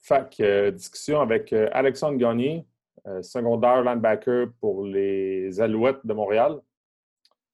Fac, 0.00 0.40
euh, 0.40 0.70
discussion 0.70 1.20
avec 1.20 1.52
euh, 1.52 1.68
Alexandre 1.72 2.16
Gagné, 2.16 2.66
euh, 3.06 3.22
secondaire 3.22 3.82
linebacker 3.82 4.48
pour 4.58 4.84
les 4.84 5.60
Alouettes 5.60 6.04
de 6.04 6.14
Montréal. 6.14 6.60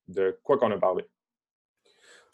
De 0.06 0.38
quoi 0.44 0.56
qu'on 0.56 0.70
a 0.70 0.78
parlé? 0.78 1.04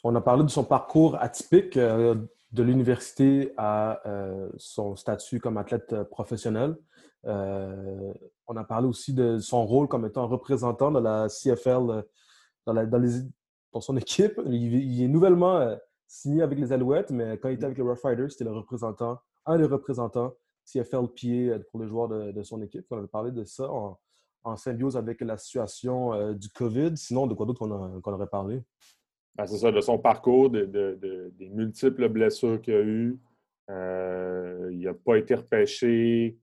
On 0.04 0.14
a 0.14 0.20
parlé 0.20 0.44
de 0.44 0.48
son 0.48 0.64
parcours 0.64 1.16
atypique 1.20 1.78
de 1.78 2.62
l'université 2.62 3.54
à 3.56 4.02
son 4.56 4.96
statut 4.96 5.38
comme 5.38 5.56
athlète 5.56 6.02
professionnel. 6.10 6.76
on 7.24 8.56
a 8.56 8.64
parlé 8.64 8.88
aussi 8.88 9.14
de 9.14 9.38
son 9.38 9.64
rôle 9.64 9.86
comme 9.86 10.04
étant 10.04 10.26
représentant 10.26 10.90
de 10.90 10.98
la 10.98 11.28
CFL 11.28 12.04
dans, 12.66 13.80
son 13.80 13.96
équipe. 13.96 14.38
Il, 14.44 15.02
est 15.02 15.08
nouvellement 15.08 15.78
signé 16.08 16.42
avec 16.42 16.58
les 16.58 16.72
Alouettes, 16.72 17.10
mais 17.10 17.38
quand 17.38 17.48
il 17.48 17.54
était 17.54 17.66
avec 17.66 17.78
les 17.78 17.84
Rough 17.84 18.02
Riders, 18.04 18.32
c'était 18.32 18.44
le 18.44 18.52
représentant 18.52 19.18
un 19.46 19.58
des 19.58 19.64
représentants 19.64 20.34
CFL 20.64 21.08
euh, 21.24 21.58
pour 21.70 21.80
les 21.80 21.88
joueurs 21.88 22.08
de, 22.08 22.42
son 22.42 22.62
équipe. 22.62 22.86
On 22.90 22.98
avait 22.98 23.06
parlé 23.06 23.30
de 23.30 23.44
ça 23.44 23.68
en, 23.70 24.56
symbiose 24.56 24.96
avec 24.96 25.20
la 25.20 25.36
situation 25.36 26.14
euh, 26.14 26.34
du 26.34 26.48
COVID. 26.48 26.96
Sinon, 26.96 27.26
de 27.26 27.34
quoi 27.34 27.46
d'autre 27.46 27.60
qu'on 27.60 28.12
aurait 28.12 28.26
parlé? 28.26 28.62
Ben, 29.36 29.46
c'est 29.46 29.58
ça, 29.58 29.72
de 29.72 29.80
son 29.80 29.98
parcours, 29.98 30.50
des 30.50 31.50
multiples 31.52 32.08
blessures 32.08 32.60
qu'il 32.60 32.74
a 32.74 32.80
eues. 32.80 33.18
Euh, 33.70 34.68
il 34.72 34.80
n'a 34.80 34.94
pas 34.94 35.16
été 35.16 35.34
repêché 35.34 36.38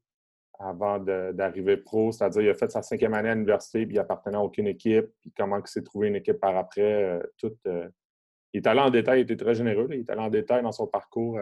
avant 0.57 0.99
d'arriver 0.99 1.77
pro, 1.77 2.11
c'est-à-dire 2.11 2.41
il 2.41 2.49
a 2.49 2.53
fait 2.53 2.69
sa 2.69 2.81
cinquième 2.81 3.13
année 3.13 3.29
à 3.29 3.35
l'université, 3.35 3.85
puis 3.85 3.95
il 3.95 3.99
appartenait 3.99 4.37
à 4.37 4.41
aucune 4.41 4.67
équipe, 4.67 5.05
puis 5.21 5.31
comment 5.37 5.57
il 5.57 5.67
s'est 5.67 5.83
trouvé 5.83 6.07
une 6.07 6.15
équipe 6.15 6.39
par 6.39 6.57
après. 6.57 7.21
tout, 7.37 7.55
il 7.65 8.57
est 8.57 8.67
allé 8.67 8.81
en 8.81 8.89
détail, 8.89 9.19
il 9.19 9.23
était 9.23 9.37
très 9.37 9.55
généreux, 9.55 9.87
il 9.91 9.99
est 9.99 10.09
allé 10.09 10.19
en 10.19 10.29
détail 10.29 10.63
dans 10.63 10.73
son 10.73 10.87
parcours 10.87 11.39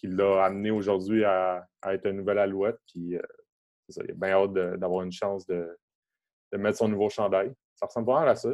qui 0.00 0.06
l'a 0.06 0.44
amené 0.44 0.70
aujourd'hui 0.70 1.24
à, 1.24 1.68
être 1.86 2.06
un 2.06 2.12
nouvel 2.12 2.38
alouette. 2.38 2.78
Puis, 2.86 3.16
euh, 3.16 3.22
ça, 3.90 4.02
il 4.04 4.12
a 4.12 4.14
bien 4.14 4.30
hâte 4.30 4.52
d'avoir 4.78 5.02
une 5.02 5.12
chance 5.12 5.46
de, 5.46 5.68
mettre 6.56 6.78
son 6.78 6.88
nouveau 6.88 7.10
chandail. 7.10 7.52
Ça 7.74 7.86
ressemble 7.86 8.06
pas 8.06 8.22
à 8.22 8.34
ça. 8.34 8.50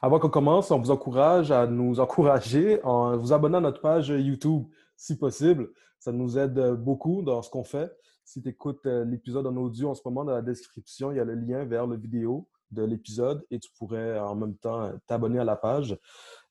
Avant 0.00 0.18
qu'on 0.18 0.30
commence, 0.30 0.70
on 0.70 0.78
vous 0.78 0.90
encourage 0.90 1.50
à 1.50 1.66
nous 1.66 2.00
encourager 2.00 2.82
en 2.84 3.16
vous 3.16 3.32
abonnant 3.32 3.58
à 3.58 3.62
notre 3.62 3.80
page 3.80 4.08
YouTube, 4.08 4.66
si 4.96 5.18
possible. 5.18 5.70
Ça 5.98 6.12
nous 6.12 6.38
aide 6.38 6.58
beaucoup 6.74 7.22
dans 7.22 7.42
ce 7.42 7.50
qu'on 7.50 7.64
fait. 7.64 7.92
Si 8.24 8.40
tu 8.40 8.48
écoutes 8.48 8.86
euh, 8.86 9.04
l'épisode 9.04 9.46
en 9.46 9.56
audio 9.56 9.90
en 9.90 9.94
ce 9.94 10.02
moment, 10.04 10.24
dans 10.24 10.32
la 10.32 10.42
description, 10.42 11.10
il 11.10 11.16
y 11.16 11.20
a 11.20 11.24
le 11.24 11.34
lien 11.34 11.64
vers 11.64 11.86
la 11.86 11.96
vidéo 11.96 12.48
de 12.70 12.82
l'épisode 12.82 13.44
et 13.50 13.58
tu 13.58 13.70
pourrais 13.78 14.18
en 14.18 14.34
même 14.34 14.56
temps 14.56 14.92
t'abonner 15.06 15.38
à 15.38 15.44
la 15.44 15.56
page. 15.56 15.98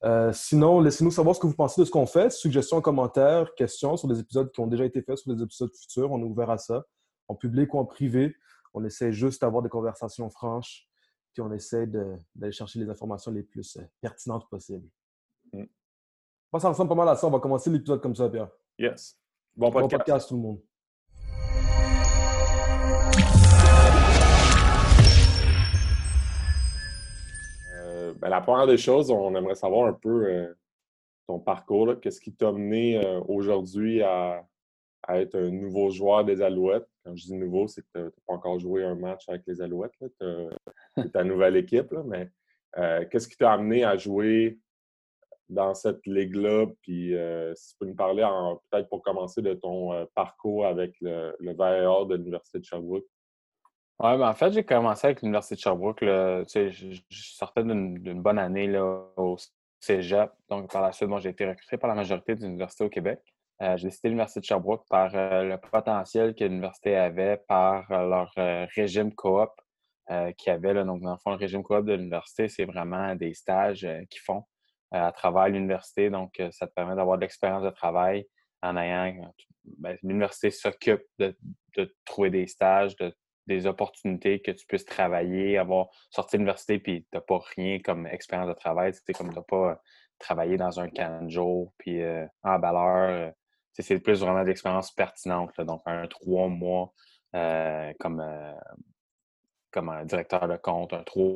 Euh, 0.04 0.32
sinon, 0.32 0.80
laissez-nous 0.80 1.10
savoir 1.10 1.34
ce 1.34 1.40
que 1.40 1.46
vous 1.46 1.54
pensez 1.54 1.80
de 1.80 1.86
ce 1.86 1.90
qu'on 1.90 2.06
fait. 2.06 2.30
Suggestions, 2.30 2.80
commentaires, 2.80 3.54
questions 3.54 3.96
sur 3.96 4.08
les 4.08 4.20
épisodes 4.20 4.50
qui 4.52 4.60
ont 4.60 4.66
déjà 4.66 4.84
été 4.84 5.02
faits, 5.02 5.18
sur 5.18 5.32
les 5.32 5.42
épisodes 5.42 5.70
futurs. 5.74 6.10
On 6.10 6.20
est 6.20 6.24
ouvert 6.24 6.50
à 6.50 6.58
ça, 6.58 6.84
en 7.28 7.34
public 7.34 7.72
ou 7.74 7.78
en 7.78 7.84
privé. 7.84 8.34
On 8.74 8.84
essaie 8.84 9.12
juste 9.12 9.42
d'avoir 9.42 9.62
des 9.62 9.68
conversations 9.68 10.30
franches, 10.30 10.86
puis 11.32 11.42
on 11.42 11.52
essaie 11.52 11.86
d'aller 11.86 12.52
chercher 12.52 12.78
les 12.78 12.88
informations 12.88 13.32
les 13.32 13.42
plus 13.42 13.76
euh, 13.76 13.82
pertinentes 14.00 14.48
possibles. 14.48 14.88
Mm. 15.52 15.64
ça 16.58 16.68
ressemble 16.68 16.88
pas 16.88 16.94
mal 16.94 17.08
à 17.08 17.16
ça. 17.16 17.26
On 17.26 17.30
va 17.30 17.40
commencer 17.40 17.70
l'épisode 17.70 18.00
comme 18.00 18.14
ça, 18.14 18.28
Pierre. 18.28 18.50
Yes. 18.78 19.18
Bon 19.56 19.70
podcast. 19.70 19.90
Bon 19.90 19.98
podcast, 19.98 20.28
tout 20.28 20.36
le 20.36 20.40
monde. 20.42 20.60
Ben, 28.20 28.28
la 28.28 28.42
première 28.42 28.66
des 28.66 28.76
choses, 28.76 29.10
on 29.10 29.34
aimerait 29.34 29.54
savoir 29.54 29.86
un 29.86 29.94
peu 29.94 30.26
euh, 30.26 30.54
ton 31.26 31.38
parcours. 31.38 31.98
Qu'est-ce 32.00 32.20
qui 32.20 32.34
t'a 32.34 32.52
mené 32.52 33.02
euh, 33.02 33.20
aujourd'hui 33.26 34.02
à, 34.02 34.46
être 35.08 35.36
un 35.36 35.50
nouveau 35.50 35.90
joueur 35.90 36.26
des 36.26 36.42
Alouettes? 36.42 36.86
Quand 37.02 37.16
je 37.16 37.24
dis 37.24 37.34
nouveau, 37.34 37.66
c'est 37.66 37.80
que 37.80 37.88
tu 37.94 38.00
n'as 38.00 38.10
pas 38.26 38.34
encore 38.34 38.58
joué 38.60 38.84
un 38.84 38.94
match 38.94 39.26
avec 39.28 39.42
les 39.46 39.62
Alouettes. 39.62 39.94
Ta 41.14 41.24
nouvelle 41.24 41.56
équipe. 41.56 41.92
mais 42.04 42.28
euh, 42.76 43.06
qu'est-ce 43.10 43.26
qui 43.26 43.38
t'a 43.38 43.54
amené 43.54 43.84
à 43.84 43.96
jouer 43.96 44.58
dans 45.48 45.72
cette 45.72 46.06
ligue-là? 46.06 46.66
Puis 46.82 47.14
si 47.54 47.68
tu 47.70 47.76
peux 47.78 47.86
nous 47.86 47.96
parler, 47.96 48.22
peut-être 48.70 48.90
pour 48.90 49.02
commencer, 49.02 49.40
de 49.40 49.54
ton 49.54 50.06
parcours 50.14 50.66
avec 50.66 50.94
le, 51.00 51.34
le 51.40 51.54
de 51.54 52.14
l'Université 52.16 52.58
de 52.58 52.64
Sherbrooke. 52.64 53.06
Oui, 54.02 54.16
ben 54.16 54.30
en 54.30 54.34
fait, 54.34 54.50
j'ai 54.52 54.64
commencé 54.64 55.06
avec 55.06 55.20
l'Université 55.20 55.56
de 55.56 55.60
Sherbrooke. 55.60 56.00
Là, 56.00 56.42
je, 56.48 56.70
je, 56.70 57.00
sortais 57.10 57.62
d'une 57.62 58.22
bonne 58.22 58.38
année 58.38 58.66
là, 58.66 59.04
au 59.18 59.36
cégep. 59.78 60.30
Donc, 60.48 60.72
par 60.72 60.80
la 60.80 60.92
suite, 60.92 61.10
j'ai 61.18 61.28
été 61.28 61.46
recruté 61.46 61.76
par 61.76 61.88
la 61.88 61.94
majorité 61.94 62.34
des 62.34 62.46
universités 62.46 62.84
au 62.84 62.88
Québec. 62.88 63.20
Euh, 63.60 63.76
j'ai 63.76 63.88
décidé 63.88 64.08
l'Université 64.08 64.40
de 64.40 64.46
Sherbrooke 64.46 64.86
par 64.88 65.14
euh, 65.14 65.42
le 65.42 65.58
potentiel 65.58 66.34
que 66.34 66.44
l'université 66.44 66.96
avait 66.96 67.36
par 67.46 67.90
euh, 67.92 68.08
leur 68.08 68.32
régime 68.74 69.14
coop 69.14 69.50
qu'il 70.38 70.50
y 70.50 70.56
avait. 70.56 70.74
Là. 70.74 70.82
Donc, 70.82 71.02
dans 71.02 71.12
le 71.12 71.18
fond, 71.18 71.30
le 71.30 71.36
régime 71.36 71.62
coop 71.62 71.84
de 71.84 71.92
l'université, 71.92 72.48
c'est 72.48 72.64
vraiment 72.64 73.14
des 73.14 73.32
stages 73.32 73.86
qu'ils 74.10 74.20
font 74.20 74.42
à 74.90 75.12
travers 75.12 75.48
l'université. 75.48 76.10
Donc, 76.10 76.42
ça 76.50 76.66
te 76.66 76.72
permet 76.72 76.96
d'avoir 76.96 77.16
de 77.16 77.20
l'expérience 77.20 77.62
de 77.62 77.70
travail 77.70 78.26
en 78.60 78.76
ayant. 78.76 79.32
Ben, 79.78 79.96
l'université 80.02 80.50
s'occupe 80.50 81.02
de, 81.20 81.36
de, 81.76 81.94
trouver 82.04 82.30
des 82.30 82.48
stages, 82.48 82.96
de 82.96 83.14
des 83.50 83.66
opportunités 83.66 84.40
que 84.40 84.52
tu 84.52 84.64
puisses 84.66 84.84
travailler, 84.84 85.58
avoir 85.58 85.88
sorti 86.10 86.36
de 86.36 86.38
l'université 86.38 86.78
puis 86.78 87.02
tu 87.02 87.08
n'as 87.14 87.20
pas 87.20 87.40
rien 87.56 87.80
comme 87.80 88.06
expérience 88.06 88.48
de 88.48 88.54
travail. 88.54 88.92
C'est 88.94 89.12
comme 89.12 89.30
tu 89.30 89.36
n'as 89.36 89.42
pas 89.42 89.80
travaillé 90.18 90.56
dans 90.56 90.78
un 90.78 90.88
canjo 90.88 91.72
puis 91.78 92.00
euh, 92.00 92.26
en 92.42 92.58
valeur. 92.58 93.10
Euh, 93.10 93.30
c'est 93.72 93.98
plus 93.98 94.20
vraiment 94.20 94.44
d'expérience 94.44 94.92
pertinente. 94.92 95.58
donc, 95.60 95.80
un 95.86 96.06
trois 96.06 96.48
mois 96.48 96.92
euh, 97.34 97.92
comme, 97.98 98.22
comme 99.70 100.04
directeur 100.04 100.46
de 100.48 100.56
compte, 100.56 100.92
un 100.92 101.02
trois 101.02 101.32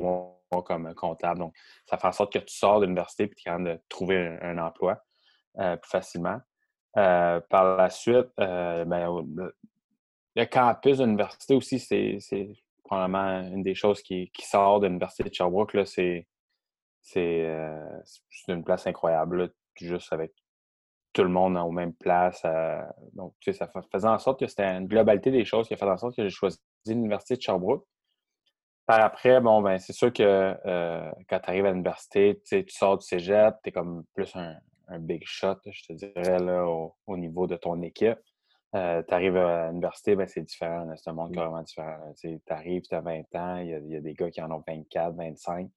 mois 0.51 0.63
comme 0.63 0.93
comptable. 0.93 1.39
Donc, 1.39 1.55
ça 1.89 1.97
fait 1.97 2.07
en 2.07 2.11
sorte 2.11 2.33
que 2.33 2.39
tu 2.39 2.53
sors 2.53 2.79
de 2.79 2.85
l'université 2.85 3.23
et 3.23 3.29
tu 3.29 3.33
es 3.33 3.43
capable 3.45 3.63
de 3.65 3.81
trouver 3.89 4.37
un, 4.41 4.59
emploi 4.59 5.01
plus 5.55 5.89
facilement. 5.89 6.39
par 6.93 7.77
la 7.77 7.89
suite, 7.89 8.29
ben, 8.37 9.09
le 10.35 10.45
campus 10.45 10.97
de 10.97 11.05
l'université 11.05 11.55
aussi, 11.55 11.79
c'est 11.79 12.19
probablement 12.83 13.41
une 13.47 13.63
des 13.63 13.75
choses 13.75 14.01
qui, 14.01 14.29
sort 14.41 14.79
de 14.79 14.87
l'université 14.87 15.29
de 15.29 15.33
Sherbrooke. 15.33 15.77
C'est 15.85 16.27
euh, 17.17 17.99
une 18.47 18.63
place 18.63 18.85
incroyable, 18.87 19.53
juste 19.75 20.11
avec 20.11 20.33
tout 21.13 21.23
le 21.23 21.29
monde 21.29 21.57
aux 21.57 21.71
mêmes 21.71 21.93
places. 21.93 22.41
Euh, 22.45 22.83
donc, 23.13 23.33
tu 23.39 23.53
sais, 23.53 23.57
ça 23.57 23.71
faisait 23.91 24.07
en 24.07 24.19
sorte 24.19 24.39
que 24.39 24.47
c'était 24.47 24.65
une 24.65 24.87
globalité 24.87 25.31
des 25.31 25.45
choses 25.45 25.67
qui 25.67 25.73
a 25.73 25.77
fait 25.77 25.85
en 25.85 25.97
sorte 25.97 26.15
que 26.15 26.23
j'ai 26.23 26.29
choisi 26.29 26.59
l'université 26.85 27.37
de 27.37 27.41
Sherbrooke. 27.41 27.85
Par 28.85 28.99
après, 29.03 29.39
bon, 29.41 29.61
ben, 29.61 29.79
c'est 29.79 29.93
sûr 29.93 30.13
que 30.13 30.21
euh, 30.23 31.11
quand 31.27 31.39
tu 31.39 31.49
arrives 31.49 31.65
à 31.65 31.71
l'université, 31.71 32.39
tu 32.45 32.63
sors 32.67 32.97
du 32.97 33.05
cégep, 33.05 33.55
tu 33.63 33.69
es 33.69 33.71
comme 33.71 34.03
plus 34.13 34.35
un, 34.35 34.59
big 34.99 35.23
shot, 35.25 35.55
je 35.65 35.87
te 35.87 35.93
dirais, 35.93 36.37
là, 36.37 36.67
au 37.07 37.17
niveau 37.17 37.47
de 37.47 37.55
ton 37.55 37.81
équipe. 37.81 38.19
Euh, 38.73 39.03
tu 39.07 39.13
arrives 39.13 39.37
à 39.37 39.69
l'université, 39.69 40.15
ben, 40.15 40.27
c'est 40.27 40.41
différent. 40.41 40.91
C'est 40.95 41.09
un 41.09 41.13
monde 41.13 41.31
mmh. 41.31 41.35
carrément 41.35 41.61
différent. 41.61 42.13
Tu 42.17 42.39
arrives, 42.49 42.81
tu 42.81 42.95
as 42.95 43.01
20 43.01 43.35
ans, 43.35 43.57
il 43.57 43.69
y, 43.69 43.95
a, 43.95 44.01
des 44.01 44.13
gars 44.13 44.29
qui 44.29 44.41
en 44.41 44.51
ont 44.51 44.63
24, 44.67 45.15
25. 45.15 45.69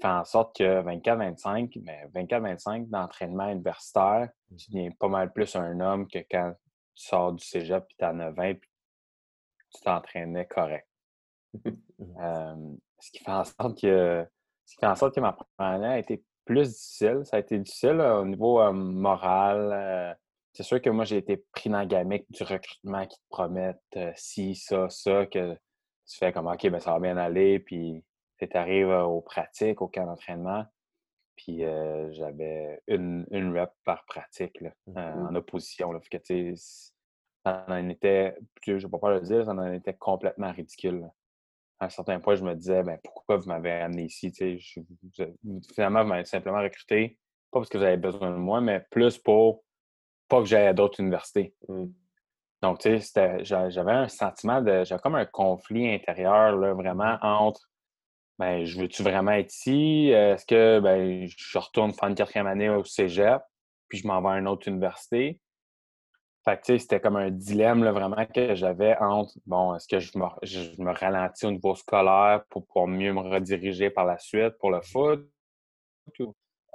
Fait 0.00 0.08
en 0.08 0.24
sorte 0.24 0.56
que 0.56 0.82
24, 0.82 1.18
25, 1.18 1.78
mais 1.82 2.08
24, 2.12 2.42
25 2.42 2.88
d'entraînement 2.88 3.50
universitaire, 3.50 4.28
mmh. 4.50 4.56
tu 4.56 4.70
deviens 4.72 4.90
pas 4.98 5.08
mal 5.08 5.32
plus 5.32 5.54
un 5.54 5.78
homme 5.80 6.08
que 6.08 6.18
quand 6.30 6.54
tu 6.94 7.04
sors 7.04 7.32
du 7.32 7.44
cégep 7.44 7.84
et 7.90 7.94
tu 7.98 8.04
en 8.04 8.18
as 8.18 8.30
20 8.30 8.54
puis 8.54 8.70
tu 9.72 9.80
t'entraînais 9.82 10.46
correct. 10.46 10.88
Mmh. 11.96 12.76
ce 12.98 13.10
qui 13.12 13.22
fait 13.22 13.30
en 13.30 13.44
sorte 13.44 13.80
que 13.80 14.26
ce 14.64 14.74
qui 14.74 14.80
fait 14.80 14.86
en 14.86 14.96
sorte 14.96 15.14
que 15.14 15.20
ma 15.20 15.32
première 15.32 15.74
année 15.74 15.86
a 15.86 15.98
été 15.98 16.24
plus 16.44 16.68
difficile. 16.72 17.20
Ça 17.24 17.36
a 17.36 17.40
été 17.40 17.56
difficile 17.56 18.00
au 18.00 18.24
niveau 18.24 18.72
moral 18.72 20.16
c'est 20.54 20.62
sûr 20.62 20.80
que 20.80 20.88
moi, 20.88 21.04
j'ai 21.04 21.16
été 21.16 21.36
pris 21.52 21.68
dans 21.68 21.78
la 21.78 21.86
gamique 21.86 22.30
du 22.30 22.44
recrutement 22.44 23.04
qui 23.06 23.18
te 23.18 23.24
promettent 23.28 23.78
euh, 23.96 24.12
ci, 24.14 24.54
ça, 24.54 24.88
ça, 24.88 25.26
que 25.26 25.54
tu 26.06 26.16
fais 26.16 26.32
comme 26.32 26.46
OK, 26.46 26.68
ben, 26.68 26.78
ça 26.78 26.92
va 26.92 27.00
bien 27.00 27.16
aller, 27.16 27.58
puis 27.58 28.04
tu 28.38 28.56
arrives 28.56 28.90
euh, 28.90 29.02
aux 29.04 29.20
pratiques, 29.20 29.82
au 29.82 29.88
camp 29.88 30.06
d'entraînement, 30.06 30.64
puis 31.34 31.64
euh, 31.64 32.12
j'avais 32.12 32.80
une, 32.86 33.26
une 33.32 33.58
rep 33.58 33.70
par 33.84 34.04
pratique 34.04 34.60
là, 34.60 34.70
mmh 34.86 35.28
en 35.28 35.34
opposition. 35.34 35.92
Là. 35.92 36.00
Fait 36.00 36.20
que, 36.20 36.54
ça 36.54 37.64
en 37.68 37.88
était, 37.88 38.36
je 38.64 38.72
ne 38.72 38.78
vais 38.78 38.98
pas 38.98 39.14
le 39.14 39.20
dire, 39.22 39.44
ça 39.44 39.50
en 39.50 39.72
était 39.72 39.94
complètement 39.94 40.52
ridicule. 40.52 41.10
À 41.80 41.86
un 41.86 41.88
certain 41.88 42.20
point, 42.20 42.36
je 42.36 42.44
me 42.44 42.54
disais, 42.54 42.84
ben, 42.84 42.98
pourquoi 43.02 43.38
vous 43.38 43.48
m'avez 43.48 43.72
amené 43.72 44.04
ici? 44.04 44.32
Je, 44.32 45.24
finalement, 45.74 46.02
vous 46.02 46.08
m'avez 46.10 46.24
simplement 46.24 46.62
recruté, 46.62 47.18
pas 47.50 47.58
parce 47.58 47.68
que 47.68 47.78
vous 47.78 47.84
avez 47.84 47.96
besoin 47.96 48.30
de 48.30 48.36
moi, 48.36 48.60
mais 48.60 48.86
plus 48.90 49.18
pour 49.18 49.64
pas 50.28 50.40
que 50.40 50.46
j'aille 50.46 50.66
à 50.66 50.72
d'autres 50.72 51.00
universités. 51.00 51.54
Mmh. 51.68 51.86
Donc, 52.62 52.78
tu 52.78 52.98
sais, 53.00 53.44
j'avais 53.44 53.92
un 53.92 54.08
sentiment 54.08 54.62
de. 54.62 54.84
J'avais 54.84 55.00
comme 55.00 55.16
un 55.16 55.26
conflit 55.26 55.92
intérieur, 55.92 56.56
là, 56.56 56.72
vraiment, 56.72 57.18
entre 57.20 57.68
ben, 58.38 58.64
je 58.64 58.78
veux-tu 58.80 59.02
vraiment 59.02 59.32
être 59.32 59.52
ici? 59.52 60.08
Est-ce 60.08 60.44
que 60.44 60.80
ben, 60.80 61.26
je 61.26 61.58
retourne 61.58 61.92
faire 61.92 62.08
une 62.08 62.14
quatrième 62.14 62.46
année 62.46 62.68
au 62.68 62.84
cégep, 62.84 63.42
puis 63.88 63.98
je 63.98 64.06
m'en 64.06 64.20
vais 64.22 64.30
à 64.30 64.38
une 64.38 64.48
autre 64.48 64.68
université? 64.68 65.40
Fait 66.44 66.60
que, 66.60 66.76
c'était 66.76 67.00
comme 67.00 67.16
un 67.16 67.30
dilemme, 67.30 67.84
là, 67.84 67.92
vraiment, 67.92 68.26
que 68.26 68.54
j'avais 68.54 68.96
entre, 68.98 69.32
bon, 69.46 69.74
est-ce 69.74 69.88
que 69.88 69.98
je 69.98 70.18
me, 70.18 70.26
je 70.42 70.82
me, 70.82 70.92
ralentis 70.92 71.46
au 71.46 71.52
niveau 71.52 71.74
scolaire 71.74 72.44
pour, 72.50 72.66
pour 72.66 72.86
mieux 72.86 73.12
me 73.12 73.20
rediriger 73.20 73.88
par 73.88 74.04
la 74.04 74.18
suite 74.18 74.58
pour 74.58 74.70
le 74.70 74.82
foot? 74.82 75.26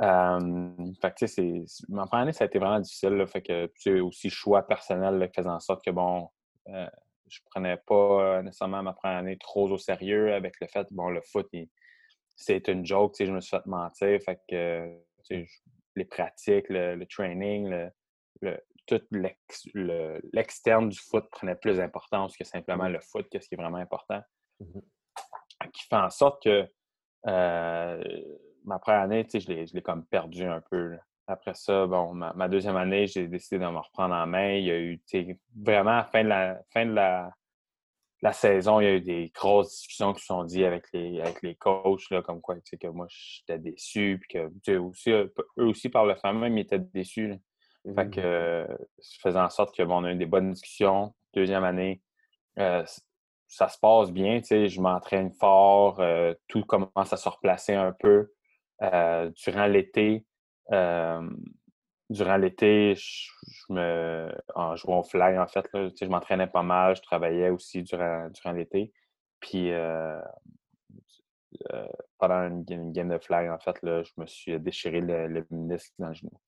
Euh, 0.01 0.94
fait 1.01 1.12
que, 1.12 1.25
tu 1.25 1.28
sais, 1.28 1.66
ma 1.90 2.06
première 2.06 2.24
année, 2.24 2.34
ça 2.34 2.46
a 2.46 2.48
été 2.48 2.60
vraiment 2.60 2.80
difficile. 2.80 3.10
Là, 3.10 3.28
fait 3.28 3.42
que, 3.42 3.72
tu 3.80 4.00
aussi, 4.00 4.30
choix 4.30 4.63
personnel 4.63 5.30
qui 5.30 5.42
faisait 5.42 5.50
en 5.50 5.60
sorte 5.60 5.84
que, 5.84 5.92
bon, 5.92 6.30
euh, 6.69 6.90
je 7.28 7.40
prenais 7.51 7.78
pas 7.78 8.42
nécessairement 8.42 8.81
ma 8.81 8.94
première 8.94 9.18
année 9.18 9.38
trop 9.38 9.69
au 9.69 9.78
sérieux 9.78 10.34
avec 10.34 10.56
le 10.62 10.68
fait, 10.68 10.88
bon, 10.92 11.10
le 11.10 11.22
foot, 11.22 11.50
c'est 12.36 12.68
une 12.69 12.86
joke, 12.86 13.16
je 13.19 13.31
me 13.31 13.42
suis 13.42 13.56
fait 13.56 13.66
mentir. 13.66 14.19
Fait 14.22 14.40
que, 14.50 15.00
les 15.96 16.06
pratiques, 16.06 16.69
le, 16.69 17.04
training, 17.06 17.90
le, 18.42 18.57
tout 18.88 19.01
l'externe 19.12 20.90
du 20.90 20.98
foot 20.98 21.25
prenait 21.30 21.56
plus 21.56 21.78
d'importance 21.78 22.38
que 22.38 22.44
simplement 22.44 22.90
mmh. 22.90 22.94
le 22.94 23.00
foot, 23.01 23.28
qu'est-ce 23.30 23.48
qui 23.48 23.56
est 23.56 23.57
vraiment 23.57 23.78
important. 23.78 24.22
Mmh 24.60 24.80
qui 25.74 25.86
fait 25.88 25.96
en 25.96 26.10
sorte 26.10 26.44
que 26.44 26.68
euh, 27.28 28.04
ma 28.65 28.79
première 28.79 29.01
année, 29.01 29.27
je 29.31 29.73
l'ai 29.73 29.81
comme 29.81 30.06
perdu 30.06 30.44
un 30.44 30.61
peu. 30.61 30.97
Après 31.27 31.53
ça, 31.53 31.85
bon, 31.85 32.13
ma, 32.13 32.47
deuxième 32.47 32.75
année, 32.75 33.06
j'ai 33.07 33.27
décidé 33.27 33.59
de 33.59 33.69
me 33.69 33.77
reprendre 33.77 34.15
en 34.15 34.25
main. 34.25 34.53
Il 34.53 34.65
y 34.65 34.71
a 34.71 34.79
eu 34.79 35.00
vraiment 35.56 35.91
à 35.91 35.97
la 35.97 36.03
fin 36.06 36.23
de 36.23 36.29
la 36.29 36.61
fin 36.73 36.85
de 36.85 36.94
la, 36.94 37.31
la 38.21 38.33
saison, 38.33 38.79
il 38.79 38.83
y 38.83 38.88
a 38.88 38.95
eu 38.95 39.01
des 39.01 39.31
grosses 39.33 39.69
discussions 39.69 40.13
qui 40.13 40.21
se 40.21 40.25
sont 40.25 40.44
dites 40.44 40.65
avec 40.65 40.85
les, 40.91 41.21
avec 41.21 41.41
les 41.41 41.56
coachs, 41.56 42.09
là, 42.09 42.21
comme 42.21 42.41
quoi 42.41 42.56
que 42.56 42.88
moi 42.88 43.07
j'étais 43.09 43.59
déçu, 43.59 44.19
puis 44.21 44.39
que 44.65 44.77
aussi, 44.77 45.12
eux 45.12 45.31
aussi 45.57 45.89
par 45.89 46.05
le 46.05 46.15
fait 46.15 46.33
même, 46.33 46.57
ils 46.57 46.62
étaient 46.62 46.79
déçus. 46.79 47.35
Fait 47.95 48.05
mmh. 48.05 48.12
que 48.12 48.67
ça 49.00 49.17
faisait 49.21 49.39
en 49.39 49.50
sorte 49.50 49.75
que 49.75 49.83
bon, 49.83 50.01
on 50.01 50.03
a 50.03 50.12
eu 50.12 50.15
des 50.15 50.25
bonnes 50.25 50.51
discussions. 50.51 51.15
Deuxième 51.33 51.63
année, 51.63 52.01
euh, 52.57 52.83
ça 53.47 53.69
se 53.69 53.79
passe 53.79 54.12
bien, 54.12 54.41
je 54.44 54.81
m'entraîne 54.81 55.31
fort, 55.31 56.00
euh, 56.01 56.33
tout 56.47 56.63
commence 56.65 57.13
à 57.13 57.17
se 57.17 57.29
replacer 57.29 57.73
un 57.73 57.94
peu. 57.94 58.31
Euh, 58.81 59.29
durant 59.31 59.65
l'été, 59.65 60.25
durant 62.09 62.37
l'été, 62.37 62.95
je, 62.95 63.73
me, 63.73 64.31
en 64.55 64.75
jouant 64.75 64.99
au 64.99 65.03
flag, 65.03 65.37
en 65.37 65.47
fait, 65.47 65.67
là, 65.73 65.89
je 65.99 66.05
m'entraînais 66.05 66.47
pas 66.47 66.63
mal, 66.63 66.95
je 66.95 67.01
travaillais 67.01 67.49
aussi 67.49 67.83
durant, 67.83 68.29
durant 68.29 68.51
l'été. 68.51 68.91
Puis 69.39 69.71
pendant 72.17 72.47
une, 72.47 72.91
game 72.91 73.09
de 73.09 73.17
flag, 73.17 73.49
en 73.49 73.59
fait, 73.59 73.81
là, 73.83 74.03
je 74.03 74.11
me 74.17 74.25
suis 74.25 74.59
déchiré 74.59 75.01
le, 75.01 75.27
le 75.27 75.45
menisque 75.51 75.93
dans 75.99 76.09
le 76.09 76.13
genou 76.13 76.39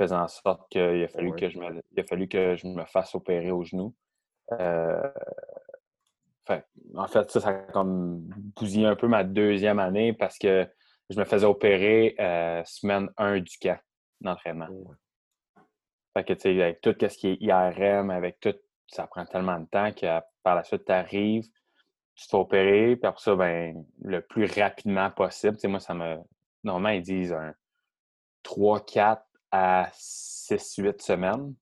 faisant 0.00 0.22
en 0.22 0.28
sorte 0.28 0.70
qu'il 0.70 1.04
a 1.04 1.08
fallu 1.08 1.32
que 1.32 1.50
je 1.50 1.58
me, 1.58 1.82
il 1.92 2.00
a 2.00 2.04
fallu 2.04 2.26
que 2.26 2.56
je 2.56 2.66
me 2.66 2.84
fasse 2.86 3.14
opérer 3.14 3.50
au 3.50 3.62
genou. 3.62 3.94
Euh, 4.52 5.10
en 6.96 7.06
fait, 7.06 7.30
ça, 7.30 7.40
ça 7.40 7.48
a 7.48 7.52
comme 7.52 8.22
bousillé 8.56 8.86
un 8.86 8.96
peu 8.96 9.08
ma 9.08 9.24
deuxième 9.24 9.78
année 9.78 10.14
parce 10.14 10.38
que 10.38 10.66
je 11.10 11.18
me 11.18 11.24
faisais 11.24 11.46
opérer 11.46 12.14
euh, 12.20 12.62
semaine 12.64 13.10
1 13.16 13.40
du 13.40 13.58
camp 13.58 13.78
d'entraînement. 14.20 14.68
Fait 16.14 16.24
que, 16.24 16.32
tu 16.32 16.40
sais, 16.40 16.62
avec 16.62 16.80
tout 16.80 16.94
ce 17.00 17.16
qui 17.16 17.28
est 17.28 17.36
IRM, 17.40 18.10
avec 18.10 18.38
tout, 18.40 18.54
ça 18.86 19.06
prend 19.06 19.26
tellement 19.26 19.58
de 19.58 19.66
temps 19.66 19.92
que 19.92 20.20
par 20.42 20.54
la 20.54 20.64
suite, 20.64 20.84
tu 20.84 20.92
arrives, 20.92 21.46
tu 22.14 22.24
te 22.24 22.30
fais 22.30 22.36
opérer, 22.36 22.96
puis 22.96 23.06
après 23.06 23.22
ça, 23.22 23.34
ben, 23.34 23.84
le 24.02 24.20
plus 24.20 24.46
rapidement 24.46 25.10
possible. 25.10 25.56
Tu 25.56 25.62
sais, 25.62 25.68
moi, 25.68 25.80
ça 25.80 25.94
me. 25.94 26.18
Normalement, 26.62 26.90
ils 26.90 27.02
disent 27.02 27.32
un 27.32 27.54
3-4 28.44 29.22
à 29.50 29.90
6-8 29.92 31.00
semaines. 31.00 31.54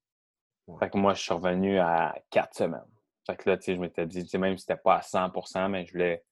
Fait 0.78 0.90
que 0.90 0.98
moi, 0.98 1.14
je 1.14 1.22
suis 1.22 1.32
revenu 1.32 1.78
à 1.78 2.14
4 2.30 2.54
semaines. 2.54 2.80
Fait 3.26 3.36
que 3.36 3.48
là, 3.48 3.56
tu 3.56 3.64
sais, 3.64 3.74
je 3.74 3.80
m'étais 3.80 4.06
dit, 4.06 4.26
même 4.38 4.56
si 4.56 4.62
c'était 4.62 4.80
pas 4.80 4.96
à 4.96 5.02
100 5.02 5.30
mais 5.68 5.86
je 5.86 5.92
voulais 5.92 6.24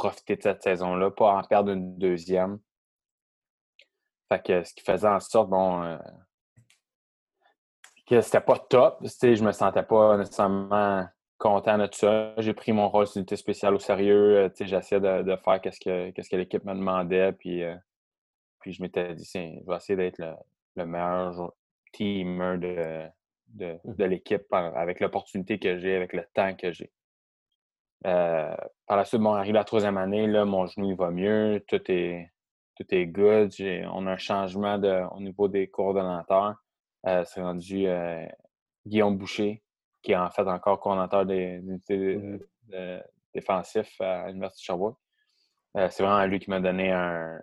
profiter 0.00 0.36
de 0.36 0.42
cette 0.42 0.62
saison-là, 0.62 1.10
pas 1.10 1.36
en 1.36 1.42
perdre 1.42 1.72
une 1.72 1.98
deuxième. 1.98 2.58
Fait 4.32 4.42
que 4.42 4.64
ce 4.64 4.72
qui 4.72 4.82
faisait 4.82 5.08
en 5.08 5.20
sorte, 5.20 5.50
bon, 5.50 5.82
euh, 5.82 5.98
que 8.06 8.20
c'était 8.22 8.40
pas 8.40 8.58
top. 8.58 8.98
Je 9.02 9.44
me 9.44 9.52
sentais 9.52 9.82
pas 9.82 10.16
nécessairement 10.16 11.06
content 11.36 11.76
de 11.76 11.86
tout 11.86 11.98
ça. 11.98 12.32
J'ai 12.38 12.54
pris 12.54 12.72
mon 12.72 12.88
rôle 12.88 13.06
d'unité 13.06 13.36
spéciale 13.36 13.74
au 13.74 13.78
sérieux. 13.78 14.38
Euh, 14.38 14.48
j'essayais 14.60 15.00
de, 15.00 15.36
faire 15.36 15.60
qu'est-ce 15.60 15.80
que, 15.80 16.36
l'équipe 16.36 16.64
me 16.64 16.74
demandait. 16.74 17.32
Puis, 17.32 17.62
euh, 17.62 17.76
puis 18.60 18.72
je 18.72 18.82
m'étais 18.82 19.14
dit, 19.14 19.28
je 19.34 19.68
vais 19.68 19.76
essayer 19.76 19.96
d'être 19.96 20.18
le, 20.18 20.32
le 20.76 20.86
meilleur 20.86 21.52
teamer 21.92 22.58
de, 22.58 23.06
de, 23.48 23.78
mmh. 23.84 23.94
de 23.94 24.04
l'équipe 24.04 24.52
avec 24.52 25.00
l'opportunité 25.00 25.58
que 25.58 25.78
j'ai, 25.78 25.96
avec 25.96 26.14
le 26.14 26.24
temps 26.32 26.54
que 26.54 26.72
j'ai. 26.72 26.90
Euh, 28.06 28.54
par 28.86 28.96
la 28.96 29.04
suite, 29.04 29.20
bon, 29.20 29.34
arrive 29.34 29.54
la 29.54 29.64
troisième 29.64 29.98
année, 29.98 30.26
là, 30.26 30.44
mon 30.44 30.66
genou 30.66 30.90
il 30.90 30.96
va 30.96 31.10
mieux, 31.10 31.62
tout 31.68 31.80
est, 31.90 32.30
tout 32.76 32.86
est 32.94 33.06
good. 33.06 33.52
On 33.92 34.06
a 34.06 34.12
un 34.12 34.16
changement 34.16 34.78
de, 34.78 35.02
au 35.14 35.20
niveau 35.20 35.48
des 35.48 35.68
coordonnateurs. 35.68 36.56
Euh, 37.06 37.24
c'est 37.24 37.42
rendu 37.42 37.86
euh, 37.86 38.26
Guillaume 38.86 39.16
Boucher, 39.16 39.62
qui 40.02 40.12
est 40.12 40.16
en 40.16 40.30
fait 40.30 40.48
encore 40.48 40.80
coordonnateur 40.80 41.26
des 41.26 41.56
unités 41.56 42.16
mmh 42.16 42.38
défensifs 43.34 44.00
à 44.00 44.28
l'Université 44.28 44.60
de 44.60 44.64
Sherbrooke. 44.64 44.98
c'est 45.74 46.02
vraiment 46.02 46.24
lui 46.26 46.38
qui 46.38 46.50
m'a 46.50 46.60
donné 46.60 46.92
un. 46.92 47.40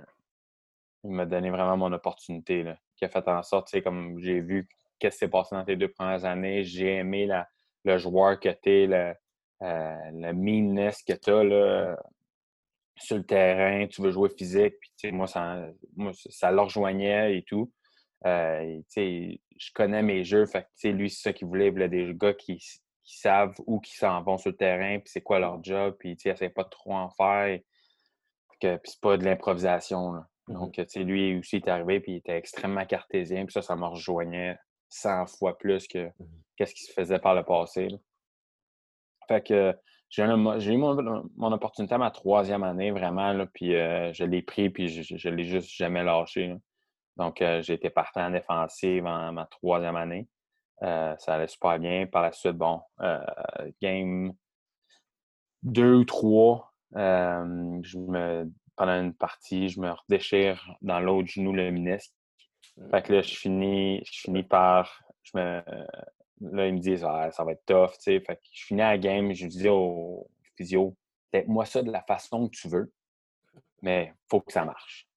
Il 1.03 1.11
m'a 1.11 1.25
donné 1.25 1.49
vraiment 1.49 1.75
mon 1.75 1.91
opportunité. 1.91 2.63
Là 2.63 2.77
qui 2.97 3.05
a 3.05 3.09
fait 3.09 3.27
en 3.27 3.43
sorte, 3.43 3.79
comme 3.81 4.19
j'ai 4.19 4.41
vu 4.41 4.67
qu'est-ce 4.99 5.15
qui 5.15 5.19
s'est 5.19 5.29
passé 5.29 5.55
dans 5.55 5.63
tes 5.63 5.75
deux 5.75 5.87
premières 5.87 6.25
années, 6.25 6.63
j'ai 6.63 6.95
aimé 6.95 7.27
la, 7.27 7.47
le 7.85 7.97
joueur 7.97 8.39
que 8.39 8.49
tu 8.49 8.69
es, 8.69 9.15
le, 9.61 9.67
euh, 9.67 10.11
le 10.13 10.33
meanness 10.33 11.03
que 11.03 11.13
tu 11.13 11.29
as 11.29 11.43
là, 11.43 11.97
sur 12.97 13.17
le 13.17 13.23
terrain, 13.23 13.87
tu 13.87 14.01
veux 14.01 14.11
jouer 14.11 14.29
physique, 14.29 14.75
puis 14.97 15.11
moi, 15.11 15.27
ça, 15.27 15.67
moi, 15.95 16.11
ça 16.13 16.51
le 16.51 16.61
rejoignait 16.61 17.37
et 17.37 17.43
tout. 17.43 17.71
Euh, 18.25 18.81
je 18.95 19.71
connais 19.73 20.01
mes 20.01 20.23
jeux, 20.23 20.45
fait 20.45 20.67
que, 20.81 20.87
lui, 20.89 21.09
c'est 21.09 21.21
ça 21.29 21.33
qu'il 21.33 21.47
voulait. 21.47 21.67
Il 21.67 21.71
voulait 21.71 21.89
des 21.89 22.13
gars 22.15 22.33
qui, 22.33 22.57
qui 22.57 23.19
savent 23.19 23.53
où 23.65 23.79
qui 23.79 23.95
s'en 23.95 24.21
vont 24.23 24.37
sur 24.37 24.51
le 24.51 24.57
terrain, 24.57 24.99
puis 24.99 25.09
c'est 25.09 25.21
quoi 25.21 25.39
leur 25.39 25.63
job, 25.63 25.95
puis 25.99 26.17
ils 26.23 26.29
essaient 26.29 26.49
pas 26.49 26.63
de 26.63 26.69
trop 26.69 26.95
en 26.95 27.09
faire. 27.09 27.59
Puis 28.59 28.69
c'est 28.83 29.01
pas 29.01 29.17
de 29.17 29.25
l'improvisation. 29.25 30.13
Mmh 30.13 30.25
Donc, 30.47 30.77
lui 30.95 31.37
aussi, 31.37 31.57
il 31.57 31.65
est 31.65 31.69
arrivé, 31.69 31.99
puis 31.99 32.13
il 32.13 32.17
était 32.17 32.37
extrêmement 32.37 32.85
cartésien, 32.85 33.45
puis 33.45 33.53
ça, 33.53 33.61
ça 33.61 33.75
me 33.75 33.85
rejoignait 33.85 34.57
100 34.89 35.27
fois 35.27 35.57
plus 35.57 35.87
que 35.87 36.07
mmh 36.07 36.25
qu'est-ce 36.57 36.73
qui 36.73 36.83
se 36.85 36.91
faisait 36.91 37.19
par 37.19 37.35
le 37.35 37.43
passé. 37.43 37.87
Fait 39.27 39.41
que 39.41 39.75
j'ai 40.09 40.23
eu 40.23 40.77
mon, 40.77 41.51
opportunité 41.51 41.95
à 41.95 41.97
ma 41.97 42.11
troisième 42.11 42.63
année, 42.63 42.91
vraiment, 42.91 43.33
là, 43.33 43.45
puis 43.45 43.75
euh, 43.75 44.13
je 44.13 44.23
l'ai 44.23 44.41
pris, 44.41 44.69
puis 44.69 44.87
je, 44.87 45.17
je, 45.17 45.29
l'ai 45.29 45.43
juste 45.43 45.69
jamais 45.69 46.03
lâché. 46.03 46.55
Donc, 47.17 47.41
euh, 47.41 47.61
j'ai 47.61 47.73
été 47.73 47.89
partant 47.89 48.27
en 48.27 48.31
défensive 48.31 49.05
en 49.05 49.33
ma 49.33 49.45
troisième 49.45 49.95
année. 49.95 50.27
Euh, 50.83 51.15
ça 51.17 51.35
allait 51.35 51.47
super 51.47 51.79
bien. 51.79 52.05
Par 52.07 52.21
la 52.21 52.31
suite, 52.31 52.55
bon, 52.55 52.81
game 53.81 54.31
2 55.63 55.93
ou 55.95 56.05
3, 56.05 56.73
je 56.93 57.97
me 57.97 58.49
pendant 58.75 59.01
une 59.01 59.13
partie, 59.13 59.69
je 59.69 59.79
me 59.81 59.89
redéchire 59.89 60.63
dans 60.81 60.99
l'autre 60.99 61.27
genou 61.27 61.51
le 61.51 61.71
menisque. 61.71 62.13
Fait 62.91 63.01
que 63.01 63.11
là, 63.11 63.21
je 63.23 63.33
finis, 63.33 64.01
je 64.05 64.21
finis 64.21 64.43
par. 64.43 65.01
Je 65.23 65.31
me, 65.35 65.63
là, 66.41 66.67
ils 66.67 66.73
me 66.73 66.79
disent 66.79 67.03
ah, 67.03 67.29
ça 67.31 67.43
va 67.43 67.53
être 67.53 67.65
tough. 67.65 67.91
Fait 68.03 68.21
que 68.21 68.39
je 68.51 68.65
finis 68.65 68.81
la 68.81 68.97
game, 68.97 69.33
je 69.33 69.47
dis 69.47 69.69
au 69.69 70.27
physio, 70.55 70.95
moi 71.47 71.65
ça 71.65 71.81
de 71.81 71.91
la 71.91 72.01
façon 72.01 72.47
que 72.47 72.55
tu 72.55 72.67
veux, 72.67 72.91
mais 73.81 74.13
il 74.13 74.27
faut 74.29 74.41
que 74.41 74.51
ça 74.51 74.65
marche. 74.65 75.07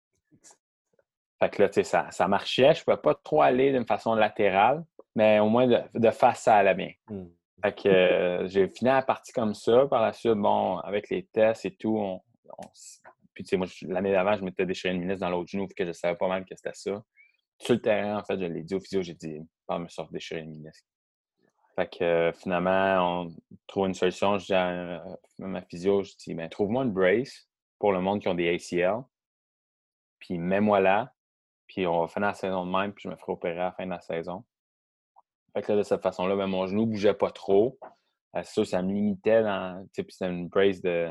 Fait 1.42 1.50
que 1.50 1.62
là, 1.62 1.68
tu 1.68 1.74
sais, 1.74 1.84
ça, 1.84 2.10
ça 2.10 2.28
marchait. 2.28 2.74
Je 2.74 2.80
ne 2.80 2.84
pouvais 2.84 2.98
pas 2.98 3.14
trop 3.14 3.40
aller 3.40 3.72
d'une 3.72 3.86
façon 3.86 4.14
latérale, 4.14 4.84
mais 5.14 5.40
au 5.40 5.48
moins 5.48 5.66
de, 5.66 6.10
face, 6.10 6.42
ça 6.42 6.56
allait 6.56 6.74
bien. 6.74 6.92
Mmh. 7.08 7.24
Fait 7.62 7.82
que 7.82 7.88
euh, 7.88 8.46
j'ai 8.48 8.68
fini 8.68 8.90
la 8.90 9.02
partie 9.02 9.32
comme 9.32 9.54
ça. 9.54 9.86
Par 9.86 10.02
la 10.02 10.12
suite, 10.12 10.34
bon, 10.34 10.76
avec 10.78 11.08
les 11.08 11.24
tests 11.32 11.64
et 11.64 11.74
tout, 11.74 11.96
on, 11.96 12.20
puis, 13.34 13.44
tu 13.44 13.50
sais, 13.50 13.56
moi, 13.56 13.66
l'année 13.82 14.12
d'avant, 14.12 14.36
je 14.36 14.44
m'étais 14.44 14.66
déchiré 14.66 14.94
une 14.94 15.00
ministre 15.00 15.20
dans 15.20 15.30
l'autre 15.30 15.50
genou, 15.50 15.66
que 15.66 15.86
je 15.86 15.92
savais 15.92 16.16
pas 16.16 16.28
mal 16.28 16.44
que 16.44 16.54
c'était 16.54 16.74
ça. 16.74 17.02
Sur 17.58 17.74
le 17.74 17.80
terrain, 17.80 18.18
en 18.18 18.24
fait, 18.24 18.38
je 18.38 18.44
l'ai 18.44 18.62
dit 18.62 18.74
au 18.74 18.80
physio, 18.80 19.02
j'ai 19.02 19.14
dit, 19.14 19.40
pas 19.66 19.78
me 19.78 19.88
sortir 19.88 20.12
déchirer 20.12 20.40
une 20.40 20.50
ministre. 20.50 20.86
Fait 21.76 21.88
que 21.88 22.04
euh, 22.04 22.32
finalement, 22.32 23.22
on 23.22 23.34
trouve 23.66 23.86
une 23.86 23.94
solution. 23.94 24.38
Je 24.38 24.46
dis 24.46 24.54
à, 24.54 25.02
ma 25.38 25.62
physio, 25.62 26.02
je 26.02 26.12
dis, 26.16 26.34
ben, 26.34 26.48
trouve-moi 26.48 26.84
une 26.84 26.92
brace 26.92 27.48
pour 27.78 27.92
le 27.92 28.00
monde 28.00 28.20
qui 28.20 28.28
ont 28.28 28.34
des 28.34 28.48
ACL. 28.54 29.02
Puis 30.18 30.38
mets-moi 30.38 30.80
là. 30.80 31.12
Puis 31.66 31.86
on 31.86 32.00
va 32.00 32.08
finir 32.08 32.28
la 32.28 32.34
saison 32.34 32.66
de 32.66 32.70
même, 32.70 32.92
puis 32.92 33.02
je 33.04 33.08
me 33.08 33.16
ferai 33.16 33.32
opérer 33.32 33.60
à 33.60 33.64
la 33.64 33.72
fin 33.72 33.84
de 33.84 33.90
la 33.90 34.00
saison. 34.00 34.44
Fait 35.52 35.62
que 35.62 35.72
là, 35.72 35.78
de 35.78 35.82
cette 35.82 36.02
façon-là, 36.02 36.36
ben, 36.36 36.46
mon 36.46 36.66
genou 36.66 36.82
ne 36.82 36.90
bougeait 36.90 37.14
pas 37.14 37.30
trop. 37.30 37.78
Euh, 38.36 38.42
ça, 38.42 38.64
ça 38.64 38.82
me 38.82 38.92
limitait 38.92 39.42
dans. 39.42 39.86
Puis 39.92 40.04
c'était 40.10 40.30
une 40.30 40.48
brace 40.48 40.80
de 40.80 41.10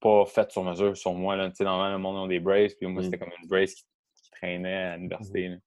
pas 0.00 0.24
faite 0.26 0.50
sur 0.52 0.62
mesure 0.62 0.96
sur 0.96 1.12
moi. 1.12 1.36
Là. 1.36 1.50
Normalement, 1.60 1.92
le 1.92 1.98
monde 1.98 2.24
a 2.24 2.28
des 2.28 2.40
braces, 2.40 2.74
puis 2.74 2.86
moi, 2.86 3.02
c'était 3.02 3.18
comme 3.18 3.32
une 3.42 3.48
brace 3.48 3.74
qui, 3.74 3.84
traînait 4.32 4.76
à 4.76 4.96
l'université. 4.96 5.58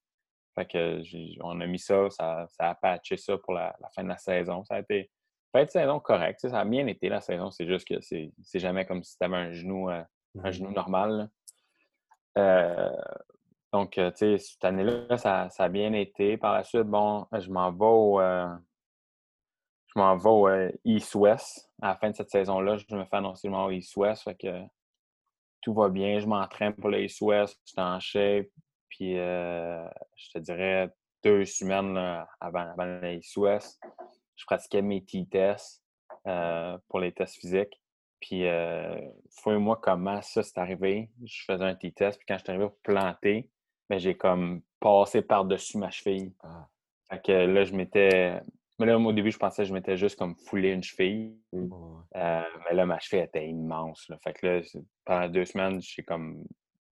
Fait 0.56 0.66
que 0.66 1.02
on 1.42 1.60
a 1.62 1.66
mis 1.66 1.80
ça, 1.80 2.10
ça, 2.10 2.48
a 2.60 2.76
patché 2.76 3.18
ça 3.18 3.38
pour 3.38 3.54
la, 3.54 3.76
fin 3.96 4.04
de 4.04 4.10
la 4.10 4.18
saison. 4.18 4.64
Ça 4.66 4.76
a 4.76 4.80
été 4.80 5.10
fin 5.54 5.64
de 5.64 5.70
saison 5.70 6.00
correct. 6.00 6.40
Ça 6.42 6.60
a 6.60 6.66
bien 6.66 6.88
été 6.88 7.10
la 7.10 7.22
saison. 7.22 7.52
C'est 7.52 7.68
juste 7.68 7.88
que 7.88 8.00
c'est 8.02 8.60
jamais 8.60 8.86
comme 8.86 9.04
si 9.04 9.18
tu 9.18 9.24
avais 9.24 9.38
un 9.38 9.52
genou, 9.52 9.90
euh, 9.90 10.04
un 10.44 10.50
mmh 10.50 10.52
genou 10.52 10.72
normal. 10.72 11.30
Euh, 12.38 12.90
donc, 13.72 13.92
tu 13.92 14.02
sais, 14.16 14.38
cette 14.38 14.66
année-là, 14.66 15.18
ça, 15.18 15.48
a 15.58 15.70
bien 15.70 15.94
été. 15.94 16.38
Par 16.38 16.54
la 16.54 16.64
suite, 16.64 16.84
bon, 16.84 17.26
je 17.32 17.50
m'en 17.50 17.72
vais 17.72 17.86
au, 17.86 18.20
je 19.94 20.00
m'en 20.00 20.16
vais 20.18 20.30
au 20.30 20.50
East-West. 20.86 21.70
À 21.82 21.90
la 21.90 21.96
fin 21.96 22.10
de 22.10 22.16
cette 22.16 22.30
saison-là, 22.30 22.78
je 22.78 22.96
me 22.96 23.06
fais 23.06 23.18
annoncer 23.18 23.50
le 23.50 23.56
au 23.56 23.72
East-West. 23.72 24.24
Fait 24.24 24.36
que 24.36 24.64
tout 25.62 25.74
va 25.74 25.90
bien. 25.90 26.20
Je 26.20 26.28
m'entraîne 26.28 26.74
pour 26.74 26.90
le 26.90 27.04
East-West. 27.04 27.60
Je 27.66 27.72
suis 27.72 27.82
en 27.82 28.00
shape. 28.00 28.48
Puis, 28.92 29.18
euh, 29.18 29.88
je 30.16 30.30
te 30.32 30.38
dirais 30.38 30.90
deux 31.24 31.46
semaines 31.46 31.98
avant, 32.40 32.72
avant 32.72 33.04
East-West, 33.08 33.82
je 34.36 34.46
pratiquais 34.46 34.82
mes 34.82 35.04
T-tests 35.04 35.84
euh, 36.28 36.78
pour 36.88 37.00
les 37.00 37.12
tests 37.12 37.38
physiques. 37.38 37.82
Puis, 38.20 38.46
euh, 38.46 39.00
moi 39.48 39.80
comment 39.82 40.22
ça 40.22 40.44
s'est 40.44 40.60
arrivé. 40.60 41.10
Je 41.24 41.44
faisais 41.46 41.64
un 41.64 41.76
T-test. 41.76 42.20
Puis, 42.20 42.26
quand 42.28 42.38
je 42.38 42.44
suis 42.44 42.52
arrivé 42.52 42.68
pour 42.68 42.78
planter, 42.84 43.50
ben, 43.90 43.98
j'ai 43.98 44.16
comme 44.16 44.62
passé 44.80 45.22
par-dessus 45.22 45.78
ma 45.78 45.90
cheville. 45.90 46.34
Ah. 46.42 46.68
Fait 47.10 47.22
que 47.22 47.32
là, 47.32 47.64
je 47.64 47.74
m'étais 47.74 48.42
mais 48.82 48.88
là, 48.88 48.98
au 48.98 49.14
début, 49.14 49.30
je 49.30 49.38
pensais 49.38 49.62
que 49.62 49.70
je 49.70 49.74
m'étais 49.76 49.96
juste 49.96 50.18
comme 50.18 50.36
foulé 50.36 50.72
une 50.72 50.82
cheville. 50.82 51.38
Euh, 51.54 52.42
mais 52.66 52.74
là, 52.74 52.86
ma 52.88 52.98
cheville 52.98 53.24
était 53.24 53.48
immense. 53.48 54.10
Là. 54.10 54.18
Fait 54.24 54.34
que 54.34 54.48
là, 54.48 54.62
pendant 55.06 55.30
deux 55.30 55.46
semaines, 55.46 55.80
j'ai 55.84 56.02
comme 56.02 56.44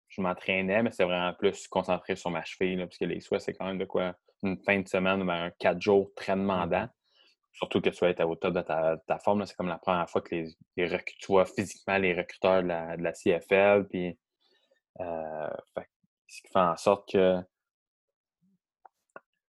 je 0.10 0.22
m'entraînais, 0.22 0.84
mais 0.84 0.92
c'est 0.92 1.04
vraiment 1.04 1.34
plus 1.34 1.68
concentré 1.68 2.16
sur 2.16 2.32
ma 2.32 2.44
cheville, 2.44 2.76
là, 2.76 2.88
parce 2.88 2.98
que 2.98 3.06
les 3.06 3.20
souhaits, 3.20 3.42
c'est 3.42 3.54
quand 3.54 3.66
même 3.66 3.78
de 3.78 3.86
quoi 3.86 4.16
une 4.44 4.58
fin 4.58 4.80
de 4.80 4.88
semaine, 4.88 5.26
ben, 5.26 5.46
un 5.46 5.52
quatre 5.52 5.82
jours 5.82 6.12
très 6.16 6.36
demandant. 6.36 6.88
Surtout 7.52 7.82
que 7.82 7.90
tu 7.90 8.00
vas 8.00 8.10
être 8.10 8.24
au 8.24 8.36
top 8.36 8.54
de 8.54 8.62
ta, 8.62 9.20
forme. 9.20 9.46
C'est 9.46 9.56
comme 9.56 9.68
la 9.68 9.80
première 9.80 10.10
fois 10.10 10.22
que 10.22 10.34
les, 10.36 10.56
les 10.78 11.04
tu 11.20 11.28
vois 11.28 11.46
physiquement 11.46 11.98
les 11.98 12.14
recruteurs 12.14 12.64
de 12.64 12.68
la, 12.68 12.96
de 12.96 13.04
la 13.04 13.12
CFL. 13.12 13.88
Puis, 13.90 14.18
euh, 15.02 15.50
ce 16.28 16.42
qui 16.42 16.48
fait 16.48 16.60
en 16.60 16.78
sorte 16.78 17.12
que 17.12 17.42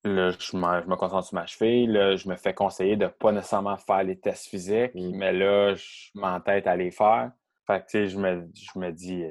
Là, 0.03 0.31
je 0.31 0.57
me, 0.57 0.83
je 0.83 0.87
me, 0.87 0.97
concentre 0.97 1.27
sur 1.27 1.35
ma 1.35 1.45
cheville. 1.45 1.87
Là, 1.87 2.17
je 2.17 2.27
me 2.27 2.37
fais 2.37 2.55
conseiller 2.55 2.97
de 2.97 3.05
ne 3.05 3.11
pas 3.11 3.33
nécessairement 3.33 3.77
faire 3.77 4.03
les 4.03 4.19
tests 4.19 4.47
physiques, 4.47 4.95
mmh. 4.95 5.11
mais 5.15 5.33
là, 5.33 5.75
je 5.75 6.11
m'entête 6.15 6.67
à 6.67 6.75
les 6.75 6.91
faire. 6.91 7.33
Fait 7.67 7.85
que, 7.87 8.07
je 8.07 8.19
me, 8.19 8.49
je 8.55 8.79
me 8.79 8.91
dis, 8.93 9.27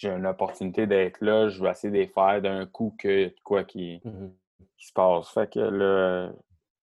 j'ai 0.00 0.08
une 0.08 0.26
opportunité 0.26 0.86
d'être 0.86 1.20
là, 1.20 1.50
je 1.50 1.62
vais 1.62 1.70
essayer 1.70 1.92
de 1.92 1.98
les 1.98 2.08
faire 2.08 2.40
d'un 2.40 2.64
coup 2.64 2.96
que 2.98 3.32
quoi 3.44 3.64
qui, 3.64 4.00
mmh 4.02 4.28
qui, 4.78 4.86
se 4.86 4.92
passe. 4.94 5.28
Fait 5.28 5.52
que 5.52 5.60
là, 5.60 6.32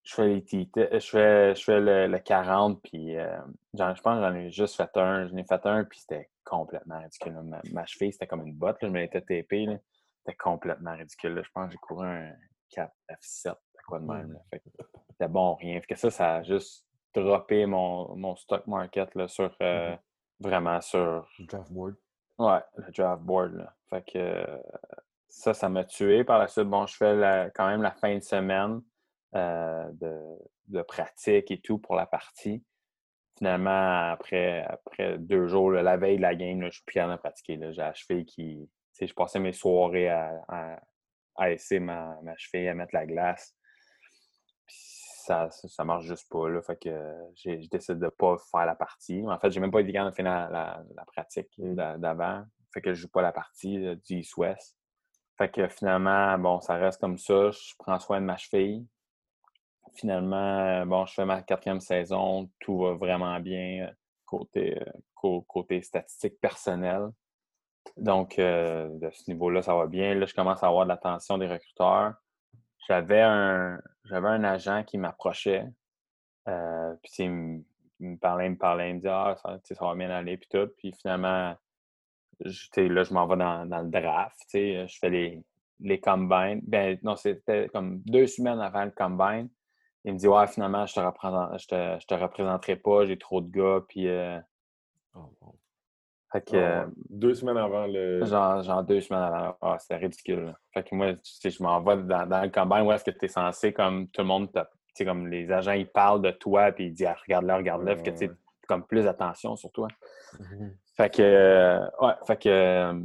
je 0.03 0.13
fais 0.13 0.27
les 0.27 0.45
je 0.47 0.99
fais, 0.99 1.55
je 1.55 1.63
fais 1.63 1.79
le, 1.79 2.19
40, 2.19 2.79
puis 2.83 3.17
euh, 3.17 3.39
je 3.73 3.79
pense 3.79 3.95
que 3.95 4.03
j'en 4.03 4.35
ai 4.35 4.51
juste 4.51 4.75
fait 4.75 4.95
un. 4.97 5.27
J'en 5.27 5.35
ai 5.35 5.43
fait 5.43 5.65
un, 5.65 5.83
puis 5.83 5.99
c'était 5.99 6.29
complètement 6.43 6.99
ridicule. 6.99 7.35
Ma, 7.71 7.85
cheville, 7.87 8.13
c'était 8.13 8.27
comme 8.27 8.45
une 8.45 8.53
botte, 8.53 8.77
je 8.83 8.87
me 8.87 8.99
l'étais 8.99 9.21
tapée. 9.21 9.67
C'était 10.19 10.37
complètement 10.37 10.95
ridicule. 10.95 11.41
Je 11.43 11.49
pense 11.51 11.65
que 11.65 11.71
j'ai 11.71 11.77
couru 11.79 12.05
un 12.05 12.33
4 12.69 12.93
F7, 13.09 13.55
quoi 13.87 13.99
de 13.99 14.05
même. 14.05 14.27
Mmh. 14.27 14.59
c'était 15.09 15.27
bon, 15.27 15.55
rien. 15.55 15.81
Fait 15.81 15.87
que 15.87 15.99
ça, 15.99 16.11
ça 16.11 16.35
a 16.35 16.43
juste 16.43 16.85
droppé 17.15 17.65
mon, 17.65 18.15
mon 18.15 18.35
stock 18.35 18.67
market 18.67 19.15
là, 19.15 19.27
sur 19.27 19.55
euh, 19.63 19.95
mmh 19.95 19.99
vraiment 20.39 20.79
sur. 20.81 21.27
Draft 21.39 21.71
board. 21.71 21.95
Ouais, 22.39 22.59
le 22.75 22.91
draft 22.91 23.23
board. 23.23 23.55
Là. 23.55 23.73
Fait 23.89 24.03
que 24.11 24.45
ça, 25.27 25.53
ça 25.53 25.69
m'a 25.69 25.83
tué. 25.83 26.23
Par 26.23 26.39
la 26.39 26.47
suite, 26.47 26.65
bon, 26.67 26.85
je 26.85 26.95
fais 26.95 27.51
quand 27.55 27.67
même 27.67 27.81
la 27.81 27.91
fin 27.91 28.15
de 28.15 28.23
semaine 28.23 28.81
euh, 29.35 29.89
de, 29.93 30.19
de, 30.67 30.81
pratique 30.81 31.51
et 31.51 31.59
tout 31.59 31.79
pour 31.79 31.95
la 31.95 32.05
partie. 32.05 32.63
Finalement, 33.37 34.11
après, 34.11 34.63
après 34.63 35.17
deux 35.17 35.47
jours, 35.47 35.71
la 35.71 35.97
veille 35.97 36.17
de 36.17 36.21
la 36.21 36.35
game, 36.35 36.63
je 36.65 36.69
suis 36.69 36.83
plus 36.83 36.95
capable 36.95 37.17
de 37.17 37.19
pratiquer. 37.19 37.59
J'ai 37.71 37.81
achevé 37.81 38.25
qui 38.25 38.69
je 38.99 39.13
passais 39.13 39.39
mes 39.39 39.53
soirées 39.53 40.09
à, 40.09 40.79
à, 41.35 41.51
essayer 41.51 41.79
ma, 41.79 42.17
ma, 42.23 42.35
cheville, 42.37 42.67
à 42.67 42.73
mettre 42.73 42.95
la 42.95 43.05
glace. 43.05 43.55
Ça, 45.27 45.49
ça 45.51 45.83
marche 45.83 46.05
juste 46.05 46.29
pas. 46.29 46.49
Là, 46.49 46.61
fait 46.61 46.77
que 46.77 47.13
j'ai 47.35 47.57
décidé 47.57 47.99
de 47.99 48.05
ne 48.05 48.09
pas 48.09 48.37
faire 48.51 48.65
la 48.65 48.75
partie. 48.75 49.23
En 49.27 49.37
fait, 49.39 49.51
j'ai 49.51 49.59
même 49.59 49.71
pas 49.71 49.81
été 49.81 49.91
capable 49.91 50.11
de 50.11 50.15
finir 50.15 50.49
la, 50.49 50.83
la, 50.95 51.05
pratique 51.05 51.49
d'avant. 51.57 52.43
Fait 52.73 52.81
que 52.81 52.93
je 52.93 53.01
joue 53.01 53.09
pas 53.09 53.21
la 53.21 53.31
partie 53.31 53.77
du 53.77 54.15
East-West. 54.15 54.77
Fait 55.37 55.49
que 55.49 55.67
finalement, 55.67 56.37
bon, 56.37 56.61
ça 56.61 56.75
reste 56.75 56.99
comme 56.99 57.17
ça. 57.17 57.51
Je 57.51 57.73
prends 57.77 57.99
soin 57.99 58.21
de 58.21 58.25
ma 58.25 58.37
cheville. 58.37 58.85
Finalement, 59.95 60.85
bon, 60.85 61.05
je 61.05 61.13
fais 61.13 61.25
ma 61.25 61.41
quatrième 61.41 61.79
saison. 61.79 62.49
Tout 62.59 62.79
va 62.79 62.93
vraiment 62.93 63.39
bien 63.39 63.91
côté, 64.25 64.79
côté 65.15 65.81
statistique 65.81 66.39
personnel. 66.39 67.09
Donc, 67.95 68.37
euh, 68.37 68.89
de 68.99 69.09
ce 69.11 69.29
niveau-là, 69.29 69.61
ça 69.61 69.75
va 69.75 69.87
bien. 69.87 70.13
Là, 70.13 70.25
je 70.25 70.33
commence 70.33 70.61
à 70.63 70.67
avoir 70.67 70.85
de 70.85 70.89
l'attention 70.89 71.37
des 71.37 71.47
recruteurs. 71.47 72.13
J'avais 72.87 73.21
un, 73.21 73.79
j'avais 74.09 74.27
un 74.27 74.43
agent 74.43 74.83
qui 74.83 74.97
m'approchait. 74.97 75.65
Euh, 76.47 76.93
puis 77.03 77.11
il 77.19 77.29
me, 77.99 78.17
parlait, 78.17 78.47
il 78.47 78.51
me 78.51 78.57
parlait, 78.57 78.89
il 78.89 78.95
me 78.95 78.99
dit 79.01 79.07
Ah, 79.07 79.35
ça, 79.41 79.59
ça 79.63 79.85
va 79.85 79.95
bien 79.95 80.09
aller, 80.09 80.37
puis 80.37 80.47
tout. 80.49 80.69
Puis 80.77 80.93
finalement, 80.93 81.55
je, 82.43 82.81
là, 82.81 83.03
je 83.03 83.13
m'en 83.13 83.27
vais 83.27 83.37
dans, 83.37 83.65
dans, 83.65 83.81
le 83.81 83.89
draft. 83.89 84.37
Je 84.53 84.97
fais 84.99 85.09
les, 85.09 85.43
les 85.79 85.99
combines. 85.99 86.61
Ben, 86.63 86.97
non, 87.03 87.15
c'était 87.15 87.69
comme 87.69 87.99
deux 88.01 88.27
semaines 88.27 88.59
avant 88.59 88.85
le 88.85 88.91
combine. 88.91 89.49
Il 90.05 90.13
me 90.13 90.17
dit 90.19 90.27
Ouais, 90.27 90.47
finalement, 90.47 90.85
je 90.85 90.95
te, 90.95 90.99
je 90.99 91.67
te, 91.67 91.99
je 92.01 92.07
te 92.07 92.13
représenterai 92.13 92.77
pas, 92.77 93.05
j'ai 93.05 93.17
trop 93.17 93.41
de 93.41 93.49
gars. 93.49 93.83
Puis, 93.87 94.07
euh, 94.07 94.39
oh, 95.15 95.29
fait 96.31 96.41
que, 96.41 96.57
ah 96.57 96.87
deux 97.09 97.33
semaines 97.33 97.57
avant 97.57 97.87
le. 97.87 98.25
Genre, 98.25 98.61
genre 98.61 98.83
deux 98.83 98.99
semaines 98.99 99.23
avant. 99.23 99.55
Ah, 99.61 99.77
c'est 99.79 99.95
ridicule. 99.95 100.53
Fait 100.73 100.83
que 100.83 100.93
moi, 100.93 101.13
tu 101.13 101.19
sais, 101.23 101.49
je 101.49 101.63
m'en 101.63 101.81
vais 101.81 101.97
dans, 102.03 102.27
dans, 102.27 102.41
le 102.41 102.49
combine 102.49 102.81
où 102.81 102.91
est-ce 102.91 103.05
que 103.05 103.11
tu 103.11 103.25
es 103.25 103.29
censé, 103.29 103.71
comme 103.71 104.07
tout 104.09 104.21
le 104.21 104.27
monde, 104.27 104.49
tu 104.51 104.61
sais, 104.93 105.05
comme 105.05 105.27
les 105.27 105.49
agents, 105.51 105.71
ils 105.71 105.87
parlent 105.87 106.21
de 106.21 106.31
toi, 106.31 106.71
puis 106.73 106.87
ils 106.87 106.93
disent, 106.93 107.07
ah, 107.07 107.15
regarde-le, 107.25 107.53
regarde-le. 107.53 107.95
Fait 107.95 108.03
que 108.03 108.17
tu 108.17 108.29
comme 108.67 108.85
plus 108.85 109.03
d'attention 109.03 109.55
sur 109.55 109.71
toi. 109.71 109.87
Mmh 110.39 110.67
fait 110.97 111.13
que, 111.13 111.21
euh, 111.21 111.87
ouais, 112.01 112.13
fait 112.25 112.41
que 112.41 112.49
euh, 112.49 112.99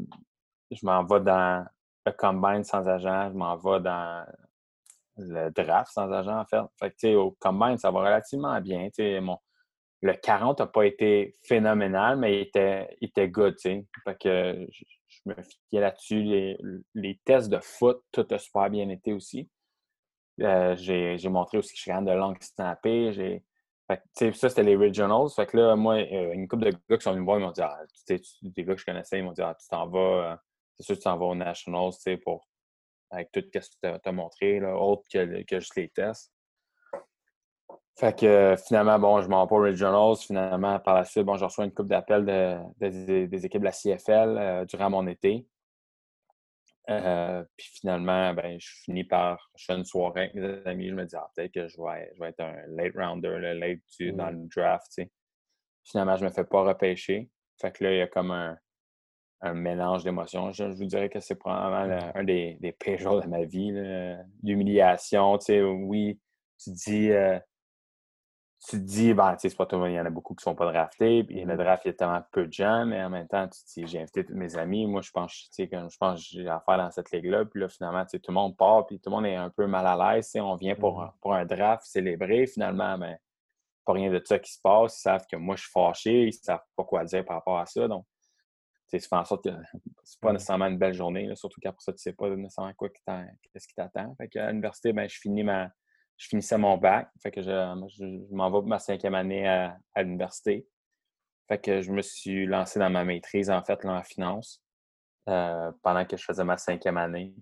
je 0.71 0.87
m'en 0.87 1.05
vais 1.05 1.21
dans 1.21 1.67
le 2.07 2.13
combine 2.13 2.65
sans 2.65 2.89
agent, 2.89 3.31
je 3.31 3.37
m'en 3.37 3.55
vais 3.57 3.81
dans 3.81 4.25
le 5.19 5.51
draft 5.51 5.93
sans 5.93 6.11
agent, 6.11 6.39
en 6.39 6.45
fait. 6.47 6.63
Fait 6.81 6.91
que, 6.91 6.95
tu 6.95 7.09
sais, 7.09 7.15
au 7.15 7.37
combine, 7.39 7.77
ça 7.77 7.91
va 7.91 8.01
relativement 8.01 8.59
bien. 8.63 8.87
Tu 8.87 9.03
sais, 9.03 9.21
mon, 9.21 9.37
le 10.03 10.15
40 10.15 10.59
n'a 10.59 10.67
pas 10.67 10.85
été 10.85 11.33
phénoménal, 11.45 12.19
mais 12.19 12.35
il 12.37 12.41
était, 12.43 12.97
il 13.01 13.09
était 13.09 13.29
good, 13.29 13.57
tu 13.57 13.87
sais. 14.05 14.17
Que 14.21 14.67
je, 14.71 14.85
me 15.27 15.35
fiais 15.71 15.81
là-dessus. 15.81 16.23
Les, 16.95 17.21
tests 17.25 17.49
de 17.49 17.61
foot, 17.61 18.03
tout 18.11 18.27
a 18.31 18.39
super 18.39 18.69
bien 18.69 18.89
été 18.89 19.13
aussi. 19.13 19.49
Euh, 20.41 20.75
j'ai 20.77 21.29
montré 21.29 21.59
aussi 21.59 21.71
que 21.71 21.77
je 21.77 21.83
suis 21.83 21.91
capable 21.91 22.09
de 22.09 22.13
langue 22.13 22.43
snapper. 22.43 23.41
Fait 23.87 24.33
ça, 24.35 24.49
c'était 24.49 24.65
les 24.65 24.77
regionals. 24.77 25.29
Fait 25.31 25.47
que 25.47 25.57
là, 25.57 25.77
moi, 25.77 25.95
euh, 25.95 26.33
une 26.33 26.49
couple 26.49 26.65
de 26.65 26.71
gars 26.91 26.97
qui 26.97 27.03
sont 27.03 27.13
venus 27.13 27.21
me 27.21 27.25
voir, 27.25 27.39
ils 27.39 27.45
m'ont 27.45 27.53
dit, 27.53 27.63
ah, 27.63 27.79
tu 28.07 28.19
sais, 28.19 28.23
des 28.43 28.65
gars 28.65 28.75
que 28.75 28.81
je 28.81 28.87
connaissais, 28.87 29.19
ils 29.19 29.25
m'ont 29.25 29.33
dit, 29.33 29.43
ah, 29.43 29.57
tu 29.61 29.69
t'en 29.69 29.87
vas, 29.87 30.33
euh, 30.33 30.37
c'est 30.77 30.85
sûr 30.85 30.95
que 30.95 31.01
tu 31.01 31.05
t'en 31.05 31.17
vas 31.17 31.27
aux 31.27 31.35
nationals, 31.37 31.93
pour, 32.25 32.49
avec 33.11 33.31
tout 33.31 33.41
ce 33.41 33.61
que 33.61 33.99
tu 33.99 34.09
as, 34.09 34.13
montré, 34.13 34.61
autre 34.65 35.03
que, 35.13 35.43
que 35.45 35.61
juste 35.61 35.77
les 35.77 35.91
tests. 35.91 36.33
Fait 37.99 38.19
que 38.19 38.27
euh, 38.27 38.57
finalement, 38.57 38.99
bon, 38.99 39.21
je 39.21 39.29
m'en 39.29 39.45
vais 39.45 39.49
pas 39.49 39.57
aux 39.57 39.63
Regionals. 39.63 40.17
Finalement, 40.17 40.79
par 40.81 40.95
la 40.95 41.05
suite, 41.05 41.25
bon, 41.25 41.37
je 41.37 41.45
reçois 41.45 41.65
une 41.65 41.73
coupe 41.73 41.89
d'appels 41.89 42.25
de, 42.25 43.27
des 43.27 43.47
équipes 43.47 43.61
de 43.61 43.67
la 43.67 43.73
CFL 43.73 44.39
euh, 44.39 44.65
durant 44.65 44.91
mon 44.91 45.07
été. 45.07 45.47
Euh, 46.91 47.45
puis 47.57 47.69
finalement, 47.75 48.35
ben, 48.35 48.59
je 48.59 48.69
finis 48.83 49.05
par. 49.05 49.51
Je 49.57 49.67
fais 49.67 49.75
une 49.75 49.85
soirée 49.85 50.21
avec 50.23 50.35
mes 50.35 50.67
amis. 50.67 50.89
Je 50.89 50.95
me 50.95 51.05
dis, 51.05 51.15
ah, 51.15 51.31
peut-être 51.37 51.53
que 51.53 51.69
je 51.69 51.77
vais, 51.77 52.11
je 52.15 52.21
vais 52.21 52.31
être 52.31 52.41
un 52.41 52.57
late 52.69 52.95
rounder, 52.97 53.39
le 53.39 53.53
late 53.53 54.17
dans 54.17 54.33
mmh. 54.33 54.43
le 54.43 54.49
draft. 54.49 54.87
Tu 54.87 55.03
sais. 55.03 55.11
Finalement, 55.85 56.17
je 56.17 56.25
me 56.25 56.31
fais 56.31 56.45
pas 56.45 56.63
repêcher. 56.63 57.29
Fait 57.61 57.71
que 57.73 57.85
là, 57.85 57.93
il 57.93 57.99
y 57.99 58.03
a 58.03 58.07
comme 58.07 58.31
un, 58.31 58.57
un 59.43 59.55
mélange 59.55 60.03
d'émotions. 60.03 60.51
Je, 60.51 60.65
vous 60.65 60.87
dirais 60.87 61.11
que 61.11 61.21
c'est 61.21 61.35
probablement 61.35 62.11
un 62.15 62.25
des, 62.25 62.57
des 62.61 62.73
pires 62.73 62.99
jours 62.99 63.21
de 63.21 63.29
ma 63.29 63.45
vie. 63.45 63.71
L'humiliation. 64.43 65.37
Tu 65.39 65.45
sais, 65.45 65.63
oui, 65.63 66.19
tu 66.59 66.71
dis 66.71 67.11
tu 68.69 68.77
te 68.77 68.83
dis, 68.83 69.13
ben, 69.13 69.35
c'est 69.39 69.57
pas 69.57 69.67
tout 69.67 69.77
le 69.77 69.83
monde, 69.83 69.91
il 69.91 69.97
y 69.97 70.01
en 70.01 70.07
a 70.07 70.11
beaucoup 70.11 70.35
qui 70.35 70.41
ne 70.41 70.53
sont 70.53 70.55
pas 70.55 70.71
draftés, 70.71 71.25
puis 71.25 71.45
le 71.45 71.55
mmh 71.55 71.57
draft, 71.57 71.85
il 71.85 71.89
y 71.89 71.91
a 71.91 71.95
tellement 71.95 72.23
peu 72.31 72.47
de 72.47 72.53
gens, 72.53 72.87
mais 72.87 73.03
en 73.03 73.11
même 73.11 73.27
temps, 73.27 73.49
tu 73.49 73.61
te 73.61 73.81
dis, 73.81 73.87
j'ai 73.87 74.01
invité 74.01 74.25
tous 74.25 74.35
mes 74.35 74.57
amis, 74.57 74.87
moi, 74.87 75.03
je 75.03 75.11
pense, 75.11 75.33
tu 75.33 75.49
sais, 75.51 75.69
je 75.73 75.97
pense 75.97 76.21
que 76.21 76.27
j'ai 76.31 76.49
affaire 76.49 76.79
dans 76.79 76.91
cette 76.91 77.11
ligue-là, 77.11 77.45
puis 77.45 77.61
là, 77.61 77.69
finalement, 77.69 78.05
tout 78.07 78.21
le 78.29 78.35
monde 78.35 78.57
part, 78.57 78.87
puis 78.87 79.01
tout 79.01 79.11
le 79.11 79.17
monde 79.17 79.27
est 79.27 79.35
un 79.35 79.51
peu 79.51 79.67
mal 79.67 79.87
à 79.87 80.15
l'aise, 80.15 80.31
on 80.37 80.55
vient 80.55 80.77
pour, 80.77 81.01
mmh 81.01 81.13
pour 81.21 81.35
un 81.35 81.45
draft 81.45 81.85
célébrer, 81.85 82.47
finalement, 82.47 82.97
mais 82.99 83.19
pas 83.85 83.95
rien 83.95 84.13
de 84.13 84.23
ça 84.25 84.39
qui 84.39 84.53
se 84.53 84.61
passe, 84.61 84.97
ils 84.99 85.03
savent 85.03 85.27
que 85.27 85.37
moi, 85.37 85.57
je 85.57 85.63
suis 85.63 85.73
fâché, 85.73 86.27
ils 86.27 86.33
savent 86.33 86.63
pas 86.77 86.85
quoi 86.85 87.05
dire 87.05 87.25
par 87.25 87.37
rapport 87.37 87.59
à 87.59 87.67
ça, 87.67 87.89
donc, 87.89 88.07
ça 89.01 89.09
fait 89.09 89.17
en 89.17 89.25
sorte 89.25 89.45
que 89.45 89.51
c'est 90.05 90.21
pas 90.21 90.33
nécessairement 90.33 90.67
une 90.67 90.79
belle 90.79 90.95
journée, 90.95 91.35
surtout 91.35 91.61
qu'après 91.61 91.81
ça, 91.81 91.93
tu 91.93 91.99
sais 91.99 92.13
pas 92.13 92.29
nécessairement 92.29 92.75
quoi 92.75 92.91
qu'est-ce 92.91 93.67
qui 93.67 93.75
t'attend. 93.75 94.15
Fait 94.17 94.29
qu'à 94.29 94.51
l'université, 94.51 94.93
ben, 94.93 95.09
je 95.09 95.19
finis 95.19 95.45
ma. 95.45 95.71
Je 96.17 96.29
finissais 96.29 96.59
mon 96.59 96.77
bac. 96.77 97.09
Fait 97.23 97.31
que 97.31 97.43
je, 97.43 97.51
je, 97.51 98.35
m'en 98.35 98.51
vais 98.51 98.61
pour 98.61 98.67
ma 98.67 98.79
cinquième 98.79 99.15
année 99.15 99.49
à, 99.49 99.79
l'université. 99.97 100.67
Fait 101.49 101.59
que 101.59 101.83
je 101.83 101.93
me 101.93 102.03
suis 102.03 102.47
lancé 102.47 102.79
dans 102.79 102.91
ma 102.91 103.05
maîtrise, 103.05 103.51
en 103.51 103.63
fait, 103.63 103.81
finance, 104.05 104.63
euh, 105.29 105.73
pendant 105.83 106.05
que 106.05 106.17
je 106.17 106.25
faisais 106.25 106.45
ma 106.45 106.57
cinquième 106.57 106.97
année. 106.97 107.35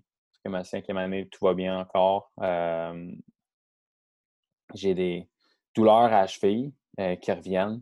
que 0.43 0.49
ma 0.49 0.63
cinquième 0.63 0.97
année, 0.97 1.27
tout 1.29 1.45
va 1.45 1.53
bien 1.53 1.79
encore. 1.79 2.31
Euh, 2.41 3.11
j'ai 4.73 4.95
des 4.95 5.29
douleurs 5.75 5.95
à 6.13 6.21
la 6.21 6.27
cheville 6.27 6.73
euh, 6.99 7.15
qui 7.15 7.31
reviennent, 7.31 7.81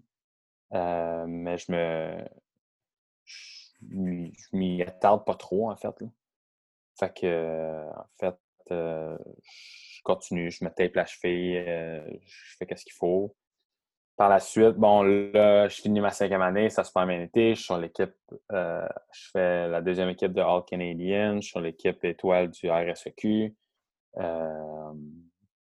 mais 0.72 1.58
je 1.58 1.72
me 1.72 2.26
je 3.82 4.58
m'y 4.58 4.82
attarde 4.82 5.26
pas 5.26 5.36
trop, 5.36 5.72
en 5.72 5.76
fait. 5.76 5.96
Fait 7.00 7.14
que, 7.14 7.90
en 7.96 8.06
fait, 8.20 8.38
je 10.00 10.04
continue, 10.04 10.50
je 10.50 10.64
me 10.64 10.70
tape 10.70 10.96
la 10.96 11.06
cheville, 11.06 11.58
euh, 11.58 12.02
je 12.26 12.56
fais 12.58 12.76
ce 12.76 12.84
qu'il 12.84 12.94
faut. 12.94 13.36
Par 14.16 14.30
la 14.30 14.40
suite, 14.40 14.76
bon, 14.76 15.04
là, 15.04 15.68
je 15.68 15.82
finis 15.82 16.02
ma 16.02 16.12
cinquième 16.12 16.42
année, 16.42 16.70
ça 16.70 16.84
se 16.84 16.92
passe 16.92 17.08
bien 17.08 17.22
été. 17.22 17.52
Je 17.52 17.56
suis 17.56 17.66
sur 17.66 17.78
l'équipe, 17.78 18.14
euh, 18.52 18.88
je 19.14 19.30
fais 19.32 19.68
la 19.68 19.82
deuxième 19.82 20.10
équipe 20.10 20.34
de 20.34 20.42
All 20.42 20.64
Canadian, 20.66 21.36
je 21.36 21.42
suis 21.42 21.52
sur 21.52 21.62
l'équipe 21.62 22.04
étoile 22.04 22.50
du 22.50 22.70
RSEQ. 22.70 23.56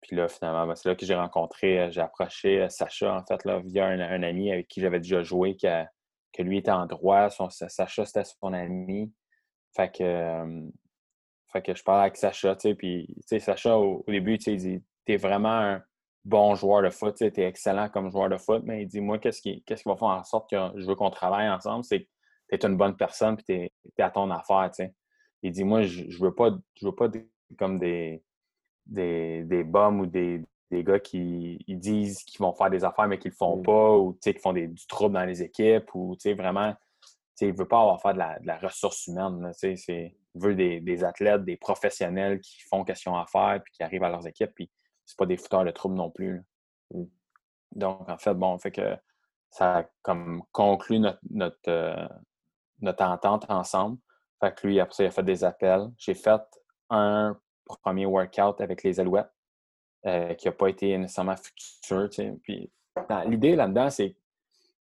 puis 0.01 0.15
là, 0.15 0.27
finalement, 0.27 0.67
ben, 0.67 0.75
c'est 0.75 0.89
là 0.89 0.95
que 0.95 1.05
j'ai 1.05 1.15
rencontré, 1.15 1.91
j'ai 1.91 2.01
approché 2.01 2.69
Sacha, 2.69 3.13
en 3.13 3.25
fait, 3.25 3.43
là, 3.45 3.59
via 3.59 3.87
un, 3.87 4.23
ami 4.23 4.51
avec 4.51 4.67
qui 4.67 4.81
j'avais 4.81 4.99
déjà 4.99 5.21
joué, 5.21 5.55
que 5.57 6.41
lui 6.41 6.59
était 6.59 6.71
en 6.71 6.85
droit. 6.85 7.29
Sacha, 7.29 8.05
c'était 8.05 8.23
son 8.23 8.53
ami. 8.53 9.11
Fait 9.75 9.91
que, 9.91 10.69
fait 11.51 11.61
que 11.61 11.75
je 11.75 11.83
parlais 11.83 12.03
avec 12.03 12.17
Sacha, 12.17 12.55
tu 12.55 12.69
sais, 12.69 12.75
puis 12.75 13.15
Sacha, 13.39 13.77
au, 13.77 14.03
début, 14.07 14.37
tu 14.37 14.45
sais, 14.45 14.53
il 14.53 14.57
dit 14.57 14.83
T'es 15.05 15.17
vraiment 15.17 15.49
un 15.49 15.83
bon 16.25 16.55
joueur 16.55 16.83
de 16.83 16.89
foot, 16.89 17.15
tu 17.15 17.25
es 17.25 17.47
excellent 17.47 17.89
comme 17.89 18.11
joueur 18.11 18.29
de 18.29 18.37
foot, 18.37 18.61
mais 18.65 18.83
il 18.83 18.87
dit 18.87 19.01
Moi, 19.01 19.19
qu'est-ce 19.19 19.41
qui, 19.41 19.63
qu'est-ce 19.63 19.83
qui 19.83 19.89
va 19.89 19.95
faire 19.95 20.09
en 20.09 20.23
sorte 20.23 20.49
que 20.49 20.57
je 20.75 20.85
veux 20.85 20.95
qu'on 20.95 21.09
travaille 21.09 21.49
ensemble 21.49 21.83
C'est 21.83 22.01
que 22.03 22.07
tu 22.51 22.55
es 22.55 22.65
une 22.65 22.77
bonne 22.77 22.95
personne, 22.95 23.35
puis 23.35 23.45
tu 23.45 23.53
es, 23.53 24.01
à 24.01 24.11
ton 24.11 24.29
affaire, 24.31 24.69
tu 24.71 24.83
sais. 24.83 24.93
Il 25.41 25.51
dit 25.51 25.63
Moi, 25.63 25.83
je, 25.83 26.09
je 26.09 26.23
veux 26.23 26.35
pas, 26.35 26.51
je 26.75 26.85
veux 26.85 26.95
pas 26.95 27.07
comme 27.57 27.79
des, 27.79 28.23
des, 28.85 29.43
des 29.43 29.63
bums 29.63 30.01
ou 30.01 30.05
des, 30.05 30.43
des 30.69 30.83
gars 30.83 30.99
qui 30.99 31.59
ils 31.67 31.79
disent 31.79 32.23
qu'ils 32.23 32.39
vont 32.39 32.53
faire 32.53 32.69
des 32.69 32.83
affaires 32.83 33.07
mais 33.07 33.17
qu'ils 33.17 33.31
le 33.31 33.35
font 33.35 33.57
mm. 33.57 33.63
pas 33.63 33.97
ou 33.97 34.13
qui 34.21 34.33
font 34.33 34.53
des, 34.53 34.67
du 34.67 34.85
trouble 34.87 35.15
dans 35.15 35.25
les 35.25 35.41
équipes 35.41 35.93
ou 35.95 36.15
vraiment 36.37 36.75
il 37.41 37.53
ne 37.53 37.57
veut 37.57 37.67
pas 37.67 37.81
avoir 37.81 38.01
faire 38.01 38.13
de 38.13 38.19
la, 38.19 38.39
de 38.39 38.47
la 38.47 38.57
ressource 38.57 39.07
humaine. 39.07 39.51
il 39.63 40.11
veut 40.35 40.55
des, 40.55 41.03
athlètes, 41.03 41.43
des 41.43 41.57
professionnels 41.57 42.39
qui 42.41 42.61
font 42.61 42.83
question 42.83 43.17
à 43.17 43.25
faire 43.25 43.61
puis 43.63 43.73
qui 43.73 43.83
arrivent 43.83 44.03
à 44.03 44.09
leurs 44.09 44.27
équipes. 44.27 44.53
Puis 44.53 44.69
c'est 45.05 45.17
pas 45.17 45.25
des 45.25 45.37
fouteurs 45.37 45.65
de 45.65 45.71
trouble 45.71 45.95
non 45.95 46.11
plus. 46.11 46.43
Mm. 46.93 47.03
Donc, 47.71 48.09
en 48.09 48.17
fait, 48.17 48.33
bon, 48.33 48.57
fait 48.57 48.71
que 48.71 48.97
ça 49.51 49.79
a 49.79 49.83
comme 50.01 50.43
conclu 50.51 50.99
notre, 50.99 51.19
notre, 51.29 51.69
euh, 51.69 52.07
notre 52.81 53.03
entente 53.03 53.45
ensemble. 53.49 53.97
Fait 54.39 54.55
que 54.55 54.67
lui, 54.67 54.79
après 54.79 54.95
ça, 54.95 55.03
il 55.03 55.07
a 55.07 55.11
fait 55.11 55.23
des 55.23 55.43
appels. 55.43 55.89
J'ai 55.97 56.13
fait 56.13 56.41
un 56.89 57.37
premier 57.83 58.05
workout 58.05 58.61
avec 58.61 58.83
les 58.83 58.99
Alouettes. 58.99 59.31
Euh, 60.05 60.33
qui 60.35 60.47
n'a 60.47 60.53
pas 60.53 60.69
été 60.69 60.97
nécessairement 60.97 61.35
futur. 61.35 62.09
Puis 62.41 62.71
l'idée 63.25 63.57
là-dedans, 63.57 63.89
c'est 63.89 64.15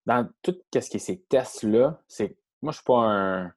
dans 0.06 0.30
tout 0.44 0.56
ce 0.72 0.88
qui 0.88 0.98
est 0.98 1.00
ces 1.00 1.22
tests-là, 1.22 2.00
c'est 2.08 2.38
moi, 2.62 2.72
je 2.72 2.78
suis 2.78 2.84
pas 2.84 3.00
un. 3.00 3.54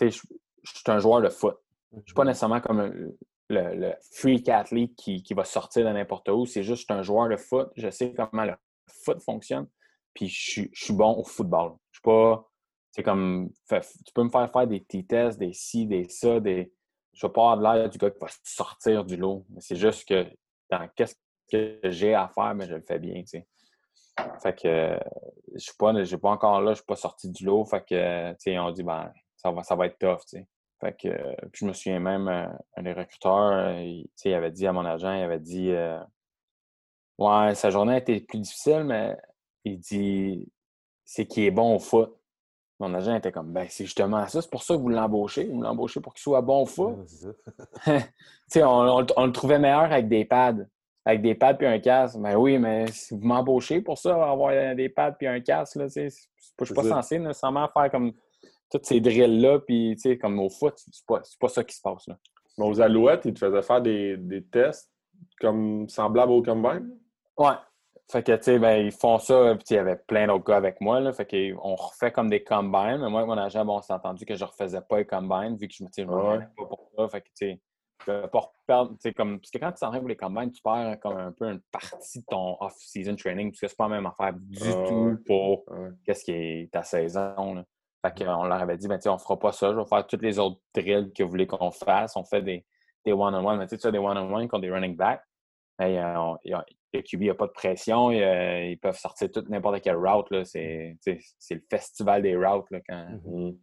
Je, 0.00 0.20
je 0.62 0.72
suis 0.72 0.82
un 0.90 0.98
joueur 0.98 1.20
de 1.20 1.28
foot. 1.28 1.56
Je 1.92 1.98
ne 1.98 2.02
suis 2.02 2.14
pas 2.14 2.24
nécessairement 2.24 2.60
comme 2.60 2.80
le, 3.48 3.74
le 3.74 3.92
freak 4.12 4.48
athlete 4.48 4.94
qui, 4.96 5.22
qui, 5.22 5.34
va 5.34 5.44
sortir 5.44 5.84
de 5.84 5.92
n'importe 5.92 6.28
où. 6.28 6.46
C'est 6.46 6.62
juste 6.62 6.82
je 6.82 6.84
suis 6.84 7.00
un 7.00 7.02
joueur 7.02 7.28
de 7.28 7.36
foot. 7.36 7.70
Je 7.76 7.90
sais 7.90 8.14
comment 8.14 8.44
le 8.44 8.54
foot 9.04 9.20
fonctionne. 9.22 9.66
Puis 10.14 10.28
je, 10.28 10.62
je 10.72 10.84
suis 10.84 10.94
bon 10.94 11.16
au 11.16 11.24
football. 11.24 11.72
Je 11.90 11.98
suis 11.98 12.02
pas. 12.02 12.48
C'est 12.92 13.02
comme. 13.02 13.50
Tu 13.68 14.12
peux 14.14 14.24
me 14.24 14.30
faire 14.30 14.50
faire 14.50 14.66
des 14.66 14.80
petits 14.80 15.06
tests, 15.06 15.38
des 15.38 15.52
ci, 15.52 15.86
des 15.86 16.08
ça, 16.08 16.40
des 16.40 16.72
je 17.12 17.26
vais 17.26 17.32
pas 17.32 17.52
avoir 17.52 17.74
l'air 17.74 17.90
du 17.90 17.98
gars 17.98 18.10
qui 18.10 18.18
va 18.20 18.28
sortir 18.44 19.04
du 19.04 19.16
lot. 19.16 19.44
C'est 19.58 19.76
juste 19.76 20.08
que 20.08 20.26
dans 20.70 20.88
qu'est-ce 20.94 21.16
que 21.50 21.80
j'ai 21.84 22.14
à 22.14 22.28
faire, 22.28 22.54
mais 22.54 22.66
je 22.66 22.74
le 22.74 22.82
fais 22.82 22.98
bien, 22.98 23.20
tu 23.22 23.26
sais. 23.26 23.46
Fait 24.42 24.54
que 24.54 24.98
je 25.54 25.58
suis 25.58 25.76
pas, 25.78 25.92
pas 25.92 26.30
encore 26.30 26.60
là, 26.60 26.72
je 26.72 26.76
suis 26.76 26.84
pas 26.84 26.96
sorti 26.96 27.30
du 27.30 27.44
lot. 27.44 27.64
Fait 27.64 27.84
que, 27.84 28.58
on 28.58 28.70
dit, 28.70 28.82
ben, 28.82 29.12
ça 29.36 29.50
va, 29.50 29.62
ça 29.62 29.74
va 29.74 29.86
être 29.86 29.98
tough. 29.98 30.40
Fait 30.80 30.92
que, 30.94 31.08
puis 31.48 31.60
je 31.60 31.66
me 31.66 31.72
souviens 31.74 32.00
même, 32.00 32.26
euh, 32.28 32.46
un 32.76 32.82
des 32.82 32.94
recruteurs, 32.94 33.52
euh, 33.52 33.82
il, 33.82 34.08
il 34.24 34.34
avait 34.34 34.50
dit 34.50 34.66
à 34.66 34.72
mon 34.72 34.84
agent, 34.86 35.12
il 35.12 35.22
avait 35.22 35.38
dit, 35.38 35.70
euh, 35.72 36.00
ouais, 37.18 37.54
sa 37.54 37.68
journée 37.70 37.94
a 37.94 37.98
été 37.98 38.20
plus 38.20 38.38
difficile, 38.38 38.84
mais 38.84 39.14
il 39.64 39.78
dit, 39.78 40.50
c'est 41.04 41.26
qu'il 41.26 41.44
est 41.44 41.50
bon 41.50 41.76
au 41.76 41.78
foot. 41.78 42.16
Mon 42.78 42.94
agent 42.94 43.14
était 43.14 43.30
comme, 43.30 43.52
ben, 43.52 43.66
c'est 43.68 43.84
justement 43.84 44.26
ça, 44.26 44.40
c'est 44.40 44.50
pour 44.50 44.62
ça 44.62 44.74
que 44.74 44.80
vous 44.80 44.88
l'embauchez. 44.88 45.44
Vous 45.44 45.60
l'embauchez 45.60 46.00
pour 46.00 46.14
qu'il 46.14 46.22
soit 46.22 46.40
bon 46.40 46.62
au 46.62 46.66
foot. 46.66 46.96
on, 47.86 48.60
on, 48.62 49.06
on, 49.16 49.26
le 49.26 49.32
trouvait 49.32 49.58
meilleur 49.58 49.92
avec 49.92 50.08
des 50.08 50.24
pads. 50.24 50.64
Avec 51.04 51.20
des 51.20 51.34
pads 51.34 51.54
puis 51.54 51.66
un 51.66 51.78
casque. 51.78 52.18
Ben 52.18 52.36
oui, 52.36 52.58
mais 52.58 52.86
si 52.86 53.12
vous 53.12 53.26
m'embauchez 53.26 53.82
pour 53.82 53.98
ça, 53.98 54.14
avoir 54.30 54.74
des 54.74 54.88
pads 54.88 55.12
puis 55.12 55.26
un 55.26 55.40
casque, 55.40 55.76
là, 55.76 55.88
je 55.94 56.04
ne 56.04 56.08
suis 56.08 56.74
pas 56.74 56.84
censé 56.84 57.18
nécessairement 57.18 57.68
faire 57.68 57.90
comme 57.90 58.14
toutes 58.70 58.86
ces 58.86 59.00
drills-là, 59.00 59.60
puis 59.60 59.96
comme 60.20 60.38
au 60.38 60.48
foot, 60.48 60.74
c'est 60.76 61.06
pas, 61.06 61.20
pas 61.38 61.48
ça 61.48 61.64
qui 61.64 61.74
se 61.74 61.82
passe. 61.82 62.06
Là. 62.06 62.16
Bon, 62.56 62.70
aux 62.70 62.80
Alouettes, 62.80 63.24
ils 63.24 63.34
te 63.34 63.38
faisaient 63.38 63.62
faire 63.62 63.82
des, 63.82 64.16
des 64.16 64.44
tests 64.44 64.90
comme 65.40 65.88
semblables 65.88 66.32
au 66.32 66.42
combine? 66.42 66.96
Ouais, 67.36 67.54
fait 68.10 68.22
que, 68.24 68.36
tu 68.36 68.42
sais, 68.42 68.58
ben, 68.58 68.84
ils 68.84 68.92
font 68.92 69.18
ça, 69.18 69.54
puis 69.54 69.66
il 69.70 69.74
y 69.74 69.78
avait 69.78 69.96
plein 69.96 70.26
d'autres 70.26 70.44
gars 70.44 70.56
avec 70.56 70.80
moi, 70.80 71.00
là. 71.00 71.12
Fait 71.12 71.26
qu'on 71.26 71.74
refait 71.76 72.10
comme 72.10 72.28
des 72.28 72.42
combines. 72.42 72.98
Mais 73.00 73.08
moi, 73.08 73.24
mon 73.24 73.38
agent, 73.38 73.64
bon, 73.64 73.78
on 73.78 73.82
s'est 73.82 73.92
entendu 73.92 74.24
que 74.24 74.34
je 74.34 74.44
refaisais 74.44 74.80
pas 74.80 74.98
les 74.98 75.06
combines, 75.06 75.56
vu 75.56 75.68
que 75.68 75.74
je 75.74 75.84
me 75.84 75.88
disais, 75.88 76.04
pas 76.06 76.66
pour 76.66 76.90
ça. 76.96 77.08
Fait 77.08 77.20
que, 77.20 77.28
tu 77.38 77.60
sais, 78.04 78.28
pour 78.32 78.52
perdre, 78.66 78.92
tu 78.92 78.96
sais, 79.00 79.12
comme, 79.12 79.38
parce 79.38 79.50
que 79.50 79.58
quand 79.58 79.70
tu 79.70 79.78
s'entraînes 79.78 80.00
pour 80.00 80.08
les 80.08 80.16
combines, 80.16 80.50
tu 80.50 80.60
perds 80.60 80.98
comme 81.00 81.18
un 81.18 81.32
peu 81.32 81.50
une 81.50 81.60
partie 81.70 82.20
de 82.20 82.24
ton 82.26 82.56
off-season 82.60 83.14
training, 83.14 83.50
parce 83.52 83.60
que 83.60 83.68
c'est 83.68 83.76
pas 83.76 83.88
la 83.88 83.96
même 83.96 84.06
affaire 84.06 84.32
du 84.34 84.72
tout 84.88 85.18
pour 85.26 85.64
qu'est-ce 86.04 86.24
qui 86.24 86.32
est 86.32 86.72
ta 86.72 86.82
saison, 86.82 87.54
là. 87.54 87.64
Fait 88.02 88.24
qu'on 88.24 88.44
leur 88.44 88.60
avait 88.60 88.78
dit, 88.78 88.88
ben, 88.88 88.98
on 89.06 89.18
fera 89.18 89.38
pas 89.38 89.52
ça, 89.52 89.72
je 89.72 89.76
vais 89.78 89.84
faire 89.84 90.06
toutes 90.06 90.22
les 90.22 90.38
autres 90.38 90.60
drills 90.74 91.12
que 91.12 91.22
vous 91.22 91.30
voulez 91.30 91.46
qu'on 91.46 91.70
fasse. 91.70 92.16
On 92.16 92.24
fait 92.24 92.42
des 92.42 92.64
one-on-one, 93.06 93.58
mais 93.58 93.66
tu 93.66 93.78
sais, 93.78 93.92
des 93.92 93.98
one-on-one 93.98 94.48
contre 94.48 94.62
des 94.62 94.70
running 94.70 94.96
backs. 94.96 95.22
Euh, 95.82 96.34
le 96.92 97.02
QB 97.02 97.22
n'a 97.22 97.34
pas 97.34 97.46
de 97.46 97.52
pression, 97.52 98.10
ils, 98.10 98.78
peuvent 98.80 98.98
sortir 98.98 99.30
toute 99.30 99.48
n'importe 99.48 99.80
quelle 99.80 99.96
route. 99.96 100.44
C'est, 100.44 100.98
le 101.06 101.62
festival 101.70 102.22
des 102.22 102.36
routes. 102.36 102.70
Là, 102.70 102.80
quand... 102.86 103.06
Mm-hmm. 103.24 103.56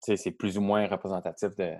c'est 0.00 0.30
plus 0.32 0.58
ou 0.58 0.60
moins 0.60 0.86
représentatif 0.86 1.54
de, 1.56 1.74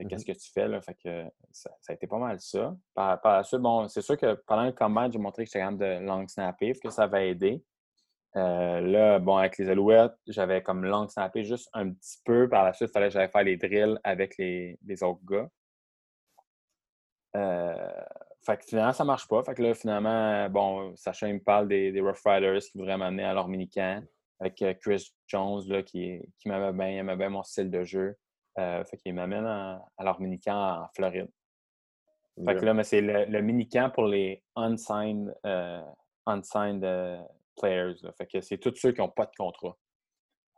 de 0.00 0.04
mm-hmm. 0.04 0.18
ce 0.18 0.24
que 0.24 0.32
tu 0.32 0.50
fais. 0.52 0.68
Là, 0.68 0.80
fait 0.80 0.96
que 1.02 1.24
ça, 1.52 1.70
a 1.88 1.92
été 1.92 2.06
pas 2.06 2.18
mal 2.18 2.40
ça. 2.40 2.74
Par, 2.94 3.20
la 3.24 3.42
suite, 3.42 3.60
bon, 3.60 3.88
c'est 3.88 4.02
sûr 4.02 4.16
que 4.16 4.34
pendant 4.46 4.64
le 4.64 4.72
combat, 4.72 5.10
j'ai 5.10 5.18
montré 5.18 5.44
que 5.44 5.48
j'étais 5.48 5.60
capable 5.60 5.78
de 5.78 6.06
long 6.06 6.26
snapper, 6.28 6.72
que 6.74 6.90
ça 6.90 7.06
va 7.06 7.22
aider. 7.22 7.62
Euh, 8.36 8.80
là, 8.80 9.18
bon, 9.20 9.36
avec 9.36 9.58
les 9.58 9.70
alouettes, 9.70 10.16
j'avais 10.26 10.62
comme 10.62 10.84
long 10.84 11.08
snappé 11.08 11.44
juste 11.44 11.68
un 11.72 11.92
petit 11.92 12.18
peu. 12.24 12.48
Par 12.48 12.64
la 12.64 12.72
suite, 12.72 12.90
il 12.90 12.92
fallait 12.92 13.06
que 13.08 13.12
j'aille 13.12 13.30
faire 13.30 13.44
les 13.44 13.56
drills 13.56 13.98
avec 14.02 14.36
les, 14.38 14.78
les 14.84 15.02
autres 15.02 15.24
gars. 15.24 15.48
Euh, 17.36 18.02
fait 18.44 18.58
que 18.58 18.64
finalement, 18.64 18.92
ça 18.92 19.04
marche 19.04 19.28
pas. 19.28 19.42
Fait 19.44 19.54
que 19.54 19.62
là, 19.62 19.74
finalement, 19.74 20.48
bon, 20.50 20.94
Sacha, 20.96 21.28
il 21.28 21.34
me 21.34 21.42
parle 21.42 21.68
des, 21.68 21.92
des 21.92 22.00
Rough 22.00 22.22
Riders 22.24 22.60
qui 22.60 22.76
voudraient 22.76 22.98
m'amener 22.98 23.24
à 23.24 23.34
leur 23.34 23.48
mini-camp 23.48 24.02
avec 24.40 24.60
euh, 24.62 24.74
Chris 24.74 25.12
Jones, 25.26 25.62
là, 25.68 25.82
qui, 25.82 26.20
qui 26.38 26.48
m'aimait 26.48 26.72
bien, 26.72 26.88
il 26.88 26.98
aimait 26.98 27.16
bien 27.16 27.30
mon 27.30 27.42
style 27.42 27.70
de 27.70 27.84
jeu. 27.84 28.16
Euh, 28.58 28.84
fait 28.84 28.96
qu'il 28.98 29.14
m'amène 29.14 29.46
à, 29.46 29.84
leur 30.00 30.20
mini-camp 30.20 30.82
en 30.82 30.88
Floride. 30.94 31.30
Fait 32.44 32.56
que 32.56 32.64
là, 32.64 32.74
mais 32.74 32.84
c'est 32.84 33.00
le, 33.00 33.24
le 33.26 33.42
mini-camp 33.42 33.90
pour 33.90 34.06
les 34.06 34.42
unsigned, 34.56 35.34
euh, 35.46 35.82
unsigned 36.26 36.84
players. 37.56 37.96
Fait 38.16 38.26
que 38.26 38.40
c'est 38.40 38.58
tous 38.58 38.74
ceux 38.76 38.92
qui 38.92 39.00
n'ont 39.00 39.08
pas 39.08 39.26
de 39.26 39.34
contrat. 39.36 39.76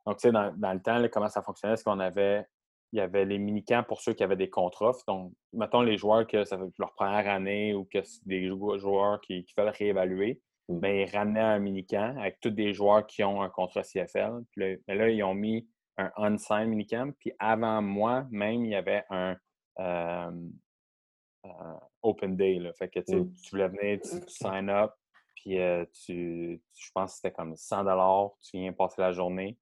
Donc, 0.06 0.18
tu 0.18 0.28
sais, 0.28 0.32
dans, 0.32 0.52
dans, 0.56 0.72
le 0.72 0.80
temps, 0.80 1.02
comment 1.12 1.28
ça 1.28 1.42
fonctionnait, 1.42 1.76
c'est 1.76 1.84
qu'on 1.84 2.00
avait 2.00 2.46
il 2.92 2.98
y 2.98 3.02
avait 3.02 3.24
les 3.24 3.38
mini-camps 3.38 3.84
pour 3.84 4.00
ceux 4.00 4.14
qui 4.14 4.22
avaient 4.22 4.36
des 4.36 4.50
contrats. 4.50 4.92
Donc, 5.06 5.32
mettons 5.52 5.82
les 5.82 5.96
joueurs 5.96 6.26
que 6.26 6.44
ça 6.44 6.56
fait 6.56 6.64
leur 6.78 6.94
première 6.94 7.28
année 7.28 7.74
ou 7.74 7.84
que 7.84 8.02
c'est 8.02 8.26
des 8.26 8.46
joueurs 8.46 9.20
qui, 9.20 9.44
qui 9.44 9.54
veulent 9.56 9.72
réévaluer, 9.76 10.40
mm. 10.68 10.78
ben, 10.78 10.96
ils 10.96 11.16
ramenaient 11.16 11.40
un 11.40 11.58
mini-camp 11.58 12.16
avec 12.18 12.40
tous 12.40 12.50
des 12.50 12.72
joueurs 12.72 13.06
qui 13.06 13.24
ont 13.24 13.42
un 13.42 13.50
contrat 13.50 13.82
CFL. 13.82 14.42
Puis 14.50 14.78
là, 14.86 14.94
là 14.94 15.10
ils 15.10 15.22
ont 15.22 15.34
mis 15.34 15.68
un 15.98 16.10
unsigned 16.16 16.68
mini-camp. 16.68 17.12
Puis 17.18 17.32
avant 17.38 17.82
moi, 17.82 18.26
même, 18.30 18.64
il 18.64 18.70
y 18.70 18.76
avait 18.76 19.04
un 19.10 19.36
euh, 19.80 20.30
euh, 21.44 21.74
open 22.02 22.36
day. 22.36 22.58
Là. 22.58 22.72
Fait 22.74 22.88
que 22.88 23.00
mm. 23.00 23.32
tu 23.32 23.50
voulais 23.50 23.68
venir, 23.68 24.00
tu, 24.00 24.20
sign 24.28 24.70
up, 24.70 24.92
puis 25.36 25.60
euh, 25.60 25.84
tu, 25.92 26.60
je 26.74 26.90
pense 26.92 27.12
que 27.12 27.16
c'était 27.16 27.32
comme 27.32 27.56
100 27.56 27.84
tu 28.42 28.58
viens 28.58 28.72
passer 28.72 29.00
la 29.00 29.12
journée. 29.12 29.56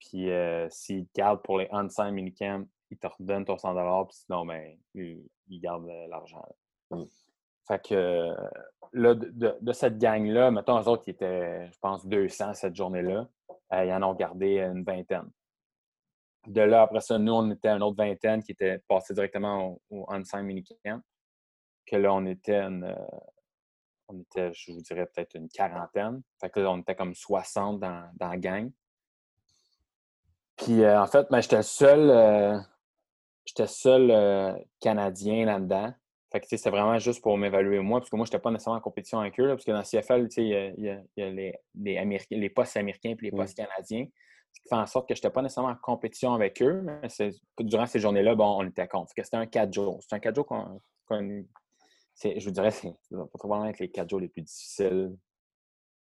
Puis 0.00 0.30
euh, 0.30 0.66
s'ils 0.70 1.06
te 1.06 1.20
gardent 1.20 1.42
pour 1.42 1.58
les 1.58 1.68
unsigned 1.70 2.14
minicamp, 2.14 2.66
ils 2.90 2.98
te 2.98 3.06
redonnent 3.06 3.44
ton 3.44 3.56
100 3.56 3.74
puis 4.06 4.16
sinon, 4.16 4.46
ben, 4.46 4.76
ils, 4.94 5.60
gardent 5.60 5.86
l'argent. 6.08 6.42
Mm. 6.90 7.04
Fait 7.68 7.86
que 7.86 8.34
là, 8.92 9.14
de, 9.14 9.72
cette 9.72 9.98
gang-là, 9.98 10.50
mettons, 10.50 10.80
eux 10.80 10.88
autres 10.88 11.04
qui 11.04 11.10
étaient, 11.10 11.70
je 11.70 11.78
pense, 11.78 12.04
200 12.06 12.54
cette 12.54 12.74
journée-là, 12.74 13.28
ils 13.72 13.92
en 13.92 14.02
ont 14.02 14.14
gardé 14.14 14.58
une 14.58 14.82
vingtaine. 14.82 15.30
De 16.46 16.62
là, 16.62 16.82
après 16.82 17.00
ça, 17.00 17.18
nous, 17.18 17.32
on 17.32 17.50
était 17.50 17.68
une 17.68 17.82
autre 17.82 17.98
vingtaine 17.98 18.42
qui 18.42 18.52
était 18.52 18.78
passée 18.88 19.12
directement 19.12 19.78
au, 19.90 20.06
au 20.08 20.42
Minicamp. 20.42 21.02
Que 21.86 21.96
là, 21.96 22.14
on 22.14 22.24
était 22.26 22.58
une, 22.58 22.96
on 24.12 24.20
était, 24.20 24.52
je 24.52 24.72
vous 24.72 24.80
dirais, 24.80 25.06
peut-être 25.06 25.34
une 25.34 25.48
quarantaine. 25.48 26.22
Fait 26.40 26.50
que 26.50 26.60
là, 26.60 26.70
on 26.70 26.78
était 26.78 26.94
comme 26.94 27.14
60 27.14 27.80
dans, 27.80 28.10
dans 28.14 28.28
la 28.28 28.36
gang. 28.36 28.70
Puis 30.56 30.82
euh, 30.82 31.00
en 31.00 31.06
fait, 31.06 31.26
ben, 31.30 31.40
j'étais 31.40 31.56
le 31.56 31.62
seul, 31.62 32.10
euh, 32.10 32.58
j'étais 33.44 33.66
seul 33.66 34.10
euh, 34.10 34.54
Canadien 34.80 35.46
là-dedans. 35.46 35.92
Fait 36.30 36.40
que 36.40 36.46
c'était 36.48 36.70
vraiment 36.70 36.98
juste 36.98 37.22
pour 37.22 37.36
m'évaluer 37.36 37.80
moi, 37.80 37.98
parce 37.98 38.10
que 38.10 38.16
moi, 38.16 38.24
je 38.24 38.30
n'étais 38.30 38.40
pas 38.40 38.52
nécessairement 38.52 38.78
en 38.78 38.82
compétition 38.82 39.18
avec 39.18 39.40
eux, 39.40 39.48
parce 39.48 39.64
que 39.64 39.72
dans 39.72 39.82
CFL, 39.82 40.28
il 40.36 40.46
y 40.46 40.54
a, 40.54 41.00
y 41.16 41.22
a, 41.22 41.30
les, 41.30 41.54
les, 41.74 41.98
Américains, 41.98 42.36
les 42.36 42.50
postes 42.50 42.76
américains 42.76 43.10
et 43.10 43.16
les 43.20 43.32
postes 43.32 43.56
canadiens. 43.56 44.06
Ce 44.52 44.60
qui 44.60 44.68
fait 44.68 44.76
en 44.76 44.86
sorte 44.86 45.08
que 45.08 45.14
je 45.14 45.20
n'étais 45.20 45.30
pas 45.30 45.42
nécessairement 45.42 45.72
en 45.72 45.76
compétition 45.76 46.34
avec 46.34 46.60
eux, 46.62 46.82
mais 46.82 47.00
durant 47.60 47.86
ces 47.86 47.98
journées-là, 47.98 48.34
bon, 48.36 48.60
on 48.60 48.68
était 48.68 48.86
contre. 48.86 49.12
C'était 49.16 49.36
un 49.36 49.46
4 49.46 49.72
jours. 49.72 49.98
C'était 50.02 50.16
un 50.16 50.20
4 50.20 50.34
jours 50.36 50.46
qu'on 50.46 50.80
je 52.22 52.44
vous 52.44 52.50
dirais, 52.50 52.70
c'est 52.70 52.94
probablement 53.34 53.66
être 53.66 53.78
les 53.78 53.90
quatre 53.90 54.10
jours 54.10 54.20
les 54.20 54.28
plus 54.28 54.42
difficiles 54.42 55.16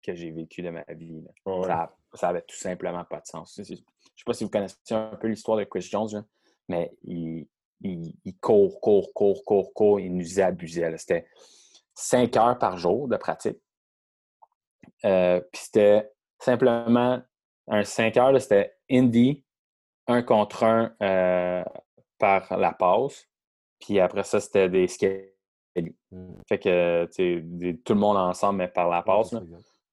que 0.01 0.13
j'ai 0.13 0.31
vécu 0.31 0.61
de 0.61 0.69
ma 0.69 0.83
vie. 0.89 1.23
Ça, 1.45 1.95
ça 2.13 2.29
avait 2.29 2.43
tout 2.43 2.55
simplement 2.55 3.03
pas 3.05 3.19
de 3.19 3.25
sens. 3.25 3.53
Je 3.55 3.73
ne 3.73 3.77
sais 3.77 3.83
pas 4.25 4.33
si 4.33 4.43
vous 4.43 4.49
connaissez 4.49 4.77
un 4.91 5.15
peu 5.15 5.27
l'histoire 5.27 5.57
de 5.57 5.63
Chris 5.63 5.81
Jones, 5.81 6.25
mais 6.67 6.91
il, 7.03 7.47
il, 7.81 8.37
court, 8.39 8.79
court, 8.79 9.11
court, 9.13 9.43
court, 9.43 9.73
court. 9.73 9.99
Il 9.99 10.15
nous 10.15 10.39
abusait. 10.39 10.97
C'était 10.97 11.27
cinq 11.93 12.37
heures 12.37 12.57
par 12.57 12.77
jour 12.77 13.07
de 13.07 13.17
pratique. 13.17 13.59
Euh, 15.03 15.41
puis 15.51 15.61
c'était 15.63 16.11
simplement 16.39 17.21
un 17.67 17.83
cinq 17.83 18.17
heures, 18.17 18.39
c'était 18.39 18.75
indie, 18.89 19.43
un 20.07 20.21
contre 20.21 20.63
un 20.63 20.95
euh, 21.01 21.63
par 22.17 22.57
la 22.57 22.71
passe. 22.73 23.27
Puis 23.79 23.99
après 23.99 24.23
ça, 24.23 24.39
c'était 24.39 24.69
des 24.69 24.87
skates. 24.87 25.34
Fait 26.47 26.59
que, 26.59 27.05
tout 27.83 27.93
le 27.93 27.99
monde 27.99 28.17
ensemble, 28.17 28.59
mais 28.59 28.67
par 28.67 28.89
la 28.89 29.01
passe. 29.01 29.35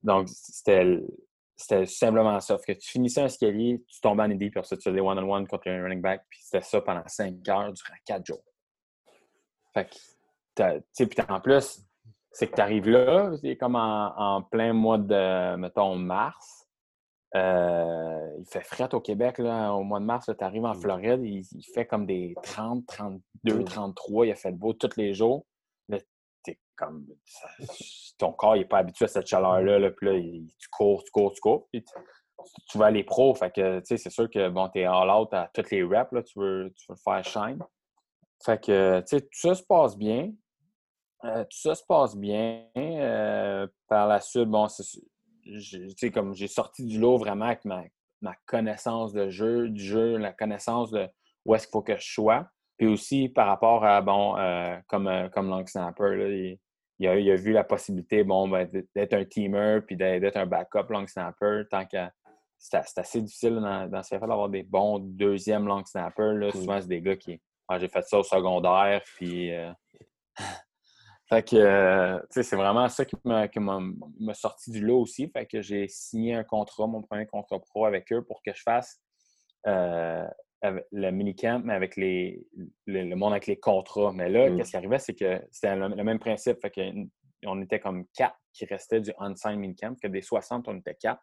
Donc, 0.03 0.29
c'était 0.29 1.87
simplement 1.87 2.41
ça. 2.41 2.59
Fait 2.59 2.75
que 2.75 2.81
tu 2.81 2.91
finissais 2.91 3.23
un 3.23 3.27
escalier, 3.27 3.83
tu 3.87 4.01
tombais 4.01 4.25
en 4.25 4.31
idée, 4.31 4.51
puis 4.51 4.59
après 4.59 4.77
tu 4.77 4.83
faisais 4.83 5.01
one-on-one 5.01 5.47
contre 5.47 5.69
un 5.69 5.83
running 5.83 6.01
back, 6.01 6.25
puis 6.29 6.41
c'était 6.43 6.65
ça 6.65 6.81
pendant 6.81 7.07
cinq 7.07 7.49
heures 7.49 7.73
durant 7.73 7.95
quatre 8.05 8.27
jours. 8.27 8.45
Fait 9.73 9.87
que, 9.87 9.95
tu 9.95 10.85
sais, 10.93 11.07
puis 11.07 11.19
en 11.29 11.41
plus, 11.41 11.81
c'est 12.31 12.49
que 12.49 12.55
tu 12.55 12.61
arrives 12.61 12.89
là, 12.89 13.33
c'est 13.41 13.57
comme 13.57 13.77
en, 13.77 14.43
plein 14.43 14.73
mois 14.73 14.99
de, 14.99 15.57
mettons, 15.57 15.97
mars. 15.97 16.67
Euh, 17.35 18.37
il 18.39 18.45
fait 18.45 18.61
fret 18.61 18.93
au 18.95 19.01
Québec, 19.01 19.39
là, 19.39 19.73
au 19.73 19.83
mois 19.83 20.01
de 20.01 20.05
mars, 20.05 20.27
tu 20.27 20.45
arrives 20.45 20.67
en 20.67 20.75
mmh. 20.75 20.81
Floride, 20.81 21.21
il, 21.23 21.43
il, 21.53 21.65
fait 21.75 21.87
comme 21.87 22.05
des 22.05 22.35
30, 22.43 22.85
32, 22.87 23.65
33, 23.65 24.27
il 24.27 24.33
a 24.33 24.35
fait 24.35 24.53
beau 24.53 24.75
tous 24.75 24.97
les 24.99 25.15
jours 25.15 25.47
comme 26.83 27.07
ton 28.19 28.33
corps 28.33 28.57
n'est 28.57 28.65
pas 28.65 28.79
habitué 28.79 29.05
à 29.05 29.09
cette 29.09 29.27
chaleur-là, 29.27 29.91
puis 29.91 30.07
là, 30.07 30.49
tu 30.59 30.69
cours, 30.71 31.05
tu 31.05 31.11
cours, 31.11 31.33
tu 31.33 31.41
cours, 31.41 31.69
puis 31.71 31.85
tu, 32.71 32.79
vas 32.79 32.87
aller 32.87 33.05
pro. 33.05 33.35
Fait 33.35 33.51
que, 33.51 33.79
tu 33.81 33.87
sais, 33.87 33.97
c'est 33.97 34.11
sûr 34.11 34.29
que, 34.29 34.49
bon, 34.49 34.69
es 34.75 34.85
all 34.85 35.11
out 35.11 35.33
à 35.33 35.51
toutes 35.53 35.71
les 35.71 35.83
reps, 35.83 36.13
là, 36.13 36.23
tu 36.23 36.39
veux, 36.39 36.73
tu 36.77 36.87
veux 36.89 36.97
faire 36.97 37.25
shine. 37.25 37.59
Fait 38.45 38.63
que, 38.63 39.01
tu 39.01 39.07
sais, 39.07 39.21
tout 39.21 39.29
ça 39.33 39.55
se 39.55 39.63
passe 39.63 39.97
bien. 39.97 40.33
Euh, 41.25 41.45
tout 41.45 41.59
ça 41.59 41.75
se 41.75 41.85
passe 41.87 42.17
bien. 42.17 42.67
Euh, 42.77 43.67
par 43.89 44.09
la 44.09 44.21
suite, 44.21 44.49
bon, 44.49 44.67
tu 45.97 46.11
comme 46.11 46.35
j'ai 46.35 46.49
sorti 46.49 46.85
du 46.85 46.99
lot 46.99 47.17
vraiment 47.17 47.47
avec 47.47 47.65
ma, 47.65 47.85
ma 48.21 48.35
connaissance 48.47 49.13
de 49.13 49.29
jeu, 49.31 49.69
du 49.69 49.83
jeu, 49.83 50.17
la 50.17 50.33
connaissance 50.33 50.91
de 50.91 51.09
où 51.45 51.55
est-ce 51.55 51.67
qu'il 51.67 51.73
faut 51.73 51.83
que 51.83 51.97
je 51.97 52.13
sois. 52.13 52.49
Puis 52.77 52.89
aussi 52.89 53.29
par 53.29 53.47
rapport 53.47 53.85
à, 53.85 54.01
bon, 54.01 54.37
euh, 54.39 54.77
comme, 54.89 55.31
comme 55.33 55.49
long 55.49 55.65
snapper, 55.65 56.59
a, 57.07 57.37
vu 57.37 57.53
la 57.53 57.65
possibilité, 57.65 58.25
bon, 58.25 58.49
ben, 58.49 58.69
d'être 58.95 59.15
un 59.15 59.25
teamer 59.25 59.81
puis 59.87 59.97
d'être 59.97 60.37
un 60.37 60.47
backup 60.47 60.91
long 60.91 61.07
snapper, 61.07 61.63
tant 61.71 61.85
que 61.87 61.99
c'est 62.59 62.99
assez 62.99 63.21
difficile 63.21 63.57
dans, 63.57 63.89
dans 63.89 64.03
ce 64.03 64.15
d'avoir 64.15 64.49
des 64.49 64.63
bons 64.63 64.99
deuxièmes 65.01 65.67
long 65.67 65.85
snappers. 65.85 66.35
Là. 66.35 66.53
Souvent, 66.53 66.81
c'est 66.81 66.89
des 66.89 67.01
gars 67.01 67.17
qui. 67.17 67.41
Ah, 67.69 67.79
j'ai 67.79 67.89
fait 67.89 68.03
ça 68.03 68.19
au 68.19 68.23
secondaire, 68.23 69.03
puis. 69.17 69.53
Euh, 69.53 69.73
fait 71.29 71.49
que, 71.49 72.23
c'est 72.31 72.57
vraiment 72.57 72.89
ça 72.89 73.05
qui 73.05 73.17
m'a 73.25 74.35
sorti 74.35 74.71
du 74.71 74.81
lot 74.81 75.01
aussi. 75.01 75.29
Fait 75.29 75.47
que 75.47 75.61
j'ai 75.61 75.89
signé 75.89 76.35
un 76.35 76.45
contrat, 76.45 76.87
mon 76.87 77.03
premier 77.03 77.27
contrat 77.27 77.59
pro 77.59 77.87
avec 77.87 78.13
eux 78.13 78.23
pour 78.23 78.43
que 78.43 78.53
je 78.55 78.63
fasse 78.63 79.01
le 80.63 81.11
minicamp, 81.11 81.63
mais 81.65 81.75
avec 81.75 81.97
les, 81.97 82.47
le, 82.87 83.15
monde 83.15 83.33
avec 83.33 83.47
les 83.47 83.59
contrats. 83.59 84.13
Mais 84.13 84.29
là, 84.29 84.49
mm. 84.49 84.57
qu'est-ce 84.57 84.71
qui 84.71 84.77
arrivait, 84.77 84.99
c'est 84.99 85.15
que 85.15 85.43
c'était 85.51 85.75
le, 85.75 86.05
même 86.05 86.19
principe. 86.19 86.61
Fait 86.61 86.71
que, 86.71 86.81
on 87.45 87.61
était 87.61 87.81
comme 87.81 88.07
quatre 88.15 88.39
qui 88.53 88.65
restaient 88.67 89.01
du 89.01 89.13
unsigned 89.19 89.59
minicamp, 89.59 89.97
que 90.01 90.07
des 90.07 90.23
60, 90.23 90.69
on 90.69 90.79
était 90.79 90.95
quatre. 90.95 91.23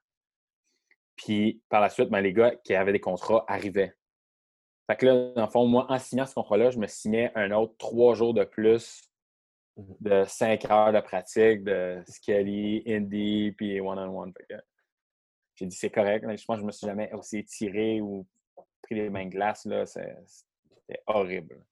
Puis 1.16 1.62
par 1.70 1.82
la 1.82 1.90
suite, 1.90 2.10
ben, 2.10 2.22
les 2.22 2.34
gars 2.34 2.56
qui 2.64 2.76
avaient 2.76 2.92
des 2.92 3.00
contrats 3.00 3.46
arrivaient. 3.48 3.94
Fait 4.88 4.98
que 4.98 5.06
là, 5.06 5.32
dans 5.36 5.46
le 5.46 5.52
fond, 5.52 5.68
moi, 5.68 5.86
en 5.90 6.00
signant 6.00 6.26
ce 6.26 6.34
contrat-là, 6.34 6.72
je 6.72 6.80
me 6.80 6.88
signais 6.88 7.32
un 7.36 7.52
autre 7.52 7.76
trois 7.78 8.16
jours 8.16 8.34
de 8.34 8.44
plus 8.44 9.02
mm-hmm. 9.78 9.96
de 10.02 10.24
cinq 10.26 10.66
heures 10.72 10.92
de 10.92 11.00
pratique 11.00 11.64
de 11.64 12.02
Skelly, 12.08 12.84
Indie, 12.88 13.54
puis 13.56 13.80
one-on-one. 13.80 14.34
J'ai 15.56 15.66
dit 15.66 15.76
c'est 15.76 15.90
correct. 15.90 16.26
Je 16.28 16.46
pense 16.46 16.58
que 16.58 16.62
je 16.62 16.66
me 16.66 16.72
suis 16.72 16.88
jamais 16.88 17.14
aussi 17.14 17.40
étiré 17.40 18.02
ou 18.02 18.26
les 18.90 19.10
mains 19.10 19.28
glaces, 19.28 19.66
là, 19.66 19.86
c'était 19.86 21.04
horrible. 21.08 21.64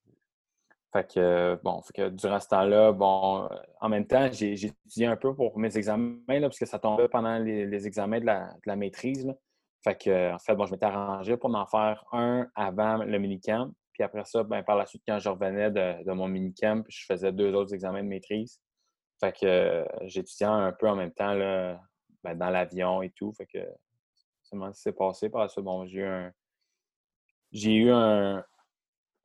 Fait 0.94 1.14
que, 1.14 1.60
bon, 1.64 1.82
durant 2.12 2.40
ce 2.40 2.48
temps-là, 2.48 2.92
bon, 2.94 3.44
euh, 3.44 3.56
en 3.82 3.90
même 3.90 4.08
temps, 4.08 4.32
j'ai 4.32 4.54
étudié 4.54 5.06
un 5.06 5.18
peu 5.18 5.36
pour 5.36 5.58
mes 5.60 5.76
examens, 5.78 6.22
là, 6.28 6.42
parce 6.42 6.60
que 6.60 6.66
ça 6.66 6.80
tombait 6.80 7.10
pendant 7.10 7.38
les, 7.40 7.88
examens 7.88 8.20
de 8.20 8.26
la, 8.26 8.76
maîtrise. 8.76 9.32
Fait 9.84 9.96
que, 9.96 10.34
en 10.34 10.40
fait, 10.40 10.56
bon, 10.56 10.66
je 10.66 10.72
m'étais 10.72 10.86
arrangé 10.86 11.36
pour 11.36 11.54
en 11.54 11.66
faire 11.66 12.04
un 12.14 12.48
avant 12.56 12.98
le 12.98 13.20
minicamp. 13.20 13.72
Puis 13.94 14.04
après 14.04 14.24
ça, 14.26 14.44
ben, 14.44 14.64
par 14.64 14.76
la 14.76 14.86
suite, 14.86 15.04
quand 15.08 15.20
je 15.20 15.30
revenais 15.30 15.72
de, 15.72 16.12
mon 16.14 16.28
minicamp, 16.28 16.84
je 16.88 17.06
faisais 17.06 17.32
deux 17.32 17.54
autres 17.54 17.74
examens 17.74 18.04
de 18.04 18.08
maîtrise. 18.08 18.62
Fait 19.20 19.34
que 19.34 19.46
euh, 19.46 19.86
j'étudiais 20.04 20.48
un 20.48 20.72
peu 20.72 20.88
en 20.88 20.96
même 20.96 21.12
temps 21.12 21.34
là, 21.34 21.80
ben, 22.24 22.36
dans 22.36 22.50
l'avion 22.50 23.02
et 23.02 23.10
tout. 23.10 23.34
Fait 23.34 23.48
que 23.48 23.60
ça 24.44 24.56
s'est 24.74 24.92
passé. 24.94 25.30
Par 25.30 25.42
la 25.42 25.50
suite, 25.50 25.66
bon, 25.66 25.86
j'ai 25.86 26.00
eu 26.00 26.06
un, 26.06 26.32
j'ai 27.52 27.74
eu 27.74 27.92
un, 27.92 28.44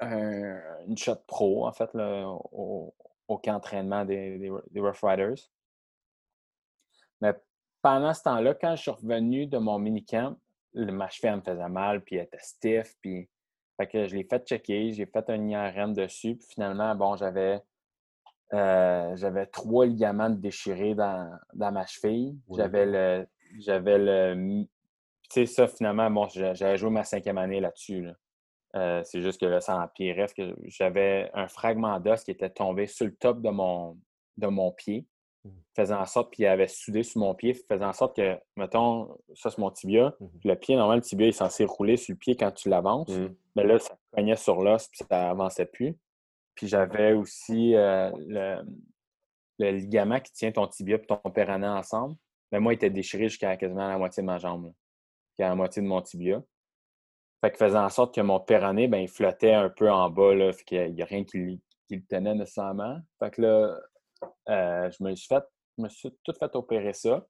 une 0.00 0.96
shot 0.96 1.22
pro, 1.26 1.66
en 1.66 1.72
fait, 1.72 1.90
au, 1.94 2.94
au 3.28 3.38
camp 3.38 3.54
d'entraînement 3.54 4.04
des, 4.04 4.38
des, 4.38 4.80
Rough 4.80 5.00
Riders. 5.02 5.38
Mais 7.20 7.34
pendant 7.80 8.12
ce 8.14 8.22
temps-là, 8.22 8.54
quand 8.54 8.76
je 8.76 8.82
suis 8.82 8.90
revenu 8.90 9.46
de 9.46 9.58
mon 9.58 9.78
minicamp, 9.78 10.36
ma 10.74 11.08
cheville 11.08 11.36
me 11.36 11.42
faisait 11.42 11.68
mal, 11.68 12.02
puis 12.02 12.16
elle 12.16 12.24
était 12.24 12.38
stiff, 12.38 12.94
puis 13.00 13.28
fait 13.76 13.86
que 13.86 14.06
je 14.06 14.16
l'ai 14.16 14.24
fait 14.24 14.46
checker, 14.46 14.92
j'ai 14.92 15.06
fait 15.06 15.28
un 15.30 15.48
IRM 15.48 15.92
dessus, 15.92 16.36
puis 16.36 16.46
finalement, 16.54 16.94
bon, 16.94 17.16
j'avais 17.16 17.62
euh, 18.52 19.16
j'avais 19.16 19.46
trois 19.46 19.86
ligaments 19.86 20.28
déchirés 20.28 20.94
dans, 20.94 21.38
dans 21.54 21.72
ma 21.72 21.86
cheville. 21.86 22.36
J'avais 22.54 22.84
le 22.84 23.26
j'avais 23.58 23.98
le 23.98 24.66
sais, 25.32 25.46
ça, 25.46 25.66
finalement, 25.66 26.10
bon, 26.10 26.28
j'avais 26.28 26.76
joué 26.76 26.90
ma 26.90 27.04
cinquième 27.04 27.38
année 27.38 27.60
là-dessus. 27.60 28.08
Euh, 28.74 29.02
c'est 29.04 29.20
juste 29.20 29.40
que 29.40 29.46
là, 29.46 29.60
ça 29.60 29.78
empirait. 29.78 30.26
que 30.34 30.54
j'avais 30.64 31.30
un 31.34 31.48
fragment 31.48 32.00
d'os 32.00 32.24
qui 32.24 32.30
était 32.30 32.50
tombé 32.50 32.86
sur 32.86 33.06
le 33.06 33.14
top 33.14 33.42
de 33.42 33.50
mon, 33.50 33.98
de 34.38 34.46
mon 34.46 34.72
pied, 34.72 35.06
mmh. 35.44 35.50
faisant 35.76 36.00
en 36.00 36.06
sorte, 36.06 36.32
puis 36.32 36.44
il 36.44 36.46
avait 36.46 36.68
soudé 36.68 37.02
sur 37.02 37.20
mon 37.20 37.34
pied, 37.34 37.54
faisant 37.54 37.88
en 37.88 37.92
sorte 37.92 38.16
que, 38.16 38.38
mettons, 38.56 39.14
ça 39.34 39.50
c'est 39.50 39.58
mon 39.58 39.70
tibia. 39.70 40.14
Mmh 40.20 40.26
le 40.44 40.54
pied, 40.54 40.76
normalement, 40.76 40.96
le 40.96 41.02
tibia 41.02 41.28
est 41.28 41.32
censé 41.32 41.64
rouler 41.64 41.96
sur 41.96 42.14
le 42.14 42.18
pied 42.18 42.36
quand 42.36 42.50
tu 42.50 42.68
l'avances. 42.68 43.10
Mmh. 43.10 43.34
Mais 43.56 43.64
là, 43.64 43.78
ça 43.78 43.96
cognait 44.14 44.36
sur 44.36 44.62
l'os, 44.62 44.88
puis 44.88 45.04
ça 45.08 45.30
avançait 45.30 45.66
plus. 45.66 45.96
Puis 46.54 46.68
j'avais 46.68 47.12
aussi 47.12 47.74
euh, 47.74 48.10
le, 48.18 48.62
le, 49.58 49.70
ligament 49.70 50.20
qui 50.20 50.32
tient 50.32 50.52
ton 50.52 50.66
tibia 50.66 50.96
et 50.96 51.00
ton 51.00 51.16
péroné 51.30 51.66
ensemble. 51.66 52.16
Mais 52.50 52.60
moi, 52.60 52.72
il 52.72 52.76
était 52.76 52.90
déchiré 52.90 53.28
jusqu'à 53.28 53.56
quasiment 53.56 53.88
la 53.88 53.98
moitié 53.98 54.22
de 54.22 54.26
ma 54.26 54.38
jambe 54.38 54.72
est 55.38 55.44
à 55.44 55.48
la 55.48 55.54
moitié 55.54 55.82
de 55.82 55.86
mon 55.86 56.00
tibia. 56.02 56.42
Fait 57.42 57.50
que 57.50 57.56
faisant 57.56 57.84
en 57.84 57.88
sorte 57.88 58.14
que 58.14 58.20
mon 58.20 58.38
péroné, 58.38 58.86
ben, 58.86 58.98
il 58.98 59.08
flottait 59.08 59.52
un 59.52 59.68
peu 59.68 59.90
en 59.90 60.08
bas, 60.10 60.34
là, 60.34 60.52
fait 60.52 60.64
qu'il 60.64 60.94
n'y 60.94 61.02
a, 61.02 61.04
rien 61.04 61.24
qui, 61.24 61.60
le 61.90 62.06
tenait 62.08 62.34
nécessairement. 62.34 62.98
Fait 63.18 63.30
que 63.30 63.42
là, 63.42 63.78
euh, 64.48 64.90
je 64.90 65.02
me 65.02 65.14
suis 65.14 65.26
fait, 65.26 65.42
je 65.76 65.82
me 65.82 65.88
suis 65.88 66.16
tout 66.22 66.32
fait 66.38 66.54
opérer 66.54 66.92
ça. 66.92 67.26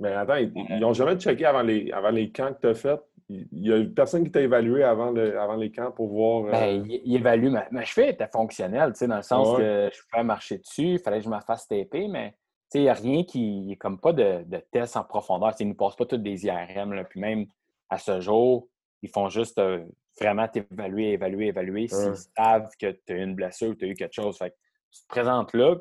Mais 0.00 0.12
attends, 0.12 0.36
ils 0.36 0.78
n'ont 0.80 0.92
jamais 0.92 1.16
checké 1.16 1.44
avant 1.44 1.62
les, 1.62 1.90
avant 1.92 2.10
les 2.10 2.30
camps 2.30 2.52
que 2.52 2.60
tu 2.60 2.66
as 2.68 2.74
fait? 2.74 3.00
Il 3.28 3.46
y 3.52 3.72
a 3.72 3.84
personne 3.94 4.24
qui 4.24 4.30
t'a 4.30 4.40
évalué 4.40 4.82
avant, 4.82 5.10
le, 5.10 5.38
avant 5.38 5.56
les 5.56 5.70
camps 5.70 5.90
pour 5.90 6.08
voir. 6.08 6.46
Euh, 6.46 6.50
ben, 6.50 6.86
il, 6.88 7.14
évalue. 7.14 7.50
Ma, 7.50 7.66
ma 7.70 7.84
cheville 7.84 8.10
était 8.10 8.28
fonctionnelle, 8.28 8.92
dans 9.00 9.16
le 9.16 9.22
sens 9.22 9.56
que 9.56 9.90
je 9.92 10.00
pouvais 10.10 10.24
marcher 10.24 10.58
dessus, 10.58 10.94
il 10.94 10.98
fallait 10.98 11.18
que 11.18 11.24
je 11.24 11.30
me 11.30 11.40
fasse 11.40 11.68
taper, 11.68 12.08
mais 12.08 12.34
il 12.74 12.82
n'y 12.82 12.88
a 12.88 12.94
rien 12.94 13.24
qui. 13.24 13.76
comme 13.78 13.98
pas 13.98 14.12
de, 14.12 14.42
de 14.44 14.58
test 14.70 14.96
en 14.96 15.04
profondeur. 15.04 15.54
ils 15.58 15.64
ne 15.64 15.70
nous 15.70 15.76
passent 15.76 15.96
pas 15.96 16.06
tous 16.06 16.18
des 16.18 16.46
IRM. 16.46 16.92
Là, 16.92 17.04
puis 17.04 17.20
même 17.20 17.46
à 17.88 17.98
ce 17.98 18.20
jour, 18.20 18.68
ils 19.02 19.10
font 19.10 19.28
juste 19.28 19.58
euh, 19.58 19.84
vraiment 20.20 20.48
t'évaluer, 20.48 21.12
évaluer, 21.12 21.46
évaluer 21.48 21.88
s'ils 21.88 22.16
savent 22.36 22.70
que 22.78 22.90
tu 22.90 23.12
as 23.12 23.16
une 23.16 23.34
blessure 23.34 23.70
ou 23.70 23.74
tu 23.74 23.84
as 23.84 23.88
eu 23.88 23.94
quelque 23.94 24.14
chose. 24.14 24.36
Fait 24.36 24.54
tu 24.90 25.02
te 25.02 25.06
présentes 25.08 25.52
là, 25.54 25.76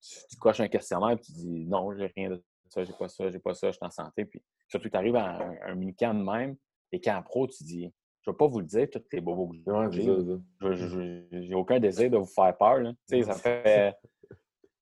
tu, 0.00 0.36
coches 0.36 0.60
un 0.60 0.68
questionnaire 0.68 1.10
et 1.10 1.18
tu 1.18 1.32
dis 1.32 1.66
non, 1.66 1.94
j'ai 1.96 2.12
rien 2.16 2.30
de 2.30 2.42
ça, 2.68 2.84
j'ai 2.84 2.92
pas 2.92 3.08
ça, 3.08 3.30
j'ai 3.30 3.38
pas 3.38 3.54
ça, 3.54 3.68
je 3.68 3.76
suis 3.76 3.84
en 3.84 3.90
santé. 3.90 4.24
Puis 4.24 4.42
surtout, 4.68 4.88
tu 4.88 4.96
arrives 4.96 5.16
à 5.16 5.38
un, 5.66 5.74
mini-camp 5.74 6.14
de 6.14 6.22
même, 6.22 6.56
et 6.92 7.00
camps 7.00 7.22
pro, 7.22 7.46
tu 7.46 7.64
dis 7.64 7.92
je 8.22 8.30
ne 8.30 8.34
vais 8.34 8.36
pas 8.36 8.46
vous 8.46 8.60
le 8.60 8.66
dire, 8.66 8.88
tous 8.90 8.98
tes 8.98 9.20
bobos 9.20 9.52
j'ai. 9.90 11.54
aucun 11.54 11.80
désir 11.80 12.10
de 12.10 12.18
vous 12.18 12.26
faire 12.26 12.56
peur. 12.56 12.78
Là. 12.78 12.92
Ça 13.06 13.34
fait, 13.34 13.94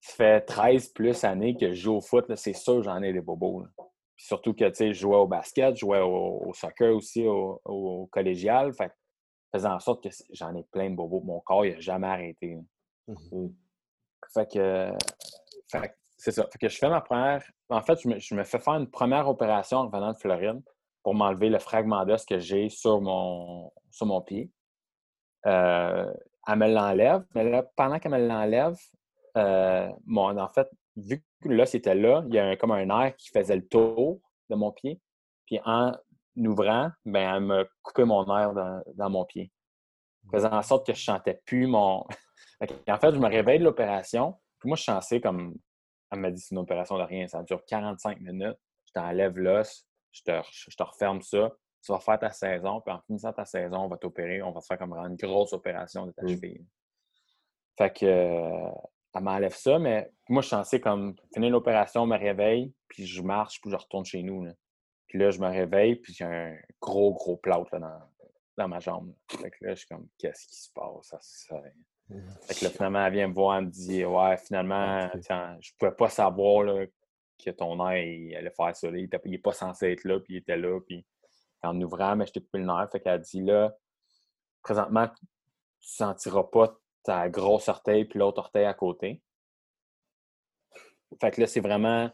fait 0.07 0.41
13 0.43 0.89
plus 0.89 1.25
années 1.25 1.57
que 1.57 1.73
je 1.73 1.83
joue 1.83 1.97
au 1.97 2.01
foot, 2.01 2.25
c'est 2.37 2.53
sûr 2.53 2.83
j'en 2.83 3.03
ai 3.03 3.13
des 3.13 3.21
bobos. 3.21 3.67
surtout 4.17 4.55
que 4.55 4.73
je 4.73 4.93
jouais 4.93 5.17
au 5.17 5.27
basket, 5.27 5.75
je 5.75 5.81
jouais 5.81 6.01
au, 6.01 6.53
soccer 6.55 6.95
aussi, 6.95 7.25
au, 7.27 8.09
collégial. 8.11 8.73
Fait 8.75 8.93
faisant 9.53 9.75
en 9.75 9.81
sorte 9.81 10.03
que 10.03 10.11
j'en 10.33 10.55
ai 10.55 10.65
plein 10.65 10.91
de 10.91 10.97
bobos. 10.97 11.21
Mon 11.21 11.41
corps, 11.41 11.65
il 11.65 11.75
n'a 11.75 11.81
jamais 11.81 12.09
arrêté. 12.09 12.59
Mmh 13.07 13.49
fait 14.35 14.51
que, 14.51 14.93
c'est 16.17 16.33
ça. 16.33 16.47
Fait 16.51 16.59
que 16.59 16.69
je 16.69 16.77
fais 16.77 16.89
ma 16.89 17.01
première. 17.01 17.45
En 17.69 17.83
fait, 17.83 17.99
je 18.01 18.35
me, 18.35 18.45
fais 18.45 18.59
faire 18.59 18.75
une 18.75 18.91
première 18.91 19.29
opération 19.29 19.79
en 19.79 19.89
venant 19.89 20.13
de 20.13 20.17
Floride 20.17 20.63
pour 21.03 21.15
m'enlever 21.15 21.49
le 21.49 21.59
fragment 21.59 22.05
d'os 22.05 22.25
que 22.25 22.39
j'ai 22.39 22.69
sur 22.69 23.01
mon, 23.01 23.71
sur 23.91 24.07
mon 24.07 24.21
pied. 24.21 24.51
Euh, 25.47 26.13
elle 26.49 26.59
me 26.59 26.69
l'enlève, 26.69 27.25
mais 27.35 27.49
là, 27.49 27.63
pendant 27.77 27.99
qu'elle 27.99 28.13
me 28.13 28.27
l'enlève, 28.27 28.77
euh, 29.37 29.89
en 30.09 30.49
fait, 30.49 30.69
vu 30.97 31.23
que 31.43 31.49
l'os 31.49 31.75
était 31.75 31.95
là, 31.95 32.25
il 32.29 32.35
y 32.35 32.39
a 32.39 32.57
comme 32.57 32.73
un 32.73 32.89
air 32.89 33.15
qui 33.17 33.31
faisait 33.31 33.57
le 33.57 33.67
tour 33.67 34.21
de 34.51 34.55
mon 34.57 34.73
pied. 34.73 35.01
Puis 35.47 35.61
en 35.65 35.93
ouvrant, 36.37 36.91
ben, 37.05 37.37
elle 37.37 37.43
me 37.43 37.69
coupait 37.83 38.05
mon 38.05 38.25
air 38.37 38.53
dans, 38.53 38.83
dans 38.95 39.11
mon 39.11 39.25
pied. 39.25 39.53
Faisant 40.31 40.53
en 40.53 40.63
sorte 40.63 40.87
que 40.87 40.93
je 40.93 41.01
ne 41.01 41.17
sentais 41.17 41.41
plus 41.45 41.67
mon. 41.67 42.05
en 42.61 42.99
fait, 42.99 43.15
je 43.15 43.19
me 43.19 43.29
réveille 43.29 43.59
de 43.59 43.65
l'opération. 43.65 44.35
Puis 44.59 44.69
moi, 44.69 44.77
je 44.77 44.83
suis 44.83 44.93
censé 44.93 45.21
comme. 45.21 45.55
Elle 46.11 46.21
m'a 46.21 46.31
dit 46.31 46.41
c'est 46.41 46.55
une 46.55 46.61
opération 46.61 46.99
de 46.99 47.03
rien. 47.03 47.27
Ça 47.29 47.43
dure 47.43 47.65
45 47.67 48.21
minutes. 48.21 48.59
Je 48.87 48.93
t'enlève 48.93 49.37
l'os. 49.39 49.87
Je 50.13 50.23
te, 50.23 50.33
je 50.51 50.77
te 50.77 50.83
referme 50.83 51.21
ça. 51.21 51.53
Tu 51.85 51.93
vas 51.93 52.01
faire 52.01 52.19
ta 52.19 52.31
saison. 52.31 52.81
Puis 52.81 52.95
en 52.95 53.01
finissant 53.07 53.33
ta 53.33 53.45
saison, 53.45 53.83
on 53.83 53.89
va 53.89 53.97
t'opérer. 53.97 54.43
On 54.43 54.51
va 54.53 54.61
te 54.61 54.67
faire 54.67 54.79
comme 54.79 54.95
une 54.95 55.17
grosse 55.17 55.53
opération 55.53 56.07
de 56.07 56.13
ta 56.13 56.23
mmh. 56.23 56.29
cheville. 56.29 56.67
Fait 57.79 57.93
que. 57.93 58.71
Elle 59.17 59.23
m'enlève 59.23 59.55
ça, 59.55 59.79
mais 59.79 60.11
moi, 60.29 60.43
je 60.43 60.49
suis 60.49 60.57
censé 60.57 60.81
comme 60.81 61.15
finir 61.33 61.51
l'opération, 61.51 62.07
me 62.07 62.19
réveille, 62.19 62.73
puis 62.89 63.07
je 63.07 63.23
marche, 63.23 63.61
puis 63.61 63.71
je 63.71 63.77
retourne 63.77 64.05
chez 64.05 64.23
nous. 64.23 64.47
Puis 65.07 65.19
là, 65.19 65.31
je 65.31 65.41
me 65.41 65.49
réveille, 65.49 65.97
puis 65.97 66.13
j'ai 66.13 66.25
un 66.25 66.57
gros, 66.81 67.15
gros 67.15 67.37
plâtre 67.37 67.79
dans, 67.79 68.01
dans 68.57 68.69
ma 68.69 68.81
jambe. 68.81 69.15
Fait 69.31 69.51
que 69.51 69.65
là, 69.65 69.75
je 69.75 69.81
suis 69.81 69.89
comme, 69.89 70.09
qu'est-ce 70.19 70.47
qui 70.47 70.57
se 70.57 70.71
passe? 70.73 71.15
Ça, 71.21 71.61
fait 72.09 72.55
que 72.55 72.65
là, 72.65 72.71
finalement, 72.71 73.05
elle 73.05 73.13
vient 73.13 73.29
me 73.29 73.35
voir, 73.35 73.59
elle 73.59 73.67
me 73.67 73.71
dit 73.71 74.05
Ouais, 74.05 74.37
finalement, 74.37 75.11
je 75.13 75.71
pouvais 75.79 75.93
pas 75.93 76.09
savoir 76.09 76.63
là, 76.63 76.87
que 77.45 77.51
ton 77.51 77.77
nerf 77.77 78.05
il 78.05 78.37
allait 78.37 78.51
faire 78.51 78.77
ça. 78.77 78.89
Il 78.89 79.09
n'est 79.25 79.39
pas 79.39 79.53
censé 79.53 79.93
être 79.93 80.05
là, 80.05 80.21
puis 80.21 80.35
il 80.35 80.37
était 80.39 80.57
là. 80.57 80.81
Puis 80.87 81.05
en 81.63 81.81
ouvrant, 81.81 82.15
mais 82.15 82.27
je 82.27 82.33
t'ai 82.33 82.41
coupé 82.41 82.59
le 82.59 82.67
nerf. 82.67 82.89
Fait 82.93 83.01
qu'elle 83.01 83.21
dit 83.21 83.43
là, 83.43 83.75
présentement, 84.63 85.09
tu 85.09 85.27
sentiras 85.81 86.45
pas 86.45 86.77
ta 87.07 87.29
grosse 87.29 87.69
orteil 87.69 88.05
puis 88.05 88.19
l'autre 88.19 88.41
orteil 88.41 88.65
à 88.65 88.75
côté. 88.75 89.23
Fait 91.21 91.31
que 91.31 91.41
là, 91.41 91.47
c'est 91.47 91.61
vraiment 91.61 92.11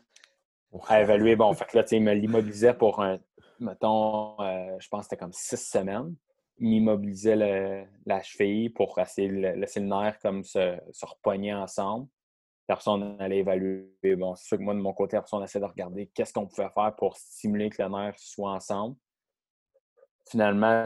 à 0.86 1.00
évaluer. 1.00 1.34
Bon, 1.34 1.52
fait 1.54 1.64
que 1.64 1.76
là, 1.76 1.82
tu 1.82 1.90
sais, 1.90 1.96
il 1.96 2.02
me 2.02 2.12
l'immobilisait 2.12 2.74
pour 2.74 3.02
un, 3.02 3.18
mettons, 3.58 4.40
euh, 4.40 4.76
je 4.78 4.88
pense 4.88 5.00
que 5.00 5.04
c'était 5.04 5.16
comme 5.16 5.32
six 5.32 5.56
semaines 5.56 6.14
m'immobilisait 6.58 7.88
la 8.06 8.22
cheville 8.22 8.70
pour 8.70 8.98
essayer 8.98 9.28
laisser 9.28 9.80
le 9.80 9.86
nerf 9.86 10.18
comme 10.20 10.44
se, 10.44 10.78
se 10.92 11.06
repogner 11.06 11.52
ensemble. 11.52 12.08
Personne 12.66 13.16
allait 13.20 13.38
évaluer. 13.38 14.16
Bon, 14.16 14.34
c'est 14.34 14.46
sûr 14.46 14.58
que 14.58 14.62
moi, 14.62 14.74
de 14.74 14.78
mon 14.78 14.92
côté, 14.92 15.16
personne 15.16 15.42
essayait 15.42 15.64
de 15.64 15.68
regarder 15.68 16.06
qu'est-ce 16.14 16.32
qu'on 16.32 16.46
pouvait 16.46 16.70
faire 16.70 16.94
pour 16.96 17.16
stimuler 17.16 17.68
que 17.68 17.82
le 17.82 17.88
nerf 17.88 18.14
soit 18.18 18.52
ensemble. 18.52 18.96
Finalement, 20.30 20.84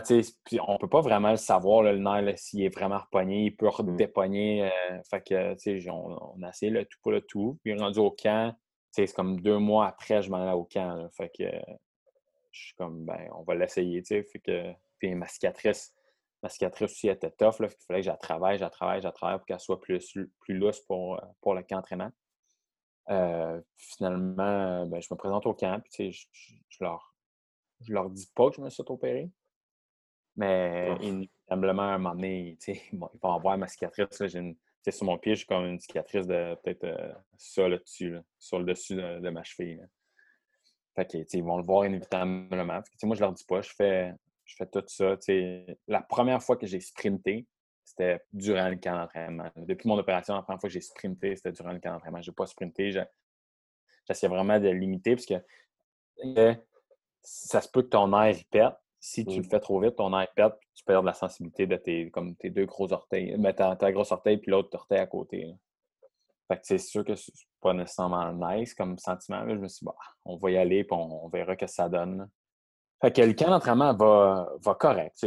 on 0.67 0.73
ne 0.73 0.79
peut 0.79 0.89
pas 0.89 1.03
vraiment 1.03 1.31
le 1.31 1.37
savoir, 1.37 1.83
le 1.83 1.99
nerf, 1.99 2.39
s'il 2.39 2.63
est 2.63 2.75
vraiment 2.75 2.99
repogné, 2.99 3.45
il 3.45 3.57
peut 3.57 3.69
redépogner. 3.69 4.65
Euh, 4.65 5.03
fait 5.09 5.21
que, 5.21 5.91
on, 5.91 6.35
on, 6.37 6.43
a 6.43 6.49
essayé 6.49 6.73
le 6.73 6.85
tout 6.85 6.99
pour 7.03 7.13
le 7.13 7.21
tout. 7.21 7.59
Puis 7.63 7.79
rendu 7.79 7.99
au 7.99 8.11
camp, 8.11 8.55
c'est 8.91 9.13
comme 9.15 9.41
deux 9.41 9.59
mois 9.59 9.89
après, 9.89 10.23
je 10.23 10.31
m'en 10.31 10.39
allais 10.39 10.53
au 10.53 10.65
camp. 10.65 11.09
fait 11.13 11.31
que 11.37 11.45
je 12.51 12.61
suis 12.67 12.75
comme, 12.75 13.05
ben, 13.05 13.29
on 13.37 13.43
va 13.43 13.55
l'essayer. 13.55 14.03
Fait 14.03 14.25
que 14.43 14.73
puis 14.99 15.15
ma 15.15 15.29
cicatrice, 15.29 15.95
ma 16.43 16.49
cicatrice 16.49 16.91
aussi 16.91 17.09
était 17.09 17.31
tough. 17.31 17.61
Là, 17.61 17.69
il 17.69 17.87
fallait 17.87 18.01
que 18.01 18.07
je 18.07 18.11
la 18.11 18.17
travaille, 18.17 18.59
je 18.59 18.65
la 18.65 18.71
travaille, 18.71 19.01
je 19.01 19.07
la 19.07 19.13
travaille 19.13 19.39
pour 19.39 19.47
qu'elle 19.47 19.61
soit 19.61 19.81
plus, 19.81 20.17
plus 20.41 20.55
lousse 20.57 20.81
pour, 20.81 21.17
euh, 21.17 21.27
pour 21.41 21.55
le 21.55 21.63
camp 21.63 21.77
d'entraînement. 21.77 22.11
Euh, 23.11 23.61
finalement, 23.77 24.87
ben, 24.87 25.01
je 25.01 25.09
me 25.11 25.17
présente 25.17 25.47
au 25.47 25.55
camp, 25.55 25.81
puis 25.85 26.13
je, 26.13 26.27
je, 26.69 26.85
leur, 26.85 27.15
je 27.81 27.93
leur 27.93 28.11
dis 28.11 28.29
pas 28.35 28.51
que 28.51 28.57
je 28.57 28.61
me 28.61 28.71
suis 28.71 28.83
opéré. 28.87 29.31
Mais 30.37 30.95
inévitablement, 31.01 31.83
à 31.83 31.95
un 31.95 31.99
moment 31.99 32.15
donné, 32.15 32.59
ils 32.69 32.99
vont 32.99 33.33
avoir 33.33 33.57
ma 33.57 33.69
cicatrice. 33.69 34.21
Là, 34.21 34.29
une, 34.39 34.57
sur 34.89 35.07
mon 35.07 35.19
pied, 35.19 35.35
j'ai 35.35 35.45
comme 35.45 35.65
une 35.65 35.81
cicatrice 35.81 36.27
de 36.27 36.55
peut-être 36.63 36.85
euh, 36.85 37.13
ça 37.37 37.69
là-dessus, 37.69 38.17
sur 38.39 38.59
le 38.59 38.67
dessus 38.67 38.97
de, 38.97 39.31
ma 39.31 39.43
cheville. 39.43 39.87
Fait 40.95 41.11
que, 41.11 41.19
ils 41.33 41.43
vont 41.43 41.57
le 41.57 41.65
voir 41.65 41.87
inévitablement. 41.87 42.83
moi, 43.03 43.17
je 43.17 43.21
leur 43.21 43.33
dis 43.33 43.45
pas, 43.45 43.63
je 43.63 43.71
fais, 43.75 44.13
je 44.45 44.57
fais 44.57 44.67
tout 44.67 44.85
ça. 44.87 45.17
la 45.89 46.03
première 46.03 46.43
fois 46.43 46.57
que 46.57 46.67
j'ai 46.67 46.81
sprinté, 46.81 47.47
c'était 47.85 48.21
durant 48.33 48.69
le 48.69 48.77
camp 48.77 48.97
d'entraînement. 48.97 49.51
Depuis 49.57 49.89
mon 49.89 49.99
opération, 49.99 50.35
la 50.35 50.43
première 50.43 50.61
fois 50.61 50.69
que 50.69 50.75
j'ai 50.75 50.81
sprinté, 50.81 51.37
c'était 51.37 51.53
durant 51.53 51.73
le 51.73 51.81
camp 51.81 51.93
d'entraînement. 51.93 52.21
Je 52.21 52.31
n'ai 52.31 52.35
pas 52.35 52.47
sprinté. 52.47 52.93
J'essayais 54.07 54.29
vraiment 54.29 54.59
de 54.59 54.69
limiter 54.69 55.15
parce 55.15 55.27
que 55.27 55.35
ça 57.27 57.61
se 57.61 57.69
peut 57.69 57.83
que 57.83 57.89
ton 57.89 58.13
air 58.23 58.37
pète. 58.51 58.75
Si 59.01 59.25
tu 59.25 59.39
le 59.39 59.43
fais 59.43 59.61
trop 59.61 59.81
vite, 59.81 59.97
ton 59.97 60.19
air 60.19 60.29
pète, 60.35 60.55
tu 60.75 60.85
perds 60.85 61.03
la 61.03 61.13
sensibilité 61.13 61.67
de 61.67 61.77
tes, 61.77 62.11
comme 62.11 62.37
tes 62.37 62.51
deux 62.51 62.67
gros 62.67 62.93
orteils. 62.93 63.37
Ben, 63.37 63.53
ta, 63.53 63.75
ta 63.77 63.93
grosse 63.93 64.13
orteil 64.13 64.39
puis 64.39 64.51
l'autre 64.51 64.75
orteil 64.75 64.99
à 64.99 65.07
côté. 65.07 65.55
Fait 66.49 66.57
que 66.57 66.63
c'est 66.65 66.79
sûr 66.79 67.05
que 67.05 67.17
c'est 67.17 67.33
pas 67.61 67.73
nécessairement 67.73 68.33
nice 68.33 68.75
comme 68.75 68.97
sentiment. 68.99 69.45
Mais 69.45 69.55
je 69.55 69.61
me 69.61 69.69
suis 69.69 69.81
dit, 69.81 69.87
bah, 69.87 69.97
on 70.25 70.37
va 70.37 70.51
y 70.53 70.57
aller 70.57 70.79
et 70.79 70.87
on, 70.91 71.29
verra 71.29 71.55
ce 71.55 71.59
que 71.59 71.67
ça 71.67 71.89
donne. 71.89 72.29
Fait 73.01 73.13
que 73.13 73.23
le 73.23 73.35
camp 73.35 73.51
d'entraînement 73.51 73.95
va, 73.95 74.49
va 74.61 74.75
correct. 74.75 75.27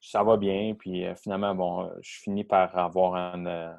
Ça 0.00 0.22
va 0.22 0.36
bien. 0.36 0.74
Puis 0.78 1.06
euh, 1.06 1.14
finalement, 1.14 1.54
bon, 1.54 1.90
je 2.02 2.20
finis 2.20 2.44
par 2.44 2.76
avoir 2.76 3.14
un. 3.14 3.76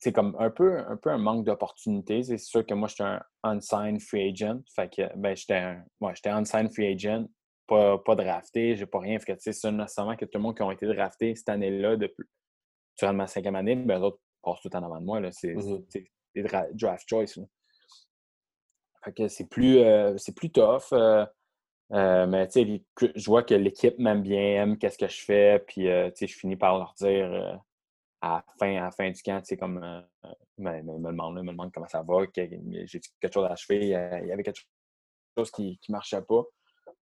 C'est 0.00 0.10
euh, 0.10 0.12
comme 0.12 0.36
un 0.38 0.50
peu, 0.50 0.78
un 0.78 0.96
peu 0.96 1.10
un 1.10 1.18
manque 1.18 1.44
d'opportunités. 1.44 2.22
C'est 2.22 2.38
sûr 2.38 2.64
que 2.64 2.74
moi, 2.74 2.88
j'étais 2.88 3.04
un 3.04 3.20
unsigned 3.42 4.00
free 4.00 4.30
agent. 4.30 4.60
Fait 4.74 4.92
que 4.92 5.16
ben, 5.16 5.36
j'étais 5.36 5.76
ouais, 6.00 6.12
j'étais 6.14 6.30
unsigned 6.30 6.72
free 6.72 6.92
agent, 6.92 7.26
pas, 7.66 7.98
pas 7.98 8.14
drafté, 8.14 8.76
j'ai 8.76 8.86
pas 8.86 9.00
rien. 9.00 9.18
Fait 9.18 9.34
que 9.34 9.40
c'est 9.40 9.70
nécessairement 9.70 10.16
que 10.16 10.24
tout 10.24 10.38
le 10.38 10.42
monde 10.42 10.56
qui 10.56 10.62
a 10.62 10.72
été 10.72 10.86
drafté 10.86 11.34
cette 11.34 11.48
année-là, 11.48 11.96
depuis, 11.96 12.24
durant 12.98 13.12
ma 13.12 13.26
cinquième 13.26 13.56
année, 13.56 13.76
ben, 13.76 13.98
les 13.98 14.04
autres 14.04 14.20
passent 14.42 14.60
tout 14.60 14.74
en 14.74 14.82
avant 14.82 15.00
de 15.00 15.04
moi. 15.04 15.20
C'est 15.32 15.54
des 16.34 16.42
draft 16.42 17.08
choice. 17.08 17.40
Fait 19.04 19.12
que 19.12 19.28
c'est 19.28 19.48
plus, 19.48 19.78
euh, 19.78 20.16
c'est 20.16 20.34
plus 20.34 20.50
tough. 20.50 20.92
Euh, 21.92 22.26
mais 22.26 22.46
tu 22.48 22.82
sais, 22.98 23.12
je 23.14 23.26
vois 23.26 23.42
que 23.42 23.54
l'équipe 23.54 23.98
m'aime 23.98 24.22
bien, 24.22 24.62
aime 24.62 24.78
qu'est-ce 24.78 24.98
que 24.98 25.08
je 25.08 25.22
fais, 25.24 25.58
puis 25.66 25.88
euh, 25.88 26.10
tu 26.10 26.16
sais, 26.16 26.26
je 26.26 26.38
finis 26.38 26.56
par 26.56 26.76
leur 26.76 26.92
dire 26.98 27.32
euh, 27.32 27.54
à, 28.20 28.44
la 28.46 28.54
fin, 28.58 28.86
à 28.86 28.90
fin 28.90 29.10
du 29.10 29.22
camp, 29.22 29.40
tu 29.40 29.46
sais, 29.46 29.56
comme, 29.56 29.80
ben, 30.58 30.84
me, 30.84 30.98
me, 30.98 31.10
demande, 31.10 31.34
me 31.42 31.52
demande 31.52 31.72
comment 31.72 31.88
ça 31.88 32.02
va, 32.02 32.24
j'ai 32.34 32.48
quelque 33.20 33.32
chose 33.32 33.46
à 33.46 33.52
achever, 33.52 33.80
il 33.86 33.88
y 34.28 34.32
avait 34.32 34.42
quelque 34.42 34.60
chose 35.36 35.50
qui 35.50 35.78
ne 35.88 35.92
marchait 35.92 36.22
pas. 36.22 36.42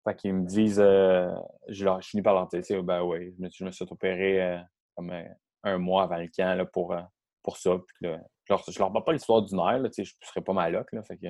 Fait 0.05 0.15
qu'ils 0.15 0.35
me 0.35 0.47
disent, 0.47 0.77
je, 0.77 1.85
leur, 1.85 2.01
je 2.01 2.09
finis 2.09 2.23
par 2.23 2.35
leur 2.35 2.49
dire, 2.49 2.83
ben 2.83 3.03
oui, 3.03 3.35
je 3.37 3.43
me, 3.43 3.51
je 3.51 3.65
me 3.65 3.71
suis 3.73 3.87
opéré 3.91 4.61
comme 4.95 5.13
un 5.63 5.79
mois 5.79 6.05
avant 6.05 6.19
le 6.19 6.29
camp 6.29 6.55
là, 6.57 6.65
pour, 6.65 6.95
pour 7.43 7.57
ça. 7.57 7.77
Puis, 7.79 8.09
là, 8.09 8.21
je 8.45 8.53
leur, 8.53 8.65
je 8.69 8.79
leur 8.79 8.93
parle 8.93 9.05
pas 9.05 9.13
l'histoire 9.13 9.43
du 9.43 9.55
nerf, 9.55 9.79
là, 9.79 9.89
je 9.97 10.03
ne 10.03 10.07
serais 10.23 10.43
pas 10.43 10.53
mal 10.53 10.73
là, 10.73 11.03
fait 11.03 11.17
que... 11.17 11.27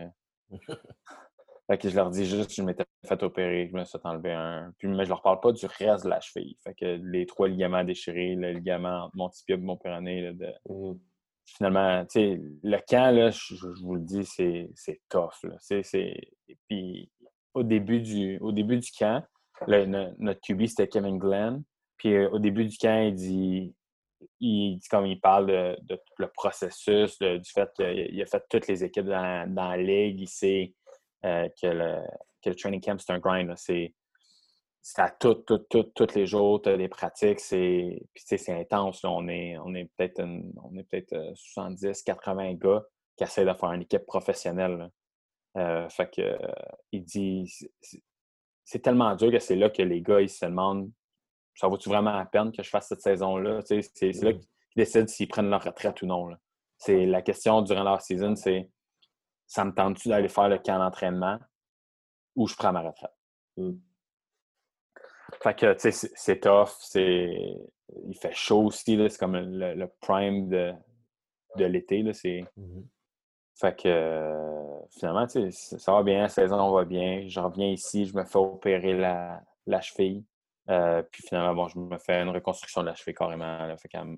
Fait 1.66 1.78
que 1.78 1.88
je 1.88 1.96
leur 1.96 2.10
dis 2.10 2.24
juste 2.24 2.48
que 2.50 2.54
je 2.54 2.62
m'étais 2.62 2.84
fait 3.06 3.22
opérer, 3.22 3.66
que 3.66 3.72
je 3.72 3.76
me 3.76 3.84
suis 3.84 3.98
enlevé 4.04 4.32
un. 4.32 4.72
Puis, 4.78 4.88
mais 4.88 5.04
je 5.04 5.08
leur 5.08 5.22
parle 5.22 5.40
pas 5.40 5.52
du 5.52 5.66
reste 5.66 6.04
de 6.04 6.10
la 6.10 6.20
cheville. 6.20 6.56
Fait 6.62 6.74
que 6.74 7.00
les 7.02 7.26
trois 7.26 7.48
ligaments 7.48 7.82
déchirés, 7.82 8.36
le 8.36 8.52
ligament 8.52 9.06
entre 9.06 9.16
mon 9.16 9.28
tibia 9.28 9.56
et 9.56 9.58
mon 9.58 9.76
péroné, 9.76 10.32
de... 10.32 10.52
Mmh. 10.68 10.98
finalement, 11.44 12.04
le 12.14 12.78
camp, 12.88 13.10
là, 13.14 13.30
je, 13.30 13.82
vous 13.82 13.96
le 13.96 14.02
dis, 14.02 14.24
c'est 14.24 15.00
tough. 15.08 15.42
Là. 15.42 15.56
Puis, 16.68 17.10
au 17.54 17.62
début 17.62 18.00
du, 18.00 18.38
au 18.38 18.52
début 18.52 18.78
du 18.78 18.90
camp, 18.92 19.24
notre 19.66 20.40
QB, 20.40 20.66
c'était 20.66 20.88
Kevin 20.88 21.18
Glenn. 21.18 21.62
Puis 21.96 22.14
euh, 22.14 22.28
au 22.30 22.38
début 22.38 22.66
du 22.66 22.76
camp, 22.76 23.02
il 23.02 23.14
dit, 23.14 23.74
il 24.40 24.78
comme 24.90 25.06
il 25.06 25.20
parle 25.20 25.46
de, 25.46 26.00
le 26.18 26.28
processus, 26.28 27.18
du 27.18 27.50
fait 27.50 27.70
qu'il 27.74 28.22
a 28.22 28.26
fait 28.26 28.44
toutes 28.50 28.66
les 28.66 28.84
équipes 28.84 29.06
dans, 29.06 29.54
la 29.54 29.76
ligue. 29.76 30.20
Il 30.20 30.28
sait 30.28 30.74
euh, 31.24 31.48
que, 31.60 31.66
le, 31.66 32.54
training 32.54 32.80
camp, 32.80 32.98
c'est 33.00 33.12
un 33.12 33.18
grind. 33.18 33.52
C'est 33.56 33.92
à 34.98 35.10
tout, 35.10 35.34
tout, 35.34 35.58
tout, 35.68 35.82
tous 35.94 36.14
les 36.14 36.26
jours, 36.26 36.62
tu 36.62 36.68
as 36.68 36.76
des 36.76 36.88
pratiques. 36.88 37.40
C'est 37.40 38.00
intense. 38.48 39.04
On 39.04 39.26
est, 39.28 39.58
on 39.58 39.74
est 39.74 39.90
peut-être 39.96 40.22
peut 40.90 41.34
70, 41.34 42.02
80 42.02 42.54
gars 42.54 42.84
qui 43.16 43.24
essaient 43.24 43.44
de 43.44 43.54
faire 43.54 43.72
une 43.72 43.82
équipe 43.82 44.06
professionnelle. 44.06 44.90
Euh, 45.56 45.88
fait 45.88 46.14
que, 46.14 46.38
il 46.92 47.02
dit, 47.02 47.50
c'est 48.64 48.80
tellement 48.80 49.16
dur 49.16 49.32
que 49.32 49.38
c'est 49.38 49.56
là 49.56 49.70
que 49.70 49.82
les 49.82 50.02
gars, 50.02 50.20
ils 50.20 50.28
se 50.28 50.44
demandent 50.44 50.90
ça 51.56 51.68
vaut-tu 51.68 51.88
vraiment 51.88 52.12
la 52.12 52.26
peine 52.26 52.52
que 52.52 52.62
je 52.62 52.68
fasse 52.68 52.88
cette 52.88 53.00
saison-là? 53.00 53.60
C'est 53.64 54.12
là 54.22 54.32
qu'ils 54.32 54.48
décident 54.76 55.06
s'ils 55.06 55.26
prennent 55.26 55.50
leur 55.50 55.64
retraite 55.64 56.00
ou 56.02 56.06
non. 56.06 56.28
C'est 56.78 57.06
la 57.06 57.22
question 57.22 57.62
durant 57.62 57.82
leur 57.82 58.02
saison, 58.02 58.36
c'est 58.36 58.68
ça 59.46 59.64
me 59.64 59.72
tente-tu 59.72 60.08
d'aller 60.08 60.28
faire 60.28 60.48
le 60.48 60.58
camp 60.58 60.78
d'entraînement 60.78 61.38
ou 62.34 62.46
je 62.46 62.54
prends 62.54 62.72
ma 62.72 62.82
retraite? 62.82 63.14
Mm. 63.56 63.72
Fait 65.42 65.58
que, 65.58 65.72
tu 65.74 65.92
sais, 65.92 66.10
c'est 66.14 66.40
tough, 66.40 66.70
c'est... 66.80 67.28
Il 68.08 68.16
fait 68.16 68.34
chaud 68.34 68.64
aussi, 68.64 68.96
c'est 69.08 69.18
comme 69.18 69.36
le, 69.36 69.86
prime 70.00 70.48
de, 70.48 70.72
de 71.56 71.64
l'été, 71.64 72.02
là, 72.02 72.12
c'est... 72.12 72.44
Mm-hmm. 72.58 72.84
Fait 73.58 73.74
que, 73.74 74.86
finalement, 74.98 75.26
tu 75.26 75.50
sais, 75.50 75.78
ça 75.78 75.92
va 75.92 76.02
bien, 76.02 76.22
la 76.22 76.28
saison 76.28 76.70
va 76.72 76.84
bien. 76.84 77.26
Je 77.26 77.40
reviens 77.40 77.68
ici, 77.68 78.04
je 78.04 78.14
me 78.14 78.24
fais 78.24 78.38
opérer 78.38 78.92
la, 78.92 79.42
la 79.66 79.80
cheville. 79.80 80.24
Euh, 80.68 81.02
puis 81.10 81.22
finalement, 81.22 81.54
bon, 81.54 81.68
je 81.68 81.78
me 81.78 81.96
fais 81.96 82.20
une 82.20 82.28
reconstruction 82.28 82.82
de 82.82 82.88
la 82.88 82.94
cheville 82.94 83.14
carrément. 83.14 83.74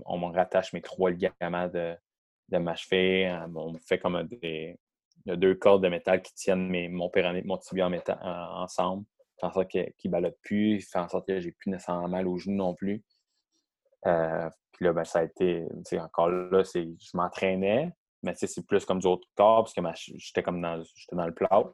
on 0.07 0.19
me 0.19 0.35
rattache 0.35 0.73
mes 0.73 0.81
trois 0.81 1.11
ligaments 1.11 1.69
de, 1.69 1.95
de 2.49 2.59
ma 2.59 2.75
cheville. 2.75 3.27
Euh, 3.27 3.47
on 3.55 3.73
me 3.73 3.79
fait 3.79 3.99
comme 3.99 4.21
des, 4.25 4.77
deux 5.37 5.55
cordes 5.55 5.83
de 5.83 5.89
métal 5.89 6.23
qui 6.23 6.35
tiennent 6.35 6.69
mes, 6.69 6.89
mon 6.89 7.09
péroné 7.11 7.43
mon 7.43 7.59
tibia 7.59 7.87
en 7.87 7.91
métal, 7.91 8.19
ensemble. 8.23 9.05
Fait 9.41 9.47
en 9.47 9.53
sorte 9.53 9.69
qu'il 9.69 9.93
ne 10.05 10.11
ballotte 10.11 10.39
plus. 10.43 10.81
Fait 10.81 10.99
en 10.99 11.09
sorte 11.09 11.27
que 11.27 11.41
j'ai 11.41 11.53
plus 11.53 11.71
nécessairement 11.71 12.09
mal 12.09 12.27
aux 12.27 12.39
genoux 12.39 12.57
non 12.57 12.75
plus. 12.75 13.05
Euh, 14.07 14.49
puis 14.73 14.85
là, 14.85 14.93
ben, 14.93 15.05
ça 15.05 15.21
a 15.21 15.25
été, 15.25 15.67
encore 16.01 16.29
là, 16.29 16.63
je 16.63 17.11
m'entraînais, 17.15 17.93
mais 18.23 18.35
c'est 18.37 18.67
plus 18.67 18.85
comme 18.85 19.01
du 19.01 19.07
autre 19.07 19.27
corps, 19.35 19.65
parce 19.65 19.75
que 19.75 19.81
j'étais 20.17 20.43
comme 20.43 20.61
dans, 20.61 20.83
dans 21.13 21.27
le 21.27 21.35
plat 21.35 21.65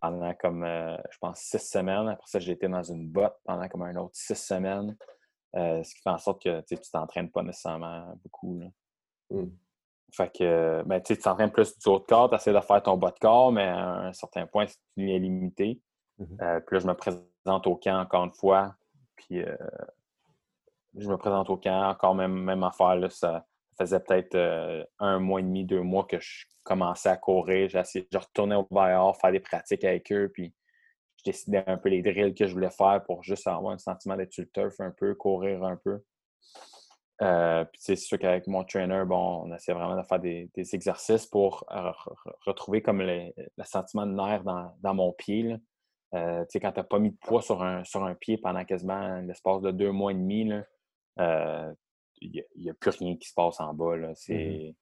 pendant 0.00 0.34
comme, 0.34 0.64
euh, 0.64 0.96
je 1.10 1.18
pense, 1.18 1.40
six 1.40 1.58
semaines. 1.58 2.08
Après 2.08 2.26
ça, 2.26 2.38
j'ai 2.38 2.52
été 2.52 2.68
dans 2.68 2.82
une 2.82 3.08
botte 3.08 3.36
pendant 3.44 3.68
comme 3.68 3.82
un 3.82 3.96
autre 3.96 4.14
six 4.14 4.36
semaines. 4.36 4.96
Euh, 5.56 5.82
ce 5.82 5.94
qui 5.94 6.02
fait 6.02 6.10
en 6.10 6.18
sorte 6.18 6.42
que 6.42 6.60
tu 6.60 6.76
t'entraînes 6.92 7.30
pas 7.30 7.42
nécessairement 7.42 8.14
beaucoup. 8.22 8.60
Là. 8.60 8.66
Mmh. 9.30 9.46
Fait 10.12 10.30
que, 10.34 10.82
ben, 10.86 11.00
tu 11.02 11.16
t'entraînes 11.18 11.50
plus 11.50 11.78
du 11.78 11.88
haut 11.88 11.98
de 11.98 12.04
corps, 12.04 12.30
tu 12.30 12.36
essaies 12.36 12.52
de 12.52 12.60
faire 12.60 12.82
ton 12.82 12.96
bas 12.96 13.10
de 13.10 13.18
corps, 13.18 13.52
mais 13.52 13.66
à 13.66 14.06
un 14.06 14.12
certain 14.12 14.46
point, 14.46 14.66
c'est 14.66 14.78
limité. 14.96 15.80
Mmh 16.18 16.24
euh, 16.42 16.60
puis 16.60 16.76
là, 16.76 16.80
je 16.80 16.86
me 16.86 16.94
présente 16.94 17.66
au 17.66 17.76
camp 17.76 18.00
encore 18.00 18.24
une 18.24 18.34
fois. 18.34 18.74
Puis 19.16 19.42
je 20.96 21.08
me 21.08 21.16
présente 21.16 21.50
au 21.50 21.56
camp, 21.56 21.90
encore 21.90 22.14
même, 22.14 22.32
même 22.32 22.64
affaire. 22.64 22.96
Là, 22.96 23.10
ça 23.10 23.44
faisait 23.78 24.00
peut-être 24.00 24.86
un 24.98 25.18
mois 25.18 25.40
et 25.40 25.42
demi, 25.42 25.64
deux 25.64 25.82
mois 25.82 26.04
que 26.04 26.18
je 26.18 26.46
commençais 26.64 27.08
à 27.08 27.16
courir. 27.16 27.68
Je 27.68 28.18
retournais 28.18 28.54
au 28.54 28.66
Bayard, 28.70 29.16
faire 29.16 29.32
des 29.32 29.40
pratiques 29.40 29.84
avec 29.84 30.12
eux, 30.12 30.30
puis 30.32 30.54
je 31.16 31.30
décidais 31.30 31.64
un 31.66 31.78
peu 31.78 31.88
les 31.88 32.02
drills 32.02 32.34
que 32.34 32.46
je 32.46 32.52
voulais 32.52 32.70
faire 32.70 33.02
pour 33.04 33.22
juste 33.22 33.46
avoir 33.46 33.72
un 33.72 33.78
sentiment 33.78 34.16
d'être 34.16 34.32
sur 34.32 34.44
le 34.44 34.50
turf 34.50 34.80
un 34.80 34.90
peu, 34.90 35.14
courir 35.14 35.64
un 35.64 35.76
peu. 35.76 36.00
Euh, 37.20 37.64
puis 37.64 37.80
c'est 37.82 37.96
sûr 37.96 38.18
qu'avec 38.18 38.46
mon 38.46 38.64
trainer, 38.64 39.02
bon, 39.04 39.42
on 39.44 39.52
essaie 39.52 39.72
vraiment 39.72 39.96
de 39.96 40.06
faire 40.06 40.20
des, 40.20 40.50
exercices 40.56 41.26
pour 41.26 41.64
retrouver 42.46 42.80
comme 42.80 43.02
le, 43.02 43.32
sentiment 43.64 44.06
de 44.06 44.12
nerf 44.12 44.44
dans, 44.44 44.94
mon 44.94 45.12
pied. 45.12 45.56
Euh, 46.14 46.44
quand 46.52 46.72
tu 46.72 46.78
n'as 46.78 46.84
pas 46.84 46.98
mis 46.98 47.10
de 47.10 47.16
poids 47.16 47.42
sur 47.42 47.62
un, 47.62 47.84
sur 47.84 48.04
un 48.04 48.14
pied 48.14 48.38
pendant 48.38 48.64
quasiment 48.64 49.20
l'espace 49.20 49.62
de 49.62 49.70
deux 49.70 49.90
mois 49.90 50.12
et 50.12 50.14
demi, 50.14 50.50
euh, 51.18 51.74
il 52.20 52.44
n'y 52.56 52.70
a, 52.70 52.74
plus 52.74 52.90
rien 52.90 53.16
qui 53.16 53.28
se 53.28 53.34
passe 53.34 53.60
en 53.60 53.74
bas. 53.74 53.96
Mmh 53.96 54.72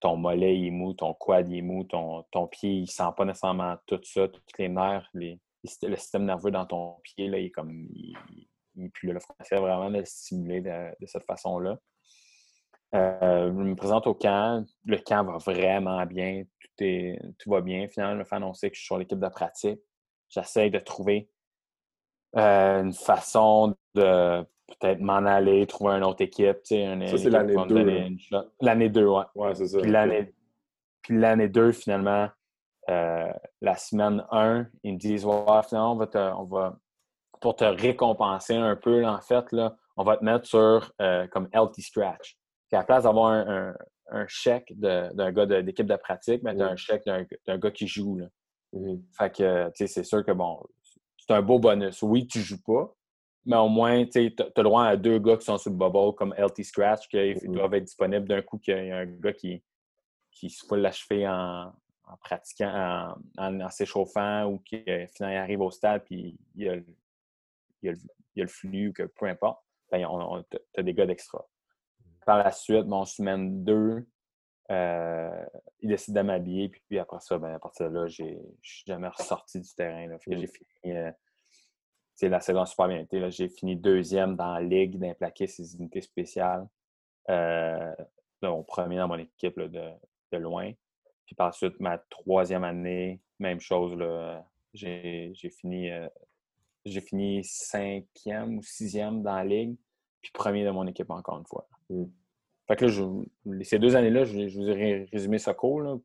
ton 0.00 0.18
mollet 0.18 0.66
est 0.66 0.70
mou, 0.70 0.92
ton 0.92 1.14
quad 1.14 1.50
est 1.50 1.62
mou, 1.62 1.84
ton, 1.84 2.24
ton 2.30 2.46
pied, 2.46 2.70
il 2.70 2.86
sent 2.86 3.08
pas 3.16 3.24
nécessairement 3.24 3.76
tout 3.86 4.00
ça, 4.02 4.28
tous 4.28 4.42
les 4.58 4.68
nerfs, 4.68 5.08
le 5.14 5.38
système 5.96 6.26
nerveux 6.26 6.50
dans 6.50 6.66
ton 6.66 6.96
pied, 7.02 7.26
là, 7.28 7.38
il 7.38 7.46
est 7.46 7.50
comme. 7.50 7.88
Il, 7.90 8.14
il 8.76 8.90
plus 8.90 9.12
là. 9.12 9.20
Il 9.50 9.58
vraiment 9.58 9.90
de 9.90 9.98
le 9.98 10.04
stimuler 10.04 10.60
de, 10.60 11.06
cette 11.06 11.24
façon-là. 11.24 11.78
Euh, 12.94 13.46
je 13.46 13.52
me 13.52 13.74
présente 13.74 14.06
au 14.06 14.14
camp. 14.14 14.64
Le 14.84 14.98
camp 14.98 15.24
va 15.24 15.38
vraiment 15.38 16.04
bien. 16.06 16.44
Tout, 16.60 16.84
est, 16.84 17.18
tout 17.38 17.50
va 17.50 17.60
bien. 17.60 17.88
Finalement, 17.88 18.14
je 18.14 18.18
me 18.20 18.24
fait 18.24 18.36
annoncer 18.36 18.70
que 18.70 18.76
je 18.76 18.80
suis 18.80 18.86
sur 18.86 18.98
l'équipe 18.98 19.18
de 19.18 19.28
pratique. 19.28 19.80
J'essaie 20.28 20.70
de 20.70 20.78
trouver 20.78 21.28
euh, 22.36 22.82
une 22.82 22.92
façon 22.92 23.76
de 23.94 24.42
peut-être 24.66 25.00
m'en 25.00 25.24
aller, 25.26 25.66
trouver 25.66 25.94
une 25.94 26.04
autre 26.04 26.22
équipe. 26.22 26.58
ça, 26.64 27.18
c'est 27.18 27.30
l'année 27.30 27.54
2. 27.68 28.08
L'année 28.60 28.88
2, 28.88 29.06
ouais. 29.06 29.24
Ouais, 29.34 29.54
c'est 29.54 29.66
ça. 29.66 29.80
Puis 31.02 31.18
l'année 31.18 31.48
2, 31.48 31.72
finalement, 31.72 32.28
euh, 32.88 33.32
la 33.60 33.76
semaine 33.76 34.24
1, 34.30 34.66
ils 34.82 34.94
me 34.94 34.98
disent 34.98 35.24
Ouais, 35.24 35.62
finalement, 35.68 35.92
on 35.92 35.96
va, 35.96 36.06
te, 36.06 36.18
on 36.18 36.44
va 36.44 36.78
pour 37.44 37.56
te 37.56 37.64
récompenser 37.64 38.54
un 38.54 38.74
peu, 38.74 39.04
en 39.04 39.20
fait, 39.20 39.52
là, 39.52 39.76
on 39.98 40.02
va 40.02 40.16
te 40.16 40.24
mettre 40.24 40.46
sur 40.46 40.90
euh, 41.02 41.26
comme 41.26 41.46
healthy 41.52 41.82
scratch. 41.82 42.38
Puis 42.70 42.76
à 42.76 42.78
la 42.78 42.84
place 42.84 43.04
d'avoir 43.04 43.32
un, 43.32 43.74
un, 44.10 44.26
chèque 44.28 44.72
d'un 44.78 45.30
gars 45.30 45.44
d'équipe 45.60 45.86
de, 45.86 45.96
pratique, 45.96 46.42
mais 46.42 46.56
tu 46.56 46.62
as 46.62 46.68
un 46.68 46.76
chèque 46.76 47.04
d'un 47.04 47.58
gars 47.58 47.70
qui 47.70 47.86
joue. 47.86 48.16
Là. 48.16 48.28
Fait 49.18 49.30
que, 49.30 49.66
tu 49.66 49.72
sais, 49.74 49.86
c'est 49.88 50.04
sûr 50.04 50.24
que 50.24 50.32
bon, 50.32 50.58
c'est 51.18 51.34
un 51.34 51.42
beau 51.42 51.58
bonus. 51.58 52.00
Oui, 52.00 52.26
tu 52.26 52.40
joues 52.40 52.62
pas, 52.62 52.94
mais 53.44 53.56
au 53.56 53.68
moins, 53.68 54.06
tu 54.06 54.20
as 54.20 54.44
le 54.56 54.62
droit 54.62 54.86
à 54.86 54.96
deux 54.96 55.18
gars 55.18 55.36
qui 55.36 55.44
sont 55.44 55.58
sur 55.58 55.70
le 55.70 55.76
bubble, 55.76 56.14
comme 56.14 56.34
LT 56.38 56.64
Scratch, 56.64 57.06
qui 57.08 57.34
doivent 57.44 57.74
être 57.74 57.84
disponibles 57.84 58.26
d'un 58.26 58.40
coup 58.40 58.56
qu'il 58.56 58.86
y 58.86 58.90
a 58.90 59.00
un 59.00 59.04
gars 59.04 59.34
qui, 59.34 59.62
qui 60.30 60.48
se 60.48 60.64
fout 60.64 60.78
l'achever 60.78 61.28
en, 61.28 61.74
en 62.06 62.16
pratiquant, 62.22 63.14
en, 63.36 63.68
s'échauffant 63.68 64.46
ou 64.46 64.60
qui 64.60 64.82
euh, 64.88 65.06
finalement 65.14 65.42
arrive 65.42 65.60
au 65.60 65.70
stade 65.70 66.04
puis 66.06 66.38
il 66.54 66.64
y 66.64 66.68
a, 66.70 66.76
il 67.84 67.86
y 67.86 67.90
a, 67.90 67.92
le, 67.92 67.98
il 68.34 68.38
y 68.38 68.42
a 68.42 68.44
le, 68.44 68.50
flux, 68.50 68.92
que 68.92 69.04
peu 69.04 69.26
importe. 69.26 69.62
Ben, 69.92 70.06
tu 70.50 70.58
as 70.76 70.82
des 70.82 70.94
gars 70.94 71.06
d'extra. 71.06 71.46
Par 72.26 72.38
la 72.38 72.50
suite, 72.50 72.86
mon 72.86 73.04
semaine 73.04 73.62
2, 73.62 74.06
euh, 74.70 75.44
il 75.80 75.88
décide 75.88 76.14
de 76.14 76.22
m'habiller, 76.22 76.70
puis, 76.70 76.98
après 76.98 77.20
ça, 77.20 77.38
ben, 77.38 77.54
à 77.54 77.58
partir 77.58 77.90
de 77.90 77.94
là, 77.94 78.06
je 78.08 78.24
suis 78.62 78.84
jamais 78.86 79.08
ressorti 79.08 79.60
du 79.60 79.74
terrain. 79.74 80.06
Là. 80.06 80.16
J'ai 80.26 80.46
fini. 80.46 80.96
Euh, 80.96 81.12
la 82.22 82.40
saison 82.40 82.64
super 82.64 82.88
bien 82.88 83.00
été. 83.00 83.30
J'ai 83.30 83.48
fini 83.48 83.76
deuxième 83.76 84.36
dans 84.36 84.54
la 84.54 84.62
ligue 84.62 84.98
d'implaquer 84.98 85.46
ces 85.46 85.76
unités 85.76 86.00
spéciales. 86.00 86.66
Euh, 87.28 87.94
mon 88.42 88.62
premier 88.62 88.98
dans 88.98 89.08
mon 89.08 89.18
équipe 89.18 89.58
de, 89.58 89.90
de, 90.32 90.38
loin. 90.38 90.72
Puis 91.26 91.34
par 91.34 91.46
la 91.46 91.52
suite, 91.52 91.78
ma 91.80 91.98
troisième 91.98 92.64
année, 92.64 93.20
même 93.38 93.60
chose. 93.60 93.98
J'ai 94.72 95.34
fini, 95.50 95.90
euh, 95.90 96.08
j'ai 96.84 97.00
fini 97.00 97.42
cinquième 97.44 98.58
ou 98.58 98.62
sixième 98.62 99.22
dans 99.22 99.36
la 99.36 99.44
ligue, 99.44 99.76
puis 100.20 100.30
premier 100.32 100.64
de 100.64 100.70
mon 100.70 100.86
équipe 100.86 101.10
encore 101.10 101.38
une 101.38 101.46
fois. 101.46 101.66
Mm. 101.90 102.04
Fait 102.66 102.76
que 102.76 102.86
là, 102.86 103.62
ces 103.62 103.78
deux 103.78 103.94
années-là, 103.94 104.24
je, 104.24 104.58
vous 104.58 104.68
ai 104.68 105.08
résumé 105.12 105.38
ça 105.38 105.52
cool, 105.52 106.00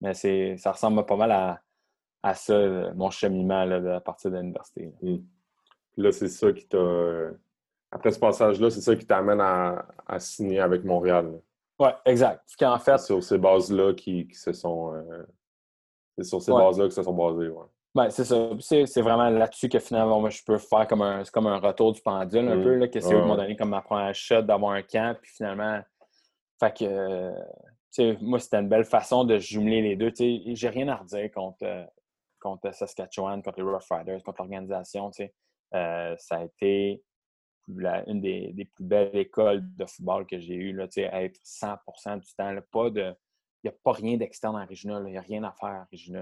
mais 0.00 0.14
ça 0.14 0.72
ressemble 0.72 1.04
pas 1.06 1.16
mal 1.16 1.32
à, 1.32 1.62
à 2.22 2.34
ça, 2.34 2.92
mon 2.94 3.10
cheminement 3.10 3.64
là, 3.64 3.96
à 3.96 4.00
partir 4.00 4.30
de 4.30 4.36
l'université. 4.36 4.92
Là, 5.00 5.10
hmm. 5.10 5.24
là 5.96 6.12
c'est 6.12 6.28
ça 6.28 6.52
qui 6.52 6.66
t'a. 6.66 7.30
Après 7.90 8.10
ce 8.10 8.18
passage-là, 8.18 8.68
c'est 8.68 8.82
ça 8.82 8.94
qui 8.94 9.06
t'amène 9.06 9.40
à, 9.40 9.86
à, 10.06 10.20
signer 10.20 10.60
avec 10.60 10.84
Montréal. 10.84 11.40
Oui, 11.78 11.88
exact. 12.04 12.44
En 12.60 12.78
fait... 12.78 12.98
C'est 12.98 13.06
sur 13.06 13.22
ces 13.22 13.38
bases-là 13.38 13.94
qui, 13.94 14.28
qui, 14.28 14.34
se 14.34 14.52
sont. 14.52 14.94
Euh, 14.94 15.24
c'est 16.18 16.24
sur 16.24 16.42
ces 16.42 16.52
bases-là 16.52 16.86
que 16.88 16.92
se 16.92 17.02
sont 17.02 17.14
basées, 17.14 17.48
ouais. 17.48 17.64
Ben, 17.98 18.10
c'est 18.10 18.24
ça. 18.24 18.50
C'est 18.60 19.02
vraiment 19.02 19.28
là-dessus 19.28 19.68
que 19.68 19.80
finalement, 19.80 20.20
moi, 20.20 20.30
je 20.30 20.40
peux 20.44 20.58
faire 20.58 20.86
comme 20.86 21.02
un, 21.02 21.24
comme 21.32 21.48
un 21.48 21.58
retour 21.58 21.92
du 21.92 22.00
pendule 22.00 22.48
un 22.48 22.54
hmm. 22.54 22.62
peu, 22.62 22.74
là, 22.76 22.86
que 22.86 23.00
c'est 23.00 23.12
eux 23.12 23.20
qui 23.20 23.26
m'ont 23.26 23.34
donné 23.34 23.56
comme 23.56 23.70
ma 23.70 23.82
première 23.82 24.14
shot 24.14 24.42
d'avoir 24.42 24.74
un 24.74 24.82
camp, 24.82 25.18
puis 25.20 25.32
finalement, 25.34 25.80
fait 26.60 26.76
que, 26.76 28.14
moi, 28.22 28.38
c'était 28.38 28.58
une 28.58 28.68
belle 28.68 28.84
façon 28.84 29.24
de 29.24 29.38
jumeler 29.38 29.82
les 29.82 29.96
deux. 29.96 30.12
J'ai 30.16 30.68
rien 30.68 30.86
à 30.86 30.94
redire 30.94 31.28
contre, 31.32 31.64
euh, 31.64 31.84
contre 32.38 32.72
Saskatchewan, 32.72 33.42
contre 33.42 33.58
les 33.58 33.64
Rough 33.64 33.90
Riders, 33.90 34.22
contre 34.22 34.42
l'organisation. 34.42 35.10
Euh, 35.74 36.14
ça 36.18 36.36
a 36.36 36.44
été 36.44 37.02
une 37.66 38.20
des, 38.20 38.70
plus 38.76 38.84
belles 38.84 39.16
écoles 39.16 39.64
de 39.76 39.86
football 39.86 40.24
que 40.24 40.38
j'ai 40.38 40.54
eues, 40.54 40.80
à 40.80 41.24
être 41.24 41.40
100% 41.44 42.20
du 42.20 42.32
temps. 42.36 42.54
pas 42.70 42.90
de, 42.90 43.12
il 43.62 43.68
n'y 43.68 43.70
a 43.70 43.78
pas 43.82 43.92
rien 43.92 44.16
d'externe 44.16 44.56
à 44.56 44.64
Regina. 44.64 45.00
Il 45.00 45.10
n'y 45.10 45.18
a 45.18 45.20
rien 45.20 45.42
à 45.42 45.52
faire 45.52 45.68
à 45.70 45.88
Regina. 45.90 46.20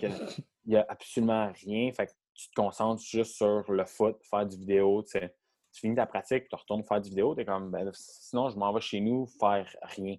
Il 0.00 0.70
n'y 0.70 0.76
a 0.76 0.84
absolument 0.88 1.52
rien. 1.64 1.92
Fait 1.92 2.06
que 2.06 2.12
tu 2.34 2.48
te 2.48 2.54
concentres 2.54 3.02
juste 3.02 3.36
sur 3.36 3.70
le 3.70 3.84
foot, 3.84 4.16
faire 4.28 4.44
du 4.44 4.56
vidéo. 4.56 5.02
Tu 5.02 5.20
finis 5.72 5.94
ta 5.94 6.06
pratique, 6.06 6.48
tu 6.48 6.56
retournes 6.56 6.82
faire 6.84 7.00
du 7.00 7.10
vidéo. 7.10 7.36
Es 7.38 7.44
comme, 7.44 7.70
ben, 7.70 7.90
sinon, 7.92 8.48
je 8.48 8.56
m'en 8.56 8.72
vais 8.72 8.80
chez 8.80 9.00
nous 9.00 9.26
faire 9.26 9.68
rien. 9.82 10.16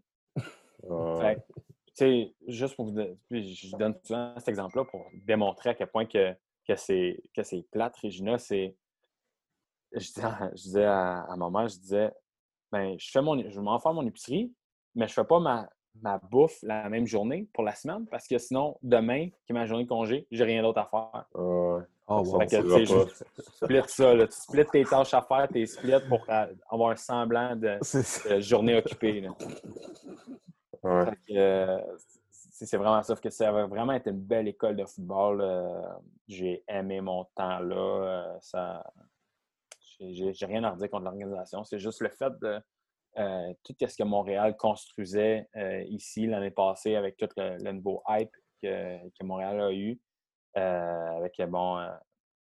Fait 1.97 2.35
juste 2.47 2.75
pour 2.75 2.85
vous 2.85 2.99
je 3.31 3.77
donne 3.77 3.95
souvent 4.03 4.33
cet 4.37 4.49
exemple-là 4.49 4.85
pour 4.85 5.09
démontrer 5.13 5.71
à 5.71 5.73
quel 5.73 5.87
point 5.87 6.05
que, 6.05 6.33
que 6.67 6.75
c'est 6.75 7.67
plate, 7.71 7.97
Regina. 7.97 8.37
C'est 8.37 8.77
je 9.93 10.53
disais, 10.55 10.85
à, 10.85 11.25
ma 11.37 11.49
mère, 11.49 11.67
je 11.67 11.77
disais, 11.77 12.11
ben, 12.71 12.97
je 12.99 13.09
fais 13.09 13.21
mon, 13.21 13.49
je 13.49 13.59
m'en 13.59 13.79
fais 13.79 13.93
mon 13.93 14.05
épicerie, 14.05 14.53
mais 14.93 15.07
je 15.07 15.13
fais 15.13 15.23
pas 15.23 15.39
ma, 15.39 15.69
ma 16.01 16.17
bouffe 16.17 16.59
la 16.63 16.89
même 16.89 17.05
journée 17.05 17.47
pour 17.53 17.63
la 17.63 17.73
semaine 17.75 18.05
parce 18.07 18.27
que 18.27 18.37
sinon, 18.37 18.77
demain, 18.83 19.29
qui 19.45 19.51
est 19.51 19.53
ma 19.53 19.65
journée 19.65 19.83
de 19.83 19.89
congé, 19.89 20.27
j'ai 20.31 20.43
rien 20.43 20.61
d'autre 20.61 20.79
à 20.79 20.85
faire. 20.85 21.25
oh, 21.33 21.81
wow, 22.07 22.39
fait 22.39 22.47
que, 22.47 22.79
tu 22.79 23.41
split 23.41 23.81
ça. 23.87 24.13
Là. 24.13 24.27
Tu 24.27 24.33
splits 24.33 24.65
tes 24.65 24.83
tâches 24.83 25.13
à 25.13 25.21
faire, 25.21 25.47
tes 25.47 25.65
splits 25.65 25.93
pour 26.07 26.25
avoir 26.69 26.91
un 26.91 26.95
semblant 26.95 27.55
de, 27.55 27.79
journée 28.41 28.75
occupée. 28.75 29.27
Euh, 31.31 31.81
c'est 32.63 32.77
vraiment 32.77 33.03
ça. 33.03 33.15
Que 33.15 33.29
ça 33.29 33.49
a 33.49 33.65
vraiment 33.65 33.93
été 33.93 34.11
une 34.11 34.21
belle 34.21 34.47
école 34.47 34.75
de 34.75 34.85
football. 34.85 35.41
Euh, 35.41 35.81
j'ai 36.27 36.63
aimé 36.67 37.01
mon 37.01 37.25
temps 37.35 37.59
là. 37.59 37.75
Euh, 37.75 38.37
ça, 38.41 38.83
j'ai 39.99 40.45
rien 40.45 40.63
à 40.63 40.71
redire 40.71 40.89
contre 40.89 41.05
l'organisation. 41.05 41.63
C'est 41.63 41.79
juste 41.79 42.01
le 42.01 42.09
fait 42.09 42.31
de 42.39 42.61
euh, 43.17 43.53
tout 43.63 43.73
ce 43.79 43.95
que 43.97 44.03
Montréal 44.03 44.57
construisait 44.57 45.47
euh, 45.55 45.83
ici 45.83 46.27
l'année 46.27 46.51
passée 46.51 46.95
avec 46.95 47.15
tout 47.17 47.29
le, 47.37 47.71
nouveau 47.71 48.03
hype 48.09 48.35
que, 48.61 49.23
Montréal 49.23 49.61
a 49.61 49.71
eu, 49.71 49.99
euh, 50.57 51.17
avec 51.17 51.41
bon, 51.47 51.87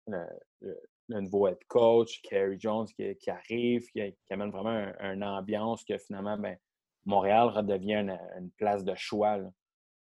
le, 0.07 1.21
nouveau 1.21 1.49
head 1.49 1.63
coach, 1.69 2.23
Kerry 2.23 2.59
Jones 2.59 2.87
qui, 2.87 3.31
arrive, 3.31 3.87
qui, 3.91 4.15
amène 4.31 4.51
vraiment 4.51 4.91
une 5.01 5.25
ambiance 5.25 5.85
que 5.85 5.99
finalement, 5.99 6.39
ben, 6.39 6.57
Montréal 7.05 7.49
redevient 7.49 7.97
une, 8.37 8.51
place 8.57 8.85
de 8.85 8.95
choix. 8.95 9.37
Là. 9.37 9.51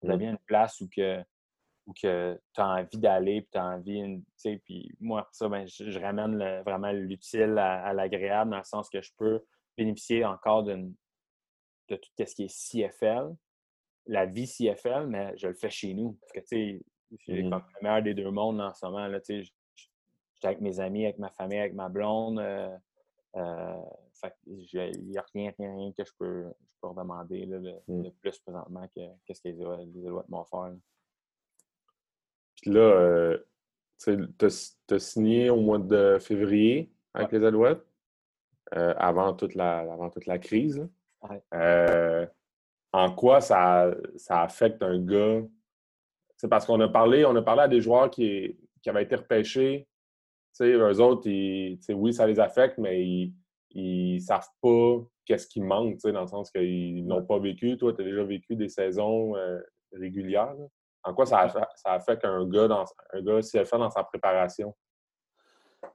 Ça 0.03 0.13
devient 0.13 0.31
une 0.31 0.39
place 0.47 0.81
où 0.81 0.89
que 0.89 1.23
ou 1.87 1.93
que 1.93 2.41
tu 2.55 2.61
as 2.61 2.67
envie 2.67 2.99
d'aller, 2.99 3.43
puis 3.43 3.51
tu 3.53 3.59
as 3.59 3.67
envie, 3.67 4.01
tu 4.03 4.25
sais, 4.37 4.63
puis 4.65 4.91
moi, 5.01 5.29
ça, 5.33 5.49
ben, 5.49 5.67
je, 5.67 5.99
ramène 5.99 6.63
vraiment 6.63 6.91
l'utile 6.93 7.59
à, 7.59 7.93
l'agréable 7.93 8.51
dans 8.51 8.59
le 8.59 8.65
sens 8.65 8.89
que 8.89 9.03
je 9.03 9.11
peux 9.19 9.45
bénéficier 9.77 10.25
encore 10.25 10.65
de 10.65 10.91
tout 11.89 12.11
ce 12.19 12.35
qui 12.35 12.45
est 12.45 12.91
CFL, 12.91 13.35
la 14.07 14.27
vie 14.27 14.47
CFL, 14.47 15.07
mais 15.07 15.37
je 15.37 15.49
le 15.49 15.55
fais 15.55 15.71
chez 15.71 15.95
nous. 15.95 16.19
Parce 16.21 16.33
que, 16.33 16.41
tu 16.41 16.47
sais, 16.47 16.83
j'ai 17.27 17.43
mmh 17.43 17.51
comme 17.51 17.63
le 17.81 17.83
meilleur 17.83 18.03
des 18.03 18.15
deux 18.15 18.31
mondes 18.31 18.61
en 18.61 18.75
ce 18.75 18.85
moment, 18.87 19.07
là, 19.07 19.21
tu 19.21 19.43
sais, 19.43 19.53
j'étais 20.35 20.47
avec 20.47 20.61
mes 20.61 20.81
amis, 20.81 21.05
avec 21.05 21.19
ma 21.19 21.31
famille, 21.31 21.59
avec 21.59 21.75
ma 21.75 21.89
blonde, 21.89 22.39
euh, 22.39 22.77
euh, 23.37 23.83
il 24.47 25.07
n'y 25.07 25.19
a 25.19 25.25
rien, 25.35 25.53
rien, 25.59 25.93
que 25.97 26.05
je 26.05 26.13
peux, 26.19 26.45
je 26.67 26.75
peux 26.81 26.89
redemander 26.89 27.47
là, 27.47 27.59
mmh. 27.89 28.03
de, 28.03 28.11
plus 28.11 28.39
présentement 28.39 28.87
que, 28.95 29.01
ce 29.33 29.41
que 29.41 29.49
les, 29.49 29.55
les 29.55 30.11
m'ont 30.29 30.41
offert. 30.41 30.75
Puis 32.63 32.71
là, 32.71 32.81
euh, 32.81 33.39
tu 33.99 34.29
as, 34.41 34.99
signé 34.99 35.51
au 35.51 35.61
mois 35.61 35.79
de 35.79 36.19
février 36.21 36.93
avec 37.13 37.33
les 37.33 37.45
Alouettes, 37.45 37.85
euh, 38.75 38.95
avant, 38.97 39.35
toute 39.35 39.55
la, 39.55 39.79
avant 39.79 40.11
toute 40.11 40.27
la 40.27 40.39
crise. 40.39 40.89
Euh, 41.53 42.27
en 42.93 43.15
quoi 43.15 43.41
ça, 43.41 43.95
ça 44.17 44.43
affecte 44.43 44.83
un 44.83 44.99
gars? 44.99 45.43
C'est 46.37 46.49
parce 46.49 46.67
qu'on 46.67 46.81
a 46.81 46.89
parlé, 46.89 47.25
on 47.25 47.37
a 47.37 47.43
parlé 47.43 47.63
à 47.63 47.69
des 47.69 47.81
joueurs 47.81 48.11
qui, 48.11 48.59
qui 48.83 48.91
avaient 48.91 49.05
été 49.05 49.17
repêchés. 49.17 49.87
sais, 50.53 50.73
eux 50.73 51.01
autres, 51.01 51.29
ils, 51.29 51.79
oui, 51.91 52.13
ça 52.13 52.27
les 52.27 52.41
affecte, 52.41 52.79
mais 52.79 53.05
ils 53.71 54.15
ne 54.15 54.19
savent 54.19 54.49
pas 54.61 54.99
qu'est-ce 55.25 55.47
qui 55.47 55.61
manque, 55.61 56.01
dans 56.03 56.23
le 56.23 56.27
sens 56.27 56.51
qu'ils 56.51 57.07
n'ont 57.07 57.25
pas 57.25 57.39
vécu. 57.39 57.77
Toi, 57.77 57.93
tu 57.95 58.03
as 58.03 58.05
déjà 58.05 58.25
vécu 58.25 58.57
des 58.57 58.69
saisons 58.69 59.35
régulières. 59.93 60.55
En 61.05 61.15
quoi 61.15 61.27
ça, 61.27 61.49
ça 61.77 61.93
affecte 61.93 62.25
un 62.25 62.47
gars, 62.47 62.69
dans, 62.69 62.85
un 63.13 63.23
gars 63.23 63.41
fait 63.43 63.79
dans 63.79 63.91
sa 63.91 64.05
préparation? 64.05 64.75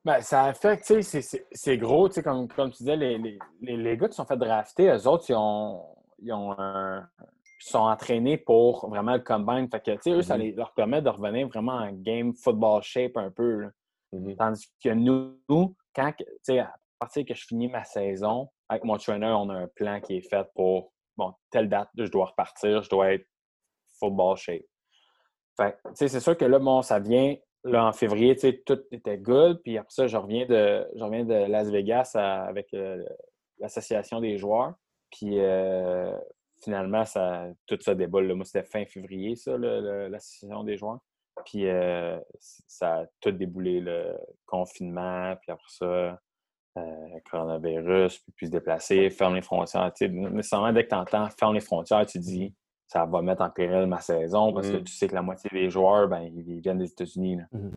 Ben, 0.05 0.21
ça 0.21 0.45
affecte, 0.45 0.85
tu 0.85 1.01
sais, 1.03 1.45
c'est 1.51 1.77
gros, 1.77 2.07
tu 2.07 2.15
sais, 2.15 2.23
comme, 2.23 2.47
comme 2.47 2.71
tu 2.71 2.77
disais, 2.79 2.95
les, 2.95 3.17
les, 3.17 3.77
les, 3.77 3.97
gars 3.97 4.07
qui 4.07 4.15
sont 4.15 4.25
fait 4.25 4.37
drafter, 4.37 4.87
eux 4.87 5.07
autres, 5.07 5.25
ils 5.29 5.35
ont, 5.35 5.83
ils 6.19 6.33
ont 6.33 6.55
sont 7.59 7.79
entraînés 7.79 8.37
pour 8.37 8.89
vraiment 8.89 9.13
le 9.13 9.19
combine. 9.19 9.67
Fait 9.69 9.81
que, 9.81 9.91
tu 9.91 10.01
sais, 10.01 10.11
eux, 10.11 10.21
ça 10.21 10.37
mm-hmm. 10.37 10.55
leur 10.55 10.73
permet 10.73 11.01
de 11.01 11.09
revenir 11.09 11.47
vraiment 11.49 11.73
en 11.73 11.91
game 11.91 12.33
football 12.33 12.81
shape 12.81 13.17
un 13.17 13.31
peu. 13.31 13.69
Mm-hmm. 14.13 14.37
Tandis 14.37 14.67
que 14.83 14.89
nous, 14.89 15.75
quand, 15.93 16.13
tu 16.17 16.25
sais, 16.43 16.59
à 16.59 16.73
partir 16.99 17.25
que 17.25 17.33
je 17.33 17.45
finis 17.45 17.67
ma 17.67 17.83
saison, 17.83 18.49
avec 18.69 18.83
mon 18.85 18.97
trainer, 18.97 19.33
on 19.35 19.49
a 19.49 19.55
un 19.55 19.67
plan 19.67 19.99
qui 19.99 20.17
est 20.17 20.29
fait 20.29 20.47
pour, 20.55 20.93
bon, 21.17 21.33
telle 21.51 21.67
date, 21.67 21.89
je 21.97 22.05
dois 22.05 22.27
repartir, 22.27 22.81
je 22.81 22.89
dois 22.89 23.13
être 23.13 23.25
football 23.99 24.37
shape 24.37 24.63
c'est 25.93 26.19
sûr 26.19 26.37
que 26.37 26.45
là, 26.45 26.59
bon, 26.59 26.81
ça 26.81 26.99
vient 26.99 27.35
là, 27.63 27.85
en 27.85 27.93
février, 27.93 28.35
tout 28.35 28.79
était 28.91 29.17
good. 29.17 29.61
Puis 29.63 29.77
après 29.77 29.91
ça, 29.91 30.07
je 30.07 30.17
reviens 30.17 30.45
de, 30.45 30.87
reviens 30.95 31.25
de 31.25 31.33
Las 31.33 31.69
Vegas 31.69 32.11
avec 32.15 32.73
euh, 32.73 33.03
l'association 33.59 34.19
des 34.19 34.37
joueurs. 34.37 34.73
Puis 35.11 35.39
euh, 35.39 36.15
finalement, 36.63 37.05
ça, 37.05 37.47
tout 37.67 37.77
ça 37.81 37.95
déboule. 37.95 38.33
Moi, 38.33 38.45
c'était 38.45 38.63
fin 38.63 38.85
février, 38.85 39.35
ça, 39.35 39.57
l'association 39.57 40.63
des 40.63 40.77
joueurs. 40.77 40.99
Puis 41.45 41.67
euh, 41.67 42.19
ça 42.39 42.99
a 42.99 43.05
tout 43.21 43.31
déboulé, 43.31 43.79
le 43.79 44.17
confinement, 44.45 45.35
puis 45.41 45.51
après 45.51 45.69
ça, 45.69 46.19
coronavirus, 47.29 48.19
puis, 48.19 48.31
puis 48.35 48.45
se 48.47 48.51
déplacer, 48.51 49.09
ferme 49.09 49.35
les 49.35 49.41
frontières. 49.41 49.91
Nécessairement, 50.01 50.71
dès 50.71 50.83
que 50.85 50.89
tu 50.89 50.95
entends 50.95 51.29
ferme 51.29 51.55
les 51.55 51.59
frontières, 51.59 52.05
tu 52.05 52.19
dis 52.19 52.53
ça 52.89 53.05
va 53.05 53.21
mettre 53.21 53.43
en 53.43 53.51
péril 53.51 53.85
ma 53.85 54.01
saison 54.01 54.51
parce 54.51 54.67
que 54.67 54.77
mmh. 54.77 54.83
tu 54.83 54.93
sais 54.93 55.07
que 55.07 55.13
la 55.13 55.21
moitié 55.21 55.47
des 55.53 55.69
joueurs, 55.69 56.07
ben, 56.07 56.21
ils 56.21 56.59
viennent 56.59 56.79
des 56.79 56.91
États-Unis. 56.91 57.37
Mmh. 57.51 57.69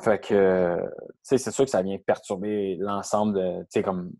Fait 0.00 0.18
que, 0.18 0.84
c'est 1.22 1.38
sûr 1.38 1.64
que 1.64 1.70
ça 1.70 1.80
vient 1.80 1.96
perturber 1.98 2.76
l'ensemble 2.76 3.34
de, 3.34 3.60
tu 3.62 3.66
sais, 3.70 3.82
comme, 3.82 4.12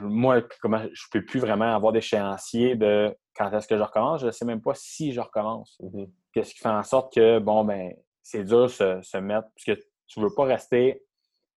moi, 0.00 0.42
comment, 0.60 0.82
je 0.92 1.04
peux 1.10 1.24
plus 1.24 1.40
vraiment 1.40 1.74
avoir 1.74 1.92
d'échéancier 1.92 2.76
de 2.76 3.16
quand 3.34 3.50
est-ce 3.52 3.66
que 3.66 3.78
je 3.78 3.82
recommence. 3.82 4.20
Je 4.20 4.26
ne 4.26 4.30
sais 4.30 4.44
même 4.44 4.60
pas 4.60 4.74
si 4.74 5.12
je 5.12 5.20
recommence. 5.20 5.80
Mmh 5.80 6.04
Qu'est-ce 6.34 6.54
qui 6.54 6.60
fait 6.60 6.68
en 6.68 6.82
sorte 6.82 7.14
que, 7.14 7.38
bon, 7.38 7.64
ben, 7.64 7.94
c'est 8.22 8.44
dur 8.44 8.64
de 8.64 8.68
se, 8.68 9.18
mettre, 9.18 9.48
parce 9.54 9.64
que 9.66 9.84
tu 10.06 10.20
ne 10.20 10.24
veux 10.24 10.34
pas 10.34 10.44
rester, 10.44 11.02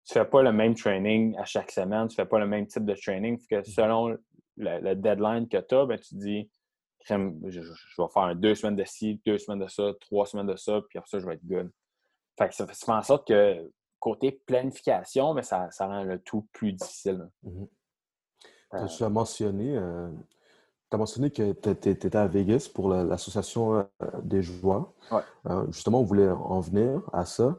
tu 0.06 0.14
fais 0.14 0.26
pas 0.26 0.42
le 0.42 0.52
même 0.52 0.76
training 0.76 1.38
à 1.38 1.46
chaque 1.46 1.72
semaine, 1.72 2.10
tu 2.10 2.16
fais 2.16 2.26
pas 2.26 2.40
le 2.40 2.48
même 2.48 2.68
type 2.68 2.84
de 2.84 2.94
training, 2.94 3.40
que 3.50 3.64
selon 3.64 4.18
le, 4.58 4.94
deadline 4.96 5.48
que 5.48 5.58
tu 5.58 5.76
as, 5.76 5.86
ben, 5.86 5.98
tu 5.98 6.10
te 6.10 6.16
dis, 6.16 6.50
je, 7.08 7.62
vais 7.62 8.08
faire 8.14 8.36
deux 8.36 8.56
semaines 8.56 8.76
de 8.76 8.84
ci, 8.86 9.22
deux 9.26 9.38
semaines 9.38 9.60
de 9.60 9.68
ça, 9.68 9.92
trois 10.02 10.26
semaines 10.26 10.48
de 10.48 10.56
ça, 10.56 10.82
puis 10.90 10.98
après 10.98 11.10
ça, 11.10 11.20
je 11.20 11.26
vais 11.26 11.36
être 11.36 11.46
good. 11.46 11.72
Fait 12.38 12.50
que 12.50 12.56
ça 12.56 12.68
fait 12.68 12.92
en 12.92 13.02
sorte 13.02 13.28
que 13.28 13.72
côté 14.00 14.32
planification, 14.46 15.34
mais 15.34 15.44
ça, 15.44 15.70
ça 15.72 15.88
rend 15.88 16.04
le 16.04 16.20
tout 16.20 16.48
plus 16.52 16.74
difficile. 16.74 17.30
Mm-hmm. 17.46 17.68
Euh, 18.76 18.88
tu 18.88 19.04
as 19.04 19.10
mentionné, 19.10 19.78
euh, 19.78 20.10
as 20.92 20.98
mentionné 20.98 21.32
que 21.32 21.52
tu 21.54 21.90
étais 21.90 22.16
à 22.16 22.28
Vegas 22.28 22.70
pour 22.74 22.90
l'association 22.90 23.76
euh, 23.76 23.84
des 24.24 24.42
joueurs. 24.42 24.92
justement, 25.70 26.02
on 26.02 26.04
voulait 26.04 26.30
en 26.30 26.60
venir 26.60 27.02
à 27.14 27.26
ça. 27.26 27.56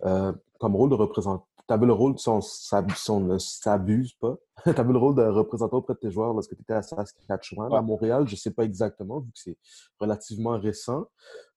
comme 0.00 0.76
rôle 0.76 0.90
de 0.90 0.94
représentant, 0.94 1.46
tu 1.70 1.74
avais 1.74 1.86
le 1.86 1.92
rôle, 1.92 2.14
ne 2.14 3.38
s'abuse 3.38 4.12
pas, 4.14 4.36
tu 4.64 4.80
avais 4.80 4.92
le 4.92 4.98
rôle 4.98 5.14
de 5.14 5.22
représentant 5.22 5.76
auprès 5.76 5.94
de 5.94 6.00
tes 6.00 6.10
joueurs 6.10 6.32
lorsque 6.32 6.56
tu 6.56 6.62
étais 6.62 6.72
à 6.72 6.82
Saskatchewan. 6.82 7.72
À 7.72 7.80
Montréal, 7.80 8.26
je 8.26 8.32
ne 8.32 8.36
sais 8.36 8.52
pas 8.52 8.64
exactement, 8.64 9.20
vu 9.20 9.30
que 9.30 9.38
c'est 9.38 9.56
relativement 10.00 10.58
récent. 10.58 11.06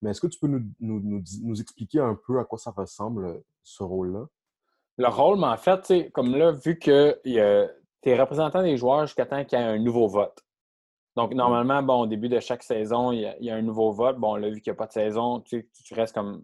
Mais 0.03 0.11
est-ce 0.11 0.21
que 0.21 0.27
tu 0.27 0.37
peux 0.37 0.45
nous, 0.45 0.61
nous, 0.79 1.23
nous, 1.41 1.61
expliquer 1.61 1.99
un 1.99 2.15
peu 2.27 2.39
à 2.39 2.45
quoi 2.45 2.59
ça 2.59 2.69
ressemble, 2.69 3.41
ce 3.63 3.81
rôle-là? 3.81 4.27
Le 4.97 5.07
rôle, 5.07 5.39
mais 5.39 5.47
en 5.47 5.57
fait, 5.57 6.11
comme 6.11 6.35
là, 6.35 6.51
vu 6.51 6.77
que 6.77 7.19
tu 7.23 7.39
es 7.39 8.19
représentant 8.19 8.61
des 8.61 8.77
joueurs 8.77 9.07
jusqu'à 9.07 9.25
temps 9.25 9.43
qu'il 9.43 9.57
y 9.57 9.61
ait 9.63 9.65
un 9.65 9.79
nouveau 9.79 10.07
vote. 10.07 10.43
Donc, 11.15 11.33
normalement, 11.33 11.81
bon, 11.81 12.01
au 12.01 12.07
début 12.07 12.29
de 12.29 12.39
chaque 12.39 12.61
saison, 12.61 13.11
il 13.11 13.35
y 13.39 13.49
a, 13.49 13.55
un 13.55 13.61
nouveau 13.63 13.91
vote. 13.91 14.17
Bon, 14.17 14.35
là, 14.35 14.49
vu 14.51 14.61
qu'il 14.61 14.71
n'y 14.71 14.75
a 14.75 14.77
pas 14.77 14.87
de 14.87 14.93
saison, 14.93 15.39
tu, 15.39 15.67
tu 15.83 15.93
restes 15.95 16.13
comme 16.13 16.43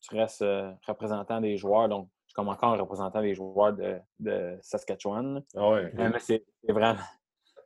tu 0.00 0.16
restes 0.16 0.42
euh, 0.42 0.72
représentant 0.86 1.40
des 1.40 1.56
joueurs. 1.58 1.88
Donc, 1.88 2.08
comme 2.32 2.48
encore 2.48 2.74
un 2.74 2.78
représentant 2.78 3.20
des 3.20 3.34
joueurs 3.34 3.74
de, 4.18 4.58
Saskatchewan. 4.62 5.42
Ah 5.56 5.70
ouais, 5.70 5.92
Mais 5.94 6.18
c'est 6.18 6.44
vraiment, 6.68 6.96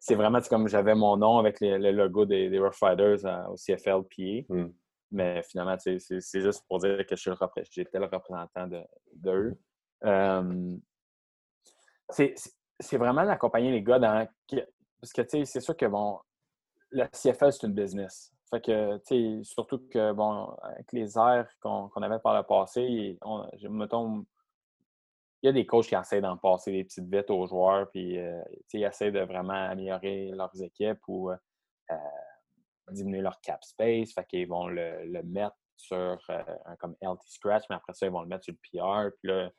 c'est 0.00 0.14
vraiment 0.14 0.40
comme 0.48 0.68
j'avais 0.68 0.94
mon 0.94 1.16
nom 1.16 1.38
avec 1.38 1.60
le, 1.60 1.90
logo 1.92 2.24
des, 2.24 2.48
des, 2.48 2.58
Rough 2.58 2.74
Fighters 2.74 3.24
au 3.50 3.54
CFLPA. 3.54 4.46
Hmm. 4.48 4.72
Mais 5.12 5.42
finalement, 5.44 5.76
c'est 5.78 6.40
juste 6.40 6.64
pour 6.68 6.78
dire 6.78 7.04
que 7.06 7.14
j'étais 7.16 7.98
le 7.98 8.06
représentant 8.06 8.66
d'eux. 8.66 8.84
De, 9.14 9.56
euh, 10.04 10.76
c'est 12.10 12.96
vraiment 12.96 13.24
d'accompagner 13.24 13.70
les 13.70 13.82
gars 13.82 13.98
dans. 13.98 14.26
Parce 15.00 15.12
que, 15.12 15.22
tu 15.22 15.28
sais, 15.28 15.44
c'est 15.44 15.60
sûr 15.60 15.76
que, 15.76 15.86
bon, 15.86 16.18
la 16.90 17.08
CFL, 17.08 17.52
c'est 17.52 17.66
une 17.66 17.74
business. 17.74 18.32
Fait 18.50 18.60
que, 18.60 18.96
tu 18.98 19.02
sais, 19.04 19.40
surtout 19.44 19.80
que, 19.90 20.12
bon, 20.12 20.46
avec 20.62 20.92
les 20.92 21.18
airs 21.18 21.48
qu'on 21.60 21.88
avait 22.02 22.18
par 22.18 22.36
le 22.36 22.42
passé, 22.44 23.18
on, 23.22 23.46
mettons, 23.70 24.24
il 25.46 25.50
y 25.50 25.50
a 25.50 25.52
des 25.52 25.66
coachs 25.66 25.86
qui 25.86 25.94
essaient 25.94 26.20
d'en 26.20 26.36
passer 26.36 26.72
des 26.72 26.82
petites 26.82 27.08
vites 27.08 27.30
aux 27.30 27.46
joueurs, 27.46 27.88
puis, 27.90 28.18
euh, 28.18 28.42
ils 28.72 28.82
essaient 28.82 29.12
de 29.12 29.20
vraiment 29.20 29.52
améliorer 29.52 30.32
leurs 30.32 30.60
équipes 30.60 30.98
ou 31.06 31.30
euh, 31.30 31.96
diminuer 32.90 33.20
leur 33.20 33.40
cap 33.40 33.62
space. 33.62 34.12
Fait 34.12 34.26
qu'ils 34.26 34.48
vont 34.48 34.66
le, 34.66 35.22
mettre 35.22 35.56
sur 35.76 36.18
euh, 36.30 36.42
un 36.64 36.74
comme 36.76 36.96
LT 37.00 37.20
Scratch, 37.26 37.64
mais 37.70 37.76
après 37.76 37.92
ça, 37.92 38.06
ils 38.06 38.12
vont 38.12 38.22
le 38.22 38.28
mettre 38.28 38.44
sur 38.44 38.54
le 38.54 38.58
PR. 38.58 39.14
Puis 39.22 39.28
là, 39.28 39.50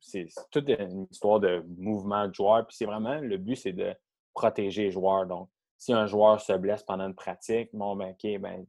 c'est 0.00 0.26
toute 0.50 0.68
une 0.68 1.06
histoire 1.12 1.38
de 1.38 1.64
mouvement 1.78 2.26
de 2.26 2.34
joueur. 2.34 2.66
Puis 2.66 2.76
c'est 2.76 2.86
vraiment, 2.86 3.20
le 3.20 3.36
but, 3.36 3.56
c'est 3.56 3.72
de 3.72 3.94
protéger 4.34 4.84
les 4.84 4.90
joueurs. 4.90 5.26
Donc, 5.26 5.48
si 5.78 5.92
un 5.92 6.06
joueur 6.06 6.40
se 6.40 6.54
blesse 6.54 6.82
pendant 6.82 7.06
une 7.06 7.14
pratique, 7.14 7.70
bon, 7.72 7.94
ben, 7.94 8.10
OK, 8.10 8.40
ben, 8.40 8.66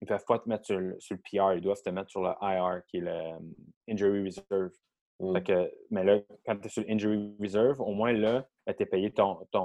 ils 0.00 0.04
ne 0.04 0.08
peuvent 0.08 0.24
pas 0.26 0.38
te 0.38 0.48
mettre 0.48 0.66
sur 0.66 0.78
le, 0.78 1.00
sur 1.00 1.16
le, 1.16 1.22
PR, 1.22 1.54
ils 1.54 1.62
doivent 1.62 1.82
te 1.82 1.90
mettre 1.90 2.10
sur 2.10 2.22
le 2.22 2.32
IR, 2.42 2.82
qui 2.86 2.98
est 2.98 3.00
le 3.00 3.12
um, 3.12 3.54
Injury 3.88 4.24
Reserve. 4.24 4.72
Mm. 5.20 5.42
que, 5.42 5.72
mais 5.90 6.04
là, 6.04 6.20
quand 6.46 6.56
tu 6.58 6.66
es 6.66 6.70
sur 6.70 6.84
l'Injury 6.86 7.36
Reserve, 7.40 7.80
au 7.80 7.92
moins 7.92 8.12
là, 8.12 8.46
ben, 8.66 8.74
tu 8.74 8.82
es 8.82 8.86
payé 8.86 9.10
ton, 9.12 9.46
ton, 9.50 9.64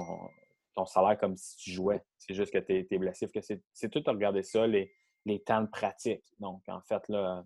ton, 0.74 0.84
salaire 0.84 1.18
comme 1.18 1.36
si 1.36 1.56
tu 1.56 1.70
jouais. 1.70 2.02
C'est 2.18 2.34
juste 2.34 2.52
que 2.52 2.58
tu 2.58 2.86
es, 2.90 2.98
blessé. 2.98 3.28
C'est 3.72 3.90
tout 3.90 4.02
à 4.06 4.10
regarder 4.10 4.42
ça, 4.42 4.66
les, 4.66 4.92
les 5.24 5.40
temps 5.40 5.62
de 5.62 5.68
pratique. 5.68 6.24
Donc, 6.40 6.62
en 6.68 6.80
fait, 6.80 7.08
là, 7.08 7.44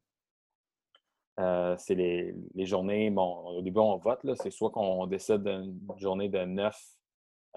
euh, 1.38 1.76
c'est 1.78 1.94
les, 1.94 2.34
journées, 2.66 3.10
bon, 3.10 3.58
au 3.58 3.62
début, 3.62 3.78
on 3.78 3.96
vote, 3.96 4.20
c'est 4.36 4.50
soit 4.50 4.70
qu'on 4.70 5.06
décide 5.06 5.44
d'une 5.44 5.78
journée 5.98 6.28
de 6.28 6.44
9, 6.44 6.76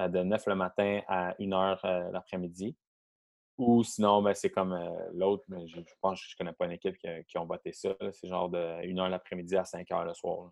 euh, 0.01 0.07
de 0.07 0.19
9 0.19 0.45
le 0.47 0.55
matin 0.55 1.01
à 1.07 1.33
1 1.39 1.51
heure 1.51 1.83
euh, 1.85 2.11
l'après-midi, 2.11 2.75
ou 3.57 3.83
sinon, 3.83 4.21
ben, 4.21 4.33
c'est 4.33 4.49
comme 4.49 4.77
l'autre, 5.13 5.43
mais 5.47 5.67
je, 5.67 5.79
pense 6.01 6.19
que 6.19 6.27
je 6.27 6.35
ne 6.35 6.37
connais 6.37 6.53
pas 6.53 6.65
une 6.65 6.71
équipe 6.71 6.97
qui, 7.27 7.37
ont 7.37 7.45
voté 7.45 7.71
ça, 7.71 7.95
c'est 8.11 8.27
genre 8.27 8.49
de 8.49 8.57
1 8.57 8.97
heure 8.97 9.09
l'après-midi 9.09 9.55
à 9.55 9.65
5 9.65 9.89
heures 9.91 10.05
le 10.05 10.13
soir. 10.13 10.51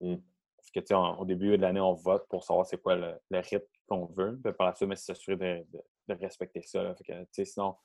Mmh. 0.00 0.16
Parce 0.56 0.70
que, 0.70 0.80
tu 0.80 0.86
sais, 0.88 0.94
au 0.94 1.24
début 1.24 1.56
de 1.56 1.62
l'année, 1.62 1.80
on 1.80 1.94
vote 1.94 2.26
pour 2.28 2.44
savoir 2.44 2.66
c'est 2.66 2.80
quoi 2.80 2.96
le, 2.96 3.18
rythme 3.30 3.66
qu'on 3.88 4.06
veut, 4.06 4.38
puis 4.42 4.52
par 4.52 4.66
la 4.66 4.74
suite, 4.74 4.90
c'est 4.90 5.14
s'assurer 5.14 5.64
de, 5.72 6.14
respecter 6.14 6.60
ça. 6.62 6.94
Fait 6.96 7.26
que, 7.32 7.44
sinon, 7.44 7.76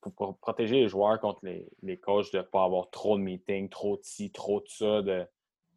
pour, 0.00 0.38
protéger 0.38 0.80
les 0.80 0.88
joueurs 0.88 1.18
contre 1.20 1.40
les, 1.44 1.66
les 1.82 1.98
coachs 1.98 2.32
de 2.32 2.38
ne 2.38 2.42
pas 2.42 2.64
avoir 2.64 2.90
trop 2.90 3.16
de 3.16 3.22
meetings, 3.22 3.70
trop 3.70 3.96
de 3.96 4.02
ci, 4.02 4.30
trop 4.30 4.60
de 4.60 4.68
ça, 4.68 5.00
de, 5.00 5.26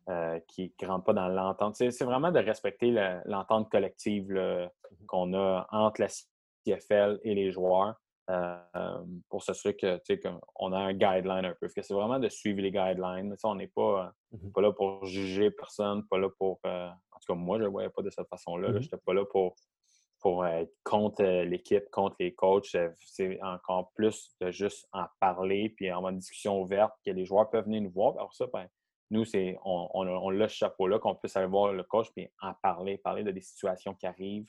euh, 0.09 0.37
qui 0.49 0.73
ne 0.81 0.87
rentrent 0.87 1.05
pas 1.05 1.13
dans 1.13 1.29
l'entente. 1.29 1.75
C'est 1.75 2.03
vraiment 2.03 2.29
de 2.29 2.39
respecter 2.39 2.91
l'entente 3.23 3.71
collective 3.71 4.29
mmh 4.33 4.69
qu'on 5.07 5.33
a 5.33 5.65
entre 5.71 6.01
la 6.01 6.07
CFL 6.63 7.19
et 7.23 7.35
les 7.35 7.51
joueurs 7.51 7.95
euh, 8.29 8.57
pour 9.29 9.43
s'assurer 9.43 9.75
que 9.75 9.99
qu'on 10.53 10.71
a 10.71 10.77
un 10.77 10.93
guideline 10.93 11.45
un 11.45 11.55
peu. 11.59 11.67
C'est 11.67 11.91
vraiment 11.91 12.19
de 12.19 12.29
suivre 12.29 12.61
les 12.61 12.71
guidelines. 12.71 13.35
on 13.43 13.55
n'est 13.55 13.67
pas, 13.67 14.13
mmh 14.31 14.51
pas 14.51 14.61
là 14.61 14.71
pour 14.71 15.05
juger 15.05 15.51
personne, 15.51 16.05
pas 16.07 16.17
là 16.17 16.29
pour. 16.37 16.59
Euh, 16.65 16.87
en 16.87 17.19
tout 17.19 17.33
cas, 17.33 17.35
moi, 17.35 17.57
je 17.57 17.63
ne 17.63 17.67
le 17.67 17.71
voyais 17.71 17.89
pas 17.89 18.01
de 18.01 18.09
cette 18.09 18.27
façon-là. 18.29 18.69
Mmh 18.69 18.73
je 18.73 18.79
n'étais 18.79 18.97
pas 19.05 19.13
là 19.13 19.25
pour 19.25 19.55
pour 20.23 20.47
être 20.47 20.73
contre 20.85 21.21
euh, 21.21 21.43
l'équipe, 21.43 21.83
contre 21.91 22.15
les 22.19 22.33
coachs. 22.33 22.73
Euh, 22.75 22.89
c'est 22.97 23.39
encore 23.43 23.91
plus 23.93 24.33
de 24.39 24.51
juste 24.51 24.87
en 24.93 25.05
parler, 25.19 25.73
puis 25.75 25.89
avoir 25.89 26.11
une 26.13 26.19
discussion 26.19 26.61
ouverte, 26.61 26.93
que 27.05 27.11
les 27.11 27.25
joueurs 27.25 27.49
peuvent 27.49 27.65
venir 27.65 27.81
nous 27.81 27.91
voir. 27.91 28.13
Alors 28.13 28.33
ça, 28.33 28.47
ben, 28.51 28.65
nous, 29.11 29.25
c'est 29.25 29.57
on, 29.65 29.89
on, 29.93 30.39
a 30.39 30.47
ce 30.47 30.55
chapeau-là, 30.55 30.97
qu'on 30.97 31.15
puisse 31.15 31.35
aller 31.35 31.47
voir 31.47 31.73
le 31.73 31.83
coach, 31.83 32.07
puis 32.15 32.29
en 32.41 32.53
parler, 32.63 32.97
parler 32.97 33.23
de 33.23 33.31
des 33.31 33.41
situations 33.41 33.93
qui 33.93 34.07
arrivent. 34.07 34.47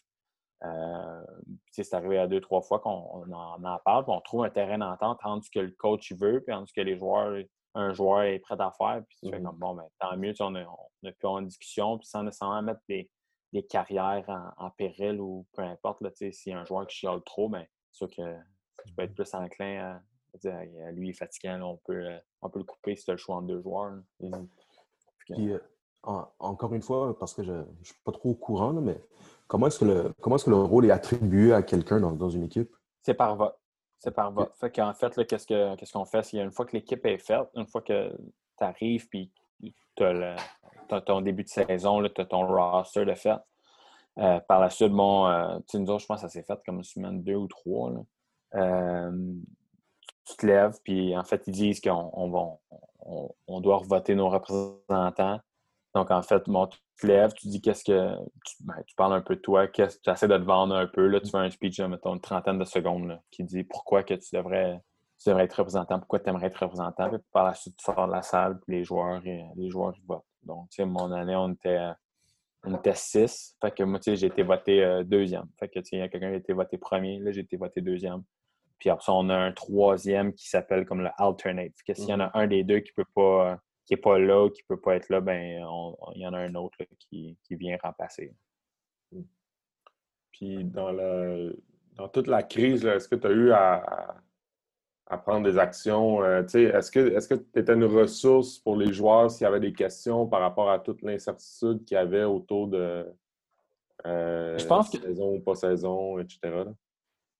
Euh, 0.62 1.24
c'est 1.70 1.92
arrivé 1.94 2.18
à 2.18 2.26
deux, 2.26 2.40
trois 2.40 2.62
fois 2.62 2.78
qu'on 2.78 3.30
en, 3.32 3.78
parle, 3.84 4.04
puis 4.04 4.14
on 4.14 4.20
trouve 4.20 4.44
un 4.44 4.50
terrain 4.50 4.78
d'entente 4.78 5.18
entre 5.22 5.44
ce 5.44 5.50
que 5.50 5.60
le 5.60 5.72
coach 5.72 6.12
veut, 6.12 6.40
puis 6.40 6.54
entre 6.54 6.68
ce 6.68 6.72
que 6.72 6.80
les 6.80 6.96
joueurs, 6.96 7.42
un 7.74 7.92
joueur 7.92 8.22
est 8.22 8.38
prêt 8.38 8.56
à 8.58 8.70
faire. 8.70 9.02
Puis 9.08 9.18
tu 9.22 9.30
fais 9.30 9.40
mmh 9.40 9.44
comme, 9.44 9.58
bon, 9.58 9.74
ben, 9.74 9.84
tant 9.98 10.16
mieux, 10.16 10.32
on 10.40 10.54
a, 10.54 10.64
on 10.64 11.08
a 11.08 11.12
pu 11.12 11.26
avoir 11.26 11.40
une 11.40 11.48
discussion, 11.48 11.98
puis 11.98 12.06
sans 12.06 12.22
nécessairement 12.22 12.62
mettre 12.62 12.80
des 12.88 13.10
des 13.54 13.62
carrières 13.62 14.52
en, 14.58 14.70
péril 14.70 15.20
ou 15.20 15.46
peu 15.54 15.62
importe. 15.62 16.00
Là, 16.00 16.10
si 16.32 16.52
un 16.52 16.64
joueur 16.64 16.86
qui 16.88 16.96
chiale 16.96 17.22
trop, 17.24 17.48
ben, 17.48 17.64
c'est 17.92 17.98
sûr 17.98 18.08
que 18.08 18.36
tu 18.84 18.94
peux 18.94 19.04
être 19.04 19.14
plus 19.14 19.32
enclin 19.32 20.02
à, 20.34 20.38
dire 20.38 20.58
lui, 20.92 21.08
il 21.08 21.10
est 21.10 21.14
fatiguant, 21.14 21.60
on, 21.62 21.76
peut, 21.76 22.04
euh, 22.04 22.18
on 22.42 22.50
peut 22.50 22.58
le 22.58 22.64
couper 22.64 22.96
si 22.96 23.04
tu 23.04 23.12
as 23.12 23.14
le 23.14 23.18
choix 23.18 23.36
entre 23.36 23.46
deux 23.46 23.62
joueurs. 23.62 23.92
Mmh. 24.18 24.46
Puis, 25.20 25.52
euh, 25.52 25.60
encore 26.02 26.74
une 26.74 26.82
fois, 26.82 27.16
parce 27.16 27.32
que 27.32 27.44
je 27.44 27.52
ne 27.52 27.84
suis 27.84 27.94
pas 28.04 28.10
trop 28.10 28.30
au 28.30 28.34
courant, 28.34 28.72
mais 28.72 29.00
comment 29.46 29.66
est-ce 29.66 29.78
que, 29.78 29.84
le, 29.84 30.12
comment 30.20 30.36
est 30.36 30.44
que 30.44 30.50
le 30.50 30.56
rôle 30.56 30.86
est 30.86 30.90
attribué 30.90 31.52
à 31.52 31.62
quelqu'un 31.62 32.00
dans, 32.00 32.28
une 32.28 32.44
équipe? 32.44 32.74
C'est 33.02 33.14
par 33.14 33.36
vote. 33.36 33.56
C'est 33.98 34.10
par 34.10 34.32
vote. 34.32 34.52
Fait 34.60 34.70
qu'en 34.70 34.92
fait, 34.94 35.26
qu'est-ce 35.26 35.92
qu'on 35.92 36.04
fait? 36.04 36.22
C'est 36.22 36.38
une 36.38 36.52
fois 36.52 36.66
que 36.66 36.72
l'équipe 36.72 37.04
est 37.06 37.18
faite, 37.18 37.48
une 37.54 37.66
fois 37.66 37.82
que 37.82 38.10
tu 38.58 38.64
arrives 38.64 39.08
puis 39.08 39.30
tu 39.96 40.04
as, 40.04 40.36
ton 41.06 41.20
début 41.20 41.44
de 41.44 41.48
saison, 41.48 42.02
tu 42.02 42.20
as 42.20 42.24
ton 42.24 42.46
roster 42.46 43.04
de 43.04 43.14
fait. 43.14 43.38
Euh, 44.18 44.38
par 44.40 44.60
la 44.60 44.70
suite, 44.70 44.92
bon, 44.92 45.26
euh, 45.26 45.58
nous 45.74 45.90
autres, 45.90 46.00
je 46.00 46.06
pense 46.06 46.22
que 46.22 46.28
ça 46.28 46.28
s'est 46.28 46.44
fait 46.44 46.58
comme 46.64 46.76
une 46.76 46.84
semaine 46.84 47.22
deux 47.22 47.34
ou 47.34 47.48
trois. 47.48 47.92
Euh, 48.54 49.34
tu 50.24 50.36
te 50.36 50.46
lèves, 50.46 50.78
puis 50.84 51.16
en 51.16 51.24
fait, 51.24 51.42
ils 51.46 51.52
disent 51.52 51.80
qu'on 51.80 52.10
on, 52.12 52.58
on, 53.46 53.60
doit 53.60 53.82
voter 53.84 54.14
nos 54.14 54.28
représentants. 54.28 55.40
Donc, 55.94 56.10
en 56.10 56.22
fait, 56.22 56.42
bon, 56.46 56.66
tu 56.66 56.78
te 57.00 57.06
lèves, 57.06 57.32
tu 57.34 57.48
dis 57.48 57.60
qu'est-ce 57.60 57.84
que. 57.84 58.14
Tu, 58.44 58.56
ben, 58.60 58.74
parles 58.96 59.14
un 59.14 59.20
peu 59.20 59.36
de 59.36 59.40
toi, 59.40 59.68
tu 59.68 59.82
essaies 59.82 60.28
de 60.28 60.36
te 60.36 60.42
vendre 60.42 60.74
un 60.74 60.86
peu. 60.86 61.06
Là, 61.06 61.20
tu 61.20 61.30
fais 61.30 61.38
un 61.38 61.50
speech, 61.50 61.80
mettons, 61.80 62.14
une 62.14 62.20
trentaine 62.20 62.58
de 62.58 62.64
secondes, 62.64 63.20
qui 63.30 63.44
dit 63.44 63.64
pourquoi 63.64 64.02
que 64.02 64.14
tu 64.14 64.34
devrais, 64.34 64.80
tu 65.22 65.28
devrais 65.28 65.44
être 65.44 65.54
représentant, 65.54 65.98
pourquoi 65.98 66.20
tu 66.20 66.28
aimerais 66.30 66.46
être 66.46 66.62
représentant. 66.62 67.08
Puis 67.10 67.18
par 67.32 67.44
la 67.44 67.54
suite, 67.54 67.76
tu 67.76 67.84
sors 67.84 68.06
de 68.06 68.12
la 68.12 68.22
salle, 68.22 68.58
puis 68.60 68.76
les 68.76 68.84
joueurs, 68.84 69.20
les 69.22 69.70
joueurs 69.70 69.94
votent. 70.06 70.24
Donc, 70.42 70.68
tu 70.70 70.76
sais, 70.76 70.84
mon 70.84 71.10
année, 71.12 71.36
on 71.36 71.52
était 71.52 71.80
on 72.64 72.74
était 72.74 72.94
six. 72.94 73.56
Fait 73.60 73.74
que 73.74 73.82
moi, 73.82 73.98
tu 73.98 74.10
sais, 74.10 74.16
j'ai 74.16 74.26
été 74.28 74.42
voté 74.42 74.82
euh, 74.82 75.04
deuxième. 75.04 75.46
Fait 75.58 75.68
que, 75.68 75.78
tu 75.80 75.86
sais, 75.86 75.96
il 75.96 75.98
y 76.00 76.02
a 76.02 76.08
quelqu'un 76.08 76.30
qui 76.30 76.34
a 76.34 76.38
été 76.38 76.52
voté 76.52 76.78
premier. 76.78 77.18
Là, 77.18 77.30
j'ai 77.30 77.42
été 77.42 77.56
voté 77.56 77.80
deuxième. 77.80 78.22
Puis 78.78 78.90
après 78.90 79.04
ça, 79.04 79.12
on 79.12 79.28
a 79.28 79.36
un 79.36 79.52
troisième 79.52 80.32
qui 80.32 80.48
s'appelle 80.48 80.84
comme 80.84 81.02
le 81.02 81.10
alternate. 81.18 81.72
Fait 81.76 81.92
que 81.92 81.98
s'il 81.98 82.08
y 82.08 82.14
en 82.14 82.20
a 82.20 82.30
un 82.34 82.46
des 82.46 82.64
deux 82.64 82.80
qui 82.80 82.92
peut 82.92 83.04
pas, 83.14 83.58
qui 83.84 83.94
est 83.94 83.98
pas 83.98 84.18
là 84.18 84.48
qui 84.50 84.62
peut 84.62 84.80
pas 84.80 84.96
être 84.96 85.08
là, 85.08 85.20
ben, 85.20 85.64
il 86.14 86.20
y 86.20 86.26
en 86.26 86.32
a 86.32 86.38
un 86.38 86.54
autre 86.54 86.78
qui, 86.98 87.36
vient 87.50 87.76
remplacer. 87.82 88.34
Mm. 89.12 89.22
Puis 90.32 90.64
dans, 90.64 90.92
dans 91.94 92.08
toute 92.08 92.26
la 92.26 92.42
crise, 92.42 92.84
est-ce 92.84 93.08
que 93.08 93.16
tu 93.16 93.26
as 93.26 93.30
eu 93.30 93.52
à, 93.52 94.16
à 95.06 95.18
prendre 95.18 95.44
des 95.50 95.58
actions. 95.58 96.22
Euh, 96.22 96.42
est-ce 96.42 96.90
que 96.90 97.34
tu 97.34 97.58
étais 97.58 97.74
une 97.74 97.84
ressource 97.84 98.58
pour 98.58 98.76
les 98.76 98.92
joueurs 98.92 99.30
s'il 99.30 99.44
y 99.44 99.48
avait 99.48 99.60
des 99.60 99.72
questions 99.72 100.26
par 100.26 100.40
rapport 100.40 100.70
à 100.70 100.78
toute 100.78 101.02
l'incertitude 101.02 101.84
qu'il 101.84 101.96
y 101.96 101.98
avait 101.98 102.24
autour 102.24 102.68
de 102.68 103.06
euh, 104.06 104.58
je 104.58 104.66
pense 104.66 104.90
que... 104.90 105.00
saison 105.00 105.34
ou 105.34 105.40
pas 105.40 105.54
saison, 105.54 106.18
etc.? 106.18 106.64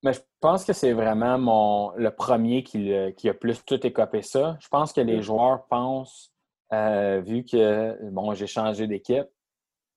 Mais 0.03 0.12
je 0.12 0.20
pense 0.40 0.64
que 0.64 0.74
c'est 0.74 0.92
vraiment 0.92 1.38
mon, 1.38 1.92
le 1.97 2.11
premier 2.11 2.62
qui, 2.62 2.92
qui, 3.16 3.28
a 3.30 3.34
plus 3.34 3.64
tout 3.64 3.84
écopé 3.86 4.20
ça. 4.20 4.59
Je 4.61 4.68
pense 4.68 4.92
que 4.92 5.01
les 5.01 5.22
joueurs 5.22 5.64
pensent, 5.66 6.34
euh, 6.72 7.20
vu 7.20 7.44
que 7.44 8.10
bon, 8.10 8.34
j'ai 8.34 8.46
changé 8.46 8.86
d'équipe, 8.86 9.28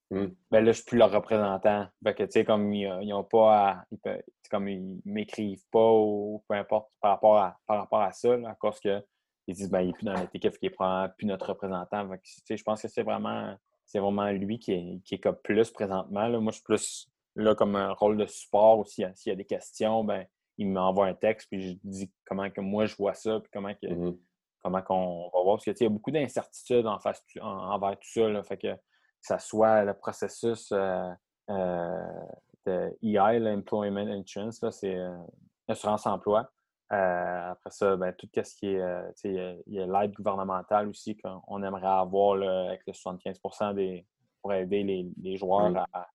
Hmm. 0.09 0.27
Ben 0.51 0.63
là, 0.63 0.71
je 0.71 0.77
suis 0.77 0.85
plus 0.85 0.97
leur 0.97 1.11
représentant. 1.11 1.87
Fait 2.03 2.15
que, 2.15 2.23
tu 2.23 2.31
sais, 2.31 2.45
comme 2.45 2.73
ils 2.73 3.07
n'ont 3.09 3.25
pas 3.25 3.69
à, 3.69 3.85
ils 3.91 4.23
comme 4.49 4.69
ils 4.69 5.01
m'écrivent 5.03 5.65
pas 5.69 5.91
ou 5.91 6.43
peu 6.47 6.55
importe 6.55 6.89
par 7.01 7.11
rapport 7.11 7.37
à, 7.37 7.57
par 7.67 7.79
rapport 7.79 8.01
à 8.01 8.11
ça, 8.11 8.37
là, 8.37 8.51
à 8.51 8.55
cause 8.55 8.79
que 8.79 9.03
ils 9.47 9.55
disent, 9.55 9.69
ben, 9.69 9.81
il 9.81 9.87
n'est 9.87 9.93
plus 9.93 10.05
dans 10.05 10.13
notre 10.13 10.35
équipe, 10.35 10.57
qui 10.57 10.69
prend 10.69 11.07
plus 11.17 11.25
notre 11.25 11.49
représentant. 11.49 12.09
Fait 12.09 12.17
que, 12.17 12.23
tu 12.23 12.41
sais, 12.45 12.57
je 12.57 12.63
pense 12.63 12.81
que 12.81 12.87
c'est 12.87 13.03
vraiment, 13.03 13.55
c'est 13.85 13.99
vraiment 13.99 14.29
lui 14.31 14.59
qui 14.59 14.73
est, 14.73 15.01
qui 15.03 15.15
est 15.15 15.19
comme 15.19 15.37
plus 15.43 15.71
présentement. 15.71 16.27
Là. 16.27 16.39
Moi, 16.39 16.51
je 16.51 16.57
suis 16.57 16.63
plus 16.63 17.09
là 17.35 17.55
comme 17.55 17.75
un 17.75 17.91
rôle 17.93 18.17
de 18.17 18.25
support 18.25 18.79
aussi. 18.79 19.03
S'il 19.15 19.29
y 19.29 19.33
a 19.33 19.35
des 19.35 19.45
questions, 19.45 20.03
ben, 20.03 20.25
il 20.57 20.69
m'envoie 20.69 21.07
un 21.07 21.13
texte, 21.13 21.47
puis 21.49 21.61
je 21.61 21.77
dis 21.83 22.11
comment 22.25 22.49
que 22.49 22.61
moi 22.61 22.87
je 22.87 22.95
vois 22.95 23.13
ça, 23.13 23.39
puis 23.39 23.49
comment 23.53 23.73
que, 23.73 23.87
hmm. 23.87 24.17
Comment 24.63 24.81
qu'on 24.81 25.29
va 25.33 25.43
voir. 25.43 25.55
Parce 25.55 25.65
que, 25.65 25.71
tu 25.71 25.77
sais, 25.77 25.85
il 25.85 25.87
y 25.87 25.91
a 25.91 25.93
beaucoup 25.93 26.11
d'incertitudes 26.11 26.87
en 26.87 26.99
face, 26.99 27.23
envers 27.41 27.97
tout 27.99 28.09
ça. 28.09 28.27
Là. 28.27 28.43
Fait 28.43 28.57
que, 28.57 28.73
que 28.73 28.79
ce 29.21 29.37
soit 29.39 29.83
le 29.83 29.93
processus 29.93 30.71
euh, 30.71 31.09
euh, 31.49 32.25
de 32.65 32.97
EI, 33.01 33.39
l'Employment 33.39 34.07
Insurance, 34.07 34.63
c'est 34.71 34.95
euh, 34.95 35.17
l'assurance 35.67 36.05
emploi. 36.05 36.49
après 36.89 37.71
ça, 37.71 37.95
ben, 37.95 38.13
tout 38.13 38.27
ce 38.33 38.55
qui 38.55 38.67
est, 38.67 39.13
il 39.23 39.63
y 39.67 39.79
a, 39.79 39.85
l'aide 39.85 40.13
gouvernementale 40.13 40.87
aussi 40.87 41.17
qu'on 41.17 41.63
aimerait 41.63 41.87
avoir 41.87 42.41
avec 42.67 42.81
le 42.85 42.93
75 42.93 43.39
des, 43.75 44.05
pour 44.41 44.53
aider 44.53 44.83
les, 45.17 45.37
joueurs 45.37 45.85
à, 45.93 46.07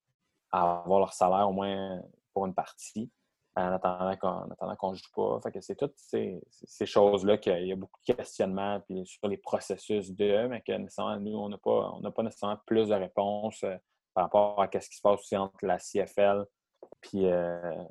avoir 0.52 1.00
leur 1.00 1.12
salaire 1.12 1.48
au 1.48 1.52
moins 1.52 2.00
pour 2.32 2.46
une 2.46 2.54
partie. 2.54 3.10
En 3.54 3.72
attendant 3.72 4.16
qu'on 4.76 4.90
ne 4.92 4.96
joue 4.96 5.10
pas. 5.14 5.40
Fait 5.42 5.52
que 5.52 5.60
c'est 5.60 5.74
toutes 5.74 5.96
ces, 5.96 6.40
choses-là 6.84 7.38
qu'il 7.38 7.66
y 7.66 7.72
a 7.72 7.76
beaucoup 7.76 8.00
de 8.06 8.14
questionnements 8.14 8.80
puis 8.80 9.06
sur 9.06 9.28
les 9.28 9.36
processus 9.36 10.10
de, 10.12 10.46
mais 10.46 10.62
que 10.62 10.72
nous, 11.18 11.36
on 11.36 11.48
n'a 11.48 11.58
pas, 11.58 11.92
pas 12.14 12.22
nécessairement 12.22 12.58
plus 12.66 12.88
de 12.88 12.94
réponses 12.94 13.62
euh, 13.64 13.76
par 14.14 14.24
rapport 14.24 14.62
à 14.62 14.68
ce 14.72 14.88
qui 14.88 14.96
se 14.96 15.02
passe 15.02 15.20
aussi 15.20 15.36
entre 15.36 15.54
la 15.62 15.78
CFL 15.78 16.46
puis 17.00 17.26
euh, 17.26 17.84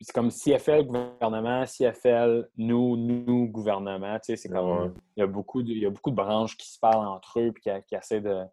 c'est 0.00 0.12
comme 0.12 0.30
CFL 0.30 0.84
gouvernement, 0.84 1.64
CFL 1.64 2.48
nous, 2.56 2.96
nous 2.96 3.46
gouvernement. 3.48 4.18
Tu 4.18 4.26
sais, 4.26 4.36
c'est 4.36 4.48
comme 4.48 4.94
il, 5.16 5.20
y 5.20 5.22
a 5.22 5.26
beaucoup 5.26 5.62
de, 5.62 5.70
il 5.70 5.78
y 5.78 5.86
a 5.86 5.90
beaucoup 5.90 6.10
de 6.10 6.16
branches 6.16 6.56
qui 6.56 6.70
se 6.70 6.78
parlent 6.78 7.06
entre 7.06 7.40
eux 7.40 7.52
et 7.66 7.82
qui, 7.82 7.94
essaient 7.94 8.20
de. 8.20 8.44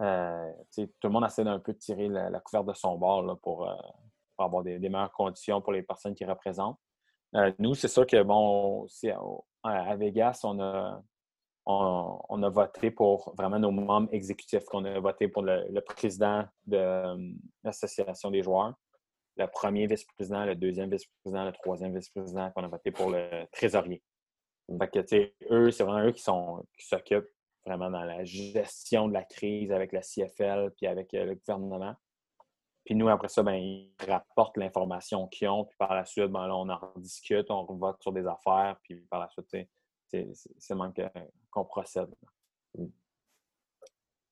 Euh, 0.00 0.52
tu 0.72 0.82
sais, 0.82 0.86
tout 1.00 1.08
le 1.08 1.10
monde 1.10 1.24
essaie 1.24 1.44
d'un 1.44 1.58
peu 1.58 1.72
de 1.72 1.78
tirer 1.78 2.08
la, 2.08 2.40
couverte 2.40 2.66
de 2.66 2.74
son 2.74 2.96
bord 2.98 3.22
là, 3.22 3.34
pour, 3.36 3.68
pour 4.36 4.44
avoir 4.44 4.62
des, 4.62 4.78
meilleures 4.78 5.12
conditions 5.12 5.60
pour 5.60 5.72
les 5.72 5.82
personnes 5.82 6.14
qui 6.14 6.24
représentent. 6.24 6.78
Euh, 7.34 7.52
nous, 7.58 7.74
c'est 7.74 7.88
sûr 7.88 8.06
que, 8.06 8.22
bon, 8.22 8.86
à 9.64 9.96
Vegas, 9.96 10.40
on 10.44 10.60
a, 10.60 12.50
voté 12.50 12.90
pour 12.90 13.34
vraiment 13.36 13.58
nos 13.58 13.70
membres 13.70 14.08
exécutifs, 14.12 14.64
qu'on 14.64 14.84
a 14.84 15.00
voté 15.00 15.28
pour 15.28 15.42
le, 15.42 15.80
président 15.80 16.44
de 16.66 16.76
euh, 16.76 17.32
l'association 17.64 18.30
des 18.30 18.42
joueurs, 18.42 18.74
le 19.36 19.46
premier 19.46 19.86
vice-président, 19.86 20.44
le 20.44 20.54
deuxième 20.54 20.90
vice-président, 20.90 21.44
le 21.44 21.52
troisième 21.52 21.94
vice-président, 21.94 22.50
qu'on 22.52 22.64
a 22.64 22.68
voté 22.68 22.90
pour 22.90 23.10
le 23.10 23.46
trésorier. 23.52 24.02
Fait 24.78 24.88
que, 24.88 25.52
eux, 25.52 25.70
c'est 25.70 25.84
vraiment 25.84 26.06
eux 26.06 26.12
qui 26.12 26.22
sont 26.22 26.64
qui 26.78 26.86
s'occupent 26.86 27.30
vraiment 27.66 27.90
dans 27.90 28.04
la 28.04 28.24
gestion 28.24 29.08
de 29.08 29.12
la 29.12 29.24
crise 29.24 29.72
avec 29.72 29.92
la 29.92 30.00
CFL 30.00 30.70
puis 30.76 30.86
avec 30.86 31.12
euh, 31.14 31.24
le 31.24 31.34
gouvernement. 31.34 31.94
Puis 32.86 32.94
nous, 32.94 33.08
après 33.08 33.26
ça, 33.26 33.42
ben, 33.42 33.54
ils 33.54 33.90
rapportent 34.08 34.56
l'information 34.56 35.26
qu'ils 35.26 35.48
ont. 35.48 35.64
Puis 35.64 35.76
par 35.76 35.92
la 35.92 36.04
suite, 36.04 36.30
ben, 36.30 36.46
là, 36.46 36.56
on 36.56 36.68
en 36.68 36.80
discute, 36.94 37.50
on 37.50 37.64
vote 37.64 38.00
sur 38.00 38.12
des 38.12 38.24
affaires. 38.24 38.76
Puis 38.84 38.94
par 39.10 39.18
la 39.18 39.28
suite, 39.28 39.68
c'est 40.08 40.74
même 40.76 40.92
qu'on 41.50 41.64
procède. 41.64 42.14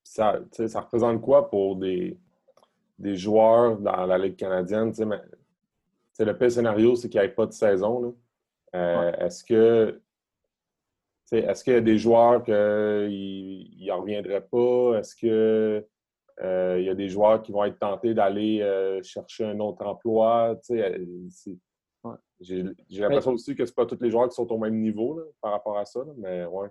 Ça, 0.01 0.39
ça 0.67 0.79
représente 0.79 1.21
quoi 1.21 1.49
pour 1.49 1.75
des, 1.75 2.17
des 2.97 3.17
joueurs 3.17 3.77
dans 3.77 4.05
la 4.05 4.17
Ligue 4.17 4.37
canadienne? 4.37 4.93
Mais, 5.05 5.19
le 6.17 6.37
pire 6.37 6.51
scénario, 6.51 6.95
c'est 6.95 7.09
qu'il 7.09 7.19
n'y 7.19 7.27
ait 7.27 7.29
pas 7.31 7.47
de 7.47 7.51
saison. 7.51 8.15
Euh, 8.73 9.11
est-ce 9.17 9.43
que 9.43 10.01
est-ce 11.29 11.63
qu'il 11.63 11.73
y 11.73 11.77
a 11.77 11.81
des 11.81 11.97
joueurs 11.97 12.41
qui 12.41 12.51
n'en 13.89 13.99
reviendraient 13.99 14.47
pas? 14.47 14.99
Est-ce 14.99 15.13
que 15.13 15.85
il 16.41 16.83
y 16.83 16.89
a 16.89 16.95
des 16.95 17.09
joueurs 17.09 17.41
qui 17.41 17.51
vont 17.51 17.63
être 17.63 17.79
tentés 17.79 18.13
d'aller 18.13 18.61
euh, 18.61 19.01
chercher 19.03 19.45
un 19.45 19.59
autre 19.59 19.85
emploi. 19.85 20.57
Euh, 20.71 20.97
j'ai 22.39 22.63
l'impression 22.91 23.31
aussi 23.31 23.55
que 23.55 23.65
ce 23.65 23.73
pas 23.73 23.85
tous 23.85 24.01
les 24.01 24.11
joueurs 24.11 24.27
qui 24.29 24.35
sont 24.35 24.51
au 24.51 24.57
même 24.57 24.79
niveau 24.79 25.21
par 25.41 25.51
rapport 25.51 25.77
à 25.77 25.85
ça. 25.85 26.01
mais 26.17 26.45
ouais. 26.45 26.67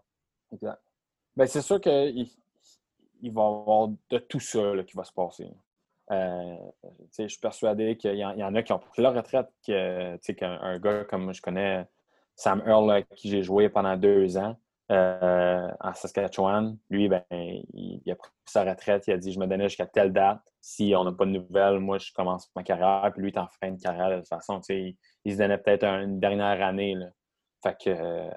Ben, 1.36 1.46
c'est 1.46 1.62
sûr 1.62 1.80
qu'il 1.80 2.28
il 3.22 3.32
va 3.32 3.42
y 3.42 3.44
avoir 3.44 3.88
de 3.88 4.18
tout 4.18 4.40
ça 4.40 4.60
qui 4.86 4.96
va 4.96 5.04
se 5.04 5.12
passer. 5.12 5.50
je 6.10 7.26
suis 7.26 7.40
persuadé 7.40 7.96
qu'il 7.96 8.16
y, 8.16 8.24
en 8.24 8.54
a 8.54 8.62
qui 8.62 8.72
ont 8.72 8.78
pris 8.78 9.02
leur 9.02 9.14
retraite, 9.14 9.48
qu'un 9.64 10.78
gars 10.78 11.04
comme 11.04 11.32
je 11.32 11.40
connais, 11.40 11.86
Sam 12.36 12.62
Earl, 12.66 12.90
avec 12.90 13.08
qui 13.14 13.30
j'ai 13.30 13.42
joué 13.42 13.68
pendant 13.68 13.96
deux 13.96 14.36
ans, 14.36 14.56
euh, 14.90 15.68
en 15.80 15.94
Saskatchewan. 15.94 16.76
Lui, 16.90 17.08
ben, 17.08 17.22
il, 17.30 18.02
a 18.10 18.16
pris 18.16 18.30
sa 18.44 18.64
retraite. 18.64 19.06
Il 19.06 19.12
a 19.14 19.16
dit 19.16 19.32
Je 19.32 19.38
me 19.38 19.46
donnais 19.46 19.68
jusqu'à 19.68 19.86
telle 19.86 20.12
date. 20.12 20.40
Si 20.60 20.94
on 20.96 21.04
n'a 21.04 21.12
pas 21.12 21.24
de 21.24 21.30
nouvelles, 21.30 21.78
moi, 21.78 21.98
je 21.98 22.12
commence 22.12 22.50
ma 22.54 22.62
carrière. 22.62 23.10
Puis 23.12 23.22
lui, 23.22 23.30
il 23.30 23.34
est 23.34 23.38
en 23.38 23.48
fin 23.60 23.70
de 23.70 23.80
carrière 23.80 24.10
de 24.10 24.16
toute 24.16 24.28
façon. 24.28 24.60
Il, 24.68 24.96
il, 25.24 25.32
se 25.32 25.38
donnait 25.38 25.58
peut-être 25.58 25.84
une 25.84 26.20
dernière 26.20 26.62
année. 26.66 26.94
Là. 26.94 27.06
Fait 27.62 27.76
que. 27.82 27.90
Euh, 27.90 28.30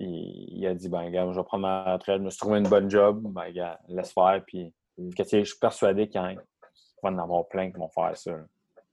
il, 0.00 0.64
a 0.64 0.74
dit 0.74 0.88
ben, 0.88 1.10
je 1.10 1.38
vais 1.38 1.44
prendre 1.44 1.62
ma 1.62 1.92
retraite. 1.92 2.18
Je 2.18 2.22
me 2.22 2.30
suis 2.30 2.38
trouvé 2.38 2.58
une 2.58 2.68
bonne 2.68 2.88
job. 2.88 3.20
Ben, 3.32 3.50
gars, 3.50 3.80
laisse 3.88 4.12
faire. 4.12 4.42
Puis, 4.46 4.72
que, 5.16 5.24
je 5.24 5.44
suis 5.44 5.58
persuadé 5.60 6.08
qu'il 6.08 6.20
va 6.20 6.32
y 6.32 7.08
en 7.08 7.18
avoir 7.18 7.48
plein 7.48 7.70
qui 7.70 7.78
vont 7.78 7.88
faire 7.88 8.16
ça. 8.16 8.32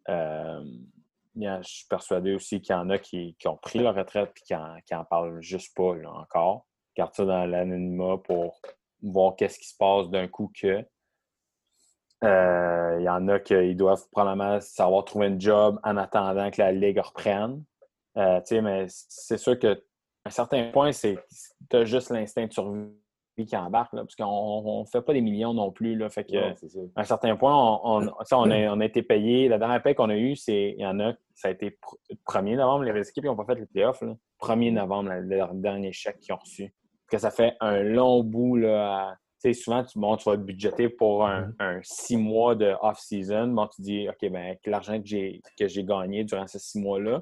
Euh, 0.09 0.63
je 1.35 1.61
suis 1.63 1.87
persuadé 1.87 2.33
aussi 2.33 2.61
qu'il 2.61 2.75
y 2.75 2.77
en 2.77 2.89
a 2.89 2.97
qui, 2.97 3.35
ont 3.45 3.57
pris 3.57 3.79
leur 3.79 3.95
retraite 3.95 4.31
et 4.35 4.81
qui 4.85 4.93
n'en 4.93 5.05
parlent 5.05 5.41
juste 5.41 5.75
pas 5.75 5.93
encore. 6.05 6.65
Garde 6.95 7.13
ça 7.13 7.25
dans 7.25 7.45
l'anonymat 7.45 8.17
pour 8.23 8.61
voir 9.01 9.35
qu'est-ce 9.35 9.59
qui 9.59 9.67
se 9.67 9.75
passe 9.77 10.09
d'un 10.09 10.27
coup 10.27 10.51
que. 10.59 10.85
Euh, 12.23 12.97
il 12.99 13.03
y 13.03 13.09
en 13.09 13.27
a 13.27 13.39
qui 13.39 13.75
doivent 13.75 14.07
probablement 14.11 14.59
savoir 14.61 15.03
trouver 15.03 15.27
un 15.27 15.39
job 15.39 15.79
en 15.83 15.97
attendant 15.97 16.49
que 16.49 16.61
la 16.61 16.71
Ligue 16.71 16.99
reprenne. 16.99 17.63
Euh, 18.17 18.39
mais 18.51 18.85
c'est 18.87 19.37
sûr 19.37 19.59
qu'à 19.59 19.75
un 20.23 20.29
certain 20.29 20.71
point, 20.71 20.93
c'est 20.93 21.17
as 21.73 21.83
juste 21.83 22.09
l'instinct 22.09 22.47
de 22.47 22.53
survie 22.53 22.89
qui 23.43 23.57
embarque, 23.57 23.91
là, 23.93 24.03
parce 24.03 24.15
qu'on 24.15 24.81
ne 24.81 24.85
fait 24.85 25.01
pas 25.01 25.13
des 25.13 25.21
millions 25.21 25.53
non 25.53 25.71
plus. 25.71 25.97
Là, 25.97 26.09
fait 26.09 26.23
que, 26.23 26.37
à 26.37 27.01
un 27.01 27.03
certain 27.03 27.35
point, 27.35 27.53
on, 27.53 28.07
on, 28.31 28.79
a, 28.79 28.85
été 28.85 29.03
payé. 29.03 29.49
La 29.49 29.57
dernière 29.57 29.83
paye 29.83 29.95
qu'on 29.95 30.09
a 30.09 30.15
eue, 30.15 30.35
c'est 30.37 30.75
il 30.77 30.81
y 30.81 30.85
en 30.85 30.99
a, 31.01 31.13
ça 31.33 31.49
a 31.49 31.51
été 31.51 31.77
1er 32.29 32.55
novembre, 32.55 32.85
les 32.85 33.09
équipes 33.09 33.25
n'ont 33.25 33.35
pas 33.35 33.45
fait 33.45 33.59
les 33.59 33.65
playoffs. 33.65 34.01
Là. 34.01 34.15
1er 34.41 34.71
novembre, 34.71 35.11
le 35.11 35.61
dernier 35.61 35.91
chèque 35.91 36.19
qu'ils 36.19 36.33
ont 36.33 36.37
reçu. 36.37 36.73
Que 37.09 37.17
ça 37.17 37.31
fait 37.31 37.55
un 37.59 37.83
long 37.83 38.23
bout 38.23 38.55
là, 38.55 39.17
souvent, 39.53 39.83
tu, 39.83 39.99
bon, 39.99 40.15
tu 40.15 40.29
vas 40.29 40.37
budgéter 40.37 40.89
pour 40.89 41.25
un, 41.25 41.49
mm-hmm. 41.59 41.79
six 41.83 42.17
mois 42.17 42.55
de 42.55 42.73
off-season. 42.81 43.47
Bon, 43.47 43.67
tu 43.67 43.81
dis, 43.81 44.07
OK, 44.09 44.31
ben, 44.31 44.55
l'argent 44.65 44.99
que 44.99 45.05
j'ai, 45.05 45.41
que 45.59 45.67
j'ai 45.67 45.83
gagné 45.83 46.23
durant 46.23 46.47
ces 46.47 46.59
six 46.59 46.79
mois-là, 46.79 47.21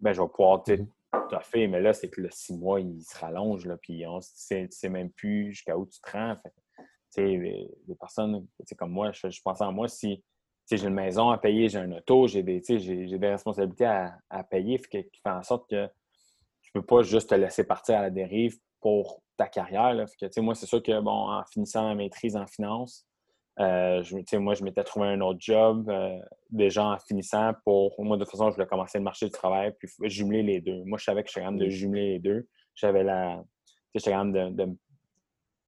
ben, 0.00 0.12
je 0.12 0.22
vais 0.22 0.28
pouvoir 0.28 0.62
mm-hmm 0.62 0.86
tout 1.12 1.36
à 1.36 1.40
fait, 1.40 1.66
mais 1.66 1.80
là, 1.80 1.92
c'est 1.92 2.08
que 2.08 2.20
le 2.20 2.30
six 2.30 2.56
mois, 2.56 2.80
il 2.80 3.02
se 3.02 3.18
rallonge, 3.18 3.66
là, 3.66 3.76
puis 3.76 4.06
on 4.06 4.16
ne 4.16 4.66
sait 4.70 4.88
même 4.88 5.10
plus 5.10 5.52
jusqu'à 5.52 5.76
où 5.76 5.86
tu 5.86 6.00
te 6.00 6.10
rends. 6.10 6.36
les, 7.16 7.68
personnes 8.00 8.46
comme 8.78 8.92
moi, 8.92 9.12
je, 9.12 9.30
je 9.30 9.40
pensais 9.42 9.64
à 9.64 9.70
moi, 9.70 9.88
si 9.88 10.24
j'ai 10.70 10.86
une 10.86 10.94
maison 10.94 11.30
à 11.30 11.38
payer, 11.38 11.68
j'ai 11.68 11.78
un 11.78 11.92
auto, 11.92 12.26
j'ai 12.26 12.42
des, 12.42 12.60
des 12.60 13.28
responsabilités 13.28 13.84
à, 13.84 14.44
payer, 14.44 14.78
qui 14.78 15.02
fait 15.22 15.30
en 15.30 15.42
sorte 15.42 15.68
que 15.68 15.86
tu 16.62 16.70
ne 16.74 16.80
peux 16.80 16.86
pas 16.86 17.02
juste 17.02 17.30
te 17.30 17.34
laisser 17.34 17.64
partir 17.64 17.98
à 17.98 18.02
la 18.02 18.10
dérive 18.10 18.58
pour 18.80 19.22
ta 19.36 19.48
carrière. 19.48 19.92
Là. 19.92 20.06
que, 20.06 20.40
moi, 20.40 20.54
c'est 20.54 20.66
sûr 20.66 20.82
que, 20.82 21.00
bon, 21.00 21.30
en 21.30 21.44
finissant 21.44 21.84
ma 21.84 21.94
maîtrise 21.94 22.36
en 22.36 22.46
finance, 22.46 23.06
euh, 23.60 24.02
je, 24.02 24.36
moi, 24.38 24.54
je 24.54 24.64
m'étais 24.64 24.82
trouvé 24.82 25.08
un 25.08 25.20
autre 25.20 25.38
job 25.40 25.88
euh, 25.90 26.18
déjà 26.50 26.84
en 26.84 26.98
finissant 26.98 27.52
pour. 27.64 27.94
Moi, 28.02 28.16
de 28.16 28.24
toute 28.24 28.30
façon, 28.30 28.50
je 28.50 28.54
voulais 28.54 28.66
commencer 28.66 28.98
le 28.98 29.04
marché 29.04 29.26
du 29.26 29.32
travail 29.32 29.74
puis 29.78 29.88
jumeler 30.04 30.42
les 30.42 30.60
deux. 30.60 30.82
Moi, 30.84 30.98
je 30.98 31.04
savais 31.04 31.22
que 31.22 31.28
j'étais 31.28 31.40
capable 31.40 31.58
de 31.58 31.68
jumeler 31.68 32.12
les 32.14 32.18
deux. 32.18 32.48
J'avais 32.74 33.04
la. 33.04 33.42
J'étais 33.94 34.10
capable 34.10 34.32
de, 34.32 34.64
de, 34.64 34.76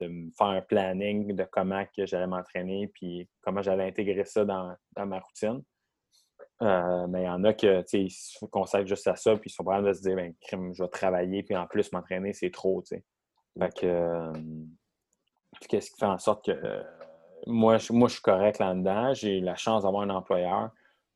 de, 0.00 0.08
me 0.08 0.30
faire 0.36 0.46
un 0.46 0.62
planning 0.62 1.36
de 1.36 1.44
comment 1.52 1.84
que 1.94 2.06
j'allais 2.06 2.26
m'entraîner 2.26 2.88
puis 2.88 3.28
comment 3.42 3.60
j'allais 3.60 3.86
intégrer 3.88 4.24
ça 4.24 4.46
dans, 4.46 4.74
dans 4.96 5.06
ma 5.06 5.20
routine. 5.20 5.62
Euh, 6.62 7.06
mais 7.08 7.22
il 7.22 7.26
y 7.26 7.28
en 7.28 7.44
a 7.44 7.52
qui 7.52 8.08
se 8.08 8.44
consacrent 8.46 8.86
juste 8.86 9.06
à 9.08 9.16
ça 9.16 9.36
puis 9.36 9.50
ils 9.50 9.52
sont 9.52 9.64
prêts 9.64 9.82
de 9.82 9.92
se 9.92 10.00
dire 10.00 10.16
ben, 10.16 10.32
je 10.72 10.82
vais 10.82 10.88
travailler 10.88 11.42
puis 11.42 11.54
en 11.54 11.66
plus 11.66 11.92
m'entraîner, 11.92 12.32
c'est 12.32 12.50
trop. 12.50 12.82
Fait 12.82 13.02
que. 13.74 14.32
Qu'est-ce 15.68 15.90
qui 15.90 15.98
fait 15.98 16.06
en 16.06 16.18
sorte 16.18 16.46
que 16.46 16.82
moi, 17.46 17.78
je, 17.78 17.92
moi, 17.92 18.08
je 18.08 18.14
suis 18.14 18.22
correct 18.22 18.58
là-dedans. 18.58 19.14
J'ai 19.14 19.40
la 19.40 19.56
chance 19.56 19.82
d'avoir 19.82 20.02
un 20.02 20.10
employeur 20.10 20.70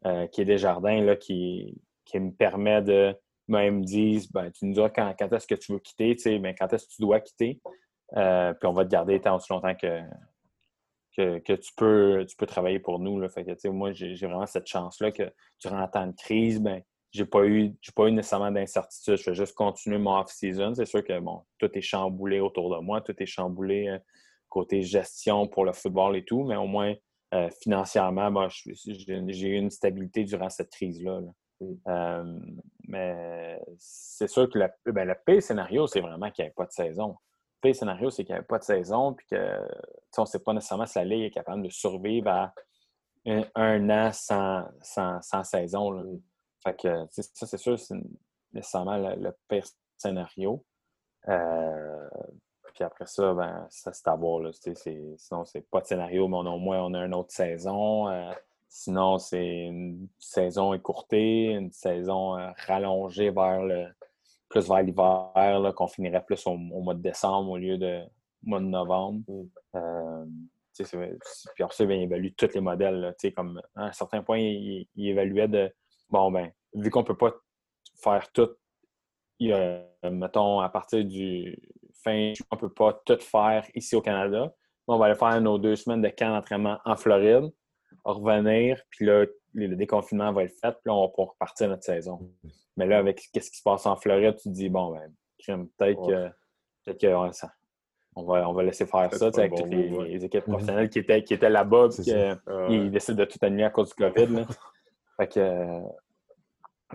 euh, 0.06 0.26
qui 0.26 0.42
est 0.42 0.44
Desjardins, 0.44 1.00
là, 1.00 1.16
qui, 1.16 1.80
qui 2.04 2.20
me 2.20 2.30
permet 2.32 2.82
de 2.82 3.16
même 3.48 3.84
dire 3.84 4.22
ben, 4.32 4.50
tu 4.50 4.66
nous 4.66 4.74
dis 4.74 4.80
quand, 4.94 5.14
quand 5.18 5.32
est-ce 5.32 5.46
que 5.46 5.54
tu 5.54 5.72
veux 5.72 5.78
quitter, 5.78 6.14
tu 6.16 6.22
sais, 6.22 6.38
ben, 6.38 6.54
quand 6.58 6.72
est-ce 6.72 6.86
que 6.86 6.92
tu 6.92 7.02
dois 7.02 7.20
quitter? 7.20 7.60
Euh, 8.16 8.52
puis 8.54 8.68
on 8.68 8.72
va 8.72 8.84
te 8.84 8.90
garder 8.90 9.20
tant 9.20 9.36
aussi 9.36 9.52
longtemps 9.52 9.74
que, 9.74 10.00
que, 11.16 11.54
tu, 11.54 11.72
peux, 11.76 12.24
tu 12.28 12.36
peux 12.36 12.46
travailler 12.46 12.78
pour 12.78 12.98
nous. 13.00 13.18
Là. 13.18 13.28
Fait 13.28 13.44
que, 13.44 13.68
moi, 13.68 13.92
j'ai 13.92 14.14
vraiment 14.14 14.46
cette 14.46 14.66
chance-là 14.66 15.10
que 15.10 15.32
durant 15.60 15.78
un 15.78 15.88
temps 15.88 16.06
de 16.06 16.14
crise, 16.14 16.60
ben, 16.60 16.82
j'ai 17.10 17.24
pas 17.24 17.44
eu 17.46 17.74
pas 17.96 18.06
eu 18.06 18.12
nécessairement 18.12 18.50
d'incertitude. 18.50 19.16
Je 19.16 19.30
vais 19.30 19.34
juste 19.34 19.54
continuer 19.54 19.98
mon 19.98 20.18
off-season. 20.18 20.74
C'est 20.74 20.84
sûr 20.84 21.02
que 21.02 21.18
bon, 21.18 21.42
tout 21.58 21.70
est 21.72 21.80
chamboulé 21.80 22.40
autour 22.40 22.74
de 22.74 22.80
moi, 22.80 23.00
tout 23.00 23.14
est 23.18 23.26
chamboulé 23.26 23.88
euh, 23.88 23.98
côté 24.58 24.82
gestion 24.82 25.46
pour 25.46 25.64
le 25.64 25.72
football 25.72 26.16
et 26.16 26.24
tout, 26.24 26.44
mais 26.44 26.56
au 26.56 26.66
moins 26.66 26.94
euh, 27.34 27.50
financièrement, 27.62 28.48
j'ai 28.48 29.48
eu 29.48 29.56
une 29.56 29.70
stabilité 29.70 30.24
durant 30.24 30.48
cette 30.48 30.70
crise-là. 30.70 31.20
Mm. 31.60 31.74
Euh, 31.86 32.38
mais 32.88 33.60
c'est 33.76 34.28
sûr 34.28 34.48
que 34.50 34.58
le, 34.58 34.92
ben, 34.92 35.14
pire 35.26 35.42
scénario, 35.42 35.86
c'est 35.86 36.00
vraiment 36.00 36.30
qu'il 36.30 36.44
n'y 36.44 36.50
ait 36.50 36.54
pas 36.56 36.66
de 36.66 36.72
saison. 36.72 37.08
Le 37.08 37.68
pire 37.68 37.76
scénario, 37.76 38.10
c'est 38.10 38.24
qu'il 38.24 38.34
n'y 38.34 38.40
ait 38.40 38.44
pas 38.44 38.58
de 38.58 38.64
saison, 38.64 39.14
puis 39.14 39.26
que 39.30 39.60
on 40.16 40.22
ne 40.22 40.26
sait 40.26 40.38
pas 40.40 40.54
nécessairement 40.54 40.86
si 40.86 40.98
la 40.98 41.04
Ligue 41.04 41.24
est 41.24 41.30
capable 41.30 41.62
de 41.62 41.68
survivre 41.68 42.28
à 42.28 42.54
un, 43.26 43.90
an 43.90 44.10
sans, 44.12 45.44
saison. 45.44 45.92
Mm. 45.92 46.20
Fait 46.64 46.76
que 46.80 47.06
ça, 47.10 47.46
c'est 47.46 47.58
sûr, 47.58 47.78
c'est 47.78 47.94
nécessairement 48.52 48.96
le, 48.96 49.30
pire 49.48 49.66
scénario. 49.96 50.64
Euh, 51.28 52.08
puis 52.78 52.84
après 52.84 53.06
ça, 53.06 53.34
ben, 53.34 53.66
ça 53.70 53.92
c'est 53.92 54.06
à 54.06 54.14
voir. 54.14 54.38
Là. 54.38 54.50
Sinon, 54.52 55.44
c'est 55.44 55.68
pas 55.68 55.80
de 55.80 55.86
scénario, 55.86 56.28
mais 56.28 56.36
au 56.36 56.58
moins, 56.58 56.84
on 56.84 56.94
a 56.94 57.04
une 57.04 57.14
autre 57.14 57.32
saison. 57.32 58.08
Euh, 58.08 58.30
Sinon, 58.68 59.18
c'est 59.18 59.64
une 59.64 60.08
saison 60.18 60.74
écourtée, 60.74 61.46
une 61.46 61.72
saison 61.72 62.32
rallongée 62.66 63.30
vers 63.30 63.62
le 63.62 63.86
plus 64.48 64.68
vers 64.68 64.82
l'hiver, 64.82 65.72
qu'on 65.74 65.88
finirait 65.88 66.24
plus 66.24 66.46
au, 66.46 66.56
mois 66.56 66.94
de 66.94 67.02
décembre 67.02 67.50
au 67.50 67.56
lieu 67.56 67.78
de 67.78 68.02
mois 68.42 68.60
de 68.60 68.66
novembre. 68.66 69.22
Mm. 69.74 70.26
puis 71.54 71.64
après 71.64 71.76
ça, 71.76 71.84
il 71.84 71.92
évalue 71.92 72.28
tous 72.36 72.54
les 72.54 72.60
modèles. 72.60 73.14
comme 73.34 73.60
à 73.74 73.86
un 73.86 73.92
certain 73.92 74.22
point, 74.22 74.38
il, 74.38 74.86
évaluait 74.96 75.48
de 75.48 75.74
bon 76.10 76.30
ben, 76.30 76.50
vu 76.74 76.90
qu'on 76.90 77.00
ne 77.00 77.06
peut 77.06 77.16
pas 77.16 77.34
faire 78.02 78.30
tout, 78.32 78.50
mettons, 79.40 80.60
à 80.60 80.68
partir 80.68 81.04
du 81.04 81.58
fin 82.08 82.32
on 82.50 82.56
ne 82.56 82.60
peut 82.60 82.72
pas 82.72 83.00
tout 83.04 83.18
faire 83.20 83.66
ici 83.74 83.94
au 83.96 84.00
Canada. 84.00 84.52
On 84.86 84.98
va 84.98 85.06
aller 85.06 85.14
faire 85.14 85.40
nos 85.40 85.58
deux 85.58 85.76
semaines 85.76 86.02
de 86.02 86.08
camp 86.08 86.30
d'entraînement 86.30 86.78
en 86.84 86.96
Floride, 86.96 87.50
revenir, 88.04 88.80
puis 88.90 89.04
là, 89.04 89.26
le 89.54 89.76
déconfinement 89.76 90.32
va 90.32 90.44
être 90.44 90.54
fait, 90.60 90.72
puis 90.72 90.86
là, 90.86 90.94
on 90.94 91.02
va 91.02 91.08
pouvoir 91.08 91.30
repartir 91.30 91.68
notre 91.68 91.82
saison. 91.82 92.30
Mais 92.76 92.86
là, 92.86 92.98
avec 92.98 93.20
ce 93.20 93.28
qui 93.30 93.40
se 93.40 93.62
passe 93.62 93.86
en 93.86 93.96
Floride, 93.96 94.36
tu 94.36 94.48
te 94.48 94.54
dis, 94.54 94.68
bon, 94.68 94.92
ben, 94.92 95.66
peut-être 95.76 96.06
que, 96.06 96.28
peut 96.86 96.94
que 96.94 97.32
ça, 97.32 97.52
on, 98.16 98.24
va, 98.24 98.48
on 98.48 98.52
va 98.54 98.62
laisser 98.62 98.86
faire 98.86 99.12
ça, 99.12 99.26
avec 99.26 99.54
toutes 99.54 99.68
les, 99.68 100.24
équipes 100.24 100.46
mhm. 100.46 100.52
professionnelles 100.52 100.88
qui 100.88 101.00
étaient, 101.00 101.22
qui 101.22 101.34
étaient 101.34 101.50
là-bas, 101.50 101.88
puis 101.90 102.04
qu'ils 102.04 102.90
décident 102.90 103.18
de 103.18 103.24
tout 103.24 103.38
annuler 103.42 103.64
à 103.64 103.70
cause 103.70 103.90
du 103.90 103.94
COVID. 103.94 104.46
fait 105.16 105.28
que, 105.28 105.80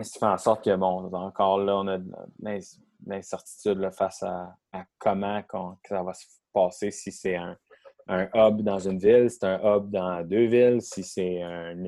ça 0.02 0.18
fait 0.18 0.26
en 0.26 0.38
sorte 0.38 0.64
que, 0.64 0.74
bon, 0.74 1.12
encore 1.12 1.58
là, 1.58 1.76
on 1.76 1.86
a 1.86 1.98
l'incertitude 3.06 3.90
face 3.96 4.22
à, 4.22 4.54
comment 4.98 5.42
ça 5.86 6.02
va 6.02 6.14
se 6.14 6.26
passer 6.52 6.90
si 6.90 7.12
c'est 7.12 7.36
un, 7.36 7.56
hub 8.08 8.62
dans 8.62 8.78
une 8.78 8.98
ville, 8.98 9.30
si 9.30 9.38
c'est 9.40 9.46
un 9.46 9.60
hub 9.62 9.90
dans 9.90 10.22
deux 10.26 10.46
villes, 10.46 10.80
si 10.80 11.02
c'est 11.02 11.40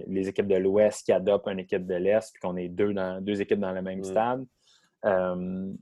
les 0.07 0.29
équipes 0.29 0.49
de 0.49 0.57
l'Ouest 0.57 1.05
qui 1.05 1.13
adoptent 1.13 1.49
une 1.49 1.61
équipe 1.61 1.87
de 1.87 1.95
l'Est, 1.95 2.33
puis 2.33 2.41
qu'on 2.41 2.57
est 2.57 2.69
deux, 2.69 2.93
dans, 2.93 3.21
deux 3.21 3.41
équipes 3.41 3.61
dans 3.61 3.73
le 3.73 3.83
même 3.83 4.01
mm. 4.01 4.05
stade. 4.05 4.47
Euh, 5.05 5.73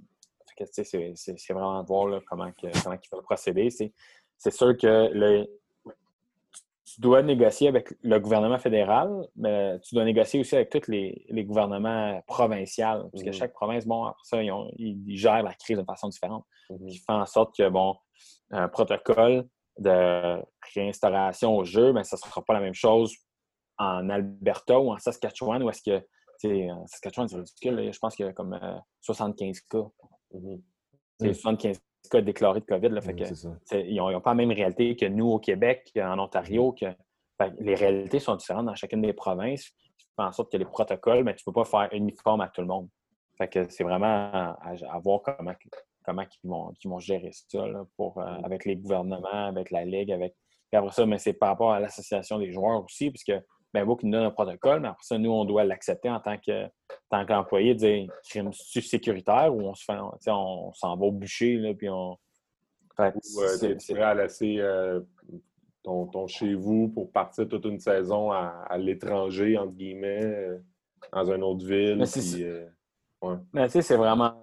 c'est 0.71 1.53
vraiment 1.53 1.83
de 1.83 1.87
voir 1.87 2.21
comment, 2.27 2.51
comment 2.57 2.97
il 3.03 3.09
faut 3.09 3.23
procéder. 3.23 3.71
C'est 3.71 4.51
sûr 4.51 4.77
que 4.77 5.11
le, 5.13 5.47
tu 6.95 7.01
dois 7.01 7.23
négocier 7.23 7.67
avec 7.67 7.93
le 8.03 8.21
gouvernement 8.21 8.59
fédéral, 8.59 9.27
mais 9.35 9.81
tu 9.81 9.97
dois 9.97 10.05
négocier 10.05 10.39
aussi 10.41 10.55
avec 10.55 10.71
tous 10.71 10.89
les, 10.89 11.45
gouvernements 11.45 12.23
provinciaux. 12.29 13.09
Parce 13.11 13.25
que 13.25 13.31
mhm. 13.31 13.33
chaque 13.33 13.53
province, 13.53 13.85
bon, 13.85 14.13
ça, 14.23 14.41
ils, 14.43 15.17
gèrent 15.17 15.43
la 15.43 15.55
crise 15.55 15.79
de 15.79 15.83
façon 15.83 16.09
différente. 16.09 16.45
Mhm. 16.71 16.87
Qui 16.87 16.99
fait 16.99 17.13
en 17.13 17.27
sorte 17.27 17.57
que, 17.57 17.69
bon, 17.69 17.97
un 18.51 18.69
protocole 18.69 19.45
de 19.79 20.41
réinstauration 20.73 21.57
au 21.57 21.65
jeu, 21.65 21.93
mais 21.93 22.05
ça 22.05 22.17
ne 22.17 22.21
sera 22.31 22.43
pas 22.43 22.55
la 22.55 22.61
même 22.61 22.75
chose 22.75 23.13
en 23.77 24.09
Alberta 24.09 24.79
ou 24.79 24.93
en 24.93 24.99
Saskatchewan, 24.99 25.65
où 25.65 25.71
est-ce 25.71 25.83
que, 25.83 25.99
en 26.71 26.87
Saskatchewan, 26.87 27.29
c'est 27.29 27.37
ridicule, 27.37 27.93
je 27.93 27.99
pense 27.99 28.15
qu'il 28.15 28.25
y 28.25 28.29
a 28.29 28.33
comme 28.33 28.57
75 29.01 29.57
euh, 29.75 29.83
cas. 29.83 29.89
C'est 31.19 31.35
75 31.35 31.81
cas 32.09 32.21
déclarés 32.21 32.61
de 32.61 32.67
COVID. 32.67 32.89
Là, 32.89 33.01
fait 33.01 33.15
que, 33.15 33.77
ils 33.77 33.97
n'ont 33.97 34.21
pas 34.21 34.31
la 34.31 34.35
même 34.35 34.51
réalité 34.51 34.97
que 34.97 35.07
nous 35.07 35.27
au 35.27 35.39
Québec, 35.39 35.91
en 35.97 36.19
Ontario. 36.19 36.73
Que, 36.73 36.87
les 37.59 37.75
réalités 37.75 38.21
sont 38.21 38.37
différentes 38.37 38.67
dans 38.67 38.75
chacune 38.75 39.03
des 39.03 39.13
provinces. 39.13 39.65
Tu 39.99 40.07
fais 40.17 40.23
en 40.23 40.33
sorte 40.33 40.53
que 40.53 40.57
les 40.57 40.65
protocoles, 40.65 41.25
mais 41.25 41.35
tu 41.35 41.43
ne 41.47 41.53
peux 41.53 41.61
pas 41.63 41.65
faire 41.65 41.89
uniforme 41.93 42.41
à 42.41 42.49
tout 42.49 42.61
le 42.61 42.67
monde. 42.67 42.89
Fait 43.37 43.49
que 43.49 43.69
c'est 43.69 43.83
vraiment 43.83 44.07
à, 44.61 44.99
voir 45.03 45.23
comment, 45.23 45.53
comment 46.05 46.23
ils, 46.23 46.49
vont, 46.49 46.73
vont 46.85 46.99
gérer 47.01 47.31
ça 47.33 47.65
pour, 47.97 48.19
euh, 48.19 48.25
avec 48.45 48.65
les 48.65 48.77
gouvernements, 48.77 49.49
avec 49.49 49.71
la 49.73 49.85
Ligue, 49.85 50.13
avec. 50.13 50.35
après 50.73 50.93
ça, 50.93 51.05
mais 51.07 51.19
c'est 51.19 51.33
par 51.33 51.51
rapport 51.51 51.73
à 51.73 51.81
l'association 51.81 52.39
des 52.39 52.53
joueurs 52.53 52.85
aussi, 52.85 53.11
puisque 53.11 53.33
ben, 53.75 53.97
qui 53.97 54.07
nous 54.07 54.13
donne 54.13 54.27
un 54.27 54.31
protocole, 54.31 54.81
mais 54.81 54.89
après 54.89 55.03
ça, 55.03 55.19
nous, 55.19 55.33
on 55.33 55.45
doit 55.45 55.65
l'accepter 55.65 56.09
en 56.09 56.21
tant 56.21 56.39
que 56.39 56.69
tant 57.11 57.27
qu'employé, 57.27 57.75
dire 57.75 58.09
crime 58.23 58.53
sécuritaire 58.53 59.53
ou 59.55 59.63
on 59.63 59.75
se 59.75 59.85
fait, 59.85 59.99
on 60.31 60.73
s'en 60.73 60.97
va 60.97 61.07
au 61.07 61.11
bûcher, 61.11 61.57
là, 61.57 61.75
puis 61.75 61.91
on. 61.91 62.17
c'est 63.21 63.95
prêt 63.95 64.03
à 64.03 64.15
laisser 64.15 64.59
euh, 64.61 65.01
ton, 65.83 66.27
chez 66.29 66.55
vous 66.55 66.89
pour 66.89 67.11
partir 67.11 67.49
toute 67.49 67.65
une 67.65 67.81
saison 67.81 68.31
à, 68.31 68.79
l'étranger, 68.79 69.59
entre 69.59 69.73
guillemets, 69.73 70.25
euh, 70.25 70.59
dans 71.13 71.33
une 71.33 71.43
autre 71.43 71.67
ville. 71.67 71.97
Mais 71.97 72.07
c'est 73.69 73.83
c'est 73.83 73.97
vraiment. 73.97 74.41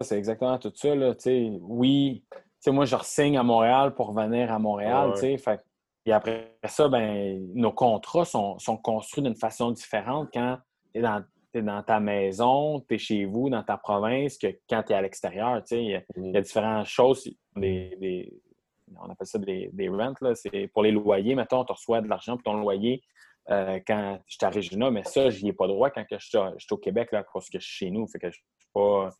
C'est 0.00 0.18
exactement 0.18 0.58
tout 0.58 0.72
ça. 0.74 0.94
Là, 0.94 1.14
oui, 1.62 2.24
moi, 2.66 2.84
je 2.84 2.96
re-signe 2.96 3.38
à 3.38 3.42
Montréal 3.42 3.94
pour 3.94 4.12
venir 4.12 4.52
à 4.52 4.58
Montréal. 4.58 5.16
Fait 5.16 5.60
et 6.06 6.12
après 6.12 6.56
ça, 6.66 6.88
ben, 6.88 7.50
nos 7.54 7.72
contrats 7.72 8.24
sont, 8.24 8.58
construits 8.82 9.22
d'une 9.22 9.36
façon 9.36 9.70
différente 9.70 10.28
quand 10.32 10.58
tu 10.92 11.00
es, 11.00 11.62
dans 11.62 11.82
ta 11.82 12.00
maison, 12.00 12.80
tu 12.80 12.94
es 12.94 12.98
chez 12.98 13.24
vous, 13.24 13.48
dans 13.48 13.62
ta 13.62 13.76
province, 13.76 14.36
que 14.36 14.48
quand 14.68 14.82
tu 14.82 14.92
es 14.92 14.96
à 14.96 15.02
l'extérieur. 15.02 15.62
Il 15.70 15.82
y, 15.82 15.94
a 15.94 16.00
mm-hmm. 16.16 16.42
différentes 16.42 16.86
choses. 16.86 17.28
on 17.56 17.60
appelle 17.60 19.26
ça 19.26 19.38
des, 19.38 19.70
des 19.72 19.88
rents. 19.88 20.12
C'est 20.34 20.68
pour 20.68 20.82
les 20.82 20.92
loyers. 20.92 21.34
Mettons, 21.34 21.64
tu 21.64 21.72
reçois 21.72 22.00
de 22.00 22.08
l'argent 22.08 22.36
pour 22.36 22.44
ton 22.44 22.58
loyer 22.58 23.02
euh, 23.50 23.78
quand 23.86 24.18
je 24.26 24.36
suis 24.36 24.44
à 24.44 24.50
Regina, 24.50 24.90
mais 24.90 25.04
ça, 25.04 25.28
je 25.30 25.42
n'y 25.42 25.50
ai 25.50 25.52
pas 25.52 25.66
droit 25.66 25.90
quand 25.90 26.04
je 26.10 26.16
suis, 26.18 26.38
au 26.70 26.78
Québec, 26.78 27.12
là, 27.12 27.24
parce 27.32 27.48
que 27.50 27.58
je 27.58 27.64
suis 27.64 27.86
chez 27.86 27.90
nous. 27.90 28.06
Fait 28.06 28.18
que 28.18 28.30
je 28.30 28.38
ne 28.38 28.72
pas 28.72 29.10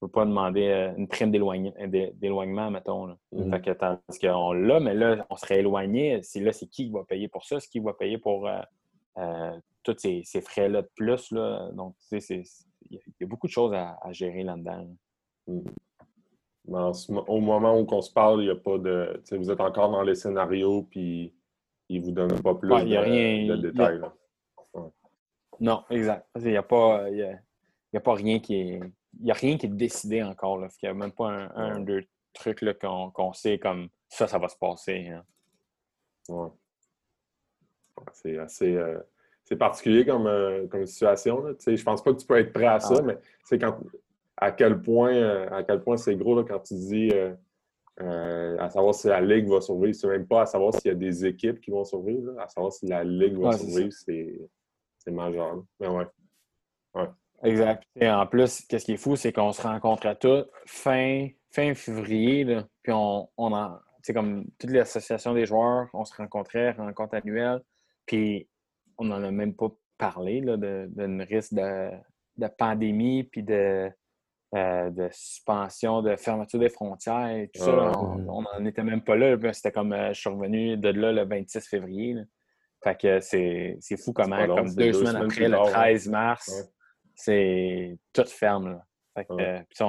peux 0.00 0.08
pas 0.08 0.24
demander 0.24 0.68
euh, 0.68 0.94
une 0.96 1.08
prime 1.08 1.30
d'éloignement, 1.30 2.70
mettons. 2.70 3.06
Là. 3.06 3.16
Mm-hmm. 3.32 3.60
que, 3.60 4.26
qu'on 4.26 4.52
l'a, 4.52 4.80
mais 4.80 4.94
là, 4.94 5.26
on 5.28 5.36
serait 5.36 5.60
éloigné. 5.60 6.20
C'est 6.22 6.40
là, 6.40 6.52
c'est 6.52 6.66
qui 6.66 6.86
qui 6.86 6.90
va 6.90 7.04
payer 7.04 7.28
pour 7.28 7.44
ça? 7.44 7.60
C'est 7.60 7.68
qui 7.68 7.80
va 7.80 7.92
payer 7.92 8.18
pour 8.18 8.48
euh, 8.48 8.60
euh, 9.18 9.52
tous 9.82 9.96
ces, 9.98 10.24
frais-là 10.40 10.82
de 10.82 10.90
plus? 10.96 11.30
Là? 11.32 11.70
Donc, 11.72 11.96
tu 12.08 12.20
sais, 12.20 12.42
il 12.90 12.98
y 13.20 13.24
a 13.24 13.26
beaucoup 13.26 13.46
de 13.46 13.52
choses 13.52 13.74
à, 13.74 13.96
gérer 14.10 14.42
là-dedans. 14.42 14.88
Mm-hmm. 15.48 17.24
au 17.28 17.40
moment 17.40 17.78
où 17.78 17.86
on 17.90 18.00
se 18.00 18.12
parle, 18.12 18.40
il 18.40 18.46
n'y 18.46 18.50
a 18.50 18.56
pas 18.56 18.78
de. 18.78 19.22
Vous 19.32 19.50
êtes 19.50 19.60
encore 19.60 19.90
dans 19.90 20.02
les 20.02 20.14
scénarios, 20.14 20.84
puis 20.84 21.34
ils 21.90 22.00
ne 22.00 22.06
vous 22.06 22.12
donnent 22.12 22.40
pas 22.40 22.54
plus 22.54 22.70
de, 22.70 22.74
rien, 22.74 23.56
détails. 23.58 24.00
Non, 25.60 25.84
exact. 25.90 26.26
Il 26.36 26.46
n'y 26.46 26.56
a, 26.56 26.62
pas, 26.62 27.04
a 27.04 28.00
pas 28.00 28.14
rien 28.14 28.38
qui 28.38 28.54
est 28.54 28.80
il 29.18 29.24
n'y 29.24 29.30
a 29.30 29.34
rien 29.34 29.56
qui 29.56 29.66
est 29.66 29.70
décidé 29.70 30.22
encore. 30.22 30.58
Là. 30.58 30.68
Il 30.82 30.86
n'y 30.86 30.90
a 30.90 30.94
même 30.94 31.12
pas 31.12 31.28
un, 31.54 31.80
ou 31.80 31.84
deux 31.84 32.04
trucs 32.32 32.64
qu'on 32.80 33.32
sait 33.32 33.58
comme 33.58 33.88
ça, 34.08 34.26
ça 34.26 34.38
va 34.38 34.48
se 34.48 34.56
passer. 34.56 35.08
Hein. 35.08 36.52
C'est 38.12 38.38
assez 38.38 38.76
euh, 38.76 38.98
c'est 39.44 39.56
particulier 39.56 40.06
comme, 40.06 40.26
euh, 40.26 40.66
comme 40.68 40.86
situation. 40.86 41.42
Là. 41.42 41.52
Je 41.66 41.82
pense 41.82 42.02
pas 42.02 42.12
que 42.12 42.18
tu 42.18 42.26
peux 42.26 42.38
être 42.38 42.52
prêt 42.52 42.66
à 42.66 42.80
ça, 42.80 42.96
ah. 42.98 43.02
mais 43.02 43.18
c'est 43.44 43.58
quand 43.58 43.78
à 44.36 44.52
quel 44.52 44.80
point 44.80 45.12
euh, 45.12 45.50
à 45.50 45.62
quel 45.64 45.82
point 45.82 45.96
c'est 45.96 46.16
gros 46.16 46.36
là, 46.36 46.44
quand 46.48 46.60
tu 46.60 46.74
dis 46.74 47.10
à 47.98 48.70
savoir 48.70 48.94
si 48.94 49.08
la 49.08 49.20
Ligue 49.20 49.48
va 49.48 49.60
survivre. 49.60 49.94
C'est 49.94 50.08
même 50.08 50.26
pas 50.26 50.42
à 50.42 50.46
savoir 50.46 50.72
s'il 50.72 50.88
y 50.88 50.94
a 50.94 50.94
des 50.94 51.26
équipes 51.26 51.60
qui 51.60 51.70
vont 51.70 51.84
survivre. 51.84 52.38
À 52.38 52.48
savoir 52.48 52.72
si 52.72 52.86
la 52.86 53.04
Ligue 53.04 53.38
va 53.38 53.52
survivre, 53.52 53.92
c'est 53.92 55.10
majeur. 55.10 55.62
Mais 55.78 55.88
ouais. 55.88 56.06
ouais. 56.94 57.08
Exact. 57.42 57.82
Et 57.98 58.08
en 58.10 58.26
plus, 58.26 58.62
qu'est-ce 58.68 58.84
qui 58.84 58.92
est 58.92 58.96
fou, 58.96 59.16
c'est 59.16 59.32
qu'on 59.32 59.52
se 59.52 59.62
rencontre 59.62 60.06
à 60.06 60.14
tous 60.14 60.44
fin, 60.66 61.28
fin 61.50 61.74
février, 61.74 62.44
puis 62.82 62.92
on, 62.92 63.28
on 63.36 63.52
en, 63.52 63.78
c'est 64.02 64.14
comme 64.14 64.46
toutes 64.58 64.70
les 64.70 64.80
associations 64.80 65.34
des 65.34 65.46
joueurs, 65.46 65.88
on 65.94 66.04
se 66.04 66.14
rencontrait, 66.14 66.72
rencontre 66.72 67.16
annuelle, 67.16 67.60
puis 68.06 68.48
on 68.98 69.04
n'en 69.04 69.22
a 69.22 69.30
même 69.30 69.54
pas 69.54 69.68
parlé 69.98 70.40
d'un 70.40 71.24
risque 71.24 71.54
de, 71.54 71.90
de, 72.36 72.46
pandémie, 72.46 73.24
puis 73.24 73.42
de, 73.42 73.90
euh, 74.54 74.90
de 74.90 75.08
suspension, 75.12 76.02
de 76.02 76.16
fermeture 76.16 76.58
des 76.58 76.70
frontières 76.70 77.28
et 77.28 77.50
tout 77.54 77.62
ça. 77.62 77.92
On 77.98 78.42
n'en 78.42 78.64
était 78.64 78.82
même 78.82 79.02
pas 79.02 79.16
là. 79.16 79.36
C'était 79.52 79.72
comme 79.72 79.92
euh, 79.92 80.12
je 80.12 80.20
suis 80.20 80.30
revenu 80.30 80.76
de 80.76 80.88
là 80.88 81.12
le 81.12 81.24
26 81.24 81.68
février. 81.68 82.16
Fait 82.82 82.98
que 82.98 83.20
c'est 83.20 83.78
fou 84.02 84.14
comment, 84.14 84.46
comme 84.46 84.74
deux, 84.74 84.94
semaines, 84.94 85.16
après, 85.16 85.48
le 85.48 85.58
13 85.58 86.08
mars, 86.08 86.72
c'est 87.20 87.98
tout 88.12 88.26
ferme. 88.26 88.82
Fait 89.14 89.24
que, 89.24 89.82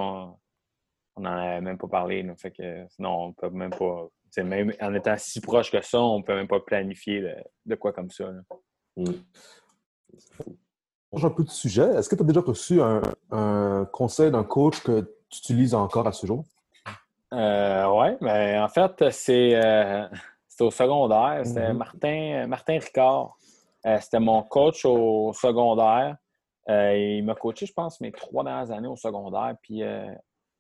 on 1.17 1.21
n'en 1.21 1.31
avait 1.31 1.61
même 1.61 1.77
pas 1.77 1.87
parlé. 1.87 2.25
Fait 2.37 2.51
que, 2.51 2.85
sinon, 2.89 3.25
on 3.25 3.33
peut 3.33 3.49
même 3.49 3.71
pas. 3.71 4.07
Même 4.37 4.71
en 4.79 4.93
étant 4.93 5.15
si 5.17 5.41
proche 5.41 5.71
que 5.71 5.81
ça, 5.81 5.99
on 5.99 6.19
ne 6.19 6.23
peut 6.23 6.35
même 6.35 6.47
pas 6.47 6.61
planifier 6.61 7.21
de, 7.65 7.75
quoi 7.75 7.91
comme 7.91 8.09
ça. 8.09 8.31
Mmh. 8.95 9.05
Change 11.11 11.25
un 11.25 11.29
peu 11.29 11.43
de 11.43 11.49
sujet. 11.49 11.89
Est-ce 11.95 12.07
que 12.07 12.15
tu 12.15 12.21
as 12.21 12.25
déjà 12.25 12.39
reçu 12.39 12.81
un, 12.81 13.85
conseil 13.91 14.31
d'un 14.31 14.45
coach 14.45 14.81
que 14.81 15.01
tu 15.29 15.39
utilises 15.39 15.75
encore 15.75 16.07
à 16.07 16.13
ce 16.13 16.25
jour? 16.25 16.45
Euh, 17.33 17.85
oui, 17.87 18.17
mais 18.21 18.57
en 18.57 18.69
fait, 18.69 19.09
c'est 19.11 19.55
euh, 19.55 20.07
au 20.61 20.71
secondaire. 20.71 21.41
C'était 21.45 21.73
mmh 21.73 21.77
Martin, 21.77 22.47
Martin 22.47 22.79
Ricard. 22.79 23.37
Euh, 23.85 23.97
c'était 23.99 24.19
mon 24.19 24.43
coach 24.43 24.85
au 24.85 25.33
secondaire. 25.33 26.15
Euh, 26.69 26.95
il 26.95 27.23
m'a 27.23 27.35
coaché, 27.35 27.65
je 27.65 27.73
pense, 27.73 27.99
mes 28.01 28.11
trois 28.11 28.43
dernières 28.43 28.71
années 28.71 28.87
au 28.87 28.95
secondaire. 28.95 29.55
Puis 29.61 29.83
euh, 29.83 30.13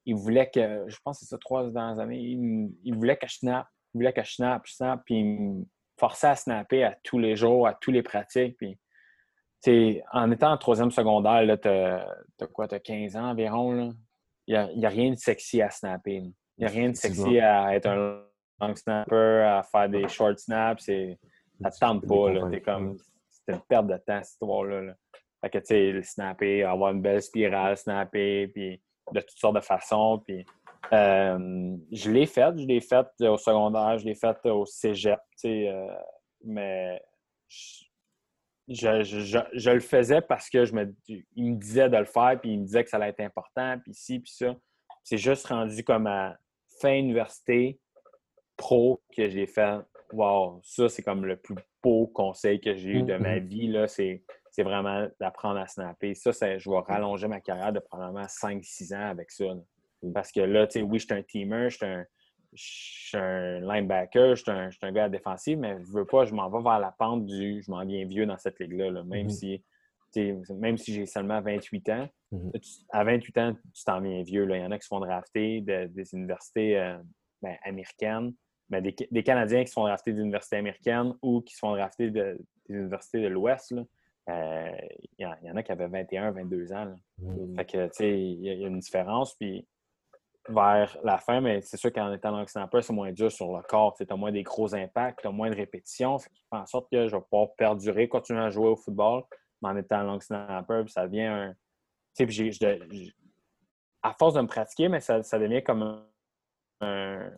il 0.05 0.15
voulait 0.15 0.49
que, 0.49 0.85
je 0.87 0.97
pense 1.03 1.19
que 1.19 1.25
c'est 1.25 1.29
ça, 1.29 1.37
trois 1.37 1.69
dernières 1.69 1.99
années, 1.99 2.19
il, 2.19 2.95
voulait 2.95 3.17
que 3.17 3.27
je 3.27 3.35
snap. 3.35 3.67
Il 3.93 3.99
voulait 3.99 4.13
que 4.13 4.23
je 4.23 4.33
snap, 4.33 4.63
je 4.65 4.73
snap. 4.73 5.01
Puis 5.05 5.19
il 5.19 5.65
forçais 6.01 6.27
à 6.27 6.35
snapper 6.35 6.83
à 6.83 6.97
tous 7.03 7.19
les 7.19 7.35
jours, 7.35 7.67
à 7.67 7.75
tous 7.75 7.91
les 7.91 8.01
pratiques. 8.01 8.57
Puis, 8.57 10.01
en 10.11 10.31
étant 10.31 10.51
en 10.51 10.57
troisième 10.57 10.89
secondaire, 10.89 11.57
tu 11.61 11.67
as, 11.67 12.47
quoi, 12.47 12.67
tu 12.67 12.75
as 12.75 12.79
15 12.79 13.15
ans 13.15 13.29
environ. 13.29 13.93
Il 14.47 14.53
n'y 14.75 14.85
a, 14.85 14.87
a, 14.87 14.89
rien 14.89 15.11
de 15.11 15.17
sexy 15.17 15.61
à 15.61 15.69
snapper. 15.69 16.15
Il 16.15 16.33
n'y 16.57 16.65
a 16.65 16.69
rien 16.69 16.89
de 16.89 16.95
sexy 16.95 17.39
à 17.39 17.75
être 17.75 17.85
un 17.85 18.23
long 18.59 18.75
snapper, 18.75 19.43
à 19.45 19.61
faire 19.63 19.89
des 19.89 20.07
short 20.07 20.39
snaps. 20.39 20.85
Ça 20.85 20.91
ne 20.91 21.69
te 21.69 21.79
tente 21.79 22.07
pas. 22.07 22.59
Comme 22.61 22.97
c'est 23.29 23.53
une 23.53 23.61
perte 23.61 23.87
de 23.87 23.97
temps, 23.97 24.23
cette 24.23 24.33
histoire-là. 24.33 24.95
Fait 25.41 25.49
que, 25.49 25.57
tu 25.57 25.65
sais, 25.65 26.01
snapper, 26.03 26.63
avoir 26.63 26.91
une 26.91 27.01
belle 27.01 27.21
spirale, 27.21 27.75
snapper, 27.75 28.47
puis 28.47 28.81
de 29.11 29.19
toutes 29.19 29.37
sortes 29.37 29.55
de 29.55 29.61
façons. 29.61 30.21
Puis, 30.25 30.45
euh, 30.93 31.77
je 31.91 32.11
l'ai 32.11 32.25
faite, 32.25 32.57
je 32.59 32.65
l'ai 32.65 32.81
faite 32.81 33.09
au 33.21 33.37
secondaire, 33.37 33.97
je 33.97 34.05
l'ai 34.05 34.15
faite 34.15 34.45
au 34.45 34.65
cégep, 34.65 35.19
tu 35.31 35.37
sais, 35.37 35.69
euh, 35.69 35.87
mais 36.43 37.01
je, 38.67 39.03
je, 39.03 39.69
le 39.69 39.79
faisais 39.79 40.21
parce 40.21 40.49
que 40.49 40.65
je 40.65 40.73
me, 40.73 40.95
il 41.07 41.53
me 41.53 41.57
disait 41.57 41.89
de 41.89 41.97
le 41.97 42.05
faire, 42.05 42.39
puis 42.39 42.51
il 42.53 42.59
me 42.61 42.65
disait 42.65 42.83
que 42.83 42.89
ça 42.89 42.97
allait 42.97 43.09
être 43.09 43.19
important, 43.19 43.77
puis 43.83 43.93
ci, 43.93 44.19
puis 44.19 44.31
ça. 44.31 44.55
C'est 45.03 45.17
juste 45.17 45.47
rendu 45.47 45.83
comme 45.83 46.07
à 46.07 46.37
fin 46.79 46.93
université 46.93 47.79
pro 48.55 49.01
que 49.15 49.29
j'ai 49.29 49.47
fait. 49.47 49.79
Wow, 50.13 50.59
ça, 50.63 50.89
c'est 50.89 51.01
comme 51.01 51.25
le 51.25 51.37
plus 51.37 51.55
beau 51.81 52.07
conseil 52.07 52.59
que 52.59 52.75
j'ai 52.75 52.89
eu 52.89 53.03
de 53.03 53.15
ma 53.17 53.37
mm-hmm. 53.37 53.47
vie. 53.47 53.67
Là, 53.67 53.87
c'est, 53.87 54.23
vraiment 54.59 55.07
d'apprendre 55.19 55.59
à 55.59 55.67
snapper. 55.67 56.13
Ça, 56.13 56.31
je 56.57 56.69
vais 56.69 56.79
rallonger 56.79 57.27
ma 57.27 57.39
carrière 57.39 57.73
de 57.73 57.79
probablement 57.79 58.25
5-6 58.25 58.95
ans 58.95 59.09
avec 59.09 59.31
ça. 59.31 59.45
Parce 60.13 60.31
que 60.31 60.41
là, 60.41 60.67
tu 60.67 60.79
sais, 60.79 60.81
oui, 60.81 60.99
je 60.99 61.05
suis 61.05 61.13
un 61.13 61.21
teamer, 61.21 61.69
je 61.69 62.05
suis 62.55 63.17
un, 63.17 63.59
linebacker, 63.59 64.35
je 64.35 64.41
suis 64.41 64.51
un, 64.51 64.69
un, 64.81 64.91
gars 64.91 65.09
défensif, 65.09 65.57
mais 65.57 65.77
je 65.83 65.91
veux 65.91 66.05
pas, 66.05 66.25
je 66.25 66.33
m'en 66.33 66.49
vais 66.49 66.61
vers 66.61 66.79
la 66.79 66.91
pente 66.91 67.25
du 67.25 67.61
je 67.61 67.71
m'en 67.71 67.85
viens 67.85 68.05
vieux 68.05 68.25
dans 68.25 68.37
cette 68.37 68.59
ligue-là. 68.59 69.03
même, 69.03 69.27
mm-hmm. 69.27 69.29
si, 69.29 69.63
même 70.53 70.77
si 70.77 70.93
j'ai 70.93 71.05
seulement 71.05 71.41
28 71.41 71.89
ans. 71.89 72.09
Mm-hmm. 72.33 72.85
à 72.91 73.03
28 73.03 73.37
ans, 73.37 73.55
tu 73.73 73.83
t'en 73.83 74.01
viens 74.01 74.23
vieux. 74.23 74.45
Là. 74.45 74.57
Il 74.57 74.63
y 74.63 74.65
en 74.65 74.71
a 74.71 74.77
qui 74.77 74.83
se 74.83 74.87
font 74.87 74.99
drafter 74.99 75.61
des 75.61 76.13
universités 76.13 76.79
euh, 76.79 76.97
ben, 77.41 77.55
américaines 77.63 78.33
mais 78.71 78.81
des, 78.81 79.23
Canadiens 79.23 79.63
qui 79.63 79.67
se 79.67 79.73
font 79.73 79.83
drafter 79.83 80.13
d'universités 80.13 80.55
américaines 80.55 81.13
ou 81.21 81.41
qui 81.41 81.53
se 81.53 81.59
font 81.59 81.75
drafter 81.75 82.09
de, 82.09 82.39
des 82.67 82.75
universités 82.75 83.21
de 83.21 83.27
l'Ouest, 83.27 83.75
il 84.27 85.05
y, 85.19 85.25
en 85.25 85.55
a 85.55 85.63
qui 85.63 85.71
avaient 85.71 85.87
21, 85.87 86.31
22 86.31 86.73
ans. 86.73 86.95
Mmh. 87.17 87.55
Fait 87.55 87.65
que, 87.65 87.85
tu 87.87 87.93
sais, 87.93 88.19
il 88.19 88.41
y, 88.41 88.49
a 88.63 88.67
une 88.67 88.79
différence. 88.79 89.35
Puis 89.35 89.67
vers 90.49 90.97
la 91.03 91.17
fin, 91.17 91.41
mais 91.41 91.61
c'est 91.61 91.77
sûr 91.77 91.91
qu'en 91.91 92.11
étant 92.13 92.45
snapper, 92.47 92.81
c'est 92.81 92.93
moins 92.93 93.11
dur 93.11 93.31
sur 93.31 93.55
le 93.55 93.61
corps. 93.63 93.95
Tu 93.95 94.05
as 94.09 94.15
moins 94.15 94.31
des 94.31 94.43
gros 94.43 94.73
impacts, 94.73 95.21
tu 95.21 95.27
as 95.27 95.31
moins 95.31 95.49
de 95.49 95.55
répétitions. 95.55 96.17
Fait 96.19 96.29
fait 96.29 96.57
en 96.57 96.65
sorte 96.65 96.89
que 96.91 97.07
je 97.07 97.15
vais 97.15 97.21
pouvoir 97.21 97.53
perdurer, 97.55 98.07
continuer 98.07 98.41
à 98.41 98.49
jouer 98.49 98.69
au 98.69 98.75
football, 98.75 99.23
mais 99.61 99.69
en 99.69 99.77
étant 99.77 100.03
long 100.03 100.19
snapper, 100.19 100.81
puis 100.83 100.91
ça 100.91 101.07
devient 101.07 101.23
un. 101.23 101.55
Tu 102.15 102.29
sais, 102.51 102.77
à 104.03 104.13
force 104.13 104.33
de 104.33 104.41
me 104.41 104.47
pratiquer, 104.47 104.89
mais 104.89 104.99
ça, 104.99 105.21
ça 105.23 105.37
devient 105.37 105.63
comme 105.63 106.03
un 106.81 107.31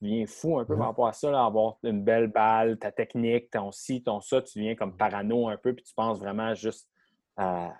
tu 0.00 0.06
deviens 0.06 0.26
fou 0.26 0.58
un 0.58 0.64
peu 0.64 0.76
par 0.76 0.88
rapport 0.88 1.08
à 1.08 1.12
ça, 1.12 1.44
avoir 1.44 1.76
une 1.82 2.02
belle 2.02 2.28
balle, 2.28 2.78
ta 2.78 2.90
technique, 2.90 3.50
ton 3.50 3.70
ci, 3.70 4.02
ton 4.02 4.20
ça, 4.20 4.40
tu 4.40 4.58
deviens 4.58 4.74
comme 4.74 4.96
parano 4.96 5.48
un 5.48 5.56
peu, 5.56 5.74
puis 5.74 5.84
tu 5.84 5.94
penses 5.94 6.18
vraiment 6.18 6.54
juste 6.54 6.88
à, 7.36 7.72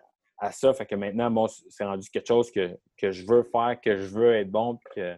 ça. 0.53 0.73
Fait 0.75 0.87
que 0.87 0.95
maintenant, 0.95 1.31
bon, 1.31 1.47
c'est 1.49 1.85
rendu 1.85 2.09
quelque 2.11 2.29
chose 2.29 2.51
que, 2.51 2.79
je 3.03 3.27
veux 3.27 3.43
faire, 3.45 3.81
que 3.81 3.97
je 3.97 4.07
veux 4.07 4.35
être 4.35 4.51
bon, 4.51 4.77
puis 4.77 5.03
que 5.03 5.17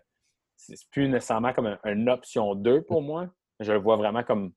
c'est 0.57 0.77
plus 0.91 1.09
nécessairement 1.09 1.53
comme 1.53 1.77
une 1.85 2.09
option 2.09 2.55
2 2.55 2.83
pour 2.83 3.03
moi. 3.03 3.29
Je 3.61 3.73
le 3.73 3.79
vois 3.79 3.97
vraiment 3.97 4.23
comme 4.23 4.53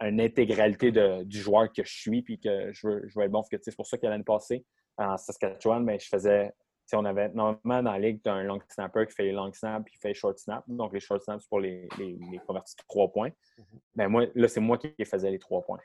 une 0.00 0.20
intégralité 0.20 0.90
du 1.24 1.38
joueur 1.40 1.72
que 1.72 1.84
je 1.84 1.92
suis, 1.92 2.22
puis 2.22 2.38
que 2.38 2.72
je 2.72 2.86
veux, 2.86 3.02
je 3.06 3.18
veux 3.18 3.24
être 3.24 3.30
bon. 3.30 3.42
C'est 3.42 3.76
pour 3.76 3.86
ça 3.86 3.98
que 3.98 4.06
l'année 4.06 4.24
passée, 4.24 4.64
en 4.98 5.16
Saskatchewan, 5.16 5.84
mais 5.84 5.94
ben, 5.94 6.00
je 6.00 6.08
faisais 6.08 6.52
on 6.94 7.04
avait 7.04 7.28
normalement 7.30 7.82
dans 7.82 7.92
la 7.92 7.98
ligue, 7.98 8.22
tu 8.22 8.28
as 8.28 8.34
un 8.34 8.44
long 8.44 8.60
snapper 8.68 9.06
qui 9.06 9.14
fait 9.14 9.24
les 9.24 9.32
long 9.32 9.52
snaps 9.52 9.86
et 9.86 9.90
qui 9.90 9.98
fait 9.98 10.08
les 10.08 10.14
short 10.14 10.38
snaps. 10.38 10.68
Donc, 10.68 10.92
les 10.92 11.00
short 11.00 11.22
snaps, 11.22 11.42
c'est 11.42 11.48
pour 11.48 11.60
les, 11.60 11.88
les, 11.98 12.18
les 12.30 12.38
convertis 12.38 12.74
de 12.76 12.82
trois 12.88 13.10
points. 13.10 13.28
Mm-hmm. 13.28 13.78
Ben, 13.94 14.08
moi, 14.08 14.26
là, 14.34 14.48
c'est 14.48 14.60
moi 14.60 14.78
qui 14.78 14.92
faisais 15.04 15.30
les 15.30 15.38
trois 15.38 15.62
points. 15.62 15.80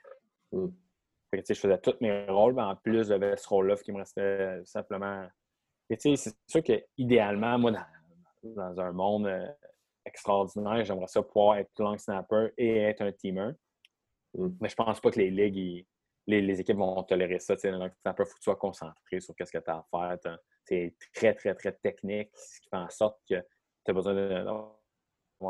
Mm. 0.52 0.68
je 1.34 1.54
faisais 1.54 1.78
tous 1.80 1.96
mes 2.02 2.26
rôles, 2.26 2.54
mais 2.54 2.64
en 2.64 2.76
plus, 2.76 3.08
j'avais 3.08 3.36
ce 3.38 3.48
rôle-là 3.48 3.76
qui 3.78 3.92
me 3.92 3.98
restait 3.98 4.62
simplement. 4.66 5.28
c'est 5.90 6.16
sûr 6.48 6.64
qu'idéalement, 6.64 7.58
moi, 7.58 7.72
dans, 8.44 8.80
un 8.80 8.92
monde 8.92 9.28
euh, 9.28 9.48
extraordinaire, 10.06 10.86
j'aimerais 10.86 11.08
ça 11.08 11.22
pouvoir 11.22 11.58
être 11.58 11.72
long 11.80 11.98
snapper 11.98 12.50
et 12.58 12.78
être 12.78 13.02
un 13.02 13.12
teamer. 13.12 13.52
Mm. 14.34 14.48
Mais 14.62 14.70
je 14.70 14.76
pense 14.76 15.00
pas 15.00 15.12
que 15.12 15.20
les 15.20 15.32
ligues, 15.32 15.86
les, 16.28 16.60
équipes 16.60 16.78
vont 16.78 17.02
tolérer 17.04 17.40
ça. 17.40 17.56
Long 17.64 17.90
snapper, 18.02 18.24
il 18.24 18.26
faut 18.26 18.34
que 18.34 18.40
tu 18.40 18.44
sois 18.44 18.56
concentré 18.56 19.20
sur 19.20 19.34
ce 19.40 19.52
que 19.52 19.58
tu 19.58 19.70
as 19.70 19.78
à 19.78 19.86
faire 19.90 20.38
c'est 20.68 20.96
très, 21.14 21.34
très, 21.34 21.56
très 21.56 21.72
technique, 21.72 22.30
ce 22.36 22.60
qui 22.60 22.70
fait 22.70 22.78
en 22.78 22.90
sorte 22.90 23.20
que 23.28 23.36
tu 23.36 23.92
as 23.92 23.94
besoin 23.94 24.14
d'avoir 24.14 24.74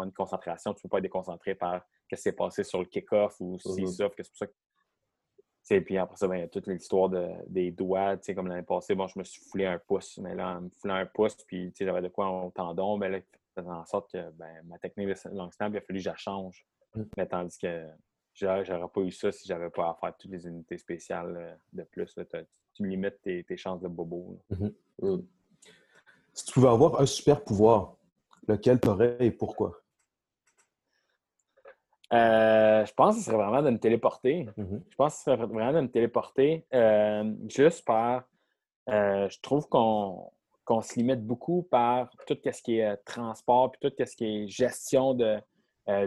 une 0.04 0.12
concentration. 0.12 0.74
Tu 0.74 0.80
ne 0.80 0.82
peux 0.84 0.90
pas 0.90 0.98
être 0.98 1.04
déconcentré 1.04 1.56
par 1.56 1.82
ce 2.04 2.16
qui 2.16 2.22
s'est 2.22 2.34
passé 2.34 2.64
sur 2.64 2.80
le 2.80 2.86
kick-off 2.86 3.36
ou 3.40 3.58
si 3.58 3.68
mm-hmm. 3.68 3.88
ça. 3.88 4.10
C'est 4.16 4.30
pour 4.30 4.38
ça 4.38 4.48
que. 4.48 5.80
puis 5.80 5.98
après 5.98 6.18
ça, 6.18 6.28
ben, 6.28 6.36
il 6.36 6.42
y 6.42 6.44
a 6.44 6.48
toute 6.48 6.68
l'histoire 6.68 7.10
de, 7.10 7.30
des 7.48 7.72
doigts. 7.72 8.18
Comme 8.36 8.48
l'année 8.48 8.62
passée, 8.62 8.94
bon, 8.94 9.08
je 9.08 9.18
me 9.18 9.24
suis 9.24 9.42
foulé 9.42 9.66
un 9.66 9.80
pouce, 9.80 10.20
mais 10.20 10.36
là, 10.36 10.58
en 10.58 10.62
me 10.62 10.70
foulant 10.70 10.96
un 10.96 11.06
pouce, 11.08 11.36
puis 11.48 11.74
j'avais 11.80 12.02
de 12.02 12.10
quoi 12.10 12.30
au 12.30 12.52
tendon, 12.52 12.98
ben, 12.98 13.12
là, 13.12 13.20
faisait 13.56 13.70
en 13.70 13.86
sorte 13.86 14.12
que 14.12 14.30
ben, 14.32 14.62
ma 14.66 14.78
technique 14.78 15.08
de 15.08 15.36
long 15.36 15.50
snap, 15.52 15.74
il 15.74 15.78
a 15.78 15.82
fallu 15.82 15.98
que 15.98 16.04
je 16.04 16.10
la 16.10 16.16
change. 16.16 16.64
Mm. 16.94 17.04
Mais 17.18 17.26
tandis 17.26 17.58
que 17.58 17.88
j'aurais 18.38 18.88
pas 18.94 19.02
eu 19.02 19.12
ça 19.12 19.32
si 19.32 19.48
j'avais 19.48 19.70
pas 19.70 19.90
à 19.90 19.98
faire 20.00 20.16
toutes 20.18 20.32
les 20.32 20.48
unités 20.48 20.78
spéciales 20.78 21.36
euh, 21.38 21.56
de 21.74 21.84
plus. 21.84 22.16
tu 22.74 22.88
limites 22.88 23.22
tes, 23.22 23.58
chances 23.58 23.82
de 23.82 23.88
bobo. 23.88 24.40
Mm-hmm. 24.52 24.74
Mm. 25.02 25.26
Si 26.34 26.46
tu 26.46 26.54
pouvais 26.54 26.70
avoir 26.70 27.02
un 27.02 27.06
super 27.06 27.44
pouvoir, 27.44 27.96
lequel 28.48 28.80
tu 28.80 28.88
aurais 28.88 29.18
et 29.20 29.32
pourquoi? 29.32 29.80
Euh, 32.14 32.86
je 32.86 32.94
pense 32.94 33.16
que 33.16 33.22
ce 33.22 33.26
serait 33.26 33.38
vraiment 33.38 33.64
de 33.64 33.72
me 33.72 33.80
téléporter. 33.80 34.48
Mm-hmm. 34.58 34.82
Je 34.90 34.96
pense 34.96 35.14
que 35.14 35.18
ce 35.18 35.24
serait 35.26 35.46
vraiment 35.48 35.74
de 35.74 35.82
me 35.82 35.92
téléporter 35.92 36.66
euh, 36.74 37.34
juste 37.50 37.84
par. 37.86 38.24
je 38.88 39.42
trouve 39.42 39.68
qu'on 39.68 40.82
se 40.82 40.96
limite 40.96 41.26
beaucoup 41.26 41.64
par 41.64 42.10
tout 42.28 42.38
ce 42.46 42.62
qui 42.62 42.78
est 42.78 42.96
transport, 42.98 43.72
puis 43.72 43.90
tout 43.90 44.06
ce 44.06 44.16
qui 44.16 44.26
est 44.26 44.48
gestion 44.48 45.16
de, 45.16 45.38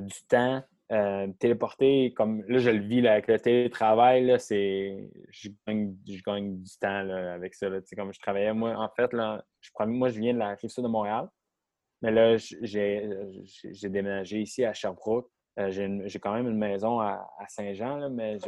du 0.01 0.23
temps. 0.29 0.63
Euh, 0.93 1.29
téléporter, 1.39 2.13
comme 2.15 2.43
là, 2.49 2.59
je 2.59 2.71
le 2.71 2.81
vis 2.81 3.07
avec 3.07 3.29
le 3.29 3.39
télétravail, 3.39 4.35
c'est 4.41 5.09
je 5.29 5.51
gagne, 5.65 5.95
je 6.05 6.21
gagne, 6.21 6.61
du 6.61 6.79
temps 6.81 7.09
avec 7.09 7.55
ça. 7.55 7.69
comme 7.97 8.13
je 8.13 8.19
travaillais, 8.19 8.53
moi, 8.53 8.75
en 8.77 8.89
fait, 8.89 9.13
là, 9.13 9.45
je, 9.61 9.71
moi, 9.85 10.09
je 10.09 10.19
viens 10.19 10.35
de 10.35 10.41
la 10.41 10.49
rive 10.49 10.69
sud 10.69 10.83
de 10.83 10.89
Montréal, 10.89 11.29
mais 12.03 12.11
là, 12.11 12.37
j'ai 12.37 13.09
déménagé 13.85 14.41
ici 14.41 14.65
à 14.65 14.73
Sherbrooke. 14.73 15.31
Euh, 15.61 15.71
j'ai 15.71 16.19
quand 16.19 16.35
même 16.35 16.49
une 16.49 16.59
maison 16.59 16.99
à, 16.99 17.25
Saint-Jean, 17.47 18.11
mais 18.11 18.39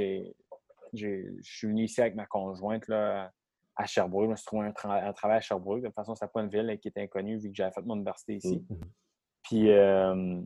je 0.93 1.33
suis 1.43 1.69
venu 1.69 1.85
ici 1.85 2.01
avec 2.01 2.17
ma 2.17 2.27
conjointe 2.27 2.89
là, 2.89 3.31
à 3.77 3.87
Sherbrooke. 3.87 4.25
Je 4.25 4.31
me 4.31 4.37
suis 4.37 4.47
trouvé 4.47 4.67
un, 4.67 4.73
travail 5.13 5.37
à 5.37 5.41
Sherbrooke. 5.41 5.83
De 5.83 5.87
toute 5.87 5.95
façon, 5.95 6.17
c'est 6.17 6.33
pas 6.33 6.43
une 6.43 6.51
ville 6.51 6.77
qui 6.81 6.89
est 6.89 6.99
inconnue 6.99 7.39
vu 7.39 7.51
que 7.51 7.55
j'avais 7.55 7.73
fait 7.73 7.83
mon 7.83 7.95
université 7.95 8.35
ici. 8.35 8.67
Mm-hmm. 8.69 8.81
Puis, 9.45 9.71
euh, 9.71 10.43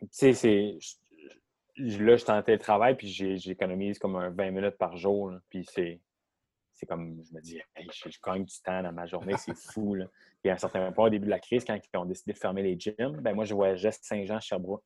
tu 0.00 0.34
sais, 0.34 0.78
Là, 1.78 2.16
je 2.16 2.22
suis 2.22 2.32
en 2.32 2.42
télétravail, 2.42 2.96
puis 2.96 3.06
j'économise 3.38 4.00
comme 4.00 4.16
un 4.16 4.30
20 4.30 4.50
minutes 4.50 4.78
par 4.78 4.96
jour. 4.96 5.32
puis 5.48 5.64
c'est. 5.70 6.00
C'est 6.74 6.86
comme, 6.86 7.20
je 7.28 7.34
me 7.34 7.40
dis, 7.40 7.58
je, 7.76 8.18
gagne 8.24 8.44
du 8.44 8.54
temps 8.64 8.84
dans 8.84 8.92
ma 8.92 9.04
journée, 9.04 9.34
c'est 9.36 9.56
fou. 9.72 9.96
Là. 9.96 10.06
Puis 10.40 10.50
à 10.50 10.54
un 10.54 10.58
certain 10.58 10.92
point, 10.92 11.06
au 11.06 11.10
début 11.10 11.24
de 11.24 11.30
la 11.30 11.40
crise, 11.40 11.64
quand 11.64 11.76
ils 11.76 11.98
ont 11.98 12.04
décidé 12.04 12.32
de 12.32 12.38
fermer 12.38 12.62
les 12.62 12.78
gyms, 12.78 13.20
ben 13.20 13.34
moi, 13.34 13.44
je 13.44 13.52
voyageais 13.52 13.90
Saint-Jean, 13.90 14.38
Sherbrooke. 14.38 14.84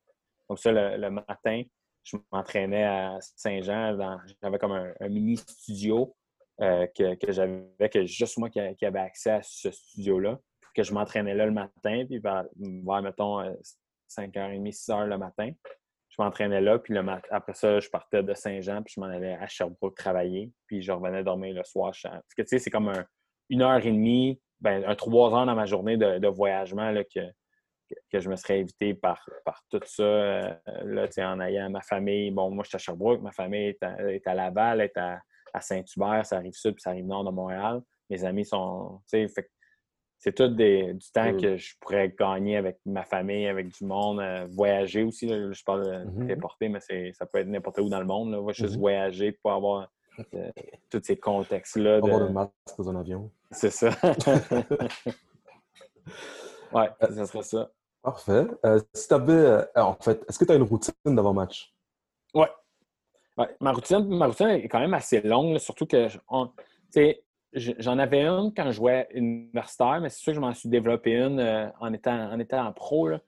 Donc, 0.49 0.57
ça, 0.57 0.71
le, 0.71 1.09
matin, 1.09 1.61
je 2.03 2.17
m'entraînais 2.31 2.83
à 2.83 3.19
Saint-Jean. 3.35 3.95
J'avais 4.41 4.57
comme 4.57 4.71
un, 4.71 5.09
mini 5.09 5.37
studio 5.37 6.15
euh, 6.61 6.87
que, 6.87 7.31
j'avais, 7.31 7.89
que 7.91 8.05
juste 8.05 8.39
moi 8.39 8.49
qui, 8.49 8.59
avait 8.59 8.99
accès 8.99 9.31
à 9.31 9.41
ce 9.43 9.69
studio-là. 9.69 10.39
Que 10.73 10.81
je 10.81 10.93
m'entraînais 10.93 11.35
là 11.35 11.45
le 11.45 11.51
matin, 11.51 12.05
puis 12.07 12.17
vers, 12.17 12.45
mettons, 13.03 13.39
euh, 13.39 13.53
5h30, 14.15 14.71
6h 14.71 15.05
le 15.07 15.17
matin. 15.17 15.51
Je 16.09 16.21
m'entraînais 16.21 16.61
là, 16.61 16.77
puis 16.77 16.93
le 16.93 17.03
après 17.31 17.53
ça, 17.53 17.79
je 17.79 17.89
partais 17.89 18.21
de 18.21 18.33
Saint-Jean, 18.35 18.83
puis 18.83 18.93
je 18.95 18.99
m'en 18.99 19.07
allais 19.07 19.33
à 19.33 19.47
Sherbrooke 19.47 19.95
travailler, 19.95 20.51
puis 20.67 20.81
je 20.83 20.91
revenais 20.91 21.23
dormir 21.23 21.55
le 21.55 21.63
soir. 21.63 21.91
Parce 22.03 22.33
que 22.37 22.43
tu 22.43 22.49
sais, 22.49 22.59
c'est 22.59 22.69
comme 22.69 22.93
une 23.49 23.61
heure 23.63 23.83
et 23.83 23.91
demie, 23.91 24.39
ben, 24.61 24.83
un 24.85 24.95
trois 24.95 25.33
heures 25.33 25.45
dans 25.45 25.55
ma 25.55 25.65
journée 25.65 25.97
de, 25.97 26.27
voyagement 26.27 26.91
là, 26.91 27.03
que, 27.03 27.19
que 28.11 28.19
je 28.19 28.29
me 28.29 28.35
serais 28.35 28.59
évité 28.59 28.93
par, 28.93 29.27
par 29.43 29.61
tout 29.69 29.81
ça. 29.85 30.03
Euh, 30.03 30.53
là, 30.85 31.07
en 31.17 31.39
ayant 31.41 31.69
ma 31.69 31.81
famille. 31.81 32.31
Bon, 32.31 32.51
moi, 32.51 32.63
je 32.63 32.69
suis 32.69 32.75
à 32.75 32.79
Sherbrooke, 32.79 33.21
ma 33.21 33.31
famille 33.31 33.69
est 33.69 33.83
à, 33.83 34.11
est 34.11 34.25
à 34.27 34.33
Laval, 34.35 34.81
est 34.81 34.97
à, 34.97 35.19
Saint-Hubert, 35.59 36.25
ça 36.25 36.37
arrive 36.37 36.53
sud, 36.53 36.73
puis 36.73 36.81
ça 36.81 36.91
arrive 36.91 37.05
nord 37.05 37.23
de 37.23 37.31
Montréal. 37.31 37.81
Mes 38.09 38.23
amis 38.23 38.45
sont. 38.45 39.01
Fait, 39.09 39.27
c'est 40.23 40.33
tout 40.33 40.47
des, 40.47 40.93
du 40.93 41.11
temps 41.11 41.33
Mm. 41.33 41.41
que 41.41 41.57
je 41.57 41.75
pourrais 41.81 42.15
gagner 42.17 42.55
avec 42.55 42.77
ma 42.85 43.03
famille, 43.03 43.45
avec 43.45 43.67
du 43.77 43.83
monde, 43.85 44.21
euh, 44.21 44.47
voyager 44.49 45.03
aussi. 45.03 45.25
là. 45.27 45.51
je 45.51 45.63
parle 45.65 45.83
de 45.85 46.05
Mhm. 46.09 46.27
déporter, 46.27 46.69
mais 46.69 46.79
c'est, 46.79 47.11
ça 47.11 47.25
peut 47.25 47.39
être 47.39 47.47
n'importe 47.47 47.79
où 47.79 47.89
dans 47.89 47.99
le 47.99 48.05
monde. 48.05 48.31
Là. 48.31 48.39
Ouais, 48.39 48.53
juste 48.53 48.75
Mhm. 48.75 48.79
voyager 48.79 49.31
pour 49.33 49.51
avoir 49.51 49.89
euh, 50.35 50.49
tous 50.89 51.01
ces 51.03 51.17
contextes-là. 51.17 51.95
Avoir 51.97 52.19
de- 52.21 52.25
le 52.27 52.29
masque 52.31 52.51
dans 52.77 52.89
un 52.89 52.95
avion. 52.95 53.31
C'est 53.51 53.69
ça. 53.71 53.89
ouais, 56.73 56.89
ça 57.01 57.25
serait 57.25 57.43
ça. 57.43 57.71
Parfait. 58.01 58.45
Euh, 58.65 58.79
si 58.93 59.07
tu 59.07 59.13
avais. 59.13 59.65
en 59.75 59.93
fait, 59.95 60.23
est-ce 60.29 60.39
que 60.39 60.45
tu 60.45 60.51
as 60.51 60.55
une 60.55 60.63
routine 60.63 60.93
d'avant-match? 61.05 61.73
Ouais. 62.33 62.49
Ouais, 63.37 63.47
Ma, 63.59 63.71
routine, 63.73 64.05
ma 64.07 64.27
routine 64.27 64.47
est 64.49 64.67
quand 64.69 64.79
même 64.79 64.93
assez 64.93 65.19
longue, 65.21 65.53
là, 65.53 65.59
surtout 65.59 65.85
que 65.87 66.07
on- 66.29 66.51
j'en 67.53 67.99
avais 67.99 68.25
une 68.25 68.53
quand 68.53 68.65
je 68.67 68.71
jouais 68.71 69.07
universitaire, 69.13 69.99
mais 70.01 70.09
c'est 70.09 70.19
sûr 70.19 70.31
que 70.31 70.35
je 70.35 70.41
m'en 70.41 70.53
suis 70.53 70.69
développé 70.69 71.13
une 71.13 71.39
euh, 71.39 71.67
en, 71.79 71.93
étant, 71.93 72.31
en 72.31 72.39
étant 72.39 72.71
pro. 72.73 73.07
là. 73.07 73.19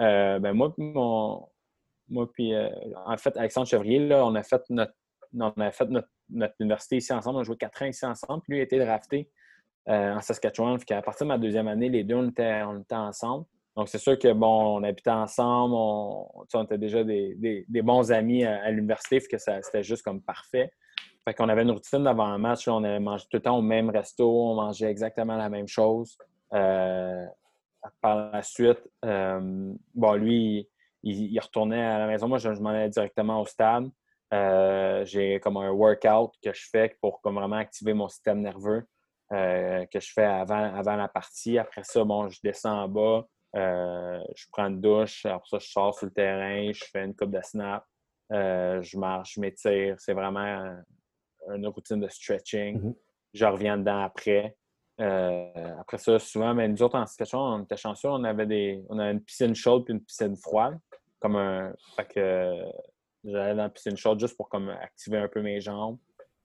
Euh, 0.00 0.38
ben 0.38 0.52
moi, 0.52 0.74
mon, 0.78 1.48
moi 2.08 2.30
puis 2.32 2.54
euh, 2.54 2.68
en 3.06 3.16
fait, 3.16 3.36
Alexandre 3.36 3.66
Chevrier, 3.66 3.98
là, 3.98 4.24
on 4.24 4.34
a 4.34 4.42
fait 4.42 4.62
notre, 4.70 4.94
on 5.38 5.50
a 5.60 5.70
fait 5.70 5.88
notre, 5.88 6.08
notre 6.30 6.54
université 6.60 6.96
ici 6.96 7.12
ensemble. 7.12 7.38
On 7.38 7.40
a 7.40 7.44
joué 7.44 7.56
quatre 7.56 7.82
ans 7.82 7.86
ici 7.86 8.04
ensemble. 8.06 8.42
Puis 8.42 8.54
lui 8.54 8.60
a 8.60 8.64
été 8.64 8.78
drafté 8.78 9.30
en 9.86 10.20
Saskatchewan. 10.20 10.78
Puis 10.78 10.94
à 10.94 11.02
partir 11.02 11.26
de 11.26 11.28
ma 11.28 11.38
deuxième 11.38 11.68
année, 11.68 11.88
les 11.88 12.04
deux, 12.04 12.14
on 12.16 12.28
était, 12.28 12.62
ensemble. 12.90 13.46
Donc, 13.76 13.88
c'est 13.88 13.98
sûr 13.98 14.18
que, 14.18 14.32
bon, 14.32 14.78
on 14.78 14.82
habitait 14.82 15.10
ensemble, 15.10 15.74
on, 15.74 16.28
on 16.52 16.64
était 16.64 16.78
déjà 16.78 17.04
des, 17.04 17.34
des- 17.68 17.82
bons 17.82 18.10
amis 18.12 18.44
à, 18.44 18.62
à 18.64 18.70
l'université, 18.70 19.20
que 19.20 19.38
c'était 19.38 19.82
juste 19.82 20.02
comme 20.02 20.20
parfait. 20.20 20.72
Fait 21.30 21.34
qu'on 21.34 21.48
avait 21.48 21.62
une 21.62 21.70
routine 21.70 22.02
d'avant 22.02 22.24
un 22.24 22.38
match, 22.38 22.66
on 22.66 22.82
avait 22.82 22.98
mangé 22.98 23.24
tout 23.30 23.36
le 23.36 23.42
temps 23.42 23.56
au 23.56 23.62
même 23.62 23.88
resto, 23.88 24.28
on 24.28 24.56
mangeait 24.56 24.90
exactement 24.90 25.36
la 25.36 25.48
même 25.48 25.68
chose. 25.68 26.18
Euh, 26.52 27.24
par 28.00 28.32
la 28.32 28.42
suite, 28.42 28.80
euh, 29.04 29.72
bon, 29.94 30.14
lui, 30.14 30.68
il, 31.04 31.38
retournait 31.38 31.86
à 31.86 32.00
la 32.00 32.08
maison. 32.08 32.26
Moi, 32.26 32.38
je, 32.38 32.52
je 32.52 32.60
m'en 32.60 32.70
allais 32.70 32.88
directement 32.88 33.40
au 33.40 33.46
stade. 33.46 33.88
Euh, 34.34 35.04
j'ai 35.04 35.38
comme 35.38 35.56
un 35.58 35.70
workout 35.70 36.32
que 36.42 36.52
je 36.52 36.68
fais 36.68 36.96
pour 37.00 37.20
comme 37.20 37.36
vraiment 37.36 37.58
activer 37.58 37.94
mon 37.94 38.08
système 38.08 38.40
nerveux 38.40 38.84
que 39.30 40.00
je 40.00 40.12
fais 40.12 40.24
avant, 40.24 40.74
avant 40.74 40.96
la 40.96 41.06
partie. 41.06 41.58
Après 41.58 41.84
ça, 41.84 42.02
bon, 42.02 42.28
je 42.28 42.40
descends 42.42 42.82
en 42.82 42.88
bas, 42.88 43.24
je 43.54 44.46
prends 44.50 44.66
une 44.66 44.80
douche, 44.80 45.26
après 45.26 45.46
ça, 45.48 45.58
je 45.60 45.68
sors 45.68 45.96
sur 45.96 46.06
le 46.06 46.12
terrain, 46.12 46.72
je 46.72 46.84
fais 46.90 47.04
une 47.04 47.14
coupe 47.14 47.30
de 47.30 47.40
snap, 47.40 47.84
je 48.32 48.98
marche, 48.98 49.34
je 49.36 49.40
m'étire. 49.40 49.94
C'est 50.00 50.14
vraiment 50.14 50.74
une 51.48 51.66
routine 51.66 52.00
de 52.00 52.08
stretching. 52.08 52.80
Mhm. 52.80 52.94
Je 53.34 53.44
reviens 53.44 53.78
dedans 53.78 54.02
après. 54.02 54.56
Euh, 55.00 55.74
après 55.78 55.98
ça, 55.98 56.18
souvent, 56.18 56.54
mais 56.54 56.68
nous 56.68 56.82
autres, 56.82 56.98
en 56.98 57.06
Saskatchewan, 57.06 57.60
on 57.60 57.64
était 57.64 57.76
chanceux, 57.76 58.08
on 58.08 58.22
avait, 58.24 58.46
des, 58.46 58.84
on 58.88 58.98
avait 58.98 59.12
une 59.12 59.22
piscine 59.22 59.54
chaude 59.54 59.84
puis 59.84 59.94
une 59.94 60.04
piscine 60.04 60.36
froide. 60.36 60.78
Comme 61.20 61.36
un. 61.36 61.72
Fait 61.96 62.06
que 62.06 62.20
euh, 62.20 62.70
j'allais 63.24 63.54
dans 63.54 63.64
la 63.64 63.70
piscine 63.70 63.96
chaude 63.96 64.20
juste 64.20 64.36
pour 64.36 64.48
comme 64.48 64.68
activer 64.68 65.18
un 65.18 65.28
peu 65.28 65.42
mes 65.42 65.60
jambes. 65.60 65.98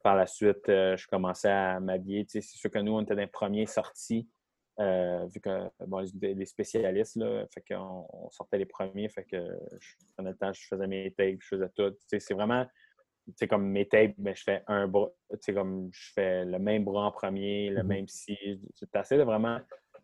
Par 0.03 0.15
la 0.15 0.27
suite, 0.27 0.69
euh, 0.69 0.95
je 0.95 1.07
commençais 1.07 1.49
à 1.49 1.79
m'habiller. 1.79 2.25
Tu 2.25 2.41
sais, 2.41 2.41
c'est 2.41 2.57
sûr 2.57 2.69
que 2.69 2.79
nous, 2.79 2.93
on 2.93 3.01
était 3.01 3.15
dans 3.15 3.21
les 3.21 3.27
premiers 3.27 3.65
sortis, 3.65 4.29
vu 4.77 5.41
que 5.41 5.69
bon, 5.85 6.05
les, 6.21 6.45
spécialistes, 6.45 7.15
là, 7.15 7.45
fait 7.53 7.63
qu'on 7.67 8.05
on 8.11 8.29
sortait 8.31 8.57
les 8.57 8.65
premiers, 8.65 9.09
fait 9.09 9.23
que 9.23 9.37
je 9.79 9.95
prenais 10.13 10.31
le 10.31 10.37
temps, 10.37 10.53
je 10.53 10.67
faisais 10.67 10.87
mes 10.87 11.11
tapes, 11.11 11.39
je 11.39 11.47
faisais 11.47 11.69
tout. 11.75 11.91
Tu 11.91 11.97
sais, 12.07 12.19
c'est 12.19 12.33
vraiment, 12.33 12.65
sais, 13.35 13.47
comme 13.47 13.65
mes 13.67 13.87
tapes, 13.87 14.13
ben, 14.17 14.35
je 14.35 14.43
fais 14.43 14.63
un 14.67 14.87
bras, 14.87 15.09
tu 15.31 15.37
sais, 15.41 15.53
comme 15.53 15.89
je 15.91 16.11
fais 16.13 16.45
le 16.45 16.59
même 16.59 16.83
bras 16.83 17.05
en 17.05 17.11
premier, 17.11 17.69
le 17.69 17.81
Mhm. 17.83 17.87
même 17.87 18.07
si. 18.07 18.37
C'est 18.75 19.17
de 19.17 19.23
vraiment 19.23 19.59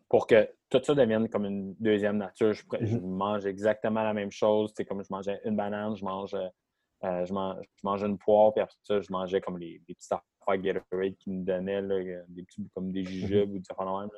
pour 0.10 0.28
que 0.28 0.50
tout 0.70 0.82
ça 0.84 0.94
devienne 0.94 1.30
comme 1.30 1.46
une 1.46 1.74
deuxième 1.80 2.18
nature. 2.18 2.54
Je, 2.54 2.64
Mhm. 2.80 3.02
mange 3.02 3.46
exactement 3.46 4.04
la 4.04 4.14
même 4.14 4.32
chose. 4.32 4.72
Tu 4.74 4.78
sais, 4.78 4.86
comme 4.86 5.02
je 5.04 5.08
mangeais 5.10 5.40
une 5.46 5.56
banane, 5.56 5.96
je 5.96 6.04
mange, 6.04 6.34
euh, 6.34 7.26
je, 7.26 7.34
mange, 7.34 7.58
je 7.62 7.82
mangeais 7.84 8.08
une 8.08 8.18
poire, 8.18 8.54
puis 8.54 8.62
après 8.62 8.76
ça, 8.84 9.00
je 9.00 9.12
mangeais 9.12 9.40
comme 9.42 9.58
les, 9.58 9.82
les 9.88 9.94
petites 9.96 10.12
affaires 10.12 10.58
Gatorade 10.62 11.16
qu'ils 11.18 11.34
me 11.34 11.44
donnaient, 11.46 11.82
là, 11.82 11.96
euh, 11.96 12.24
des 12.28 12.44
petits 12.44 12.68
comme 12.74 12.92
des 12.92 13.04
jujubes 13.06 13.52
ou 13.54 13.60
des 13.60 13.66
affaires 13.72 13.86
de 13.86 14.00
même. 14.02 14.10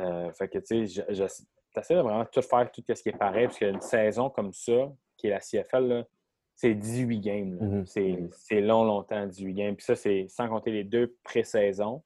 Euh, 0.00 0.32
fait 0.32 0.48
que, 0.48 0.58
tu 0.58 0.86
sais, 0.86 0.86
je- 0.86 1.12
je- 1.14 1.44
j'essaie 1.74 1.94
de 1.96 2.00
vraiment 2.00 2.24
tout 2.26 2.42
faire, 2.42 2.70
tout 2.70 2.82
ce 2.86 3.02
qui 3.02 3.08
est 3.08 3.18
pareil, 3.18 3.46
parce 3.46 3.58
qu'une 3.58 3.80
saison 3.80 4.30
comme 4.30 4.52
ça, 4.52 4.92
qui 5.16 5.26
est 5.26 5.30
la 5.30 5.40
CFL, 5.40 5.86
là, 5.88 6.04
c'est 6.60 6.74
18 6.74 7.20
games. 7.20 7.56
Mhm. 7.60 7.86
C'est 8.32 8.60
long, 8.60 8.82
longtemps, 8.84 9.24
18 9.26 9.54
games. 9.54 9.76
Puis 9.76 9.84
ça, 9.84 9.94
c'est 9.94 10.26
sans 10.28 10.48
compter 10.48 10.72
les 10.72 10.82
deux 10.82 11.16
pré-saisons 11.22 12.02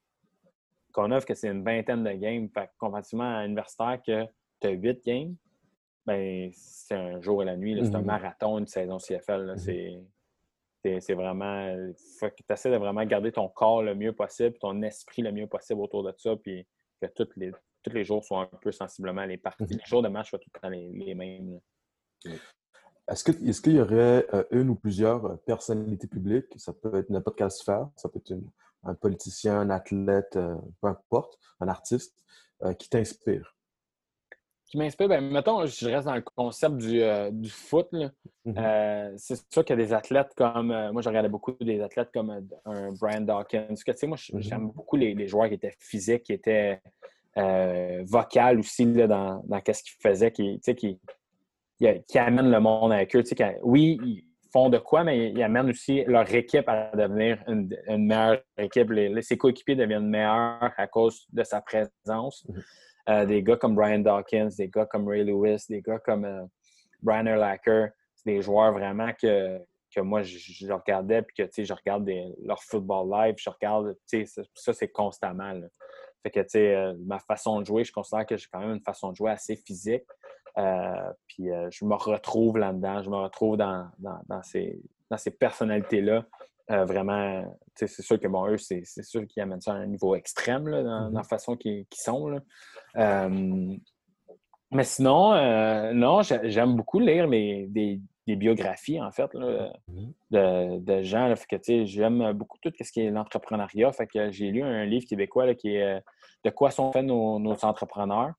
qu'on 0.92 1.10
offre 1.10 1.26
que 1.26 1.32
c'est 1.34 1.48
une 1.48 1.64
vingtaine 1.64 2.04
de 2.04 2.12
games. 2.12 2.50
Fait 2.52 2.66
que 2.66 2.72
comparativement 2.78 3.38
à 3.38 3.44
l'universitaire 3.44 3.98
que 4.06 4.26
tu 4.60 4.66
as 4.66 4.70
8 4.72 5.02
games, 5.06 5.34
ben 6.04 6.50
c'est 6.52 6.94
un 6.94 7.18
jour 7.22 7.40
et 7.42 7.46
la 7.46 7.56
nuit. 7.56 7.80
C'est 7.82 7.94
un 7.94 8.00
Mhm. 8.00 8.04
marathon, 8.06 8.58
une 8.58 8.66
saison 8.66 8.98
CFL. 8.98 9.52
Mhm. 9.52 9.56
C'est- 11.00 11.14
vraiment. 11.14 11.74
Faut 12.20 12.28
que 12.28 12.34
tu 12.36 12.52
essaies 12.52 12.70
de 12.72 12.76
vraiment 12.76 13.04
garder 13.06 13.32
ton 13.32 13.48
corps 13.48 13.82
le 13.82 13.94
mieux 13.94 14.12
possible, 14.12 14.58
ton 14.58 14.82
esprit 14.82 15.22
le 15.22 15.32
mieux 15.32 15.46
possible 15.46 15.80
autour 15.80 16.02
de 16.02 16.12
ça, 16.18 16.36
puis 16.36 16.66
que 17.00 17.06
tous 17.06 17.28
les, 17.36 17.52
tous 17.82 17.92
les 17.94 18.04
jours 18.04 18.22
soient 18.22 18.42
un 18.52 18.56
peu 18.60 18.70
sensiblement 18.70 19.24
les 19.24 19.38
parties. 19.38 19.62
Mhm. 19.62 19.78
Les 19.78 19.84
jours 19.86 20.02
de 20.02 20.08
match 20.08 20.28
soient 20.28 20.38
tout 20.40 20.50
le 20.54 20.60
temps 20.60 20.68
les, 20.68 20.90
les 20.90 21.14
mêmes. 21.14 21.58
là. 22.24 22.32
Est-ce 23.08 23.60
qu'il 23.60 23.72
y 23.74 23.80
aurait 23.80 24.26
euh, 24.32 24.44
une 24.52 24.70
ou 24.70 24.74
plusieurs 24.74 25.24
euh, 25.26 25.36
personnalités 25.44 26.06
publiques, 26.06 26.46
ça 26.56 26.72
peut 26.72 26.94
être 26.96 27.10
n'importe 27.10 27.36
quelle 27.38 27.50
sphère, 27.50 27.88
ça 27.96 28.08
peut 28.08 28.18
être 28.18 28.30
une- 28.30 28.48
un 28.84 28.94
politicien, 28.94 29.60
un 29.60 29.70
athlète, 29.70 30.36
euh, 30.36 30.56
peu 30.80 30.88
importe, 30.88 31.38
un 31.60 31.68
artiste, 31.68 32.16
qui 32.78 32.88
t'inspire? 32.88 33.56
qui 34.64 34.78
m'inspire, 34.78 35.06
ben, 35.08 35.20
mettons, 35.20 35.66
je 35.66 35.86
reste 35.86 36.06
dans 36.06 36.14
le 36.14 36.22
concept 36.22 36.76
du, 36.78 37.02
euh, 37.02 37.30
du 37.30 37.50
foot. 37.50 37.88
Mhm. 37.92 38.54
Euh, 38.56 39.12
c'est 39.18 39.36
sûr 39.52 39.62
qu'il 39.66 39.78
y 39.78 39.82
a 39.82 39.84
des 39.84 39.92
athlètes 39.92 40.32
comme. 40.34 40.70
euh, 40.70 40.90
moi, 40.92 41.02
je 41.02 41.08
regardais 41.10 41.28
beaucoup 41.28 41.52
des 41.60 41.80
athlètes 41.82 42.08
comme 42.14 42.30
un 42.64 42.92
Brian 42.92 43.20
Dawkins. 43.20 43.74
Que, 43.84 43.92
tu 43.92 43.98
sais, 43.98 44.06
moi, 44.06 44.16
Mhm. 44.32 44.40
j'aime 44.40 44.70
beaucoup 44.70 44.96
les, 44.96 45.12
les 45.14 45.28
joueurs 45.28 45.48
qui 45.48 45.54
étaient 45.54 45.74
physiques, 45.78 46.22
qui 46.22 46.32
étaient 46.32 46.80
vocales 48.04 48.58
aussi 48.60 48.84
là, 48.86 49.06
dans, 49.06 49.42
dans 49.46 49.60
ce 49.66 49.82
qu'ils 49.82 50.00
faisaient, 50.00 50.32
qui, 50.32 50.54
tu 50.54 50.60
sais, 50.62 50.74
qui, 50.74 50.98
qui, 52.08 52.18
amènent 52.18 52.50
le 52.50 52.60
monde 52.60 52.92
avec 52.92 53.14
eux. 53.16 53.22
Tu 53.22 53.34
sais, 53.36 53.58
oui, 53.62 53.98
ils 54.02 54.24
font 54.52 54.68
de 54.68 54.78
quoi, 54.78 55.04
mais 55.04 55.30
ils 55.30 55.42
amènent 55.42 55.70
aussi 55.70 56.04
leur 56.04 56.32
équipe 56.34 56.68
à 56.68 56.90
devenir 56.94 57.42
une, 57.48 57.68
une 57.88 58.06
meilleure 58.06 58.42
équipe. 58.58 58.90
Les, 58.90 59.08
les- 59.08 59.22
ses 59.22 59.36
coéquipiers 59.38 59.76
deviennent 59.76 60.08
meilleurs 60.08 60.72
à 60.76 60.86
cause 60.86 61.26
de 61.32 61.42
sa 61.42 61.60
présence. 61.60 62.46
Mhm. 62.48 62.62
Euh, 63.08 63.26
des 63.26 63.42
gars 63.42 63.56
comme 63.56 63.74
Brian 63.74 63.98
Dawkins, 63.98 64.50
des 64.56 64.68
gars 64.68 64.86
comme 64.86 65.08
Ray 65.08 65.24
Lewis, 65.24 65.64
des 65.68 65.80
gars 65.82 65.98
comme 65.98 66.24
euh, 66.24 66.44
Brian 67.02 67.26
Urlacher, 67.26 67.86
c'est 68.14 68.30
des 68.30 68.42
joueurs 68.42 68.72
vraiment 68.72 69.10
que, 69.20 69.58
que 69.92 70.00
moi, 70.00 70.22
je, 70.22 70.38
je 70.38 70.72
regardais, 70.72 71.22
puis 71.22 71.34
que, 71.36 71.42
tu 71.42 71.48
sais, 71.52 71.64
je 71.64 71.72
regarde 71.74 72.04
des- 72.04 72.32
leur 72.44 72.62
football 72.62 73.10
live, 73.10 73.34
je 73.38 73.50
regarde, 73.50 73.96
tu 74.08 74.24
sais, 74.24 74.26
ça, 74.26 74.42
ça, 74.54 74.72
c'est 74.72 74.88
constamment, 74.88 75.52
là. 75.52 75.66
Fait 76.22 76.30
que, 76.30 76.38
tu 76.40 76.50
sais, 76.50 76.74
euh, 76.76 76.94
ma 77.04 77.18
façon 77.18 77.58
de 77.60 77.66
jouer, 77.66 77.82
je 77.82 77.90
considère 77.90 78.24
que 78.24 78.36
j'ai 78.36 78.46
quand 78.52 78.60
même 78.60 78.74
une 78.74 78.80
façon 78.82 79.10
de 79.10 79.16
jouer 79.16 79.32
assez 79.32 79.56
physique. 79.56 80.04
Euh, 80.58 81.12
puis 81.26 81.50
euh, 81.50 81.68
je 81.70 81.84
me 81.84 81.94
retrouve 81.94 82.58
là-dedans, 82.58 83.02
je 83.02 83.10
me 83.10 83.16
retrouve 83.16 83.56
dans, 83.56 83.88
dans, 83.98 84.20
dans 84.28 84.42
ces, 84.42 84.80
dans 85.10 85.16
ces 85.16 85.30
personnalités-là. 85.30 86.24
Euh, 86.70 86.84
vraiment, 86.84 87.44
c'est 87.74 87.88
sûr 87.88 88.20
que 88.20 88.28
bon, 88.28 88.46
eux, 88.48 88.56
c'est 88.58 88.84
sûr 88.84 89.26
qu'ils 89.26 89.42
amènent 89.42 89.60
ça 89.60 89.72
à 89.72 89.76
un 89.76 89.86
niveau 89.86 90.14
extrême 90.14 90.68
là, 90.68 90.82
dans, 90.82 91.10
dans 91.10 91.18
la 91.18 91.24
façon 91.24 91.56
qu'ils 91.56 91.86
sont. 91.92 92.28
Là. 92.28 92.40
Euh, 92.96 93.74
mais 94.70 94.84
sinon, 94.84 95.32
euh, 95.34 95.92
non, 95.92 96.22
j'ai- 96.22 96.50
j'aime 96.50 96.76
beaucoup 96.76 96.98
lire 97.00 97.26
les, 97.26 97.66
des, 97.66 98.00
des 98.26 98.36
biographies, 98.36 99.00
en 99.00 99.10
fait, 99.10 99.32
là, 99.34 99.72
Mhm. 99.88 100.12
de, 100.30 100.78
de 100.78 101.02
gens. 101.02 101.26
Là. 101.28 101.36
Fait 101.36 101.46
que, 101.46 101.56
tu 101.56 101.62
sais, 101.64 101.86
j'aime 101.86 102.32
beaucoup 102.32 102.58
tout 102.62 102.72
ce 102.80 102.92
qui 102.92 103.00
est 103.00 103.10
l'entrepreneuriat. 103.10 103.92
Fait 103.92 104.06
que 104.06 104.30
j'ai 104.30 104.50
lu 104.50 104.62
un 104.62 104.84
livre 104.84 105.06
québécois 105.06 105.54
qui 105.54 105.76
est 105.76 106.00
De 106.44 106.50
quoi 106.50 106.70
sont 106.70 106.90
faits 106.92 107.04
nos, 107.04 107.38
nos 107.38 107.64
entrepreneurs. 107.64 108.32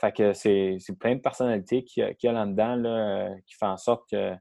Fait 0.00 0.12
que 0.12 0.32
c'est 0.32 0.78
plein 0.98 1.14
de 1.16 1.20
personnalités 1.20 1.84
qu'il 1.84 2.02
y 2.02 2.06
a, 2.06 2.14
qu'il 2.14 2.28
y 2.28 2.30
a 2.30 2.32
là-dedans 2.34 2.76
là, 2.76 3.28
euh, 3.30 3.34
qui 3.46 3.54
font 3.54 3.68
en 3.68 3.76
sorte 3.76 4.04
que 4.10 4.34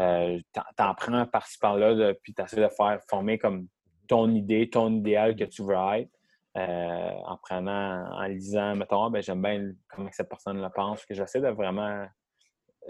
euh, 0.00 0.40
t'en- 0.76 0.94
prends 0.94 1.26
par-ci 1.26 1.58
par-là, 1.58 2.14
puis 2.22 2.34
tu 2.34 2.42
essaies 2.42 2.60
de 2.62 2.68
faire 2.68 3.00
former 3.08 3.38
comme 3.38 3.66
ton 4.08 4.30
idée, 4.34 4.68
ton 4.70 4.92
idéal 4.92 5.34
que 5.36 5.44
tu 5.44 5.62
veux 5.62 5.74
être. 5.94 6.10
euh, 6.56 7.10
en 7.26 7.36
prenant, 7.36 8.10
en 8.12 8.22
lisant, 8.26 8.74
mettons, 8.76 9.04
Ah, 9.04 9.10
ben, 9.10 9.22
j'aime 9.22 9.42
bien 9.42 9.72
comment 9.88 10.08
cette 10.12 10.28
personne 10.28 10.62
le 10.62 10.70
pense, 10.70 11.04
que 11.04 11.14
j'essaie 11.14 11.40
de 11.40 11.48
vraiment 11.48 12.06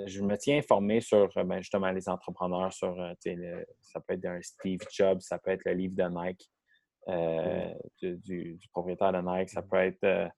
je 0.06 0.20
me 0.22 0.36
tiens 0.36 0.58
informé 0.58 1.00
sur 1.00 1.30
euh, 1.36 1.44
ben, 1.44 1.58
justement 1.60 1.90
les 1.90 2.08
entrepreneurs, 2.08 2.72
sur 2.72 3.00
euh, 3.00 3.12
tu 3.22 3.30
sais, 3.30 3.34
le- 3.34 3.66
ça 3.80 3.98
peut 4.00 4.14
être 4.14 4.26
un 4.26 4.40
Steve 4.42 4.80
Jobs, 4.90 5.20
ça 5.20 5.38
peut 5.38 5.50
être 5.52 5.64
le 5.64 5.72
livre 5.72 5.94
de 5.96 6.04
Nike, 6.04 6.50
euh, 7.08 7.72
du, 8.00 8.16
du- 8.18 8.54
du 8.54 8.68
propriétaire 8.68 9.12
de 9.12 9.20
Nike, 9.20 9.48
ça 9.50 9.62
peut 9.62 9.76
être. 9.78 10.30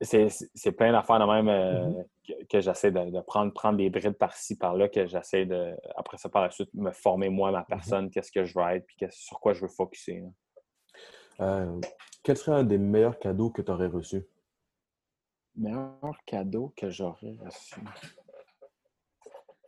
C'est- 0.00 0.72
plein 0.72 0.92
d'affaires 0.92 1.18
de 1.20 1.24
même 1.24 1.48
euh, 1.48 1.88
Mhm. 1.88 2.04
que, 2.26 2.44
que 2.46 2.60
j'essaie 2.60 2.90
de, 2.90 3.10
de 3.10 3.20
prendre, 3.20 3.52
prendre 3.52 3.78
des 3.78 3.88
brides 3.90 4.18
par-ci, 4.18 4.56
par-là, 4.58 4.88
que 4.88 5.06
j'essaie 5.06 5.46
de, 5.46 5.74
après 5.96 6.18
ça, 6.18 6.28
par 6.28 6.42
la 6.42 6.50
suite, 6.50 6.72
me 6.74 6.90
former 6.92 7.28
moi, 7.30 7.50
ma 7.50 7.64
personne, 7.64 8.10
qu'est-ce 8.10 8.30
que 8.32 8.44
je 8.44 8.58
veux 8.58 8.64
être, 8.66 8.86
puis 8.86 8.96
sur 9.10 9.40
quoi 9.40 9.52
je 9.54 9.62
veux 9.62 9.68
focuser. 9.68 10.20
là. 10.20 10.28
Euh, 11.40 11.80
quel 12.22 12.36
serait 12.36 12.58
un 12.60 12.64
des 12.64 12.78
meilleurs 12.78 13.18
cadeaux 13.18 13.50
que 13.50 13.62
tu 13.62 13.70
aurais 13.70 13.86
reçu? 13.88 14.24
Meilleur 15.56 16.16
cadeau 16.26 16.72
que 16.76 16.90
j'aurais 16.90 17.36
reçu. 17.44 17.80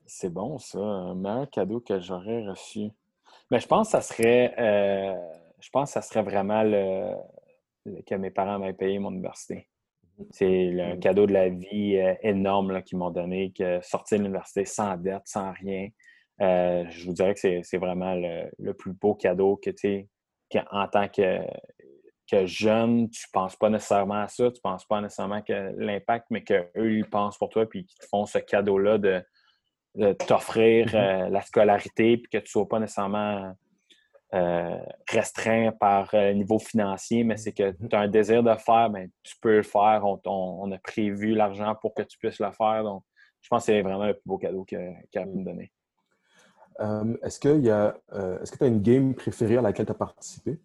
C'est 0.07 0.31
bon, 0.31 0.59
ça. 0.59 0.79
Un 0.79 1.15
meilleur 1.15 1.51
cadeau 1.51 1.81
que 1.81 1.99
j'aurais 2.01 2.47
reçu. 2.47 2.91
Mais 3.51 3.59
je 3.61 3.67
pense 3.67 3.89
que 3.89 3.93
ça 3.93 4.01
serait. 4.01 4.55
Euh, 4.59 5.15
je 5.61 5.71
pense 5.71 5.91
que 5.91 5.95
ça 5.95 6.03
serait 6.03 6.23
vraiment 6.23 6.63
le, 6.63 7.13
que 8.05 8.15
mes 8.15 8.31
parents 8.31 8.59
m'aient 8.59 8.73
payé 8.73 8.99
mon 8.99 9.11
université. 9.11 9.69
C'est 10.31 10.81
un 10.81 10.97
cadeau 10.97 11.27
de 11.27 11.33
la 11.33 11.49
vie 11.49 11.97
euh, 11.99 12.15
énorme 12.23 12.83
qu'ils 12.83 12.99
m'ont 12.99 13.11
donné, 13.11 13.53
que 13.53 13.81
sortir 13.83 14.19
de 14.19 14.25
l'université 14.25 14.65
sans 14.65 14.97
dette, 14.97 15.23
sans 15.27 15.53
rien. 15.53 15.89
Euh, 16.41 16.85
je 16.91 17.07
vous 17.07 17.13
dirais 17.13 17.35
que 17.35 17.63
c'est 17.63 17.79
vraiment 17.79 18.15
le, 18.15 18.73
plus 18.73 18.93
beau 18.93 19.15
cadeau 19.15 19.57
que 19.57 19.71
tu 19.71 20.09
en 20.71 20.87
tant 20.87 21.09
que, 21.09 21.41
que 22.31 22.47
jeune, 22.47 23.11
tu 23.11 23.27
ne 23.29 23.33
penses 23.33 23.57
pas 23.57 23.69
nécessairement 23.69 24.23
à 24.23 24.29
ça, 24.29 24.51
tu 24.51 24.59
ne 24.59 24.71
penses 24.71 24.85
pas 24.85 25.01
nécessairement 25.01 25.43
que 25.43 25.75
l'impact, 25.77 26.27
mais 26.31 26.43
qu'eux, 26.43 26.93
ils 26.93 27.09
pensent 27.09 27.39
pour 27.39 27.49
toi, 27.49 27.69
puis 27.69 27.85
qu'ils 27.85 27.99
te 27.99 28.07
font 28.07 28.27
ce 28.27 28.39
cadeau-là 28.39 28.99
de, 28.99 29.23
t'offrir 30.27 30.87
mm-hmm. 30.87 31.27
euh, 31.27 31.29
la 31.31 31.41
scolarité, 31.41 32.17
puis 32.19 32.31
que 32.31 32.39
tu 32.39 32.45
ne 32.45 32.49
sois 32.49 32.69
pas 32.69 32.79
nécessairement 32.79 33.55
euh, 34.37 34.79
restreint 35.09 35.73
par 35.73 36.11
le 36.13 36.33
niveau 36.33 36.59
financier, 36.59 37.25
mais 37.25 37.37
c'est 37.37 37.53
que 37.53 37.73
mm-hmm. 37.73 37.89
tu 37.89 37.97
as 37.97 38.01
un 38.01 38.09
désir 38.09 38.43
de 38.43 38.55
faire, 38.55 38.91
ben, 38.91 39.09
tu 39.23 39.35
peux 39.41 39.57
le 39.57 39.63
faire. 39.63 40.03
On, 40.05 40.71
a 40.71 40.79
prévu 40.79 41.35
l'argent 41.35 41.75
pour 41.81 41.95
que 41.95 42.03
tu 42.03 42.19
puisses 42.19 42.41
le 42.41 42.51
faire. 42.53 42.85
Donc, 42.85 43.03
je 43.41 43.49
pense 43.49 43.63
que 43.63 43.73
c'est 43.73 43.83
vraiment 43.83 44.07
le 44.07 44.15
plus 44.15 44.27
beau 44.27 44.39
cadeau 44.39 44.65
qu'elle 44.65 44.97
a 45.15 45.23
pu 45.23 45.29
me 45.29 45.45
donner. 45.45 45.73
Euh, 46.81 47.17
est-ce 47.23 47.41
que 47.41 47.61
tu 47.61 48.65
as 48.65 48.67
une 48.67 48.83
game 48.83 49.15
préférée 49.15 49.57
à 49.57 49.63
laquelle 49.63 49.87
tu 49.87 49.93
as 49.93 49.97
participé? 49.97 50.59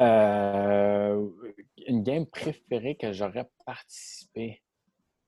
Euh, 0.00 1.28
une 1.86 2.02
game 2.02 2.26
préférée 2.26 2.96
que 2.96 3.12
j'aurais 3.12 3.48
participé? 3.64 4.62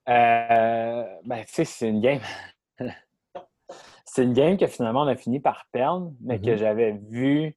Euh, 0.09 1.05
ben, 1.25 1.45
tu 1.45 1.53
sais, 1.53 1.65
c'est 1.65 1.89
une 1.89 2.01
game. 2.01 2.21
c'est 4.13 4.25
une 4.25 4.33
game 4.33 4.57
que 4.57 4.67
finalement 4.67 5.03
on 5.03 5.07
a 5.07 5.15
fini 5.15 5.39
par 5.39 5.67
perdre, 5.71 6.13
mais 6.21 6.41
que 6.41 6.47
mm-hmm. 6.47 6.57
j'avais 6.57 6.93
vu, 7.11 7.57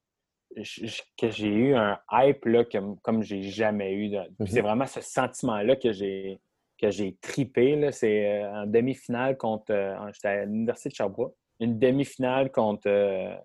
que 0.54 1.28
j'ai 1.28 1.48
eu 1.48 1.74
un 1.74 1.98
hype 2.12 2.44
là, 2.44 2.64
comme, 2.64 2.96
comme 3.00 3.22
j'ai 3.24 3.42
jamais 3.42 3.92
eu. 3.92 4.12
C'est 4.38 4.44
mm-hmm. 4.44 4.62
vraiment 4.62 4.86
ce 4.86 5.00
sentiment-là 5.00 5.74
que 5.74 5.90
j'ai 5.90 6.40
que 6.80 6.90
j'ai 6.90 7.16
tripé. 7.20 7.90
C'est 7.90 8.40
euh, 8.40 8.62
en 8.62 8.66
demi-finale 8.66 9.36
contre. 9.36 9.74
J'étais 10.12 10.28
à 10.28 10.44
l'Université 10.44 10.90
de 10.90 10.94
Sherbrooke. 10.94 11.34
Une 11.58 11.76
demi-finale 11.76 12.52
contre, 12.52 13.36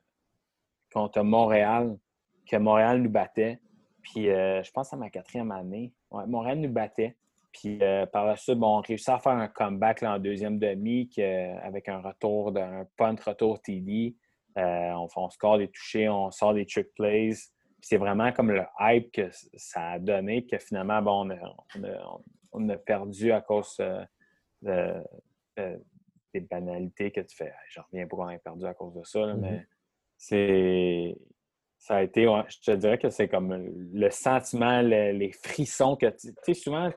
contre 0.93 1.23
Montréal 1.23 1.97
que 2.47 2.57
Montréal 2.57 3.01
nous 3.01 3.09
battait. 3.09 3.59
Puis 4.03 4.29
euh, 4.29 4.61
je 4.61 4.69
pense 4.69 4.93
à 4.93 4.97
ma 4.97 5.09
quatrième 5.09 5.51
année. 5.51 5.93
Montréal 6.11 6.59
nous 6.59 6.71
battait. 6.71 7.17
Puis 7.51 7.79
euh, 7.81 8.05
par 8.05 8.25
la 8.25 8.35
suite, 8.35 8.57
bon, 8.57 8.77
on 8.77 8.81
réussit 8.81 9.09
à 9.09 9.19
faire 9.19 9.33
un 9.33 9.47
comeback 9.47 10.03
en 10.03 10.19
deuxième 10.19 10.59
demi 10.59 11.09
avec 11.63 11.89
un 11.89 12.01
retour 12.01 12.51
d'un 12.51 12.85
punt 12.97 13.15
retour 13.25 13.61
TD. 13.61 14.15
Euh, 14.57 14.91
on, 14.91 15.07
on, 15.15 15.29
score 15.29 15.57
des 15.57 15.69
touchés, 15.69 16.09
on 16.09 16.31
sort 16.31 16.53
des 16.53 16.65
trick 16.65 16.93
plays. 16.95 17.35
c'est 17.81 17.97
vraiment 17.97 18.31
comme 18.31 18.51
le 18.51 18.63
hype 18.79 19.11
que 19.11 19.29
ça 19.55 19.91
a 19.91 19.99
donné 19.99 20.45
que 20.45 20.57
finalement, 20.57 21.01
bon, 21.01 21.29
on, 22.51 22.69
a, 22.69 22.77
perdu 22.77 23.31
à 23.31 23.41
cause 23.41 23.77
de, 24.61 25.03
des 26.33 26.41
banalités 26.41 27.11
que 27.11 27.21
tu 27.21 27.35
fais. 27.35 27.53
Je 27.69 27.79
reviens 27.79 28.07
pourquoi 28.07 28.27
on 28.27 28.35
a 28.35 28.39
perdu 28.39 28.65
à 28.65 28.73
cause 28.73 28.93
de 28.95 29.03
ça, 29.03 29.19
mm-hmm. 29.19 29.39
mais 29.39 29.67
c'est 30.17 31.15
ça 31.79 31.95
a 31.95 32.03
été, 32.03 32.27
je 32.49 32.59
te 32.59 32.71
dirais 32.71 32.97
que 32.97 33.09
c'est 33.09 33.29
comme 33.29 33.53
le 33.53 34.09
sentiment, 34.11 34.81
les 34.81 35.31
frissons 35.31 35.95
que 35.95 36.07
tu 36.07 36.33
sais, 36.43 36.53
souvent, 36.53 36.91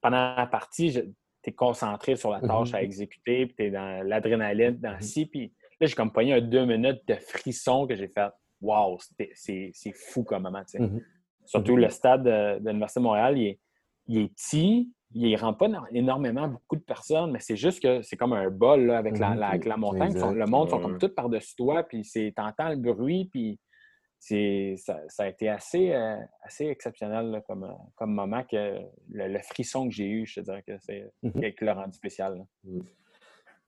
pendant 0.00 0.34
la 0.34 0.46
partie, 0.46 0.92
tu 0.92 1.50
es 1.50 1.52
concentré 1.52 2.16
sur 2.16 2.30
la 2.30 2.40
tâche 2.40 2.74
à 2.74 2.82
exécuter, 2.82 3.46
puis 3.46 3.54
tu 3.56 3.64
es 3.64 3.70
dans 3.70 4.06
l'adrénaline, 4.06 4.78
dans 4.78 4.96
mm 4.96 5.00
ci, 5.00 5.26
puis 5.26 5.52
là, 5.80 5.86
j'ai 5.86 5.94
comme 5.94 6.12
pogné 6.12 6.34
un 6.34 6.40
deux 6.40 6.64
minutes 6.66 7.02
de 7.06 7.14
frissons 7.14 7.86
que 7.86 7.96
j'ai 7.96 8.08
fait. 8.08 8.30
Wow, 8.60 8.98
c'est 9.34 9.72
fou 9.94 10.22
comme 10.22 10.42
moment. 10.42 10.60
Mm-hmm. 10.60 11.02
Surtout 11.46 11.76
mm-hmm. 11.76 11.80
le 11.80 11.88
stade 11.88 12.22
de, 12.24 12.68
l'Université 12.68 13.00
de 13.00 13.04
Montréal, 13.04 13.38
il 13.38 13.46
est, 13.46 13.60
il 14.06 14.18
est 14.18 14.28
petit, 14.28 14.92
il 15.12 15.32
ne 15.32 15.38
rend 15.38 15.54
pas 15.54 15.66
énormément 15.92 16.46
beaucoup 16.48 16.76
de 16.76 16.82
personnes, 16.82 17.32
mais 17.32 17.40
c'est 17.40 17.56
juste 17.56 17.82
que 17.82 18.02
c'est 18.02 18.16
comme 18.16 18.32
un 18.32 18.50
bol 18.50 18.90
avec, 18.90 19.18
la, 19.18 19.34
la, 19.34 19.76
montagne. 19.76 20.14
Le 20.14 20.46
monde 20.46 20.68
sont 20.70 20.78
comme 20.78 20.98
tout 20.98 21.08
par-dessus 21.08 21.56
toi, 21.56 21.82
puis 21.82 22.02
tu 22.02 22.32
entends 22.36 22.68
le 22.68 22.76
bruit, 22.76 23.28
puis 23.32 23.58
ça, 24.20 25.00
ça, 25.08 25.24
a 25.24 25.28
été 25.28 25.48
assez, 25.48 25.92
euh, 25.92 26.16
assez 26.42 26.66
exceptionnel 26.66 27.42
comme, 27.46 27.64
euh, 27.64 27.72
comme 27.96 28.12
moment 28.12 28.44
que 28.44 28.78
le, 29.08 29.38
frisson 29.40 29.88
que 29.88 29.94
j'ai 29.94 30.08
eu, 30.08 30.26
je 30.26 30.40
te 30.40 30.44
dirais 30.44 30.62
que 30.62 30.78
c'est 30.80 31.10
mmh 31.22 31.40
qui 31.58 31.64
l'a 31.64 31.74
rendu 31.74 31.94
spécial. 31.94 32.44
Mmh. 32.64 32.80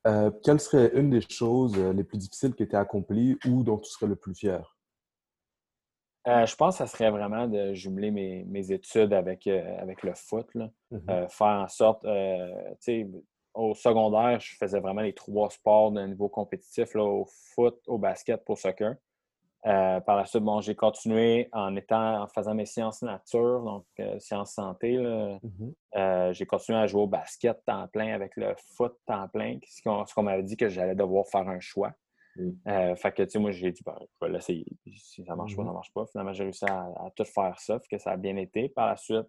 Euh, 0.06 0.30
quelle 0.44 0.60
serait 0.60 0.90
une 0.94 1.10
des 1.10 1.20
choses 1.20 1.78
les 1.78 2.04
plus 2.04 2.18
difficiles 2.18 2.54
qui 2.54 2.64
étaient 2.64 2.76
accomplies 2.76 3.38
ou 3.46 3.62
dont 3.62 3.78
tu 3.78 3.90
serais 3.90 4.06
le 4.06 4.16
plus 4.16 4.34
fier? 4.34 4.76
je 6.24 6.54
pense 6.54 6.78
que 6.78 6.78
ça 6.78 6.86
serait 6.86 7.10
vraiment 7.10 7.48
de 7.48 7.74
jumeler 7.74 8.12
mes, 8.12 8.44
mes 8.44 8.70
études 8.70 9.12
avec, 9.12 9.48
avec 9.48 10.04
le 10.04 10.14
foot. 10.14 10.46
Là. 10.54 10.70
Mmh 10.92 11.28
faire 11.28 11.46
en 11.46 11.68
sorte, 11.68 12.06
au 13.54 13.74
secondaire, 13.74 14.38
je 14.40 14.56
faisais 14.56 14.78
vraiment 14.80 15.02
les 15.02 15.14
trois 15.14 15.50
sports 15.50 15.90
d'un 15.90 16.06
niveau 16.08 16.28
compétitif, 16.28 16.94
là, 16.94 17.02
au 17.02 17.26
foot, 17.54 17.76
au 17.86 17.98
basket, 17.98 18.42
au 18.48 18.56
soccer. 18.56 18.94
Euh, 19.64 20.00
par 20.00 20.16
la 20.16 20.24
suite, 20.24 20.42
bon, 20.42 20.60
j'ai 20.60 20.74
continué 20.74 21.48
en 21.52 21.76
étant 21.76 22.22
en 22.22 22.26
faisant 22.26 22.54
mes 22.54 22.66
sciences 22.66 23.02
nature, 23.02 23.62
donc 23.62 23.84
euh, 24.00 24.18
sciences 24.18 24.54
santé. 24.54 24.96
Mm-hmm. 24.96 25.74
Euh, 25.96 26.32
j'ai 26.32 26.46
continué 26.46 26.78
à 26.78 26.86
jouer 26.88 27.02
au 27.02 27.06
basket 27.06 27.64
temps 27.64 27.86
plein 27.88 28.12
avec 28.12 28.36
le 28.36 28.54
foot 28.74 28.92
temps 29.06 29.28
plein, 29.28 29.58
ce 29.64 30.14
qu'on 30.14 30.22
m'avait 30.22 30.42
dit 30.42 30.56
que 30.56 30.68
j'allais 30.68 30.96
devoir 30.96 31.26
faire 31.28 31.48
un 31.48 31.60
choix. 31.60 31.92
Mm. 32.34 32.96
fait 32.96 33.12
que, 33.12 33.22
tu 33.22 33.30
sais, 33.30 33.38
moi, 33.38 33.52
j'ai 33.52 33.70
dit, 33.70 33.82
ben, 33.84 33.96
je 34.00 34.26
vais 34.26 34.32
l'essayer. 34.32 34.66
Si 34.96 35.24
ça 35.24 35.36
marche 35.36 35.54
pas, 35.54 35.62
ça 35.62 35.68
mm-hmm. 35.68 35.74
marche 35.74 35.92
pas. 35.92 36.06
Finalement, 36.06 36.32
j'ai 36.32 36.44
réussi 36.44 36.64
à, 36.64 37.10
tout 37.14 37.24
faire 37.24 37.60
ça, 37.60 37.78
que 37.88 37.98
ça 37.98 38.12
a 38.12 38.16
bien 38.16 38.36
été. 38.36 38.68
Par 38.68 38.88
la 38.88 38.96
suite, 38.96 39.28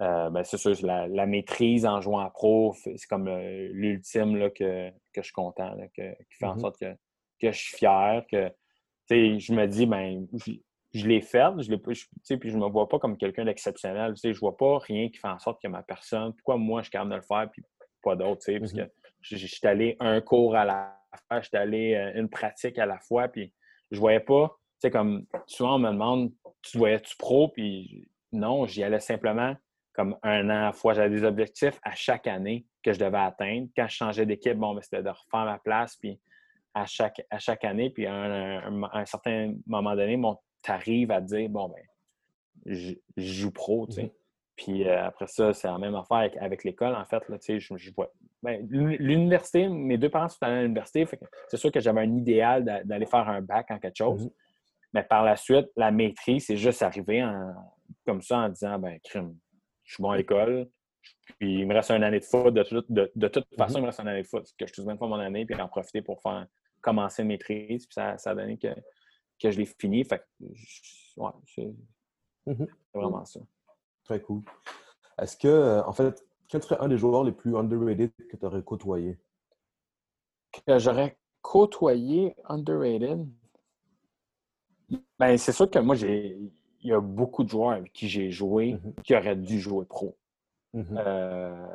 ben, 0.00 0.42
c'est 0.42 0.56
sûr, 0.56 0.74
la, 0.82 1.26
maîtrise 1.26 1.86
en 1.86 2.00
jouant 2.00 2.20
à 2.20 2.30
pro, 2.30 2.74
c'est 2.82 2.96
comme 3.08 3.28
l'ultime 3.28 4.50
que, 4.50 4.90
que 4.90 4.94
je 5.18 5.22
suis 5.22 5.32
content, 5.32 5.76
qui 5.94 6.02
fait 6.36 6.46
en 6.46 6.58
sorte 6.58 6.80
que, 6.80 6.92
que 7.40 7.52
je 7.52 7.58
suis 7.58 7.76
fier, 7.76 8.24
que 8.28 8.50
je 9.10 9.52
me 9.52 9.66
dis, 9.66 9.86
ben, 9.86 10.26
je, 10.92 11.06
l'ai 11.06 11.20
fait, 11.20 11.50
je 11.60 11.70
l'ai, 11.70 11.78
puis 11.78 12.50
je 12.50 12.56
me 12.56 12.68
vois 12.68 12.88
pas 12.88 12.98
comme 12.98 13.16
quelqu'un 13.16 13.44
d'exceptionnel. 13.44 14.14
Je 14.22 14.28
ne 14.28 14.34
vois 14.34 14.56
pas 14.56 14.78
rien 14.78 15.08
qui 15.08 15.18
fait 15.18 15.28
en 15.28 15.38
sorte 15.38 15.60
que 15.62 15.68
ma 15.68 15.82
personne, 15.82 16.32
pourquoi 16.34 16.56
moi 16.56 16.82
je 16.82 16.86
suis 16.86 16.92
capable 16.92 17.10
de 17.10 17.16
le 17.16 17.22
faire, 17.22 17.48
puis 17.50 17.62
pas 18.02 18.16
d'autres, 18.16 18.44
parce 18.58 18.72
que 18.72 18.78
mm-hmm. 18.78 18.90
je, 19.22 19.36
suis 19.36 19.66
allé 19.66 19.96
un 20.00 20.20
cours 20.20 20.54
à 20.56 20.64
la 20.64 20.98
fois, 21.28 21.40
je 21.40 21.48
suis 21.48 21.56
allé 21.56 21.94
euh, 21.94 22.20
une 22.20 22.28
pratique 22.28 22.78
à 22.78 22.86
la 22.86 22.98
fois, 22.98 23.28
puis 23.28 23.52
je 23.90 23.98
voyais 23.98 24.20
pas, 24.20 24.48
tu 24.48 24.82
sais, 24.82 24.90
comme 24.90 25.26
souvent 25.46 25.76
on 25.76 25.78
me 25.78 25.90
demande, 25.90 26.32
tu 26.62 26.78
voyais-tu 26.78 27.16
pro, 27.16 27.48
puis 27.48 28.08
non, 28.32 28.66
j'y 28.66 28.82
allais 28.82 29.00
simplement 29.00 29.56
comme 29.98 30.16
un 30.22 30.46
an 30.46 30.50
à 30.50 30.64
la 30.66 30.72
fois. 30.72 30.94
J'avais 30.94 31.10
des 31.10 31.24
objectifs 31.24 31.80
à 31.82 31.94
chaque 31.94 32.28
année 32.28 32.66
que 32.84 32.92
je 32.92 33.00
devais 33.00 33.18
atteindre. 33.18 33.68
Quand 33.76 33.88
je 33.88 33.96
changeais 33.96 34.26
d'équipe, 34.26 34.56
bon, 34.56 34.74
ben, 34.74 34.80
c'était 34.80 35.02
de 35.02 35.08
refaire 35.08 35.44
ma 35.44 35.58
place, 35.58 35.96
puis 35.96 36.20
à 36.74 36.86
chaque, 36.86 37.24
à 37.30 37.38
chaque 37.38 37.64
année. 37.64 37.90
Puis 37.90 38.06
à 38.06 38.14
un, 38.14 39.04
certain 39.06 39.54
moment 39.66 39.94
donné, 39.94 40.20
tu 40.62 40.70
arrives 40.70 41.10
à 41.10 41.20
dire, 41.20 41.48
bon, 41.48 41.68
ben, 41.68 41.82
je, 42.66 42.94
joue 43.16 43.50
pro, 43.50 43.86
tu 43.86 43.94
sais. 43.94 44.02
Mm-hmm. 44.02 44.12
Puis 44.56 44.88
euh, 44.88 45.04
après 45.04 45.28
ça, 45.28 45.52
c'est 45.52 45.68
la 45.68 45.78
même 45.78 45.94
affaire 45.94 46.30
avec, 46.40 46.64
l'école, 46.64 46.94
en 46.94 47.04
fait. 47.04 47.28
Là, 47.28 47.38
je, 47.40 47.76
je 47.76 47.90
vois. 47.96 48.12
Ben, 48.42 48.66
l'université, 48.70 49.68
mes 49.68 49.98
deux 49.98 50.08
parents 50.08 50.28
sont 50.28 50.38
allés 50.42 50.58
à 50.58 50.62
l'université. 50.62 51.06
C'est 51.48 51.56
sûr 51.56 51.70
que 51.70 51.80
j'avais 51.80 52.00
un 52.00 52.16
idéal 52.16 52.64
d'aller 52.84 53.06
faire 53.06 53.28
un 53.28 53.40
bac 53.40 53.70
en 53.70 53.78
quelque 53.78 53.96
chose. 53.96 54.26
Mm-hmm. 54.26 54.32
Mais 54.94 55.02
par 55.02 55.22
la 55.22 55.36
suite, 55.36 55.68
la 55.76 55.90
maîtrise, 55.90 56.46
c'est 56.46 56.56
juste 56.56 56.82
arrivé 56.82 57.24
comme 58.06 58.22
ça 58.22 58.38
en 58.38 58.48
disant, 58.48 58.78
ben, 58.78 58.98
crime, 59.04 59.36
je 59.84 59.94
suis 59.94 60.02
bon 60.02 60.10
à 60.10 60.16
l'école. 60.16 60.68
Puis 61.38 61.60
il 61.60 61.66
me 61.66 61.74
reste 61.74 61.90
une 61.90 62.02
année 62.02 62.20
de 62.20 62.24
foot. 62.24 62.52
De, 62.52 62.64
de, 63.14 63.28
toute 63.28 63.46
façon, 63.56 63.74
mm-hmm. 63.74 63.78
il 63.78 63.82
me 63.82 63.86
reste 63.86 64.00
une 64.00 64.08
année 64.08 64.22
de 64.22 64.26
foot. 64.26 64.46
Que 64.58 64.66
je 64.66 64.72
suis 64.72 64.82
même 64.84 64.98
pas 64.98 65.06
mon 65.06 65.18
année, 65.18 65.46
puis 65.46 65.60
en 65.60 65.68
profiter 65.68 66.02
pour 66.02 66.20
faire 66.20 66.46
commencer 66.80 67.22
une 67.22 67.28
maîtrise, 67.28 67.86
puis 67.86 67.94
ça, 67.94 68.16
ça 68.18 68.30
a 68.30 68.34
donné 68.34 68.56
que, 68.56 68.68
que 69.40 69.50
je 69.50 69.58
l'ai 69.58 69.66
fini. 69.66 70.04
Fait 70.04 70.22
ouais, 71.16 71.30
c'est 71.46 71.74
mhm. 72.46 72.66
vraiment 72.94 73.24
ça. 73.24 73.40
Très 74.04 74.20
cool. 74.22 74.42
Est-ce 75.20 75.36
que, 75.36 75.82
en 75.84 75.92
fait, 75.92 76.24
quel 76.48 76.62
serait 76.62 76.78
un 76.80 76.88
des 76.88 76.98
joueurs 76.98 77.24
les 77.24 77.32
plus 77.32 77.56
underrated 77.56 78.10
que 78.30 78.36
tu 78.36 78.46
aurais 78.46 78.62
côtoyé? 78.62 79.18
Que 80.66 80.78
j'aurais 80.78 81.18
côtoyé 81.42 82.34
underrated? 82.48 83.26
Ben, 85.18 85.36
c'est 85.36 85.52
sûr 85.52 85.70
que 85.70 85.78
moi, 85.78 85.94
j'ai. 85.94 86.38
Il 86.80 86.90
y 86.90 86.92
a 86.92 87.00
beaucoup 87.00 87.42
de 87.42 87.48
joueurs 87.48 87.72
avec 87.72 87.92
qui 87.92 88.08
j'ai 88.08 88.30
joué 88.30 88.74
mhm. 88.74 88.94
qui 89.02 89.14
auraient 89.14 89.36
dû 89.36 89.60
jouer 89.60 89.84
pro. 89.84 90.16
Mhm. 90.78 90.96
Euh, 90.96 91.66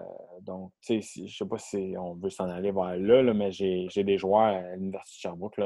donc, 0.41 0.71
tu 0.81 1.01
sais, 1.01 1.25
je 1.27 1.37
sais 1.37 1.45
pas 1.45 1.57
si 1.57 1.93
on 1.99 2.13
veut 2.13 2.29
s'en 2.29 2.49
aller 2.49 2.71
vers 2.71 2.95
là, 2.95 3.33
mais 3.33 3.51
j'ai 3.51 4.03
des 4.03 4.17
joueurs 4.17 4.43
à 4.43 4.75
l'Université 4.75 5.27
de 5.27 5.33
Sherbrooke. 5.33 5.61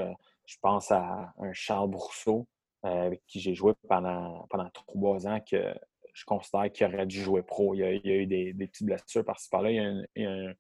Je 0.46 0.56
pense 0.60 0.92
à 0.92 1.34
un 1.38 1.54
Charles 1.54 1.92
Brousseau 1.92 2.48
euh, 2.86 3.06
avec 3.06 3.22
qui 3.28 3.40
j'ai 3.40 3.54
joué 3.54 3.74
pendant, 3.88 4.48
pendant 4.50 4.70
trois 4.72 5.28
ans 5.28 5.40
que 5.40 5.76
je 6.14 6.26
considère 6.26 6.72
qu'il 6.72 6.88
aurait 6.88 7.06
dû 7.06 7.22
jouer 7.22 7.44
pro. 7.44 7.76
Il 7.76 7.80
y 7.80 7.84
a, 7.84 7.92
il 7.92 8.06
y 8.06 8.12
a 8.12 8.16
eu 8.16 8.26
des, 8.26 8.54
des, 8.54 8.68
petites 8.68 8.88
blessures 8.88 9.24
par-ci 9.24 9.50
par-là. 9.50 9.70
Il 9.70 10.02
y 10.16 10.26
a, 10.26 10.32
un, 10.32 10.54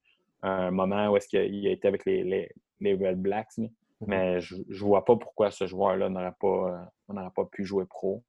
un, 0.43 0.71
moment 0.71 1.07
où 1.07 1.17
est-ce 1.17 1.27
qu'il 1.27 1.67
a 1.67 1.71
été 1.71 1.87
avec 1.87 2.05
les, 2.05 2.23
les, 2.23 2.51
les 2.79 2.93
Red 2.93 3.19
Blacks. 3.19 3.57
Mhm. 3.57 3.67
Mais 4.01 4.39
je 4.39 4.55
ne 4.55 4.77
vois 4.77 5.03
pas 5.03 5.15
pourquoi 5.15 5.49
ce 5.49 5.65
joueur-là 5.65 6.09
n'aurait 6.09 6.35
pas, 6.39 6.91
n'aurait 7.09 7.31
pas 7.35 7.45
pu 7.45 7.65
jouer 7.65 7.85
pro. 7.85 8.23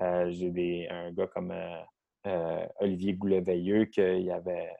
Euh, 0.00 0.30
j'ai 0.30 0.88
un 0.88 1.10
gars 1.10 1.26
comme 1.26 1.50
euh, 1.50 1.80
euh, 2.26 2.66
Olivier 2.80 3.14
Goulet-Veilleux 3.14 3.86
qu'il 3.86 4.30
avait. 4.30 4.70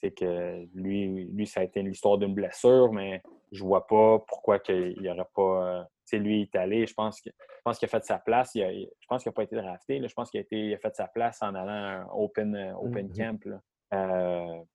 C'est 0.00 0.12
que 0.12 0.66
lui, 0.74 1.26
lui, 1.26 1.46
ça 1.46 1.60
a 1.60 1.64
été 1.64 1.82
l'histoire 1.82 2.18
d'une 2.18 2.34
blessure, 2.34 2.92
mais 2.92 3.22
je 3.52 3.62
vois 3.62 3.86
pas 3.86 4.18
pourquoi 4.18 4.58
il 4.68 5.00
n'y 5.00 5.08
aurait 5.08 5.28
pas. 5.34 5.86
sais, 6.04 6.18
lui, 6.18 6.40
il 6.40 6.42
est 6.42 6.56
allé. 6.56 6.86
Je 6.86 6.94
pense 6.94 7.20
qu'il 7.20 7.32
a 7.64 7.88
fait 7.88 8.04
sa 8.04 8.18
place. 8.18 8.50
je 8.54 9.06
pense 9.08 9.22
qu'il 9.22 9.30
n'a 9.30 9.34
pas 9.34 9.44
été 9.44 9.56
drafté. 9.56 10.02
Je 10.06 10.14
pense 10.14 10.30
qu'il 10.30 10.38
a, 10.38 10.42
été, 10.42 10.74
a 10.74 10.78
fait 10.78 10.96
sa 10.96 11.06
place 11.06 11.40
en 11.42 11.54
allant 11.54 11.68
à 11.68 12.02
un 12.02 12.06
open, 12.12 12.74
open 12.80 13.08
mm-hmm. 13.08 13.38
camp. 13.38 13.62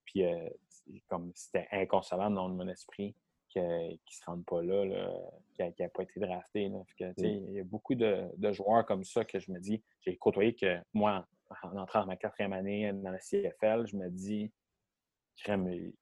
puis, 0.06 0.23
comme 1.07 1.31
c'était 1.35 1.68
inconcevable 1.72 2.35
dans 2.35 2.48
mon 2.48 2.68
esprit 2.69 3.14
qui 3.49 3.60
ne 3.60 3.98
se 4.10 4.26
rendent 4.26 4.45
pas 4.45 4.61
là, 4.61 5.10
qui 5.56 5.81
n'a 5.81 5.89
pas 5.89 6.03
été 6.03 6.19
drafté. 6.19 6.69
Là. 6.69 6.80
Il 7.18 7.53
y 7.53 7.60
a 7.60 7.64
beaucoup 7.64 7.95
de, 7.95 8.30
joueurs 8.52 8.85
comme 8.85 9.03
ça 9.03 9.26
que 9.26 9.39
je 9.39 9.52
me 9.52 9.60
dis, 9.60 9.81
j'ai 10.02 10.15
côtoyé 10.18 10.53
que 10.53 10.77
moi, 10.94 11.26
en 11.64 11.78
entrant 11.78 12.02
dans 12.02 12.07
ma 12.07 12.18
quatrième 12.18 12.53
année 12.53 12.91
dans 12.94 13.11
la 13.11 13.19
CFL, 13.19 13.88
je 13.88 13.95
me 13.95 14.10
dis, 14.10 14.52
il 15.48 15.94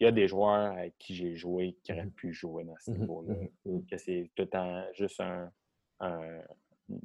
y 0.00 0.06
a 0.06 0.12
des 0.12 0.28
joueurs 0.28 0.72
avec 0.72 0.96
qui 0.98 1.14
j'ai 1.14 1.36
joué 1.36 1.76
qui 1.82 1.92
auraient 1.92 2.04
mm-hmm. 2.04 2.12
pu 2.12 2.32
jouer 2.32 2.64
dans 2.64 2.76
ce 2.78 2.90
mm-hmm. 2.90 2.98
niveau-là. 2.98 3.34
Mm-hmm. 3.66 3.86
Que 3.86 3.98
c'est 3.98 4.30
tout 4.34 4.42
le 4.42 4.48
temps 4.48 4.84
juste 4.94 5.20
un, 5.20 5.50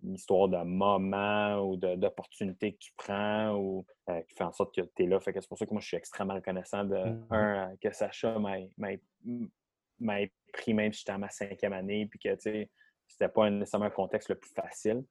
une 0.03 0.15
histoire 0.15 0.48
de 0.48 0.57
moment 0.64 1.60
ou 1.61 1.76
d'opportunité 1.78 2.74
que 2.74 2.80
tu 2.80 2.94
prends 2.95 3.56
ou 3.56 3.86
euh, 4.10 4.22
qui 4.22 4.36
fait 4.36 4.44
en 4.44 4.52
sorte 4.52 4.74
que 4.74 4.82
tu 4.82 5.03
es 5.03 5.07
là. 5.07 5.20
Fait 5.20 5.34
que 5.34 5.41
c'est 5.41 5.48
pour 5.48 5.57
ça 5.57 5.65
que 5.65 5.72
moi, 5.72 5.82
je 5.82 5.88
suis 5.88 5.98
extrêmement 5.98 6.36
reconnaissant 6.36 6.84
de, 6.84 6.95
un, 7.32 7.76
que 7.78 7.91
Sacha 7.91 8.38
m'ait 8.40 9.02
m'a 9.99 10.18
pris 10.52 10.74
même 10.74 10.91
si 10.91 10.99
j'étais 10.99 11.11
à 11.11 11.18
ma 11.18 11.30
cinquième 11.30 11.74
année, 11.74 12.06
puis 12.07 12.20
que, 12.20 12.34
tu 12.36 12.41
sais, 12.41 12.70
c'était 13.07 13.30
pas 13.30 13.49
nécessairement 13.49 13.86
un 13.86 13.91
contexte 13.91 14.30
le 14.30 14.36
plus 14.36 14.52
facile. 14.52 15.03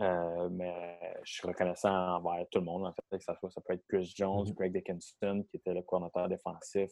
Euh, 0.00 0.48
mais 0.50 0.98
je 1.24 1.32
suis 1.34 1.46
reconnaissant 1.46 1.90
envers 1.90 2.46
tout 2.50 2.58
le 2.58 2.64
monde, 2.64 2.86
en 2.86 2.92
fait, 2.92 3.18
que 3.18 3.22
ça, 3.22 3.36
soit, 3.36 3.50
ça 3.50 3.60
peut 3.60 3.74
être 3.74 3.86
Chris 3.86 4.12
Jones, 4.16 4.44
mm-hmm. 4.44 4.54
Greg 4.54 4.72
Dickinson, 4.72 5.44
qui 5.50 5.56
était 5.58 5.74
le 5.74 5.82
coordinateur 5.82 6.28
défensif, 6.28 6.90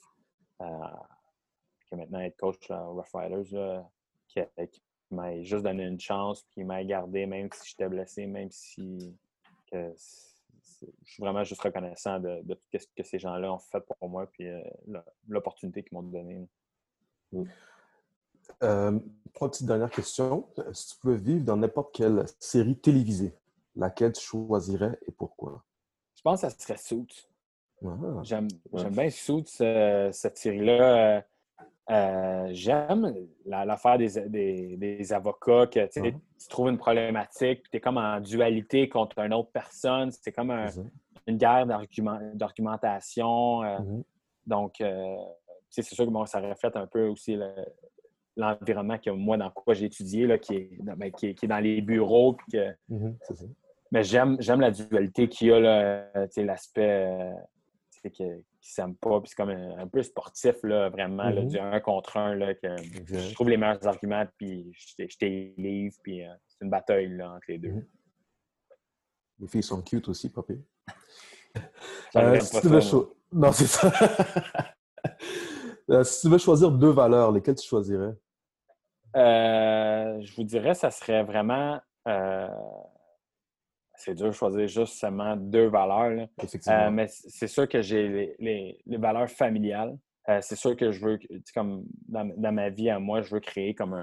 euh, 0.60 0.66
qui 1.86 1.94
est 1.94 1.97
maintenant 1.97 2.28
coach 2.39 2.70
à 2.70 2.80
Rough 2.80 3.14
Riders, 3.14 3.82
qui, 4.28 4.40
m'a 5.10 5.43
juste 5.43 5.64
donné 5.64 5.85
une 5.85 5.98
chance, 5.98 6.43
puis 6.43 6.60
qui 6.60 6.64
m'a 6.64 6.85
gardé 6.85 7.24
même 7.24 7.48
si 7.55 7.70
j'étais 7.70 7.89
blessé, 7.89 8.26
même 8.26 8.51
si. 8.51 9.16
Que 9.70 9.94
je 10.80 11.12
suis 11.12 11.22
vraiment 11.22 11.44
juste 11.44 11.60
reconnaissant 11.60 12.20
de, 12.20 12.43
tout 12.55 12.78
ce 12.78 12.86
que 12.97 13.02
ces 13.02 13.18
gens-là 13.18 13.52
ont 13.52 13.59
fait 13.59 13.80
pour 13.80 14.09
moi, 14.09 14.26
puis 14.26 14.47
euh, 14.48 14.62
l'opportunité 15.26 15.82
qu'ils 15.82 15.97
m'ont 15.97 16.02
donnée. 16.02 16.47
Euh, 18.62 18.98
trois 19.35 19.51
petites 19.51 19.66
dernières 19.66 19.90
questions. 19.90 20.48
Si 20.72 20.89
tu 20.89 20.97
pouvais 21.01 21.16
vivre 21.16 21.44
dans 21.44 21.56
n'importe 21.56 21.94
quelle 21.94 22.24
série 22.40 22.76
télévisée, 22.76 23.35
laquelle 23.76 24.12
tu 24.12 24.20
choisirais 24.20 24.98
et 25.06 25.12
pourquoi? 25.12 25.62
Je 26.16 26.22
pense 26.22 26.43
que 26.43 26.48
ça 26.48 26.59
serait 26.59 26.76
Suits. 26.76 27.28
Ah, 27.85 27.90
j'aime 28.22 28.48
bien 28.90 29.10
Suits, 29.10 29.44
cette 29.47 30.39
série-là. 30.39 31.24
Euh, 31.90 32.48
j'aime 32.51 33.14
l'affaire 33.47 33.97
des, 33.97 34.76
des, 34.76 35.12
avocats, 35.12 35.68
que 35.68 35.80
ah. 35.80 35.89
tu 35.89 36.48
trouves 36.51 36.68
une 36.68 36.76
problématique, 36.76 37.62
puis 37.62 37.70
tu 37.70 37.76
es 37.78 37.80
comme 37.80 37.97
en 37.97 38.20
dualité 38.20 38.89
contre 38.89 39.20
une 39.20 39.32
autre 39.32 39.51
personne. 39.52 40.10
C'est 40.10 40.32
comme 40.32 40.52
une 41.26 41.39
guerre 41.39 41.66
d'argumentation. 42.35 43.62
Euh, 43.62 43.78
mm-hmm. 43.78 44.02
Donc, 44.48 44.82
c'est 45.70 45.82
sûr 45.82 46.06
que 46.06 46.26
ça 46.26 46.40
reflète 46.40 46.76
un 46.76 46.86
peu 46.86 47.06
aussi 47.06 47.39
l'environnement 48.39 48.98
que 48.98 49.10
moi, 49.10 49.36
dans 49.36 49.51
quoi 49.51 49.74
j'ai 49.74 49.86
étudié, 49.86 50.27
là, 50.27 50.39
qui, 50.39 50.55
est, 50.55 50.70
ben, 50.81 51.10
qui, 51.12 51.27
est, 51.27 51.47
dans 51.47 51.59
les 51.59 51.81
bureaux. 51.82 52.36
Mm-hmm, 52.52 53.15
mais 53.90 54.05
j'aime, 54.05 54.39
la 54.39 54.70
dualité 54.70 55.28
qu'il 55.28 55.48
y 55.48 55.52
a, 55.52 56.27
l'aspect 56.36 57.06
euh, 57.06 58.09
qui 58.10 58.23
ne 58.23 58.39
s'aime 58.60 58.94
pas. 58.94 59.20
Puis 59.20 59.31
c'est 59.31 59.36
comme 59.36 59.51
un, 59.51 59.86
peu 59.89 60.02
sportif, 60.02 60.56
là, 60.62 60.89
vraiment, 60.89 61.24
mm-hmm. 61.24 61.48
du 61.48 61.59
un 61.59 61.81
contre 61.81 62.16
un. 62.16 62.35
Là, 62.35 62.55
que 62.55 62.69
je 63.06 63.35
trouve 63.35 63.48
les 63.51 63.56
meilleurs 63.56 63.86
arguments, 63.86 64.24
puis 64.36 64.73
je, 64.73 65.16
t'ai 65.19 65.55
livre, 65.59 65.97
puis 66.02 66.24
euh, 66.24 66.32
c'est 66.47 66.65
une 66.65 66.70
bataille 66.70 67.09
là, 67.09 67.32
entre 67.32 67.47
les 67.48 67.59
deux. 67.59 67.70
Mm-hmm. 67.70 67.86
Les 69.40 69.48
filles 69.48 69.62
sont 69.62 69.82
cute 69.82 70.09
aussi. 70.09 70.32
Euh, 72.16 72.39
non, 73.32 73.52
c'est 73.52 73.66
ça. 73.66 73.90
Euh, 75.90 76.05
si 76.05 76.20
tu 76.20 76.28
veux 76.28 76.39
choisir 76.39 76.70
deux 76.70 76.90
valeurs, 76.90 77.32
lesquelles 77.32 77.55
tu 77.55 77.66
choisirais? 77.66 78.15
Euh, 79.16 80.20
je 80.20 80.35
vous 80.36 80.44
dirais, 80.44 80.74
ça 80.74 80.90
serait 80.90 81.22
vraiment. 81.22 81.80
Euh, 82.06 82.48
c'est 83.94 84.14
dur 84.14 84.28
de 84.28 84.32
choisir 84.32 84.66
juste 84.68 84.94
seulement 84.94 85.36
deux 85.36 85.66
valeurs. 85.66 86.28
mais 86.93 87.06
c'est 87.09 87.48
sûr 87.48 87.68
que 87.68 87.82
j'ai 87.82 88.36
les, 88.39 88.78
valeurs 88.86 89.28
familiales. 89.28 89.97
c'est 90.40 90.56
sûr 90.56 90.76
que 90.76 90.93
je 90.93 91.05
veux, 91.05 91.18
comme 91.52 91.85
dans, 92.06 92.52
ma 92.52 92.70
vie 92.70 92.90
à 92.90 93.01
moi, 93.01 93.22
je 93.22 93.35
veux 93.35 93.40
créer 93.40 93.74
comme 93.74 93.94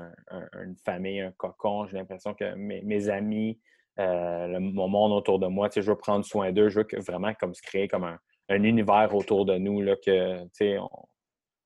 une 0.62 0.76
famille, 0.84 1.22
un 1.22 1.32
cocon. 1.32 1.86
J'ai 1.86 1.98
l'impression 1.98 2.34
que 2.34 2.56
mes, 2.56 3.10
amis, 3.10 3.58
mon 3.98 4.90
monde 4.90 5.14
autour 5.14 5.40
de 5.40 5.48
moi, 5.48 5.70
je 5.74 5.80
veux 5.80 5.96
prendre 5.96 6.26
soin 6.26 6.52
d'eux. 6.52 6.68
Je 6.68 6.82
veux 6.82 6.88
vraiment 7.00 7.34
comme 7.34 7.54
se 7.54 7.62
créer 7.62 7.88
comme 7.88 8.04
un, 8.04 8.64
univers 8.64 9.16
autour 9.16 9.46
de 9.46 9.58
nous, 9.58 9.82
là, 9.82 9.96
que 9.96 10.44
on, 10.78 10.90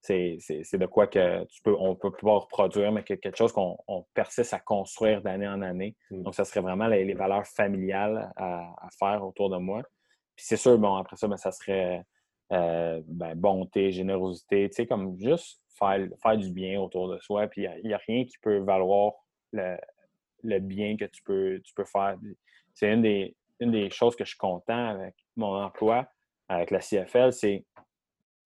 c'est 0.02 0.78
de 0.78 0.86
quoi 0.86 1.08
que 1.08 1.44
tu 1.46 1.62
peux, 1.62 1.76
on 1.78 1.96
peut 1.96 2.12
pouvoir 2.12 2.44
reproduire, 2.44 2.92
mais 2.92 3.04
quelque 3.04 3.36
chose 3.36 3.52
qu'on 3.52 3.78
persiste 4.14 4.54
à 4.54 4.60
construire 4.60 5.22
d'année 5.22 5.48
en 5.48 5.62
année. 5.62 5.96
Mm. 6.10 6.24
Donc, 6.24 6.36
ça 6.36 6.46
serait 6.46 6.62
vraiment 6.62 6.88
les, 6.88 7.14
valeurs 7.14 7.46
familiales 7.46 8.32
à, 8.36 8.88
faire 8.98 9.26
autour 9.26 9.50
de 9.50 9.58
moi. 9.58 9.84
Puis 10.36 10.46
c'est 10.48 10.58
sûr, 10.58 10.78
bon, 10.78 10.96
après 10.96 11.18
ça, 11.18 11.28
ben, 11.28 11.38
ça 11.38 11.52
serait 11.52 12.04
euh, 12.54 13.02
ben, 13.06 13.36
bonté, 13.36 13.92
générosité, 13.92 14.70
tu 14.70 14.76
sais, 14.76 14.88
comme 14.88 15.20
juste 15.20 15.62
faire, 15.78 16.08
faire 16.22 16.38
du 16.38 16.52
bien 16.52 16.80
autour 16.80 17.10
de 17.10 17.20
soi. 17.20 17.48
Puis 17.48 17.66
il 17.84 17.88
n'y 17.88 17.94
a, 17.94 18.00
rien 18.08 18.26
qui 18.26 18.38
peut 18.42 18.60
valoir 18.60 19.14
le, 19.52 20.60
bien 20.60 20.96
que 20.96 21.06
tu 21.06 21.22
peux, 21.24 21.60
tu 21.64 21.74
peux 21.74 21.86
faire. 21.86 22.18
C'est 22.74 22.94
une 22.94 23.02
des, 23.02 23.36
une 23.60 23.72
des 23.72 23.90
choses 23.90 24.16
que 24.16 24.24
je 24.24 24.30
suis 24.30 24.38
content 24.38 24.88
avec 24.90 25.16
mon 25.36 25.62
emploi, 25.62 26.08
avec 26.48 26.72
la 26.72 26.80
CFL, 26.80 27.34
c'est 27.34 27.66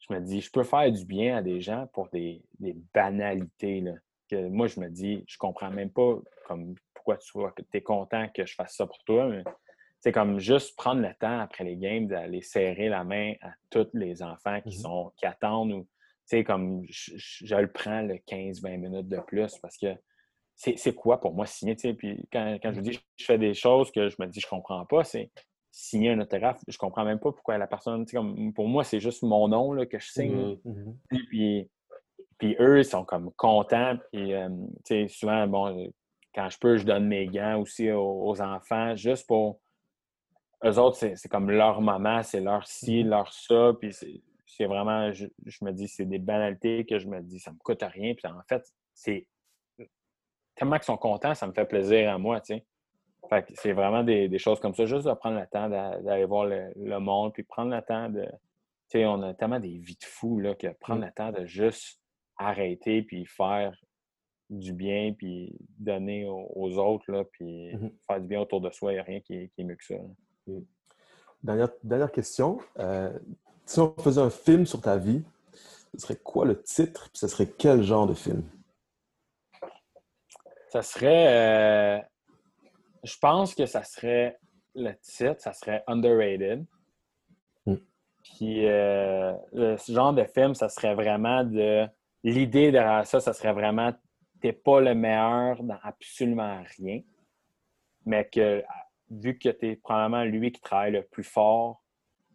je 0.07 0.13
me 0.13 0.19
dis, 0.19 0.41
je 0.41 0.51
peux 0.51 0.63
faire 0.63 0.91
du 0.91 1.05
bien 1.05 1.37
à 1.37 1.41
des 1.41 1.61
gens 1.61 1.87
pour 1.93 2.09
des, 2.09 2.43
banalités. 2.93 3.81
Là, 3.81 3.93
que 4.29 4.47
moi, 4.49 4.67
je 4.67 4.79
me 4.79 4.89
dis, 4.89 5.23
je 5.27 5.37
comprends 5.37 5.71
même 5.71 5.91
pas 5.91 6.17
comme 6.45 6.75
pourquoi 6.93 7.17
tu 7.17 7.37
es 7.73 7.81
content 7.81 8.27
que 8.33 8.45
je 8.45 8.53
fasse 8.55 8.75
ça 8.75 8.85
pour 8.85 9.01
toi. 9.05 9.31
c'est 9.99 10.11
comme 10.11 10.39
juste 10.39 10.75
prendre 10.77 11.01
le 11.01 11.13
temps 11.15 11.39
après 11.39 11.63
les 11.63 11.77
games 11.77 12.07
d'aller 12.07 12.41
serrer 12.41 12.89
la 12.89 13.03
main 13.03 13.33
à 13.41 13.51
tous 13.69 13.87
les 13.93 14.21
enfants 14.21 14.59
qui, 14.61 14.77
mmh 14.77 14.81
sont, 14.81 15.13
qui 15.17 15.25
attendent 15.25 15.71
ou 15.71 15.87
comme 16.45 16.83
je, 16.89 17.55
le 17.55 17.71
prends 17.71 18.01
le 18.01 18.15
15-20 18.15 18.77
minutes 18.77 19.09
de 19.09 19.19
plus 19.19 19.57
parce 19.59 19.77
que 19.77 19.95
c'est 20.55 20.95
quoi 20.95 21.19
pour 21.19 21.33
moi 21.33 21.45
signer? 21.45 21.75
Puis 21.75 22.25
quand, 22.31 22.57
quand 22.61 22.73
je 22.73 22.79
mmh. 22.79 22.83
dis 22.83 22.99
je 23.17 23.25
fais 23.25 23.37
des 23.37 23.53
choses 23.53 23.91
que 23.91 24.09
je 24.09 24.15
me 24.19 24.25
dis 24.27 24.39
je 24.39 24.47
comprends 24.47 24.85
pas, 24.85 25.03
c'est 25.03 25.29
signer 25.75 26.11
un 26.11 26.19
autographe, 26.19 26.61
je 26.67 26.77
comprends 26.77 27.03
même 27.03 27.17
pas 27.17 27.31
pourquoi 27.31 27.57
la 27.57 27.65
personne, 27.65 28.05
comme, 28.05 28.53
pour 28.53 28.67
moi, 28.67 28.83
c'est 28.83 28.99
juste 28.99 29.23
mon 29.23 29.47
nom 29.47 29.73
là, 29.73 29.87
que 29.87 29.97
je 29.97 30.07
signe. 30.07 30.53
Mm-hmm, 30.53 30.61
mm-hmm. 30.65 31.25
Puis, 31.27 31.69
puis 32.37 32.55
eux, 32.59 32.77
ils 32.77 32.85
sont 32.85 33.03
comme 33.03 33.31
contents. 33.33 33.97
Puis, 34.11 34.35
euh, 34.35 34.49
souvent, 35.07 35.47
bon, 35.47 35.91
quand 36.35 36.47
je 36.47 36.59
peux, 36.59 36.77
je 36.77 36.85
donne 36.85 37.07
mes 37.07 37.25
gants 37.25 37.59
aussi 37.59 37.91
aux, 37.91 38.39
enfants, 38.39 38.95
juste 38.95 39.25
pour. 39.25 39.59
Eux 40.63 40.77
autres, 40.77 40.95
c'est 40.97 41.27
comme 41.27 41.49
leur 41.49 41.81
moment, 41.81 42.21
c'est 42.21 42.39
leur 42.39 42.67
ci, 42.67 43.03
mm-hmm. 43.03 43.09
leur 43.09 43.33
ça. 43.33 43.71
Puis 43.81 43.93
c'est 44.45 44.65
vraiment, 44.65 45.11
je, 45.11 45.25
me 45.63 45.71
dis, 45.71 45.87
c'est 45.87 46.05
des 46.05 46.19
banalités 46.19 46.85
que 46.85 46.99
je 46.99 47.07
me 47.07 47.19
dis, 47.19 47.39
ça 47.39 47.51
me 47.51 47.57
coûte 47.57 47.81
rien. 47.81 48.13
Puis 48.13 48.31
en 48.31 48.39
fait, 48.47 48.63
c'est 48.93 49.27
tellement 50.53 50.75
qu'ils 50.75 50.85
sont 50.85 50.97
contents, 50.97 51.33
ça 51.33 51.47
me 51.47 51.51
fait 51.51 51.65
plaisir 51.65 52.13
à 52.13 52.19
moi, 52.19 52.39
tu 52.41 52.53
sais 52.53 52.65
c'est 53.55 53.73
vraiment 53.73 54.03
des, 54.03 54.37
choses 54.37 54.59
comme 54.59 54.73
ça, 54.73 54.85
juste 54.85 55.07
de 55.07 55.13
prendre 55.13 55.39
le 55.39 55.47
temps 55.47 55.69
d'aller 55.69 56.25
voir 56.25 56.45
le, 56.45 56.99
monde, 56.99 57.33
puis 57.33 57.43
prendre 57.43 57.75
le 57.75 57.81
temps 57.81 58.09
de. 58.09 58.25
Tu 58.89 58.99
sais, 58.99 59.05
on 59.05 59.21
a 59.23 59.33
tellement 59.33 59.59
des 59.59 59.77
vies 59.77 59.97
de 59.99 60.05
fous, 60.05 60.39
là, 60.39 60.55
que 60.55 60.67
prendre 60.79 61.01
mm. 61.01 61.05
le 61.05 61.11
temps 61.11 61.31
de 61.31 61.45
juste 61.45 61.99
arrêter, 62.37 63.01
puis 63.01 63.25
faire 63.25 63.75
du 64.49 64.73
bien, 64.73 65.13
puis 65.17 65.55
donner 65.79 66.27
aux, 66.27 66.77
autres, 66.77 67.11
là, 67.11 67.23
puis 67.23 67.73
mm-hmm. 67.73 67.91
faire 68.05 68.21
du 68.21 68.27
bien 68.27 68.41
autour 68.41 68.61
de 68.61 68.69
soi, 68.69 68.91
il 68.91 68.95
n'y 68.95 68.99
a 68.99 69.03
rien 69.03 69.19
qui, 69.21 69.35
est 69.35 69.63
mieux 69.63 69.75
que 69.75 69.85
ça. 69.85 69.95
Mm. 70.47 70.59
Dernière, 71.41 71.69
dernière, 71.83 72.11
question. 72.11 72.59
Euh, 72.79 73.17
si 73.65 73.79
on 73.79 73.93
faisait 73.95 74.21
un 74.21 74.29
film 74.29 74.65
sur 74.65 74.81
ta 74.81 74.97
vie, 74.97 75.23
ce 75.93 75.99
serait 75.99 76.15
quoi 76.15 76.45
le 76.45 76.61
titre, 76.61 77.09
puis 77.09 77.19
ce 77.19 77.27
serait 77.27 77.47
quel 77.47 77.83
genre 77.83 78.07
de 78.07 78.13
film? 78.13 78.43
Ça 80.69 80.81
serait. 80.81 81.99
Euh, 81.99 82.01
je 83.03 83.17
pense 83.17 83.55
que 83.55 83.65
ça 83.65 83.83
serait 83.83 84.37
le 84.75 84.93
titre, 85.01 85.39
ça 85.39 85.53
serait 85.53 85.83
Underrated. 85.87 86.65
Mm. 87.65 87.75
Puis 88.23 88.67
euh, 88.67 89.33
le 89.51 89.77
ce 89.77 89.91
genre 89.91 90.13
de 90.13 90.23
film, 90.23 90.55
ça 90.55 90.69
serait 90.69 90.95
vraiment 90.95 91.43
de. 91.43 91.87
L'idée 92.23 92.71
derrière 92.71 93.05
ça, 93.05 93.19
ça 93.19 93.33
serait 93.33 93.53
vraiment 93.53 93.93
t'es 94.43 94.53
pas 94.53 94.81
le 94.81 94.93
meilleur 94.93 95.63
dans 95.63 95.79
absolument 95.83 96.61
rien, 96.77 97.01
mais 98.05 98.27
que 98.27 98.61
vu 99.09 99.37
que 99.39 99.49
tu 99.49 99.69
es 99.69 99.75
probablement 99.77 100.25
lui 100.25 100.51
qui 100.51 100.59
travaille 100.59 100.91
le 100.91 101.03
plus 101.03 101.23
fort, 101.23 101.81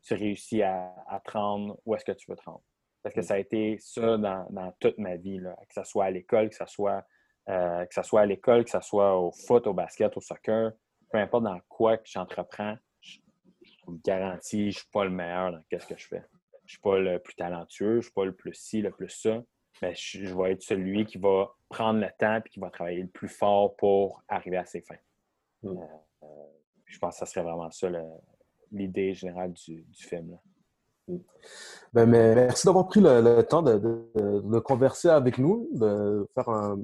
tu 0.02 0.14
réussis 0.14 0.62
à, 0.62 0.94
à 1.06 1.20
te 1.20 1.32
rendre 1.32 1.78
où 1.84 1.94
est-ce 1.94 2.06
que 2.06 2.12
tu 2.12 2.30
veux 2.30 2.36
te 2.36 2.44
rendre. 2.44 2.62
Parce 3.02 3.14
que 3.14 3.20
ça 3.20 3.34
a 3.34 3.38
été 3.38 3.76
ça 3.78 4.16
dans, 4.16 4.46
dans 4.50 4.72
toute 4.80 4.96
ma 4.96 5.16
vie, 5.16 5.38
là. 5.38 5.54
que 5.68 5.74
ce 5.74 5.84
soit 5.84 6.06
à 6.06 6.10
l'école, 6.10 6.48
que 6.48 6.56
ce 6.56 6.64
soit, 6.66 7.04
euh, 7.48 7.84
que 7.86 7.94
ça 7.94 8.02
soit 8.02 8.22
à 8.22 8.26
l'école, 8.26 8.64
que 8.64 8.70
ce 8.70 8.80
soit 8.80 9.16
au 9.18 9.30
foot, 9.32 9.66
au 9.66 9.72
basket, 9.74 10.16
au 10.16 10.20
soccer, 10.20 10.72
peu 11.10 11.18
importe 11.18 11.44
dans 11.44 11.60
quoi 11.68 11.96
que 11.96 12.06
j'entreprends, 12.06 12.76
je, 13.00 13.18
vous 13.86 14.00
garantis, 14.04 14.62
je 14.70 14.78
ne 14.78 14.80
suis 14.82 14.90
pas 14.92 15.04
le 15.04 15.10
meilleur 15.10 15.52
dans 15.52 15.60
ce 15.70 15.86
que 15.86 15.96
je 15.96 16.06
fais. 16.06 16.22
Je 16.64 16.64
ne 16.64 16.68
suis 16.68 16.80
pas 16.80 16.98
le 16.98 17.18
plus 17.18 17.34
talentueux, 17.34 17.92
je 17.92 17.96
ne 17.96 18.02
suis 18.02 18.12
pas 18.12 18.24
le 18.26 18.34
plus 18.34 18.52
ci, 18.54 18.82
le 18.82 18.90
plus 18.90 19.08
ça. 19.08 19.42
Mais 19.80 19.94
je, 19.94 20.24
je 20.26 20.34
vais 20.36 20.52
être 20.52 20.62
celui 20.62 21.06
qui 21.06 21.16
va 21.18 21.50
prendre 21.68 22.00
le 22.00 22.08
temps 22.18 22.36
et 22.44 22.48
qui 22.48 22.60
va 22.60 22.68
travailler 22.70 23.02
le 23.02 23.08
plus 23.08 23.28
fort 23.28 23.74
pour 23.76 24.22
arriver 24.28 24.56
à 24.58 24.64
ses 24.66 24.82
fins. 24.82 24.96
Mm. 25.62 25.68
Euh, 25.68 25.80
euh, 26.24 26.26
je 26.84 26.98
pense 26.98 27.14
que 27.14 27.18
ça 27.20 27.26
serait 27.26 27.42
vraiment 27.44 27.70
ça 27.70 27.88
l'idée 28.72 29.14
générale 29.14 29.52
du, 29.52 29.82
du 29.82 30.04
film. 30.04 30.32
là. 30.32 30.38
Ben, 31.94 32.04
mais 32.04 32.34
merci 32.34 32.66
d'avoir 32.66 32.86
pris 32.86 33.00
le, 33.00 33.22
le 33.22 33.42
temps 33.42 33.62
de, 33.62 33.78
de- 33.78 34.40
de 34.42 34.58
converser 34.58 35.08
avec 35.08 35.38
nous, 35.38 35.66
de 35.72 36.28
faire 36.34 36.48
un, 36.50 36.78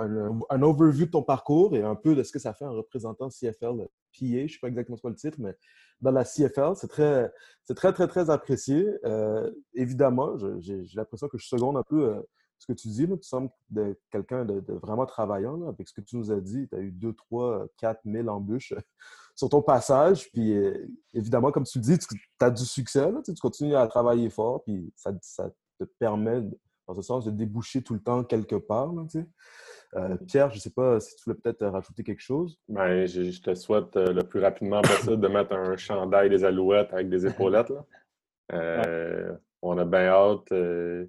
un, 0.00 0.62
overview 0.62 1.06
de 1.06 1.10
ton 1.10 1.22
parcours 1.22 1.76
et 1.76 1.82
un 1.82 1.94
peu 1.94 2.14
de 2.14 2.22
ce 2.22 2.32
que 2.32 2.38
ça 2.38 2.54
fait 2.54 2.64
en 2.64 2.72
représentant 2.72 3.28
CFL 3.28 3.76
PA. 3.78 3.88
Je 4.20 4.26
ne 4.26 4.48
sais 4.48 4.58
pas 4.60 4.68
exactement 4.68 4.98
quoi 4.98 5.10
le 5.10 5.16
titre, 5.16 5.38
mais 5.40 5.56
dans 6.00 6.10
la 6.10 6.24
CFL, 6.24 6.74
c'est 6.76 6.88
très, 6.88 7.32
c'est 7.64 7.74
très, 7.74 7.92
très, 7.92 8.08
très 8.08 8.30
apprécié. 8.30 8.88
Euh, 9.04 9.50
évidemment, 9.74 10.36
j'ai 10.58 10.82
l'impression 10.94 11.28
que 11.28 11.38
je 11.38 11.46
seconde 11.46 11.76
un 11.76 11.82
peu 11.82 12.08
euh, 12.08 12.20
ce 12.60 12.66
que 12.66 12.72
tu 12.72 12.88
dis. 12.88 13.06
là. 13.06 13.16
Tu 13.16 13.28
sembles 13.28 13.50
de 13.70 13.98
quelqu'un 14.10 14.44
de, 14.44 14.62
vraiment 14.74 15.06
travaillant. 15.06 15.56
là. 15.56 15.68
Avec 15.68 15.88
ce 15.88 15.94
que 15.94 16.00
tu 16.00 16.16
nous 16.16 16.30
as 16.30 16.40
dit, 16.40 16.68
tu 16.68 16.76
as 16.76 16.80
eu 16.80 16.92
2, 16.92 17.12
3, 17.14 17.66
4 17.78 18.00
000 18.04 18.28
embûches 18.28 18.74
sur 19.34 19.48
ton 19.48 19.62
passage. 19.62 20.30
Puis 20.32 20.56
euh, 20.56 20.86
évidemment, 21.14 21.50
comme 21.50 21.64
tu 21.64 21.78
le 21.78 21.84
dis, 21.84 21.98
tu 21.98 22.16
as 22.40 22.50
du 22.50 22.64
succès. 22.64 23.10
là. 23.10 23.20
Tu, 23.24 23.34
continues 23.34 23.74
à 23.74 23.86
travailler 23.86 24.30
fort. 24.30 24.62
Puis 24.64 24.92
ça, 24.94 25.12
te 25.78 25.84
permet, 25.98 26.42
dans 26.86 26.94
ce 26.94 27.02
sens, 27.02 27.24
de 27.24 27.30
déboucher 27.30 27.82
tout 27.82 27.94
le 27.94 28.02
temps 28.02 28.24
quelque 28.24 28.56
part. 28.56 28.92
Euh, 29.96 30.16
Pierre, 30.26 30.50
je 30.50 30.56
ne 30.56 30.60
sais 30.60 30.70
pas 30.70 31.00
si 31.00 31.16
tu 31.16 31.24
voulais 31.24 31.38
peut-être 31.42 31.66
rajouter 31.66 32.04
quelque 32.04 32.22
chose. 32.22 32.58
Ben, 32.68 33.06
je, 33.06 33.22
je 33.30 33.42
te 33.42 33.54
souhaite 33.54 33.96
euh, 33.96 34.12
le 34.12 34.22
plus 34.22 34.40
rapidement 34.40 34.82
possible 34.82 35.18
de 35.20 35.28
mettre 35.28 35.52
un 35.54 35.76
chandail 35.76 36.30
des 36.30 36.44
alouettes 36.44 36.92
avec 36.92 37.08
des 37.08 37.26
épaulettes. 37.26 37.70
Là. 37.70 37.84
Euh, 38.52 39.32
On 39.62 39.78
a 39.78 39.84
bien 39.84 40.08
hâte. 40.08 40.50
euh, 40.50 41.06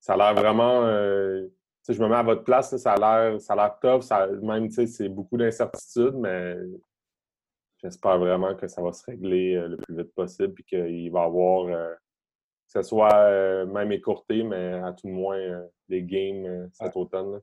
ça 0.00 0.14
a 0.14 0.16
l'air 0.16 0.34
vraiment. 0.34 0.84
euh, 0.86 1.46
je 1.86 2.00
me 2.02 2.08
mets 2.08 2.14
à 2.16 2.22
votre 2.22 2.44
place, 2.44 2.72
là, 2.72 2.78
ça 2.78 2.92
a 2.94 2.96
l'air 3.28 3.40
ça 3.42 3.52
a 3.52 3.56
l'air 3.56 3.78
top. 3.78 4.02
Ça, 4.02 4.26
même, 4.26 4.70
c'est 4.70 5.08
beaucoup 5.10 5.36
d'incertitudes, 5.36 6.14
mais 6.14 6.56
j'espère 7.82 8.18
vraiment 8.18 8.54
que 8.54 8.66
ça 8.68 8.80
va 8.82 8.92
se 8.92 9.04
régler 9.04 9.54
euh, 9.56 9.68
le 9.68 9.76
plus 9.76 9.96
vite 9.96 10.14
possible 10.14 10.54
et 10.58 10.62
qu'il 10.62 11.12
va 11.12 11.22
y 11.22 11.26
avoir, 11.26 11.66
euh, 11.66 11.92
que 11.94 12.72
ce 12.72 12.82
soit 12.82 13.14
euh, 13.14 13.66
même 13.66 13.92
écourté, 13.92 14.42
mais 14.42 14.72
à 14.74 14.92
tout 14.94 15.06
le 15.08 15.12
moins 15.12 15.36
euh, 15.36 15.66
des 15.90 16.02
games 16.02 16.46
euh, 16.46 16.66
cet 16.72 16.96
automne. 16.96 17.32
là. 17.32 17.38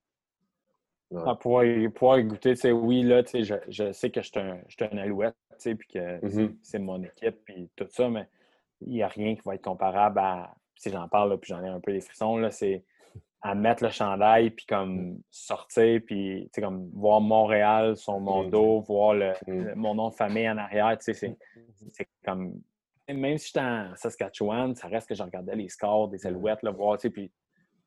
Ouais. 1.12 1.22
Ah, 1.26 1.36
pouvoir, 1.36 1.64
pouvoir 1.94 2.22
goûter, 2.24 2.56
tu 2.56 2.62
sais, 2.62 2.72
oui, 2.72 3.04
là, 3.04 3.24
tu 3.24 3.30
sais, 3.32 3.44
je, 3.44 3.56
je 3.68 3.92
sais 3.92 4.10
que 4.10 4.22
je 4.22 4.28
suis 4.30 4.40
un, 4.40 4.60
je 4.68 4.74
suis 4.76 4.86
un 4.92 4.98
alouette, 4.98 5.36
tu 5.52 5.56
sais, 5.60 5.76
puis 5.76 5.88
que 5.88 6.20
c'est- 6.30 6.42
Mhm. 6.42 6.58
c'est 6.64 6.80
mon 6.80 7.02
équipe, 7.04 7.38
puis 7.46 7.70
tout 7.76 7.86
ça, 7.90 8.10
mais 8.10 8.28
il 8.82 8.94
n'y 8.94 9.04
a 9.04 9.08
rien 9.08 9.36
qui 9.36 9.42
va 9.46 9.56
être 9.56 9.64
comparable 9.64 10.20
à, 10.20 10.56
si 10.76 10.90
j'en 10.90 11.08
parle, 11.08 11.30
là, 11.30 11.38
puis 11.38 11.50
j'en 11.50 11.64
ai 11.64 11.70
un 11.70 11.80
peu 11.80 11.92
des 11.94 12.02
frissons, 12.02 12.38
là, 12.38 12.50
c'est 12.52 12.84
à 13.42 13.54
mettre 13.54 13.84
le 13.84 13.92
chandail, 13.92 14.50
puis 14.50 14.66
comme 14.66 15.20
sortir, 15.30 16.02
puis, 16.06 16.46
tu 16.46 16.50
sais, 16.56 16.62
comme 16.62 16.90
voir 16.94 17.22
Montréal 17.22 17.96
sur 17.96 18.20
mon 18.20 18.44
Mhm. 18.46 18.50
dos, 18.50 18.82
voir 18.82 19.14
le, 19.14 19.34
le- 19.46 19.76
mon 19.76 19.94
nom 19.94 20.10
de 20.10 20.16
famille 20.16 20.50
en 20.50 20.58
arrière, 20.58 20.98
tu 20.98 21.04
sais, 21.06 21.14
c'est 21.14 21.38
c'est 21.92 22.08
comme... 22.26 22.60
Même 23.08 23.38
si 23.38 23.48
j'étais 23.50 23.60
en 23.60 23.96
Saskatchewan, 23.96 24.74
ça 24.74 24.88
reste 24.88 25.08
que 25.08 25.14
je 25.14 25.22
regardais 25.22 25.56
les 25.56 25.70
scores 25.70 26.08
des 26.08 26.26
Alouettes, 26.26 26.64
là, 26.64 26.72
voir, 26.72 26.98
tu 26.98 27.04
sais, 27.04 27.10
puis 27.12 27.32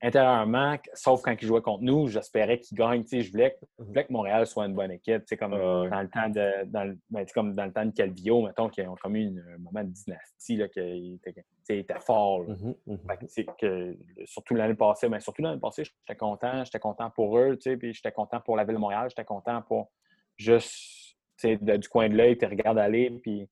intérieurement, 0.00 0.76
sauf 0.94 1.22
quand 1.22 1.34
ils 1.40 1.46
jouaient 1.46 1.60
contre 1.62 1.82
nous, 1.82 2.06
j'espérais 2.06 2.58
qu'ils 2.60 2.78
gagnent. 2.78 3.04
Je, 3.10 3.30
voulais, 3.30 3.50
que- 3.52 3.66
je 3.80 3.84
voulais 3.84 4.04
que 4.04 4.12
Montréal 4.12 4.46
soit 4.46 4.66
une 4.66 4.74
bonne 4.74 4.92
équipe. 4.92 5.24
Comme, 5.38 5.50
dans 5.52 6.00
le 6.02 6.08
temps 6.08 6.28
de, 6.28 6.64
dans 6.66 6.84
le, 6.84 6.98
ben, 7.10 7.26
comme 7.34 7.54
dans 7.54 7.64
le 7.66 7.72
temps 7.72 7.84
de 7.84 7.90
Calvillo, 7.90 8.42
mettons, 8.46 8.68
qui 8.68 8.80
ont 8.82 8.94
une- 9.12 9.44
un 9.54 9.58
moment 9.58 9.82
de 9.82 9.90
dynastie, 9.90 10.56
là, 10.56 10.68
qui 10.68 11.18
était, 11.24 11.32
tu 11.32 11.42
sais, 11.64 11.76
il 11.76 11.80
était 11.80 11.98
fort. 12.00 12.42
là. 12.44 12.54
Mhm, 12.54 12.74
mhm. 12.86 12.98
Que, 13.08 13.42
que, 13.58 13.96
surtout 14.26 14.54
l'année 14.54 14.74
passée, 14.74 15.08
mais 15.08 15.20
surtout 15.20 15.42
l'année 15.42 15.60
passée, 15.60 15.82
j'étais 15.84 16.16
content. 16.18 16.64
J'étais 16.64 16.78
content 16.78 17.10
pour 17.10 17.36
eux, 17.38 17.58
puis 17.78 17.92
j'étais 17.92 18.12
content 18.12 18.40
pour 18.40 18.56
la 18.56 18.64
ville 18.64 18.74
de 18.76 18.80
Montréal. 18.80 19.06
J'étais 19.10 19.24
content 19.24 19.62
pour 19.62 19.90
juste, 20.36 21.16
de- 21.42 21.76
du 21.76 21.88
coin 21.88 22.08
de 22.08 22.14
l'œil, 22.16 22.38
tu 22.38 22.46
regardes 22.46 22.78
aller, 22.78 23.10
puis 23.22 23.48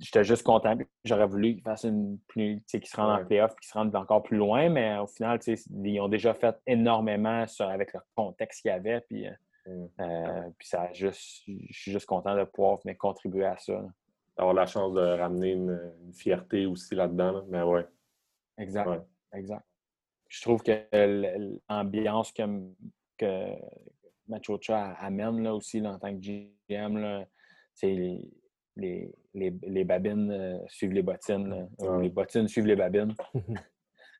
j'étais 0.00 0.24
juste 0.24 0.42
content. 0.42 0.76
J'aurais 1.04 1.26
voulu 1.26 1.54
qu'ils 1.54 1.62
fassent 1.62 1.84
une 1.84 2.18
plus, 2.28 2.56
tu 2.58 2.62
sais, 2.66 2.80
qu'ils 2.80 2.88
se 2.88 2.96
rendent 2.96 3.16
Ouais. 3.16 3.22
en 3.22 3.26
playoff, 3.26 3.54
qu'ils 3.56 3.68
se 3.68 3.74
rendent 3.74 3.94
encore 3.96 4.22
plus 4.22 4.36
loin, 4.36 4.68
mais 4.68 4.96
au 4.98 5.06
final, 5.06 5.38
tu 5.38 5.56
sais, 5.56 5.64
ils 5.84 6.00
ont 6.00 6.08
déjà 6.08 6.34
fait 6.34 6.56
énormément 6.66 7.46
sur- 7.46 7.68
avec 7.68 7.92
le 7.92 8.00
contexte 8.14 8.62
qu'il 8.62 8.70
y 8.70 8.72
avait, 8.74 9.00
puis, 9.02 9.26
euh, 9.26 9.30
Mm. 9.66 9.86
euh, 10.00 10.50
puis 10.58 10.68
ça 10.68 10.92
juste, 10.92 11.42
je 11.46 11.72
suis 11.72 11.90
juste 11.92 12.04
content 12.06 12.36
de 12.36 12.44
pouvoir 12.44 12.78
venir 12.82 12.98
contribuer 12.98 13.46
à 13.46 13.56
ça. 13.56 13.72
là. 13.72 13.88
Avoir 14.36 14.52
la 14.54 14.66
chance 14.66 14.92
de 14.92 15.00
ramener 15.00 15.52
une, 15.52 15.80
une 16.04 16.12
fierté 16.12 16.66
aussi 16.66 16.94
là-dedans. 16.94 17.32
là. 17.32 17.42
Mais 17.48 17.62
ouais. 17.62 17.86
Exact. 18.58 18.86
Ouais. 18.88 19.00
Exact. 19.32 19.64
Je 20.28 20.42
trouve 20.42 20.62
que 20.62 20.72
l'ambiance 21.70 22.32
que, 22.32 22.42
que 23.16 23.46
Machocha 24.28 24.92
amène 24.98 25.42
là, 25.42 25.54
aussi 25.54 25.80
là, 25.80 25.92
en 25.92 25.98
tant 25.98 26.12
que 26.14 26.20
GM, 26.20 27.24
c'est 27.74 28.20
les, 28.76 29.12
les, 29.34 29.52
les, 29.62 29.84
babines 29.84 30.30
euh, 30.30 30.58
suivent 30.68 30.92
les 30.92 31.02
bottines. 31.02 31.68
Ouais. 31.78 32.02
les 32.02 32.08
bottines 32.10 32.48
suivent 32.48 32.66
les 32.66 32.76
babines. 32.76 33.14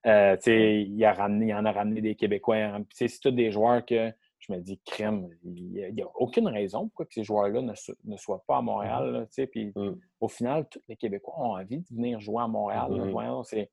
Euh, 0.07 0.37
il, 0.47 1.03
a 1.03 1.15
ramené, 1.15 1.47
il 1.47 1.55
en 1.55 1.65
a 1.65 1.73
ramené 1.73 2.03
des 2.03 2.15
Québécois. 2.15 2.57
hein. 2.57 2.85
C'est 2.93 3.09
tous 3.23 3.31
des 3.31 3.51
joueurs 3.51 3.83
que 3.87 4.13
je 4.39 4.53
me 4.53 4.59
dis, 4.59 4.79
crème, 4.85 5.31
il 5.43 5.95
n'y 5.95 6.03
a, 6.03 6.07
aucune 6.17 6.47
raison 6.49 6.89
pourquoi 6.89 7.07
que 7.07 7.15
ces 7.15 7.25
joueurs-là 7.25 7.63
ne, 7.63 7.73
ne 8.05 8.17
soient 8.19 8.45
pas 8.47 8.59
à 8.59 8.61
Montréal. 8.61 9.27
sais. 9.31 9.47
Puis, 9.47 9.73
Mm. 9.75 9.93
au 10.21 10.29
final, 10.29 10.69
tous 10.69 10.83
les 10.91 10.97
Québécois 10.97 11.35
ont 11.39 11.57
envie 11.57 11.79
de 11.79 11.87
venir 11.89 12.21
jouer 12.21 12.43
à 12.43 12.47
Montréal. 12.49 12.91
Mhm. 12.91 13.11
Voyons, 13.13 13.43
c'est, 13.45 13.71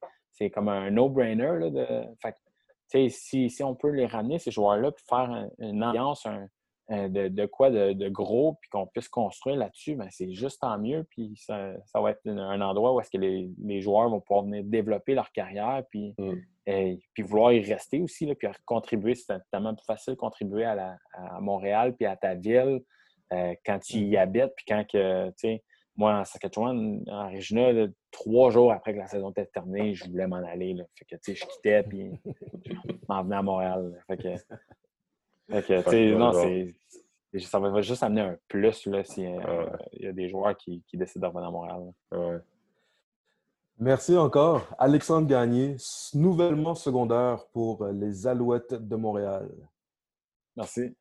comme 0.52 0.70
un 0.70 0.90
no-brainer. 0.90 1.70
De... 1.70 1.86
Fait 2.22 3.10
si, 3.10 3.50
si 3.50 3.62
on 3.62 3.76
peut 3.76 3.90
les 3.92 4.06
ramener, 4.06 4.40
ces 4.40 4.52
joueurs-là, 4.52 4.94
puis 4.94 5.04
faire 5.10 5.30
un- 5.30 5.50
une 5.60 5.84
ambiance 5.84 6.26
un- 6.26 6.48
de, 7.10 7.28
de 7.30 7.46
quoi 7.46 7.70
de, 7.70 7.94
de 7.94 8.10
gros, 8.10 8.58
puis 8.62 8.70
qu'on 8.70 8.86
puisse 8.88 9.08
construire 9.08 9.56
là-dessus, 9.56 9.96
ben, 9.96 10.08
c'est 10.12 10.32
juste 10.34 10.60
tant 10.62 10.78
mieux. 10.78 11.06
Puis 11.10 11.34
ça, 11.38 11.74
ça 11.86 12.02
va 12.02 12.12
être 12.12 12.20
un, 12.28 12.38
un 12.38 12.62
endroit 12.62 12.94
où 12.94 13.00
est-ce 13.00 13.10
que 13.10 13.18
les, 13.18 13.50
les 13.64 13.82
joueurs 13.82 14.10
vont 14.10 14.20
pouvoir 14.20 14.44
venir 14.46 14.64
développer 14.66 15.14
leur 15.16 15.32
carrière, 15.32 15.84
puis, 15.90 16.14
Mm. 16.18 16.34
et- 16.68 17.00
puis 17.14 17.24
vouloir 17.24 17.54
y 17.54 17.62
rester 17.62 18.02
aussi, 18.02 18.26
là, 18.26 18.36
puis 18.36 18.48
contribuer. 18.66 19.16
C'est 19.16 19.40
tellement 19.52 19.74
plus 19.76 19.86
facile 19.86 20.14
de 20.14 20.20
contribuer 20.20 20.66
à, 20.66 20.76
la- 20.76 20.98
à 21.14 21.40
Montréal, 21.40 21.96
puis 21.96 22.06
à 22.06 22.16
ta 22.16 22.36
ville, 22.36 22.82
euh, 23.34 23.56
quand 23.66 23.80
tu 23.80 23.98
y 24.00 24.18
habites, 24.18 24.52
puis 24.56 24.66
quand 24.68 24.86
que, 24.88 25.28
tu 25.30 25.34
sais, 25.38 25.64
moi, 25.96 26.20
en 26.20 26.26
Saskatchewan, 26.26 27.04
en 27.08 27.30
Regina, 27.32 27.72
là, 27.72 27.88
trois 28.12 28.50
jours 28.50 28.72
après 28.72 28.94
que 28.94 29.00
la 29.00 29.08
saison 29.08 29.30
était 29.32 29.46
terminée, 29.46 29.94
je 29.94 30.10
voulais 30.10 30.26
m'en 30.28 30.38
aller. 30.38 30.74
Là. 30.74 30.84
Fait 30.98 31.06
que, 31.06 31.16
tu 31.16 31.34
sais, 31.34 31.36
je 31.36 31.46
quittais, 31.46 31.84
puis 31.84 32.12
je 32.66 32.74
m'en 33.10 33.24
venais 33.24 33.36
à 33.36 33.42
Montréal. 33.42 33.92
là. 33.94 33.98
Fait 34.08 34.18
que, 34.22 34.56
que, 35.52 35.90
Ouais, 35.90 36.16
non, 36.16 36.32
c'est... 36.34 36.74
Ça 37.40 37.60
va 37.60 37.82
juste 37.82 38.04
amener 38.04 38.22
un 38.22 38.38
plus 38.50 38.86
là, 38.88 39.04
s'il 39.06 39.26
Ouais. 39.30 39.66
y 39.94 40.08
a 40.08 40.12
des 40.12 40.28
joueurs 40.28 40.56
qui, 40.58 40.84
qui 40.86 40.98
décident 40.98 41.30
de 41.30 41.34
revenir 41.34 41.48
à 41.48 41.52
Montréal. 41.52 41.94
Ouais. 42.12 42.40
Merci 43.80 44.18
encore. 44.18 44.68
Alexandre 44.78 45.28
Gagné, 45.28 45.78
nouvellement 46.14 46.76
secondaire 46.76 47.46
pour 47.54 47.86
les 47.88 48.28
Alouettes 48.28 48.74
de 48.74 48.96
Montréal. 48.96 49.50
Merci. 50.58 50.94